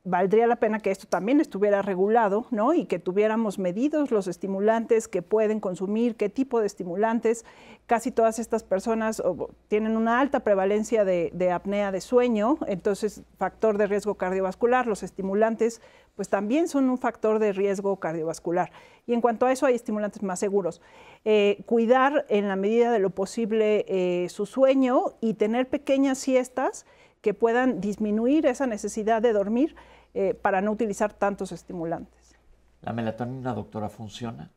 valdría 0.03 0.47
la 0.47 0.57
pena 0.57 0.81
que 0.81 0.91
esto 0.91 1.07
también 1.07 1.41
estuviera 1.41 1.83
regulado, 1.83 2.47
¿no? 2.51 2.73
Y 2.73 2.87
que 2.87 2.99
tuviéramos 2.99 3.59
medidos 3.59 4.11
los 4.11 4.29
estimulantes 4.29 5.09
que 5.09 5.21
pueden 5.21 5.61
consumir, 5.61 6.17
qué 6.17 6.31
tipo 6.31 6.59
de 6.61 6.67
estimulantes. 6.67 7.45
Casi 7.87 8.11
todas 8.11 8.39
estas 8.39 8.65
personas 8.65 9.23
tienen 9.69 9.97
una 9.97 10.21
alta 10.21 10.41
prevalencia 10.41 11.05
de, 11.05 11.53
apnea 11.53 11.93
de 11.93 12.01
sueño, 12.01 12.57
entonces 12.67 13.23
factor 13.37 13.77
de 13.77 13.89
riesgo 13.89 14.15
cardiovascular. 14.15 14.87
Los 14.87 15.03
estimulantes, 15.03 15.83
pues 16.17 16.31
también 16.31 16.69
son 16.69 16.89
un 16.89 16.97
factor 16.97 17.39
de 17.39 17.53
riesgo 17.53 17.97
cardiovascular. 17.97 18.73
Y 19.07 19.13
en 19.13 19.21
cuanto 19.21 19.45
a 19.45 19.53
eso, 19.53 19.67
hay 19.67 19.75
estimulantes 19.75 20.23
más 20.23 20.39
seguros. 20.39 20.81
Eh, 21.27 21.63
cuidar 21.67 22.25
en 22.31 22.49
la 22.49 22.57
medida 22.57 22.91
de 22.91 23.01
lo 23.01 23.11
posible 23.11 23.85
eh, 23.89 24.29
su 24.31 24.47
sueño 24.47 25.13
y 25.21 25.35
tener 25.35 25.69
pequeñas 25.69 26.17
siestas 26.17 26.87
que 27.21 27.35
puedan 27.35 27.81
disminuir 27.81 28.47
esa 28.47 28.67
necesidad 28.67 29.23
de 29.23 29.33
dormir 29.33 29.77
eh, 30.15 30.35
para 30.35 30.61
no 30.61 30.73
utilizar 30.73 31.13
tantos 31.13 31.53
estimulantes. 31.53 32.35
¿La 32.83 32.93
melatonina, 32.93 33.53
doctora, 33.53 33.89
funciona? 33.89 34.51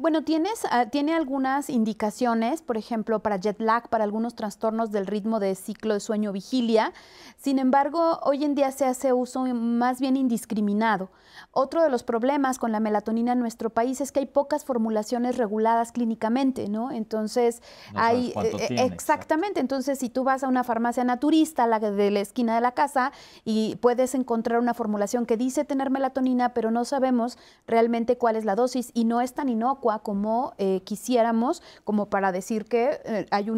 Bueno, 0.00 0.22
tienes, 0.22 0.64
ah, 0.70 0.86
tiene 0.86 1.12
algunas 1.12 1.68
indicaciones, 1.68 2.62
por 2.62 2.76
ejemplo, 2.76 3.18
para 3.18 3.36
jet 3.36 3.60
lag, 3.60 3.88
para 3.88 4.04
algunos 4.04 4.36
trastornos 4.36 4.92
del 4.92 5.06
ritmo 5.08 5.40
de 5.40 5.56
ciclo 5.56 5.94
de 5.94 5.98
sueño-vigilia. 5.98 6.92
Sin 7.36 7.58
embargo, 7.58 8.20
hoy 8.22 8.44
en 8.44 8.54
día 8.54 8.70
se 8.70 8.84
hace 8.84 9.12
uso 9.12 9.40
más 9.40 9.98
bien 9.98 10.16
indiscriminado. 10.16 11.10
Otro 11.50 11.82
de 11.82 11.90
los 11.90 12.04
problemas 12.04 12.60
con 12.60 12.70
la 12.70 12.78
melatonina 12.78 13.32
en 13.32 13.40
nuestro 13.40 13.70
país 13.70 14.00
es 14.00 14.12
que 14.12 14.20
hay 14.20 14.26
pocas 14.26 14.64
formulaciones 14.64 15.36
reguladas 15.36 15.90
clínicamente, 15.90 16.68
¿no? 16.68 16.92
Entonces, 16.92 17.60
hay... 17.96 18.32
Eh, 18.36 18.76
exactamente, 18.84 19.58
entonces 19.58 19.98
si 19.98 20.10
tú 20.10 20.22
vas 20.22 20.44
a 20.44 20.48
una 20.48 20.62
farmacia 20.62 21.02
naturista, 21.02 21.66
la 21.66 21.80
de 21.80 22.10
la 22.12 22.20
esquina 22.20 22.54
de 22.54 22.60
la 22.60 22.70
casa, 22.70 23.10
y 23.44 23.74
puedes 23.76 24.14
encontrar 24.14 24.60
una 24.60 24.74
formulación 24.74 25.26
que 25.26 25.36
dice 25.36 25.64
tener 25.64 25.90
melatonina, 25.90 26.54
pero 26.54 26.70
no 26.70 26.84
sabemos 26.84 27.36
realmente 27.66 28.16
cuál 28.16 28.36
es 28.36 28.44
la 28.44 28.54
dosis 28.54 28.92
y 28.94 29.04
no 29.04 29.20
es 29.20 29.34
tan 29.34 29.48
inocua 29.48 29.87
como 29.98 30.54
eh, 30.58 30.82
quisiéramos, 30.84 31.62
como 31.84 32.10
para 32.10 32.32
decir 32.32 32.66
que 32.66 33.00
eh, 33.04 33.26
hay 33.30 33.48
eh, 33.48 33.50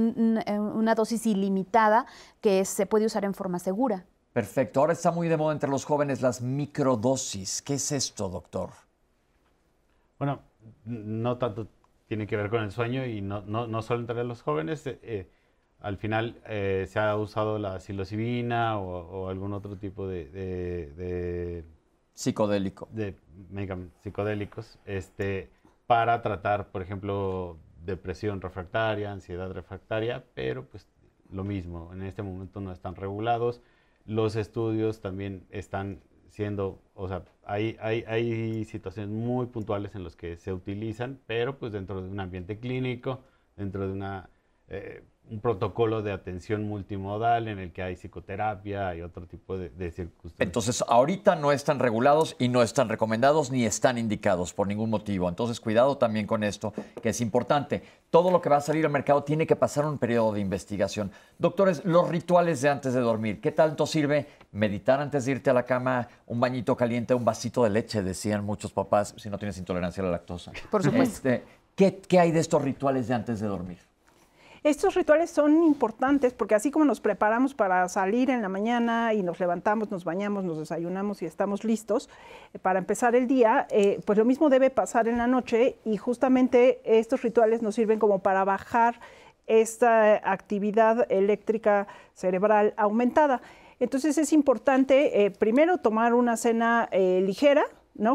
una 0.59 0.95
dosis 0.95 1.26
ilimitada 1.26 2.07
que 2.41 2.64
se 2.64 2.87
puede 2.87 3.07
usar 3.07 3.24
en 3.24 3.35
forma 3.35 3.59
segura. 3.59 4.05
Perfecto. 4.33 4.81
Ahora 4.81 4.93
está 4.93 5.11
muy 5.11 5.28
de 5.28 5.37
moda 5.37 5.53
entre 5.53 5.68
los 5.68 5.85
jóvenes 5.85 6.22
las 6.22 6.41
microdosis. 6.41 7.62
¿Qué 7.62 7.74
es 7.74 7.91
esto, 7.91 8.28
doctor? 8.28 8.70
Bueno, 10.18 10.41
no 10.85 11.37
tanto 11.37 11.66
tiene 12.07 12.26
que 12.26 12.37
ver 12.37 12.49
con 12.49 12.62
el 12.62 12.70
sueño 12.70 13.05
y 13.05 13.20
no, 13.20 13.43
no, 13.43 13.83
solo 13.83 14.01
entre 14.01 14.22
los 14.22 14.43
jóvenes. 14.43 14.89
al 15.81 15.97
final 15.97 16.41
se 16.47 16.99
ha 16.99 17.16
usado 17.16 17.59
la 17.59 17.81
psilocibina 17.81 18.78
o, 18.78 19.28
algún 19.28 19.53
otro 19.53 19.76
tipo 19.76 20.07
de, 20.07 21.64
psicodélico. 22.14 22.89
De 22.93 23.16
psicodélicos. 24.03 24.78
Este, 24.85 25.49
para 25.91 26.22
tratar, 26.22 26.68
por 26.70 26.82
ejemplo, 26.82 27.59
depresión 27.84 28.41
refractaria, 28.41 29.11
ansiedad 29.11 29.51
refractaria, 29.51 30.24
pero 30.34 30.64
pues 30.68 30.86
lo 31.32 31.43
mismo, 31.43 31.91
en 31.93 32.05
este 32.05 32.22
momento 32.22 32.61
no 32.61 32.70
están 32.70 32.95
regulados. 32.95 33.61
Los 34.07 34.36
estudios 34.36 35.01
también 35.01 35.49
están 35.51 36.01
siendo, 36.28 36.80
o 36.95 37.09
sea, 37.09 37.24
hay, 37.43 37.76
hay, 37.80 38.05
hay 38.07 38.64
situaciones 38.66 39.11
muy 39.11 39.47
puntuales 39.47 39.97
en 39.97 40.05
las 40.05 40.14
que 40.14 40.36
se 40.36 40.53
utilizan, 40.53 41.18
pero 41.26 41.59
pues 41.59 41.72
dentro 41.72 42.01
de 42.01 42.09
un 42.09 42.20
ambiente 42.20 42.61
clínico, 42.61 43.24
dentro 43.57 43.88
de 43.88 43.93
una 43.93 44.30
eh, 44.68 45.03
un 45.31 45.41
protocolo 45.41 46.03
de 46.03 46.12
atención 46.12 46.64
multimodal 46.64 47.47
en 47.49 47.59
el 47.61 47.72
que 47.72 47.83
hay 47.83 47.95
psicoterapia 47.95 48.95
y 48.97 49.03
otro 49.03 49.26
tipo 49.26 49.57
de, 49.57 49.70
circunstancias. 49.91 50.41
Entonces, 50.41 50.85
ahorita 50.87 51.37
no 51.37 51.53
están 51.53 51.78
regulados 51.78 52.35
y 52.39 52.49
no 52.49 52.62
están 52.62 52.89
recomendados 52.89 53.51
ni 53.51 53.64
están 53.64 53.97
indicados 53.97 54.53
por 54.53 54.66
ningún 54.66 54.91
motivo. 54.91 55.28
Entonces, 55.28 55.61
cuidado 55.61 55.97
también 55.97 56.26
con 56.26 56.43
esto, 56.43 56.72
que 57.01 57.11
es 57.11 57.20
importante. 57.20 57.83
Todo 58.11 58.33
lo 58.33 58.41
que 58.41 58.49
va 58.49 58.57
a 58.57 58.61
salir 58.61 58.85
al 58.85 58.91
mercado 58.91 59.22
tiene 59.22 59.47
que 59.47 59.55
pasar 59.55 59.87
un 59.87 59.99
periodo 59.99 60.33
de 60.33 60.41
investigación. 60.41 61.12
Doctores, 61.39 61.85
los 61.85 62.09
rituales 62.09 62.61
de 62.61 62.68
antes 62.68 62.93
de 62.93 63.01
dormir, 63.01 63.41
¿qué 63.41 63.53
tanto 63.53 63.87
sirve 63.87 64.26
meditar 64.51 65.01
antes 65.01 65.24
de 65.26 65.33
irte 65.33 65.51
a 65.51 65.55
la 65.55 65.62
cama, 65.62 66.09
un 66.26 66.41
bañito 66.41 66.76
caliente, 66.76 67.14
un 67.14 67.24
vasito 67.24 67.62
de 67.62 67.70
leche, 67.70 68.03
decían 68.03 68.45
muchos 68.45 68.72
papás, 68.72 69.14
si 69.16 69.31
no 69.31 69.39
tienes 69.39 69.59
intolerancia 69.59 70.03
a 70.03 70.07
la 70.07 70.12
lactosa? 70.12 70.51
Por 70.70 70.83
supuesto. 70.83 71.28
Este, 71.28 71.45
¿qué, 71.76 71.99
¿Qué 71.99 72.18
hay 72.18 72.33
de 72.33 72.41
estos 72.41 72.61
rituales 72.62 73.07
de 73.07 73.14
antes 73.14 73.39
de 73.39 73.47
dormir? 73.47 73.89
Estos 74.62 74.94
rituales 74.94 75.30
son 75.30 75.62
importantes 75.62 76.34
porque 76.34 76.54
así 76.54 76.70
como 76.70 76.84
nos 76.84 77.00
preparamos 77.00 77.54
para 77.54 77.88
salir 77.88 78.28
en 78.28 78.42
la 78.42 78.50
mañana 78.50 79.14
y 79.14 79.22
nos 79.22 79.40
levantamos, 79.40 79.90
nos 79.90 80.04
bañamos, 80.04 80.44
nos 80.44 80.58
desayunamos 80.58 81.22
y 81.22 81.24
estamos 81.24 81.64
listos 81.64 82.11
eh, 82.52 82.58
para 82.58 82.78
empezar 82.78 83.14
el 83.14 83.26
día, 83.26 83.66
eh, 83.70 84.00
pues 84.04 84.18
lo 84.18 84.26
mismo 84.26 84.50
debe 84.50 84.68
pasar 84.68 85.08
en 85.08 85.16
la 85.16 85.26
noche 85.26 85.78
y 85.86 85.96
justamente 85.96 86.82
estos 86.84 87.22
rituales 87.22 87.62
nos 87.62 87.74
sirven 87.74 87.98
como 87.98 88.18
para 88.18 88.44
bajar 88.44 89.00
esta 89.46 90.16
actividad 90.30 91.11
eléctrica 91.11 91.86
cerebral 92.12 92.74
aumentada. 92.76 93.40
Entonces 93.78 94.18
es 94.18 94.30
importante 94.30 95.24
eh, 95.24 95.30
primero 95.30 95.78
tomar 95.78 96.12
una 96.12 96.36
cena 96.36 96.90
ligera, 96.92 97.64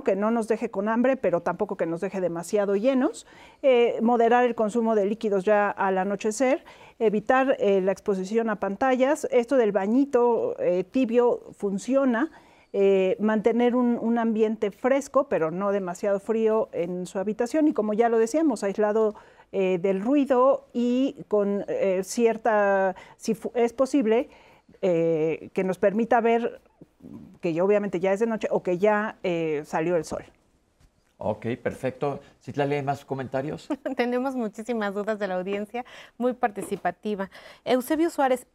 que 0.03 0.15
no 0.15 0.31
nos 0.31 0.47
deje 0.47 0.69
con 0.71 0.89
hambre, 0.89 1.15
pero 1.15 1.41
tampoco 1.41 1.77
que 1.77 1.85
nos 1.85 2.01
deje 2.01 2.19
demasiado 2.19 2.75
llenos, 2.75 3.27
eh, 3.61 3.99
moderar 4.01 4.43
el 4.43 4.55
consumo 4.55 4.95
de 4.95 5.05
líquidos 5.05 5.45
ya 5.45 5.69
al 5.69 5.97
anochecer, 5.97 6.65
evitar 6.97 7.55
eh, 7.59 7.81
la 7.81 7.91
exposición 7.91 8.49
a 8.49 8.59
pantallas, 8.59 9.27
esto 9.31 9.57
del 9.57 9.71
bañito 9.71 10.55
eh, 10.59 10.83
tibio 10.83 11.41
funciona, 11.57 12.31
mantener 13.19 13.73
un, 13.73 14.17
ambiente 14.17 14.69
fresco, 14.69 15.29
pero 15.29 15.49
no 15.49 15.71
demasiado 15.71 16.19
frío 16.19 16.67
en 16.73 17.05
su 17.05 17.19
habitación. 17.19 17.69
Y 17.69 17.73
como 17.73 17.93
ya 17.93 18.09
lo 18.09 18.19
decíamos, 18.19 18.65
aislado 18.65 19.15
del 19.53 20.01
ruido 20.01 20.67
y 20.73 21.15
con 21.29 21.63
cierta, 22.01 22.93
si 23.15 23.37
es 23.53 23.71
posible, 23.71 24.27
que 24.81 25.63
nos 25.63 25.77
permita 25.77 26.19
ver 26.19 26.59
que 27.41 27.53
ya 27.53 27.63
obviamente 27.63 27.99
ya 27.99 28.13
es 28.13 28.19
de 28.19 28.27
noche 28.27 28.47
o 28.51 28.63
que 28.63 28.77
ya 28.77 29.17
eh, 29.23 29.63
salió 29.65 29.95
el 29.95 30.05
sol. 30.05 30.25
Ok, 31.17 31.45
perfecto. 31.63 32.19
Citlali, 32.41 32.75
¿hay 32.75 32.83
más 32.83 33.05
comentarios? 33.05 33.67
Tenemos 33.95 34.35
muchísimas 34.35 34.93
dudas 34.93 35.17
de 35.17 35.27
la 35.27 35.35
audiencia, 35.35 35.85
muy 36.17 36.33
participativa. 36.33 37.29
Eusebio 37.63 38.09
Suárez, 38.09 38.47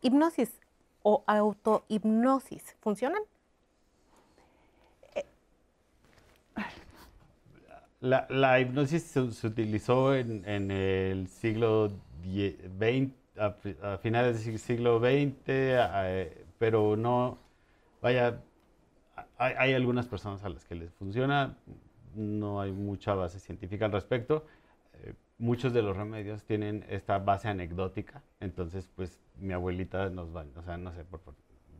¿hipnosis 0.00 0.58
o 1.02 1.22
autohipnosis 1.26 2.76
funcionan? 2.80 3.22
La, 8.00 8.58
hipnosis 8.58 9.04
se, 9.04 9.20
utilizó 9.20 10.16
en, 10.16 10.70
el 10.72 11.28
siglo 11.28 11.92
XX, 12.24 13.12
a, 13.38 13.98
finales 13.98 14.44
del 14.44 14.58
siglo 14.58 14.98
XX, 14.98 15.36
pero 16.58 16.96
no, 16.96 17.38
vaya, 18.02 18.42
hay, 19.38 19.54
hay, 19.56 19.74
algunas 19.74 20.06
personas 20.06 20.44
a 20.44 20.50
las 20.50 20.64
que 20.66 20.74
les 20.74 20.92
funciona, 20.92 21.56
no 22.14 22.60
hay 22.60 22.72
mucha 22.72 23.14
base 23.14 23.38
científica 23.38 23.86
al 23.86 23.92
respecto. 23.92 24.44
Eh, 24.94 25.14
muchos 25.38 25.72
de 25.72 25.80
los 25.80 25.96
remedios 25.96 26.44
tienen 26.44 26.84
esta 26.90 27.18
base 27.18 27.48
anecdótica, 27.48 28.22
entonces 28.40 28.90
pues 28.94 29.18
mi 29.38 29.54
abuelita 29.54 30.10
nos 30.10 30.34
va, 30.34 30.44
o 30.56 30.62
sea, 30.62 30.76
no 30.76 30.92
sé, 30.92 31.04
por, 31.04 31.20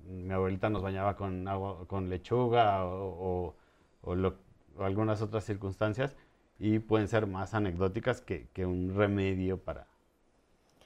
mi 0.08 0.32
abuelita 0.32 0.70
nos 0.70 0.82
bañaba 0.82 1.16
con 1.16 1.46
agua, 1.48 1.86
con 1.86 2.08
lechuga 2.08 2.84
o, 2.84 3.54
o, 4.02 4.32
algunas 4.78 5.20
otras 5.22 5.44
circunstancias 5.44 6.16
y 6.58 6.78
pueden 6.78 7.08
ser 7.08 7.26
más 7.26 7.54
anecdóticas 7.54 8.20
que, 8.20 8.48
que 8.52 8.66
un 8.66 8.94
remedio 8.94 9.58
para, 9.58 9.86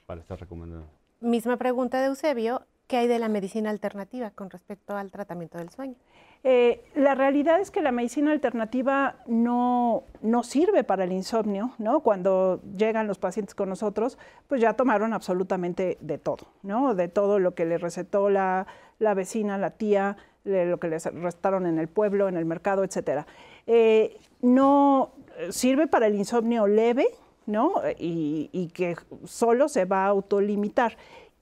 para 0.05 0.21
estar 0.21 0.39
recomendando. 0.39 0.87
Misma 1.19 1.57
pregunta 1.57 1.99
de 1.99 2.07
Eusebio, 2.07 2.61
¿qué 2.87 2.97
hay 2.97 3.07
de 3.07 3.19
la 3.19 3.29
medicina 3.29 3.69
alternativa 3.69 4.31
con 4.31 4.49
respecto 4.49 4.95
al 4.95 5.11
tratamiento 5.11 5.57
del 5.57 5.69
sueño? 5.69 5.95
Eh, 6.43 6.83
la 6.95 7.15
realidad 7.15 7.59
es 7.59 7.71
que 7.71 7.81
la 7.81 7.91
medicina 7.91 8.31
alternativa 8.31 9.17
no, 9.25 10.03
no, 10.21 10.43
sirve 10.43 10.83
para 10.83 11.03
el 11.03 11.11
insomnio, 11.11 11.73
¿no? 11.77 12.01
Cuando 12.01 12.61
llegan 12.77 13.07
los 13.07 13.17
pacientes 13.17 13.55
con 13.55 13.69
nosotros, 13.69 14.17
pues 14.47 14.61
ya 14.61 14.73
tomaron 14.73 15.13
absolutamente 15.13 15.97
de 15.99 16.17
todo, 16.17 16.47
¿no? 16.61 16.95
De 16.95 17.07
todo 17.07 17.39
lo 17.39 17.53
que 17.53 17.65
le 17.65 17.77
recetó 17.77 18.29
la, 18.29 18.67
la 18.99 19.13
vecina, 19.13 19.57
la 19.57 19.71
tía, 19.71 20.15
lo 20.43 20.79
que 20.79 20.87
les 20.87 21.05
restaron 21.05 21.65
en 21.65 21.79
el 21.79 21.89
pueblo, 21.89 22.29
en 22.29 22.37
el 22.37 22.45
mercado, 22.45 22.83
etcétera. 22.83 23.27
Eh, 23.65 24.17
no 24.41 25.11
sirve 25.49 25.87
para 25.87 26.07
el 26.07 26.15
insomnio 26.15 26.67
leve, 26.67 27.07
¿no? 27.45 27.73
Y 27.97 28.71
que 28.73 28.95
solo 29.25 29.67
se 29.67 29.85
va 29.85 30.05
a 30.05 30.07
autolimitar. 30.07 30.97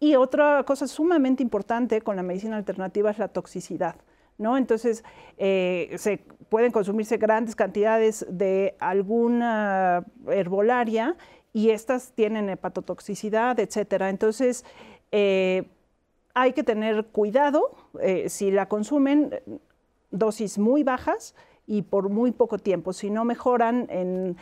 Y 0.06 0.16
otra 0.16 0.64
cosa 0.68 0.88
sumamente 0.88 1.42
importante 1.42 2.00
con 2.02 2.16
la 2.16 2.22
medicina 2.22 2.58
alternativa 2.58 3.10
es 3.10 3.18
la 3.18 3.28
toxicidad. 3.28 3.96
¿No? 4.38 4.56
Entonces, 4.56 5.04
eh, 5.40 5.96
se 5.98 6.20
pueden 6.48 6.72
consumirse 6.72 7.18
grandes 7.18 7.56
cantidades 7.56 8.24
de 8.30 8.76
alguna 8.78 10.06
herbolaria 10.28 11.16
y 11.54 11.72
estas 11.72 12.12
tienen 12.12 12.50
hepatotoxicidad, 12.50 13.60
etcétera. 13.60 14.12
Entonces, 14.12 14.64
eh, 15.12 15.64
hay 16.36 16.54
que 16.54 16.62
tener 16.64 17.06
cuidado 17.08 17.72
eh, 18.00 18.30
si 18.30 18.52
la 18.52 18.68
consumen 18.68 19.34
dosis 20.12 20.60
muy 20.60 20.84
bajas 20.84 21.34
y 21.66 21.82
por 21.82 22.10
muy 22.10 22.32
poco 22.32 22.60
tiempo. 22.60 22.94
Si 22.94 23.10
no 23.10 23.26
mejoran 23.26 23.88
en 23.90 24.38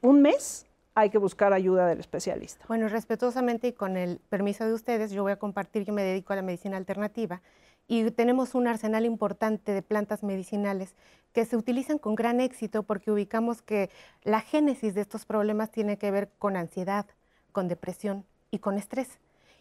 un 0.00 0.22
mes, 0.22 0.65
hay 0.96 1.10
que 1.10 1.18
buscar 1.18 1.52
ayuda 1.52 1.86
del 1.86 2.00
especialista. 2.00 2.64
Bueno, 2.68 2.88
respetuosamente 2.88 3.68
y 3.68 3.72
con 3.74 3.98
el 3.98 4.18
permiso 4.30 4.64
de 4.64 4.72
ustedes, 4.72 5.10
yo 5.10 5.22
voy 5.22 5.32
a 5.32 5.38
compartir, 5.38 5.84
yo 5.84 5.92
me 5.92 6.02
dedico 6.02 6.32
a 6.32 6.36
la 6.36 6.42
medicina 6.42 6.78
alternativa 6.78 7.42
y 7.86 8.10
tenemos 8.12 8.54
un 8.54 8.66
arsenal 8.66 9.04
importante 9.04 9.72
de 9.72 9.82
plantas 9.82 10.22
medicinales 10.22 10.96
que 11.34 11.44
se 11.44 11.54
utilizan 11.54 11.98
con 11.98 12.14
gran 12.14 12.40
éxito 12.40 12.82
porque 12.82 13.10
ubicamos 13.10 13.60
que 13.60 13.90
la 14.24 14.40
génesis 14.40 14.94
de 14.94 15.02
estos 15.02 15.26
problemas 15.26 15.70
tiene 15.70 15.98
que 15.98 16.10
ver 16.10 16.30
con 16.38 16.56
ansiedad, 16.56 17.04
con 17.52 17.68
depresión 17.68 18.24
y 18.50 18.60
con 18.60 18.78
estrés. 18.78 19.18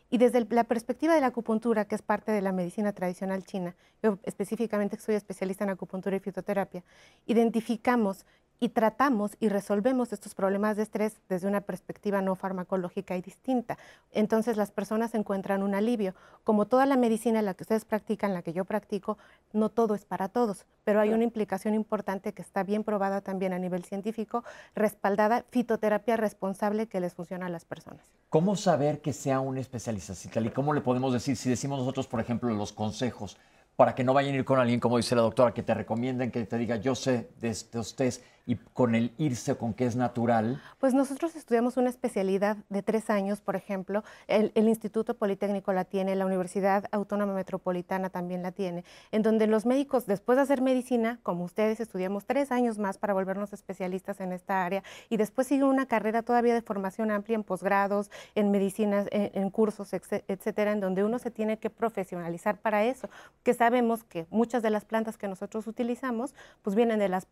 Y 0.10 0.18
desde 0.18 0.46
la 0.50 0.64
perspectiva 0.64 1.16
de 1.16 1.22
la 1.22 1.28
acupuntura, 1.28 1.84
que 1.84 1.96
es 1.96 2.02
parte 2.02 2.32
de 2.32 2.42
la 2.42 2.54
medicina 2.54 2.94
tradicional 2.94 3.44
china, 3.44 3.76
yo 4.02 4.20
específicamente 4.24 4.98
soy 4.98 5.16
especialista 5.16 5.66
en 5.66 5.72
acupuntura 5.72 6.16
y 6.16 6.22
fitoterapia, 6.22 6.84
identificamos 7.26 8.26
y 8.60 8.70
tratamos 8.70 9.36
y 9.40 9.50
resolvemos 9.50 10.14
estos 10.14 10.36
problemas 10.36 10.78
de 10.78 10.84
estrés 10.84 11.18
desde 11.30 11.48
una 11.48 11.62
perspectiva 11.62 12.22
no 12.22 12.36
farmacológica 12.36 13.18
y 13.18 13.22
distinta. 13.22 13.78
Entonces 14.12 14.58
las 14.58 14.72
personas 14.72 15.14
encuentran 15.16 15.64
un 15.64 15.76
alivio. 15.76 16.14
Como 16.44 16.66
toda 16.66 16.86
la 16.86 16.98
medicina 16.98 17.42
la 17.42 17.54
que 17.54 17.64
ustedes 17.64 17.86
practican, 17.86 18.34
la 18.34 18.42
que 18.42 18.54
yo 18.54 18.66
practico, 18.66 19.18
no 19.54 19.70
todo 19.70 19.96
es 19.96 20.06
para 20.06 20.30
todos, 20.30 20.66
pero 20.84 21.00
hay 21.00 21.14
una 21.14 21.24
implicación 21.24 21.74
importante 21.74 22.34
que 22.34 22.42
está 22.42 22.64
bien 22.64 22.84
probada 22.84 23.22
también 23.22 23.54
a 23.54 23.60
nivel 23.60 23.84
científico, 23.84 24.44
respaldada, 24.76 25.46
fitoterapia 25.50 26.18
responsable 26.18 26.88
que 26.88 27.00
les 27.00 27.14
funciona 27.14 27.48
a 27.48 27.50
las 27.50 27.66
personas. 27.66 28.06
¿Cómo 28.30 28.56
saber 28.56 29.02
que 29.02 29.14
sea 29.14 29.40
un 29.40 29.58
especialista, 29.58 30.14
¿Y 30.42 30.50
cómo 30.50 30.74
le 30.74 30.82
podemos 30.82 31.14
decir, 31.14 31.36
si 31.36 31.50
decimos 31.50 31.80
nosotros, 31.80 32.08
por 32.08 32.20
ejemplo, 32.20 32.54
los 32.54 32.74
consejos, 32.74 33.38
para 33.76 33.96
que 33.96 34.04
no 34.04 34.14
vayan 34.14 34.34
a 34.34 34.38
ir 34.38 34.46
con 34.46 34.60
alguien, 34.60 34.80
como 34.80 34.98
dice 34.98 35.16
la 35.16 35.22
doctora, 35.22 35.54
que 35.54 35.64
te 35.64 35.74
recomienden, 35.74 36.32
que 36.32 36.46
te 36.46 36.58
diga, 36.58 36.78
yo 36.78 36.96
sé 36.96 37.30
de 37.40 37.50
estos 37.50 37.96
test, 37.96 38.24
y 38.46 38.56
con 38.56 38.96
el 38.96 39.14
irse 39.18 39.56
con 39.56 39.74
que 39.74 39.86
es 39.86 39.96
natural? 39.96 40.62
Pues 40.80 40.94
nosotros 40.94 41.36
estudiamos 41.36 41.78
una 41.78 41.90
especialidad 41.90 42.58
de 42.70 42.84
tres 42.84 43.10
años, 43.10 43.42
por 43.42 43.56
ejemplo, 43.56 44.04
el, 44.28 44.52
Instituto 44.56 45.16
Politécnico 45.16 45.74
la 45.74 45.86
tiene, 45.86 46.16
la 46.16 46.26
Universidad 46.26 46.86
Autónoma 46.92 47.34
Metropolitana 47.34 48.10
también 48.10 48.44
la 48.44 48.52
tiene, 48.52 48.84
en 49.12 49.22
donde 49.22 49.48
los 49.48 49.66
médicos, 49.66 50.06
después 50.06 50.36
de 50.38 50.42
hacer 50.44 50.62
medicina, 50.62 51.20
como 51.24 51.44
ustedes, 51.44 51.80
estudiamos 51.80 52.26
tres 52.26 52.52
años 52.52 52.78
más 52.78 52.98
para 52.98 53.14
volvernos 53.14 53.54
especialistas 53.54 54.20
en 54.20 54.32
esta 54.32 54.66
área 54.66 54.84
y 55.10 55.18
después 55.18 55.48
sigue 55.48 55.64
una 55.64 55.86
carrera 55.86 56.24
todavía 56.24 56.54
de 56.54 56.62
formación 56.62 57.12
amplia 57.12 57.36
en 57.36 57.44
posgrados, 57.44 58.12
en 58.36 58.52
medicinas, 58.52 59.08
en, 59.12 59.50
cursos, 59.50 59.94
etcétera, 59.94 60.72
en 60.72 60.80
donde 60.80 61.04
uno 61.04 61.20
se 61.20 61.32
tiene 61.32 61.58
que 61.58 61.70
profesionalizar 61.70 62.58
para 62.58 62.84
eso, 62.84 63.10
que 63.44 63.54
sabemos 63.54 64.04
que 64.04 64.26
muchas 64.30 64.62
de 64.64 64.70
las 64.70 64.86
plantas 64.86 65.18
que 65.18 65.28
nosotros 65.28 65.68
utilizamos, 65.68 66.34
pues 66.62 66.76
vienen 66.76 67.00
de 67.00 67.10
las, 67.10 67.28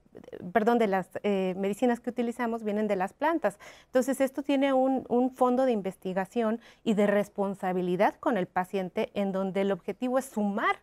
perdón, 0.51 0.78
de 0.78 0.88
las 0.88 1.02
eh, 1.23 1.53
medicinas 1.57 1.99
que 1.99 2.09
utilizamos 2.09 2.63
vienen 2.63 2.87
de 2.87 2.95
las 2.95 3.13
plantas. 3.13 3.59
Entonces, 3.85 4.21
esto 4.21 4.43
tiene 4.43 4.73
un, 4.73 5.05
un 5.09 5.31
fondo 5.31 5.65
de 5.65 5.71
investigación 5.71 6.59
y 6.83 6.93
de 6.93 7.07
responsabilidad 7.07 8.15
con 8.15 8.37
el 8.37 8.47
paciente 8.47 9.11
en 9.13 9.31
donde 9.31 9.61
el 9.61 9.71
objetivo 9.71 10.17
es 10.19 10.25
sumar 10.25 10.77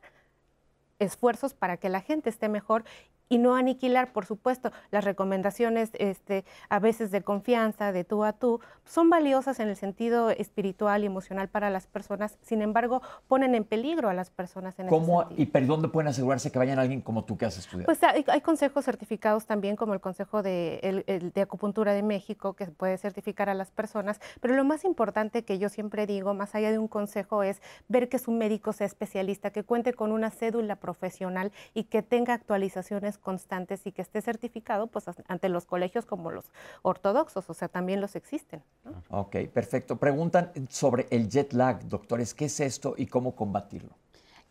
esfuerzos 0.98 1.54
para 1.54 1.78
que 1.78 1.88
la 1.88 2.00
gente 2.00 2.30
esté 2.30 2.48
mejor 2.48 2.84
y 3.30 3.38
no 3.38 3.54
aniquilar, 3.54 4.12
por 4.12 4.26
supuesto, 4.26 4.72
las 4.90 5.04
recomendaciones 5.04 5.90
este, 5.94 6.44
a 6.68 6.80
veces 6.80 7.12
de 7.12 7.22
confianza, 7.22 7.92
de 7.92 8.02
tú 8.02 8.24
a 8.24 8.32
tú, 8.32 8.60
son 8.84 9.08
valiosas 9.08 9.60
en 9.60 9.68
el 9.68 9.76
sentido 9.76 10.30
espiritual 10.30 11.04
y 11.04 11.06
emocional 11.06 11.48
para 11.48 11.70
las 11.70 11.86
personas, 11.86 12.36
sin 12.42 12.60
embargo, 12.60 13.02
ponen 13.28 13.54
en 13.54 13.62
peligro 13.62 14.08
a 14.08 14.14
las 14.14 14.30
personas 14.30 14.76
en 14.80 14.88
¿Cómo, 14.88 15.26
¿Y 15.36 15.46
pero 15.46 15.66
dónde 15.66 15.86
pueden 15.88 16.08
asegurarse 16.08 16.50
que 16.50 16.58
vayan 16.58 16.80
alguien 16.80 17.00
como 17.02 17.24
tú 17.24 17.38
que 17.38 17.46
has 17.46 17.56
estudiado? 17.56 17.86
Pues 17.86 18.02
hay, 18.02 18.40
consejos 18.40 18.84
certificados 18.84 19.46
también, 19.46 19.76
como 19.76 19.94
el 19.94 20.00
Consejo 20.00 20.42
de, 20.42 21.30
de 21.32 21.40
Acupuntura 21.40 21.92
de 21.92 22.02
México, 22.02 22.54
que 22.54 22.66
puede 22.66 22.98
certificar 22.98 23.48
a 23.48 23.54
las 23.54 23.70
personas, 23.70 24.20
pero 24.40 24.56
lo 24.56 24.64
más 24.64 24.84
importante 24.84 25.44
que 25.44 25.60
yo 25.60 25.68
siempre 25.68 26.04
digo, 26.06 26.34
más 26.34 26.56
allá 26.56 26.72
de 26.72 26.80
un 26.80 26.88
consejo, 26.88 27.44
es 27.44 27.62
ver 27.86 28.08
que 28.08 28.18
su 28.18 28.32
médico 28.32 28.72
sea 28.72 28.88
especialista, 28.88 29.50
que 29.50 29.62
cuente 29.62 29.92
con 29.92 30.10
una 30.10 30.30
cédula 30.30 30.74
profesional 30.74 31.52
y 31.74 31.84
que 31.84 32.02
tenga 32.02 32.34
actualizaciones 32.34 33.19
constantes 33.20 33.86
y 33.86 33.92
que 33.92 34.02
esté 34.02 34.20
certificado 34.22 34.86
pues 34.86 35.04
ante 35.28 35.48
los 35.48 35.66
colegios 35.66 36.06
como 36.06 36.30
los 36.30 36.46
ortodoxos, 36.82 37.48
o 37.48 37.54
sea, 37.54 37.68
también 37.68 38.00
los 38.00 38.16
existen. 38.16 38.62
Ok, 39.10 39.36
perfecto. 39.52 39.96
Preguntan 39.96 40.52
sobre 40.68 41.06
el 41.10 41.28
jet 41.28 41.52
lag, 41.52 41.84
doctores, 41.88 42.34
¿qué 42.34 42.46
es 42.46 42.60
esto 42.60 42.94
y 42.96 43.06
cómo 43.06 43.34
combatirlo? 43.34 43.90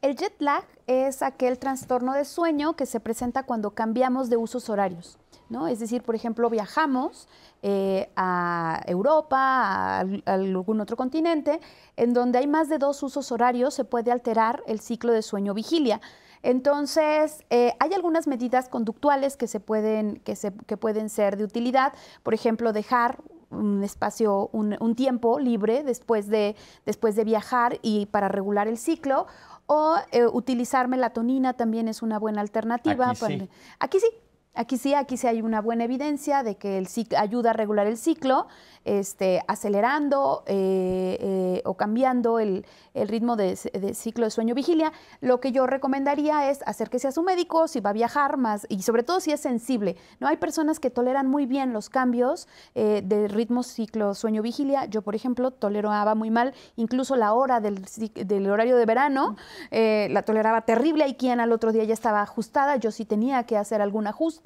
El 0.01 0.15
jet 0.15 0.35
lag 0.39 0.63
es 0.87 1.21
aquel 1.21 1.59
trastorno 1.59 2.13
de 2.13 2.23
sueño 2.23 2.75
que 2.77 2.85
se 2.85 2.99
presenta 3.01 3.43
cuando 3.43 3.71
cambiamos 3.71 4.29
de 4.29 4.37
usos 4.37 4.69
horarios. 4.69 5.17
¿no? 5.49 5.67
Es 5.67 5.79
decir, 5.79 6.03
por 6.03 6.15
ejemplo, 6.15 6.49
viajamos 6.49 7.27
eh, 7.61 8.09
a 8.15 8.81
Europa, 8.85 9.37
a, 9.37 9.99
a, 9.99 10.33
algún 10.33 10.79
otro 10.79 10.95
continente, 10.95 11.59
en 11.97 12.13
donde 12.13 12.37
hay 12.37 12.47
más 12.47 12.69
de 12.69 12.77
dos 12.77 13.03
usos 13.03 13.31
horarios, 13.31 13.73
se 13.73 13.83
puede 13.83 14.11
alterar 14.11 14.63
el 14.67 14.79
ciclo 14.79 15.11
de 15.11 15.21
sueño-vigilia. 15.21 15.99
Entonces, 16.43 17.43
eh, 17.49 17.73
hay 17.79 17.93
algunas 17.93 18.27
medidas 18.27 18.69
conductuales 18.69 19.37
que, 19.37 19.47
se 19.47 19.59
pueden, 19.59 20.19
que, 20.21 20.35
se, 20.35 20.53
que 20.53 20.77
pueden 20.77 21.09
ser 21.09 21.37
de 21.37 21.43
utilidad. 21.43 21.93
Por 22.23 22.33
ejemplo, 22.33 22.73
dejar 22.73 23.19
un 23.49 23.83
espacio, 23.83 24.49
un, 24.53 24.95
tiempo 24.95 25.39
libre 25.39 25.83
después 25.83 26.27
de, 26.27 26.55
después 26.85 27.15
de 27.15 27.23
viajar 27.23 27.79
y 27.81 28.05
para 28.07 28.27
regular 28.27 28.67
el 28.67 28.77
ciclo. 28.77 29.27
O 29.65 29.97
eh, 30.11 30.25
utilizar 30.25 30.87
melatonina 30.87 31.53
también 31.53 31.87
es 31.87 32.01
una 32.01 32.17
buena 32.17 32.41
alternativa. 32.41 33.09
Aquí 33.09 33.25
sí. 33.25 33.49
Aquí 33.79 33.99
sí, 33.99 34.07
Aquí 34.55 34.77
sí, 34.77 34.93
aquí 34.93 35.15
sí 35.15 35.27
hay 35.27 35.41
una 35.41 35.61
buena 35.61 35.83
evidencia 35.83 36.43
de 36.43 36.57
que 36.57 36.77
el 36.77 36.87
ayuda 37.15 37.51
a 37.51 37.53
regular 37.53 37.87
el 37.87 37.97
ciclo, 37.97 38.47
este, 38.83 39.41
acelerando 39.47 40.43
eh, 40.47 41.17
eh, 41.21 41.61
o 41.65 41.75
cambiando 41.75 42.39
el, 42.39 42.65
ritmo 42.93 43.35
de, 43.37 43.55
ciclo 43.55 44.25
de 44.25 44.31
sueño-vigilia. 44.31 44.91
Lo 45.21 45.39
que 45.39 45.51
yo 45.51 45.67
recomendaría 45.67 46.49
es 46.49 46.61
acérquese 46.65 47.07
a 47.07 47.11
su 47.11 47.21
médico 47.23 47.67
si 47.67 47.79
va 47.79 47.91
a 47.91 47.93
viajar 47.93 48.35
más 48.37 48.65
y 48.67 48.81
sobre 48.81 49.03
todo 49.03 49.19
si 49.19 49.31
es 49.31 49.39
sensible. 49.39 49.95
No 50.19 50.27
hay 50.27 50.37
personas 50.37 50.79
que 50.79 50.89
toleran 50.89 51.27
muy 51.27 51.45
bien 51.45 51.71
los 51.71 51.89
cambios 51.89 52.47
eh, 52.75 53.01
de 53.05 53.27
ritmo 53.27 53.63
ciclo 53.63 54.15
sueño-vigilia. 54.15 54.85
Yo, 54.85 55.03
por 55.03 55.15
ejemplo, 55.15 55.51
toleraba 55.51 56.15
muy 56.15 56.31
mal 56.31 56.53
incluso 56.75 57.15
la 57.15 57.33
hora 57.33 57.61
del, 57.61 57.85
del 58.13 58.49
horario 58.49 58.75
de 58.75 58.85
verano, 58.85 59.37
la 59.71 60.23
toleraba 60.23 60.61
terrible. 60.61 61.03
Hay 61.03 61.13
quien 61.13 61.39
al 61.39 61.51
otro 61.51 61.71
día 61.71 61.83
ya 61.83 61.93
estaba 61.93 62.21
ajustada. 62.21 62.75
Yo 62.77 62.91
sí 62.91 63.05
tenía 63.05 63.43
que 63.43 63.55
hacer 63.55 63.81
algún 63.81 64.07
ajuste 64.07 64.38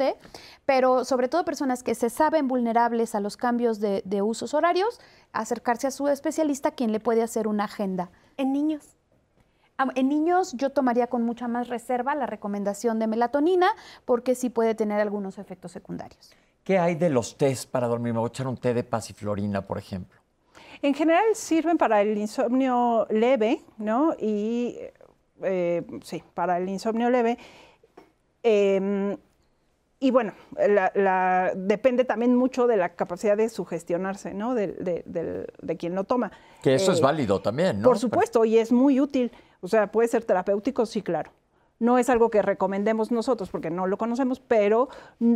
pero 0.66 1.06
sobre 1.06 1.28
todo 1.28 1.46
personas 1.46 1.84
que 1.84 1.96
se 1.96 2.10
saben 2.10 2.48
vulnerables 2.48 3.16
a 3.16 3.20
los 3.20 3.38
cambios 3.38 3.80
de, 3.80 4.22
usos 4.22 4.54
horarios, 4.54 5.00
acercarse 5.32 5.88
a 5.88 5.92
su 5.92 6.08
especialista 6.08 6.72
quien 6.72 6.92
le 6.92 7.00
puede 7.00 7.24
hacer 7.24 7.48
una 7.48 7.66
agenda. 7.66 8.10
En 8.38 8.54
niños. 8.54 8.96
En 9.96 10.08
niños 10.08 10.54
yo 10.54 10.70
tomaría 10.70 11.08
con 11.08 11.24
mucha 11.24 11.48
más 11.48 11.68
reserva 11.68 12.16
la 12.16 12.26
recomendación 12.26 13.00
de 13.00 13.08
melatonina 13.08 13.68
porque 14.06 14.36
sí 14.36 14.50
puede 14.50 14.76
tener 14.76 15.02
algunos 15.02 15.38
efectos 15.38 15.72
secundarios. 15.72 16.32
¿Qué 16.64 16.80
hay 16.80 16.96
de 16.96 17.10
los 17.10 17.38
tés 17.38 17.66
para 17.66 17.88
dormir? 17.88 18.14
Me 18.14 18.20
voy 18.20 18.28
a 18.28 18.30
echar 18.30 18.48
un 18.48 18.56
té 18.56 18.74
de 18.74 18.84
pasiflorina, 18.84 19.62
por 19.64 19.78
ejemplo. 19.78 20.22
En 20.82 20.94
general 20.94 21.24
sirven 21.34 21.78
para 21.78 22.02
el 22.02 22.18
insomnio 22.18 23.08
leve, 23.10 23.62
¿no? 23.78 24.14
Y 24.20 24.78
eh, 25.42 25.84
sí, 26.04 26.24
para 26.34 26.58
el 26.58 26.70
insomnio 26.70 27.10
leve. 27.10 27.38
Em, 28.44 29.18
y 30.04 30.12
bueno, 30.12 30.34
depende 31.56 32.04
también 32.04 32.36
mucho 32.36 32.68
de 32.68 32.76
la 32.76 32.90
capacidad 32.90 33.38
de 33.38 33.48
sugestionarse, 33.48 34.34
¿no? 34.34 34.54
De, 34.54 35.78
quien 35.80 35.96
lo 35.96 36.04
toma. 36.04 36.30
Que 36.62 36.76
eso 36.76 36.92
es 36.92 37.00
eh, 37.00 37.02
válido 37.02 37.42
también, 37.42 37.80
¿no? 37.80 37.88
Por 37.88 37.98
supuesto, 37.98 38.44
y 38.44 38.58
es 38.58 38.74
muy 38.74 39.00
útil. 39.00 39.32
O 39.62 39.70
sea, 39.70 39.90
puede 39.90 40.10
ser 40.10 40.26
terapéutico, 40.26 40.86
sí, 40.86 41.02
claro. 41.02 41.32
No 41.80 41.98
es 41.98 42.10
algo 42.10 42.30
que 42.30 42.42
recomendemos 42.42 43.12
nosotros 43.12 43.50
porque 43.50 43.70
no 43.70 43.88
lo 43.88 43.98
conocemos, 43.98 44.42
pero 44.42 44.90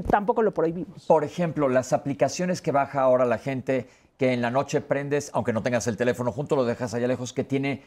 tampoco 0.09 0.41
lo 0.41 0.53
prohibimos. 0.53 1.05
Por 1.05 1.23
ejemplo, 1.23 1.69
las 1.69 1.93
aplicaciones 1.93 2.61
que 2.61 2.73
baja 2.73 2.99
ahora 3.01 3.23
la 3.23 3.37
gente 3.37 3.87
que 4.17 4.33
en 4.33 4.41
la 4.41 4.51
noche 4.51 4.81
prendes, 4.81 5.31
aunque 5.33 5.53
no 5.53 5.63
tengas 5.63 5.87
el 5.87 5.95
teléfono 5.95 6.33
junto, 6.33 6.57
lo 6.57 6.65
dejas 6.65 6.93
allá 6.93 7.07
lejos, 7.07 7.31
que 7.31 7.45
tiene, 7.45 7.83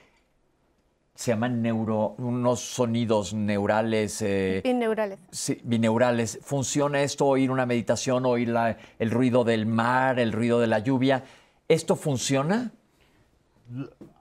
se 1.20 1.32
llaman 1.32 1.60
neuro, 1.60 2.14
unos 2.16 2.60
sonidos 2.60 3.34
neurales. 3.34 4.22
Eh, 4.22 4.62
bineurales. 4.64 5.18
Sí, 5.30 5.60
bineurales. 5.64 6.38
¿Funciona 6.42 7.02
esto, 7.02 7.26
oír 7.26 7.50
una 7.50 7.66
meditación, 7.66 8.24
oír 8.24 8.54
el 8.98 9.10
ruido 9.10 9.44
del 9.44 9.66
mar, 9.66 10.18
el 10.18 10.32
ruido 10.32 10.60
de 10.60 10.66
la 10.66 10.78
lluvia? 10.78 11.22
¿Esto 11.68 11.94
funciona? 11.94 12.70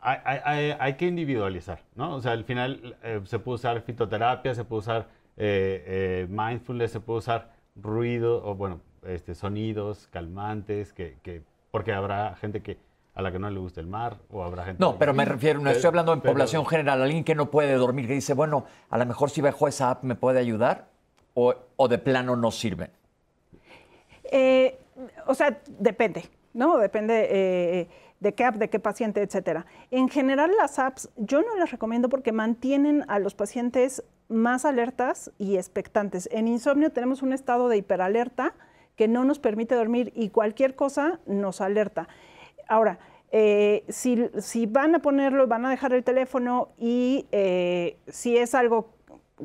Hay, 0.01 0.95
que 0.95 1.07
individualizar, 1.07 1.79
¿no? 1.95 2.15
O 2.15 2.21
sea, 2.21 2.33
al 2.33 2.43
final 2.43 2.97
eh, 3.01 3.21
se 3.23 3.39
puede 3.39 3.55
usar 3.55 3.81
fitoterapia, 3.81 4.53
se 4.53 4.65
puede 4.65 4.79
usar 4.79 5.07
eh, 5.37 6.27
mindfulness, 6.29 6.91
se 6.91 6.99
puede 6.99 7.19
usar 7.19 7.53
ruido, 7.77 8.45
o 8.45 8.55
bueno, 8.55 8.81
este, 9.07 9.35
sonidos 9.35 10.09
calmantes 10.11 10.91
que, 10.91 11.15
que 11.23 11.43
porque 11.71 11.93
habrá 11.93 12.35
gente 12.35 12.61
que 12.61 12.77
a 13.19 13.21
la 13.21 13.31
que 13.31 13.39
no 13.39 13.49
le 13.49 13.59
gusta 13.59 13.81
el 13.81 13.87
mar 13.87 14.17
o 14.31 14.43
habrá 14.43 14.63
gente 14.63 14.79
No, 14.79 14.97
pero 14.97 15.13
me 15.13 15.25
refiero, 15.25 15.59
no 15.59 15.69
estoy 15.69 15.89
hablando 15.89 16.13
en 16.13 16.21
población 16.21 16.65
general, 16.65 17.01
alguien 17.01 17.23
que 17.23 17.35
no 17.35 17.51
puede 17.51 17.73
dormir, 17.73 18.07
que 18.07 18.13
dice, 18.13 18.33
bueno, 18.33 18.65
a 18.89 18.97
lo 18.97 19.05
mejor 19.05 19.29
si 19.29 19.41
bajo 19.41 19.67
esa 19.67 19.91
app 19.91 20.03
me 20.03 20.15
puede 20.15 20.39
ayudar 20.39 20.87
o, 21.33 21.87
de 21.87 21.97
plano 21.97 22.35
no 22.35 22.51
sirve. 22.51 22.91
Eh, 24.31 24.77
o 25.27 25.33
sea, 25.33 25.59
depende, 25.67 26.29
¿no? 26.53 26.77
Depende 26.77 27.27
eh, 27.29 27.89
de 28.19 28.33
qué 28.33 28.45
app, 28.45 28.55
de 28.55 28.69
qué 28.69 28.79
paciente, 28.79 29.21
etcétera. 29.21 29.65
En 29.91 30.09
general 30.09 30.51
las 30.57 30.79
apps 30.79 31.09
yo 31.17 31.41
no 31.41 31.55
las 31.55 31.71
recomiendo 31.71 32.09
porque 32.09 32.31
mantienen 32.31 33.05
a 33.07 33.19
los 33.19 33.35
pacientes 33.35 34.03
más 34.27 34.65
alertas 34.65 35.31
y 35.37 35.57
expectantes. 35.57 36.29
En 36.31 36.47
insomnio 36.47 36.91
tenemos 36.91 37.21
un 37.21 37.33
estado 37.33 37.67
de 37.67 37.77
hiperalerta, 37.77 38.53
que 38.95 39.07
no 39.07 39.23
nos 39.23 39.39
permite 39.39 39.75
dormir 39.75 40.11
y 40.13 40.29
cualquier 40.29 40.75
cosa 40.75 41.19
nos 41.25 41.61
alerta. 41.61 42.09
Ahora, 42.69 42.99
eh, 43.31 43.83
si, 43.89 44.65
van 44.67 44.95
a 44.95 44.99
ponerlo, 44.99 45.47
van 45.47 45.65
a 45.65 45.69
dejar 45.69 45.93
el 45.93 46.03
teléfono 46.03 46.69
y 46.77 47.25
eh, 47.31 47.97
si 48.07 48.37
es 48.37 48.55
algo 48.55 48.93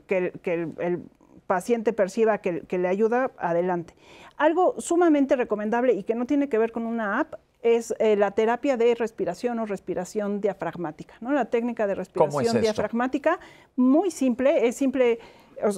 que, 0.07 0.33
el, 0.45 1.03
paciente 1.47 1.93
perciba 1.93 2.39
que, 2.39 2.65
le 2.71 2.89
ayuda, 2.89 3.31
adelante. 3.37 3.95
Algo 4.37 4.77
sumamente 4.79 5.37
recomendable 5.37 5.93
y 5.93 6.05
que 6.05 6.15
no 6.15 6.27
tiene 6.27 6.49
que 6.49 6.57
ver 6.59 6.73
con 6.73 6.87
una 6.87 7.21
app 7.21 7.35
es 7.63 7.95
eh, 7.99 8.17
la 8.17 8.31
terapia 8.31 8.77
de 8.77 8.95
respiración 8.95 9.59
o 9.59 9.67
respiración 9.67 10.41
diafragmática. 10.41 11.15
¿no? 11.21 11.33
La 11.33 11.47
técnica 11.47 11.87
de 11.87 11.95
respiración 11.95 12.61
diafragmática, 12.61 13.39
muy 13.77 14.11
simple, 14.11 14.67
es 14.67 14.77
simple 14.77 15.19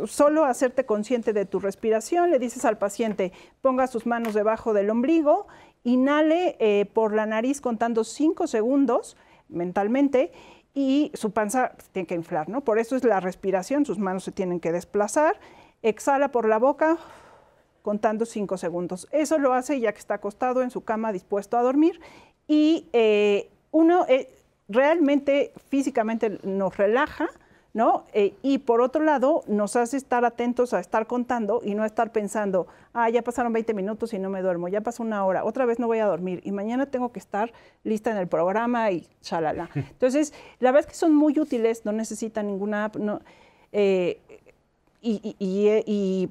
solo 0.06 0.44
hacerte 0.44 0.86
consciente 0.86 1.32
de 1.32 1.44
tu 1.44 1.60
respiración, 1.60 2.30
le 2.30 2.38
dices 2.38 2.64
al 2.64 2.78
paciente, 2.78 3.32
ponga 3.60 3.86
sus 3.86 4.06
manos 4.06 4.34
debajo 4.34 4.72
del 4.72 4.90
ombligo, 4.90 5.46
inhale 5.86 6.56
eh, 6.58 6.84
por 6.92 7.14
la 7.14 7.26
nariz 7.26 7.60
contando 7.60 8.02
cinco 8.02 8.48
segundos 8.48 9.16
mentalmente 9.48 10.32
y 10.74 11.12
su 11.14 11.30
panza 11.30 11.76
tiene 11.92 12.08
que 12.08 12.16
inflar, 12.16 12.48
¿no? 12.48 12.62
Por 12.62 12.80
eso 12.80 12.96
es 12.96 13.04
la 13.04 13.20
respiración, 13.20 13.86
sus 13.86 13.96
manos 13.96 14.24
se 14.24 14.32
tienen 14.32 14.58
que 14.58 14.72
desplazar, 14.72 15.38
exhala 15.82 16.32
por 16.32 16.48
la 16.48 16.58
boca 16.58 16.98
contando 17.82 18.26
cinco 18.26 18.56
segundos. 18.56 19.06
Eso 19.12 19.38
lo 19.38 19.54
hace 19.54 19.78
ya 19.78 19.92
que 19.92 20.00
está 20.00 20.14
acostado 20.14 20.60
en 20.60 20.72
su 20.72 20.82
cama 20.82 21.12
dispuesto 21.12 21.56
a 21.56 21.62
dormir 21.62 22.00
y 22.48 22.88
eh, 22.92 23.48
uno 23.70 24.06
eh, 24.08 24.28
realmente 24.68 25.52
físicamente 25.68 26.40
nos 26.42 26.76
relaja, 26.76 27.28
¿no? 27.76 28.04
Eh, 28.14 28.32
y 28.42 28.56
por 28.56 28.80
otro 28.80 29.04
lado, 29.04 29.44
nos 29.48 29.76
hace 29.76 29.98
estar 29.98 30.24
atentos 30.24 30.72
a 30.72 30.80
estar 30.80 31.06
contando 31.06 31.60
y 31.62 31.74
no 31.74 31.84
estar 31.84 32.10
pensando, 32.10 32.66
ah, 32.94 33.10
ya 33.10 33.20
pasaron 33.20 33.52
20 33.52 33.74
minutos 33.74 34.14
y 34.14 34.18
no 34.18 34.30
me 34.30 34.40
duermo, 34.40 34.68
ya 34.68 34.80
pasó 34.80 35.02
una 35.02 35.22
hora, 35.26 35.44
otra 35.44 35.66
vez 35.66 35.78
no 35.78 35.86
voy 35.86 35.98
a 35.98 36.06
dormir 36.06 36.40
y 36.44 36.52
mañana 36.52 36.86
tengo 36.86 37.12
que 37.12 37.18
estar 37.18 37.52
lista 37.84 38.10
en 38.10 38.16
el 38.16 38.28
programa 38.28 38.90
y 38.92 39.06
chalala. 39.20 39.68
Entonces, 39.74 40.32
la 40.58 40.72
verdad 40.72 40.88
es 40.88 40.94
que 40.94 40.98
son 40.98 41.14
muy 41.14 41.38
útiles, 41.38 41.84
no 41.84 41.92
necesitan 41.92 42.46
ninguna 42.46 42.86
app, 42.86 42.96
no, 42.96 43.20
eh, 43.72 44.20
y, 45.02 46.30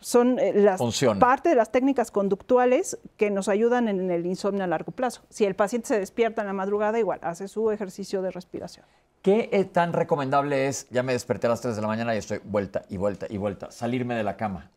son 0.00 0.38
eh, 0.38 0.54
las 0.54 0.80
parte 1.20 1.50
de 1.50 1.54
las 1.54 1.70
técnicas 1.70 2.10
conductuales 2.10 2.98
que 3.18 3.30
nos 3.30 3.48
ayudan 3.48 3.88
en 3.88 4.10
el 4.10 4.24
insomnio 4.24 4.64
a 4.64 4.66
largo 4.66 4.90
plazo. 4.90 5.20
Si 5.28 5.44
el 5.44 5.54
paciente 5.54 5.88
se 5.88 6.00
despierta 6.00 6.40
en 6.40 6.46
la 6.46 6.54
madrugada, 6.54 6.98
igual 6.98 7.20
hace 7.22 7.46
su 7.46 7.70
ejercicio 7.70 8.22
de 8.22 8.30
respiración. 8.30 8.86
¿Qué 9.22 9.70
tan 9.72 9.92
recomendable 9.92 10.66
es, 10.66 10.88
ya 10.90 11.04
me 11.04 11.12
desperté 11.12 11.46
a 11.46 11.50
las 11.50 11.60
3 11.60 11.76
de 11.76 11.82
la 11.82 11.86
mañana 11.86 12.12
y 12.12 12.18
estoy 12.18 12.40
vuelta 12.42 12.82
y 12.88 12.96
vuelta 12.96 13.26
y 13.30 13.36
vuelta, 13.36 13.70
salirme 13.70 14.16
de 14.16 14.24
la 14.24 14.36
cama? 14.36 14.68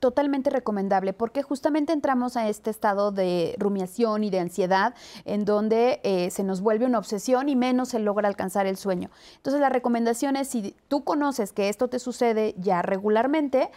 Totalmente 0.00 0.50
recomendable, 0.50 1.14
porque 1.14 1.42
justamente 1.42 1.94
entramos 1.94 2.36
a 2.36 2.46
este 2.46 2.68
estado 2.68 3.10
de 3.10 3.54
rumiación 3.58 4.22
y 4.22 4.28
de 4.28 4.40
ansiedad, 4.40 4.94
en 5.24 5.46
donde 5.46 6.00
eh, 6.02 6.30
se 6.30 6.42
nos 6.42 6.60
vuelve 6.60 6.84
una 6.84 6.98
obsesión 6.98 7.48
y 7.48 7.56
menos 7.56 7.88
se 7.88 7.98
logra 7.98 8.28
alcanzar 8.28 8.66
el 8.66 8.76
sueño. 8.76 9.08
Entonces 9.36 9.62
la 9.62 9.70
recomendación 9.70 10.36
es, 10.36 10.48
si 10.48 10.76
tú 10.88 11.02
conoces 11.02 11.54
que 11.54 11.70
esto 11.70 11.88
te 11.88 11.98
sucede 11.98 12.54
ya 12.58 12.82
regularmente, 12.82 13.70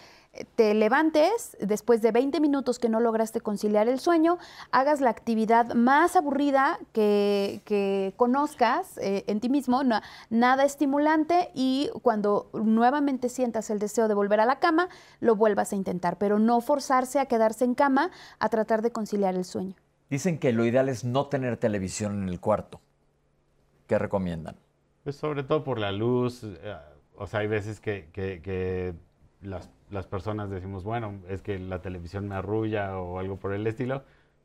te 0.55 0.73
levantes 0.73 1.57
después 1.59 2.01
de 2.01 2.11
20 2.11 2.39
minutos 2.39 2.79
que 2.79 2.89
no 2.89 2.99
lograste 2.99 3.41
conciliar 3.41 3.87
el 3.87 3.99
sueño, 3.99 4.37
hagas 4.71 5.01
la 5.01 5.09
actividad 5.09 5.73
más 5.73 6.15
aburrida 6.15 6.79
que, 6.93 8.13
conozcas 8.17 8.97
eh, 8.97 9.23
en 9.27 9.39
ti 9.39 9.49
mismo, 9.49 9.81
nada 10.29 10.63
estimulante 10.65 11.51
y 11.53 11.89
cuando 12.01 12.49
nuevamente 12.53 13.29
sientas 13.29 13.69
el 13.69 13.79
deseo 13.79 14.07
de 14.07 14.13
volver 14.13 14.39
a 14.39 14.45
la 14.45 14.59
cama, 14.59 14.89
lo 15.19 15.35
vuelvas 15.35 15.73
a 15.73 15.75
intentar, 15.75 16.17
pero 16.17 16.39
no 16.39 16.61
forzarse 16.61 17.19
a 17.19 17.25
quedarse 17.25 17.65
en 17.65 17.75
cama 17.75 18.11
a 18.39 18.49
tratar 18.49 18.81
de 18.81 18.91
conciliar 18.91 19.35
el 19.35 19.45
sueño. 19.45 19.75
Dicen 20.09 20.39
que 20.39 20.53
lo 20.53 20.65
ideal 20.65 20.89
es 20.89 21.03
no 21.03 21.27
tener 21.27 21.57
televisión 21.57 22.23
en 22.23 22.29
el 22.29 22.39
cuarto. 22.39 22.81
¿Qué 23.87 23.99
recomiendan? 23.99 24.55
Pues 25.03 25.15
sobre 25.15 25.43
todo 25.43 25.63
por 25.63 25.79
la 25.79 25.91
luz, 25.91 26.43
eh, 26.43 26.75
o 27.15 27.27
sea, 27.27 27.41
hay 27.41 27.47
veces 27.47 27.79
que 27.79 28.09
las 29.41 29.69
las 29.89 30.05
personas 30.05 30.49
decimos, 30.49 30.83
bueno, 30.83 31.19
es 31.29 31.41
que 31.41 31.57
la 31.59 31.81
televisión 31.81 32.27
me 32.27 32.35
arrulla 32.35 32.97
o 32.99 33.19
algo 33.19 33.37
por 33.37 33.53
el 33.53 33.65
estilo, 33.65 34.03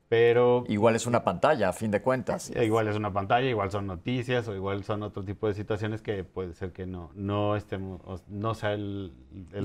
pero... 0.08 0.64
Igual 0.68 0.96
es 0.96 1.06
una 1.06 1.24
pantalla, 1.24 1.68
a 1.70 1.72
fin 1.72 1.90
de 1.90 2.00
cuentas. 2.00 2.50
Igual 2.50 2.88
es 2.88 2.96
una 2.96 3.12
pantalla, 3.12 3.48
igual 3.48 3.70
son 3.70 3.86
noticias 3.86 4.46
o 4.48 4.54
igual 4.54 4.84
son 4.84 5.02
otro 5.02 5.24
tipo 5.24 5.46
de 5.46 5.54
situaciones 5.54 6.02
que 6.02 6.24
puede 6.24 6.54
ser 6.54 6.72
que 6.72 6.86
no, 6.86 7.10
no, 7.14 7.56
estemos, 7.56 8.00
no 8.28 8.54
sea 8.54 8.72
el, 8.72 9.12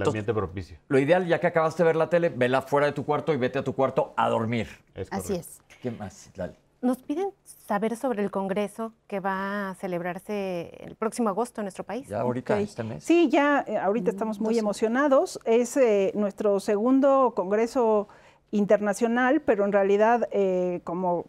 ambiente 0.05 0.33
propicio. 0.33 0.77
Lo 0.87 0.99
ideal, 0.99 1.27
ya 1.27 1.39
que 1.39 1.47
acabaste 1.47 1.83
de 1.83 1.87
ver 1.87 1.95
la 1.95 2.09
tele, 2.09 2.29
vela 2.29 2.61
fuera 2.61 2.87
de 2.87 2.93
tu 2.93 3.05
cuarto 3.05 3.33
y 3.33 3.37
vete 3.37 3.59
a 3.59 3.63
tu 3.63 3.73
cuarto 3.73 4.13
a 4.17 4.29
dormir. 4.29 4.67
Así 5.11 5.35
es. 5.35 5.61
¿Qué 5.81 5.91
más? 5.91 6.29
Dale. 6.35 6.68
Nos 6.81 6.99
piden 6.99 7.31
saber 7.43 7.97
sobre 7.97 8.23
el 8.23 8.31
Congreso 8.31 8.93
que 9.07 9.19
va 9.19 9.71
a 9.71 9.75
celebrarse 9.75 10.71
el 10.79 10.95
próximo 10.95 11.27
agosto 11.27 11.59
en 11.59 11.65
nuestro 11.65 11.83
país. 11.83 12.07
Ya 12.07 12.21
ahorita, 12.21 12.57
este 12.59 12.83
mes. 12.83 13.03
Sí, 13.03 13.27
ya 13.29 13.65
eh, 13.67 13.77
ahorita 13.77 14.11
estamos 14.11 14.39
muy 14.39 14.57
emocionados. 14.57 15.39
Es 15.43 15.75
eh, 15.75 16.13
nuestro 16.15 16.61
segundo 16.61 17.33
Congreso 17.35 18.07
internacional, 18.51 19.41
pero 19.41 19.65
en 19.65 19.73
realidad 19.73 20.29
eh, 20.31 20.79
como 20.85 21.25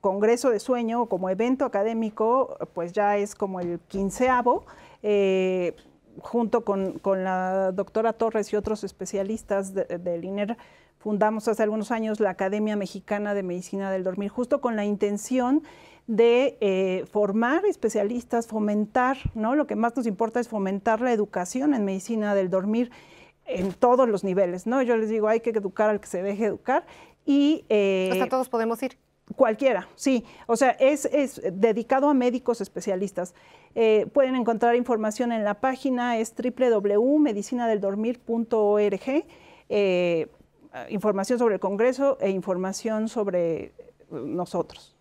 Congreso 0.00 0.48
de 0.48 0.58
Sueño 0.58 1.02
o 1.02 1.06
como 1.06 1.28
evento 1.28 1.66
académico, 1.66 2.56
pues 2.72 2.92
ya 2.92 3.18
es 3.18 3.34
como 3.34 3.60
el 3.60 3.80
quinceavo. 3.88 4.64
junto 6.22 6.64
con, 6.64 7.00
la 7.04 7.72
doctora 7.72 8.14
Torres 8.14 8.52
y 8.52 8.56
otros 8.56 8.84
especialistas 8.84 9.74
del 9.74 10.24
INER, 10.24 10.56
fundamos 11.04 11.46
hace 11.48 11.62
algunos 11.62 11.90
años 11.90 12.18
la 12.18 12.30
Academia 12.30 12.76
Mexicana 12.76 13.34
de 13.34 13.42
Medicina 13.42 13.90
del 13.90 14.04
Dormir, 14.04 14.30
justo 14.30 14.62
con 14.62 14.74
la 14.74 14.86
intención 14.86 15.62
de 16.06 16.56
eh, 16.62 17.04
formar 17.12 17.66
especialistas, 17.66 18.46
fomentar, 18.46 19.18
¿no? 19.34 19.54
Lo 19.54 19.66
que 19.66 19.76
más 19.76 19.94
nos 19.94 20.06
importa 20.06 20.40
es 20.40 20.48
fomentar 20.48 21.02
la 21.02 21.12
educación 21.12 21.74
en 21.74 21.84
medicina 21.84 22.34
del 22.34 22.48
dormir 22.48 22.90
en 23.44 23.74
todos 23.74 24.08
los 24.08 24.24
niveles, 24.24 24.66
¿no? 24.66 24.80
Yo 24.80 24.96
les 24.96 25.10
digo, 25.10 25.28
hay 25.28 25.40
que 25.40 25.50
educar 25.50 25.90
al 25.90 26.00
que 26.00 26.06
se 26.06 26.22
deje 26.22 26.46
educar 26.46 26.86
y... 27.26 27.66
Eh, 27.68 28.08
Hasta 28.10 28.30
todos 28.30 28.48
podemos 28.48 28.82
ir. 28.82 28.96
Cualquiera, 29.36 29.90
sí. 29.96 30.24
O 30.46 30.56
sea, 30.56 30.70
es, 30.70 31.04
es 31.04 31.42
dedicado 31.52 32.08
a 32.08 32.14
médicos 32.14 32.62
especialistas. 32.62 33.34
Eh, 33.74 34.06
pueden 34.14 34.36
encontrar 34.36 34.74
información 34.74 35.32
en 35.32 35.44
la 35.44 35.60
página, 35.60 36.16
es 36.16 36.34
www.medicinadeldormir.org. 36.34 39.24
Eh, 39.68 40.28
información 40.88 41.38
sobre 41.38 41.54
el 41.54 41.60
Congreso 41.60 42.18
e 42.20 42.30
información 42.30 43.08
sobre 43.08 43.72
nosotros. 44.10 44.94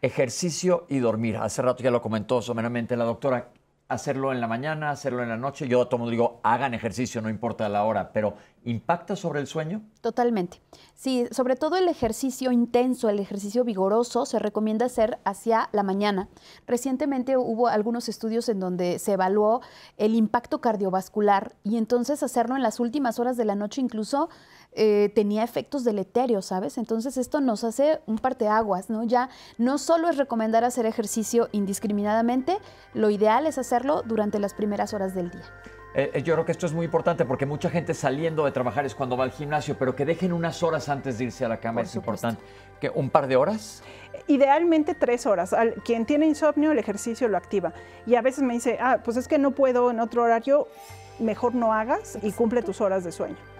Ejercicio 0.00 0.86
y 0.88 0.98
dormir. 0.98 1.36
Hace 1.36 1.62
rato 1.62 1.82
ya 1.82 1.90
lo 1.90 2.02
comentó 2.02 2.42
someramente 2.42 2.96
la 2.96 3.04
doctora 3.04 3.52
hacerlo 3.92 4.32
en 4.32 4.40
la 4.40 4.46
mañana, 4.48 4.90
hacerlo 4.90 5.22
en 5.22 5.28
la 5.28 5.36
noche. 5.36 5.68
Yo 5.68 5.82
a 5.82 5.88
todo 5.88 5.98
mundo 5.98 6.10
digo, 6.10 6.40
hagan 6.42 6.74
ejercicio, 6.74 7.20
no 7.20 7.28
importa 7.28 7.68
la 7.68 7.84
hora, 7.84 8.10
pero 8.12 8.34
¿impacta 8.64 9.16
sobre 9.16 9.40
el 9.40 9.46
sueño? 9.46 9.82
Totalmente. 10.00 10.60
Sí, 10.94 11.26
sobre 11.30 11.56
todo 11.56 11.76
el 11.76 11.88
ejercicio 11.88 12.52
intenso, 12.52 13.08
el 13.08 13.18
ejercicio 13.18 13.64
vigoroso, 13.64 14.24
se 14.24 14.38
recomienda 14.38 14.86
hacer 14.86 15.18
hacia 15.24 15.68
la 15.72 15.82
mañana. 15.82 16.28
Recientemente 16.66 17.36
hubo 17.36 17.68
algunos 17.68 18.08
estudios 18.08 18.48
en 18.48 18.60
donde 18.60 18.98
se 18.98 19.12
evaluó 19.12 19.60
el 19.98 20.14
impacto 20.14 20.60
cardiovascular 20.60 21.54
y 21.62 21.76
entonces 21.76 22.22
hacerlo 22.22 22.56
en 22.56 22.62
las 22.62 22.80
últimas 22.80 23.18
horas 23.18 23.36
de 23.36 23.44
la 23.44 23.54
noche 23.54 23.80
incluso 23.80 24.30
eh, 24.74 25.10
tenía 25.14 25.44
efectos 25.44 25.84
deleterios, 25.84 26.46
¿sabes? 26.46 26.78
Entonces 26.78 27.16
esto 27.16 27.40
nos 27.40 27.62
hace 27.64 28.00
un 28.06 28.18
parteaguas, 28.18 28.88
¿no? 28.88 29.04
Ya 29.04 29.28
no 29.58 29.78
solo 29.78 30.08
es 30.08 30.16
recomendar 30.16 30.64
hacer 30.64 30.86
ejercicio 30.86 31.48
indiscriminadamente, 31.52 32.58
lo 32.94 33.10
ideal 33.10 33.46
es 33.46 33.58
hacerlo 33.58 34.02
durante 34.02 34.38
las 34.38 34.54
primeras 34.54 34.94
horas 34.94 35.14
del 35.14 35.30
día. 35.30 35.44
Eh, 35.94 36.10
eh, 36.14 36.22
yo 36.22 36.32
creo 36.34 36.46
que 36.46 36.52
esto 36.52 36.64
es 36.64 36.72
muy 36.72 36.86
importante 36.86 37.26
porque 37.26 37.44
mucha 37.44 37.68
gente 37.68 37.92
saliendo 37.92 38.46
de 38.46 38.52
trabajar 38.52 38.86
es 38.86 38.94
cuando 38.94 39.16
va 39.16 39.24
al 39.24 39.30
gimnasio, 39.30 39.76
pero 39.78 39.94
que 39.94 40.06
dejen 40.06 40.32
unas 40.32 40.62
horas 40.62 40.88
antes 40.88 41.18
de 41.18 41.24
irse 41.24 41.44
a 41.44 41.48
la 41.48 41.58
cama 41.58 41.82
es 41.82 41.94
importante. 41.94 42.42
¿Que 42.80 42.88
¿Un 42.88 43.10
par 43.10 43.26
de 43.26 43.36
horas? 43.36 43.82
Idealmente 44.26 44.94
tres 44.94 45.26
horas. 45.26 45.54
quien 45.84 46.06
tiene 46.06 46.26
insomnio, 46.26 46.72
el 46.72 46.78
ejercicio 46.78 47.28
lo 47.28 47.36
activa. 47.36 47.74
Y 48.06 48.14
a 48.14 48.22
veces 48.22 48.42
me 48.42 48.54
dice, 48.54 48.78
ah, 48.80 49.00
pues 49.04 49.18
es 49.18 49.28
que 49.28 49.38
no 49.38 49.50
puedo 49.50 49.90
en 49.90 50.00
otro 50.00 50.22
horario, 50.22 50.66
mejor 51.18 51.54
no 51.54 51.74
hagas 51.74 52.18
y 52.22 52.32
cumple 52.32 52.62
tus 52.62 52.80
horas 52.80 53.04
de 53.04 53.12
sueño. 53.12 53.51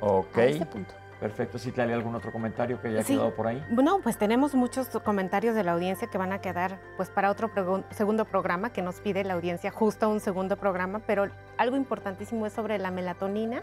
Ok. 0.00 0.38
A 0.38 0.44
este 0.44 0.66
punto. 0.66 0.94
Perfecto. 1.20 1.58
hay 1.76 1.92
¿algún 1.92 2.14
otro 2.14 2.32
comentario 2.32 2.80
que 2.80 2.88
haya 2.88 3.04
quedado 3.04 3.34
por 3.34 3.46
ahí? 3.46 3.62
Bueno, 3.70 4.00
pues 4.02 4.16
tenemos 4.16 4.54
muchos 4.54 4.88
comentarios 5.04 5.54
de 5.54 5.62
la 5.62 5.72
audiencia 5.72 6.08
que 6.08 6.16
van 6.16 6.32
a 6.32 6.40
quedar 6.40 6.80
pues 6.96 7.10
para 7.10 7.30
otro 7.30 7.50
segundo 7.90 8.24
programa 8.24 8.72
que 8.72 8.80
nos 8.80 9.00
pide 9.00 9.22
la 9.22 9.34
audiencia, 9.34 9.70
justo 9.70 10.08
un 10.08 10.20
segundo 10.20 10.56
programa, 10.56 11.00
pero 11.00 11.28
algo 11.58 11.76
importantísimo 11.76 12.46
es 12.46 12.54
sobre 12.54 12.78
la 12.78 12.90
melatonina 12.90 13.62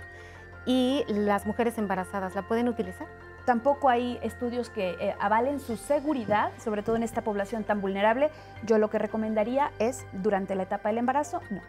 y 0.68 1.04
las 1.08 1.48
mujeres 1.48 1.80
embarazadas. 1.80 2.36
¿La 2.36 2.44
pueden 2.44 2.68
utilizar? 2.68 3.08
Tampoco 3.46 3.90
hay 3.90 4.20
estudios 4.22 4.70
que 4.70 4.92
eh, 5.00 5.16
avalen 5.20 5.60
su 5.60 5.78
seguridad, 5.78 6.52
sobre 6.60 6.84
todo 6.84 6.96
en 6.96 7.04
esta 7.04 7.22
población 7.22 7.64
tan 7.64 7.82
vulnerable. 7.82 8.30
Yo 8.64 8.78
lo 8.78 8.90
que 8.90 9.00
recomendaría 9.00 9.72
es 9.80 10.06
durante 10.12 10.54
la 10.54 10.64
etapa 10.64 10.90
del 10.90 11.00
embarazo, 11.00 11.42
no. 11.50 11.62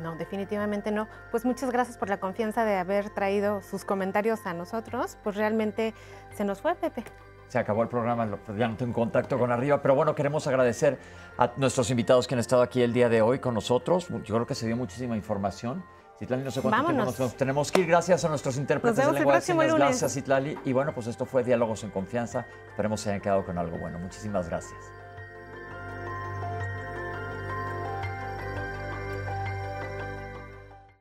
No, 0.00 0.16
definitivamente 0.16 0.90
no. 0.90 1.08
Pues 1.30 1.44
muchas 1.44 1.70
gracias 1.70 1.96
por 1.96 2.08
la 2.08 2.18
confianza 2.18 2.64
de 2.64 2.76
haber 2.76 3.10
traído 3.10 3.62
sus 3.62 3.84
comentarios 3.84 4.46
a 4.46 4.54
nosotros. 4.54 5.18
Pues 5.22 5.36
realmente 5.36 5.94
se 6.34 6.44
nos 6.44 6.60
fue, 6.60 6.74
Pepe. 6.74 7.04
Se 7.48 7.58
acabó 7.58 7.82
el 7.82 7.88
programa, 7.88 8.26
ya 8.56 8.66
no 8.66 8.76
tengo 8.76 8.94
contacto 8.94 9.38
con 9.38 9.52
arriba, 9.52 9.82
pero 9.82 9.94
bueno, 9.94 10.14
queremos 10.14 10.46
agradecer 10.46 10.98
a 11.36 11.50
nuestros 11.58 11.90
invitados 11.90 12.26
que 12.26 12.34
han 12.34 12.38
estado 12.38 12.62
aquí 12.62 12.80
el 12.80 12.94
día 12.94 13.10
de 13.10 13.20
hoy 13.20 13.40
con 13.40 13.52
nosotros. 13.52 14.08
Yo 14.08 14.34
creo 14.34 14.46
que 14.46 14.54
se 14.54 14.66
dio 14.66 14.74
muchísima 14.74 15.16
información. 15.16 15.84
Citlali, 16.18 16.44
no 16.44 16.50
sé 16.50 16.62
cuánto 16.62 16.86
tiempo 16.86 17.04
nos, 17.04 17.36
tenemos 17.36 17.70
que 17.70 17.82
ir. 17.82 17.88
Gracias 17.88 18.24
a 18.24 18.28
nuestros 18.28 18.56
intérpretes 18.56 18.96
de 19.04 19.12
lengua 19.12 19.34
de 19.34 19.40
señas. 19.42 19.74
Gracias, 19.74 20.14
Citlali. 20.14 20.58
Y 20.64 20.72
bueno, 20.72 20.94
pues 20.94 21.08
esto 21.08 21.26
fue 21.26 21.44
Diálogos 21.44 21.84
en 21.84 21.90
Confianza. 21.90 22.46
Esperemos 22.68 23.00
que 23.00 23.04
se 23.04 23.10
hayan 23.10 23.20
quedado 23.20 23.44
con 23.44 23.58
algo 23.58 23.76
bueno. 23.76 23.98
Muchísimas 23.98 24.48
gracias. 24.48 25.01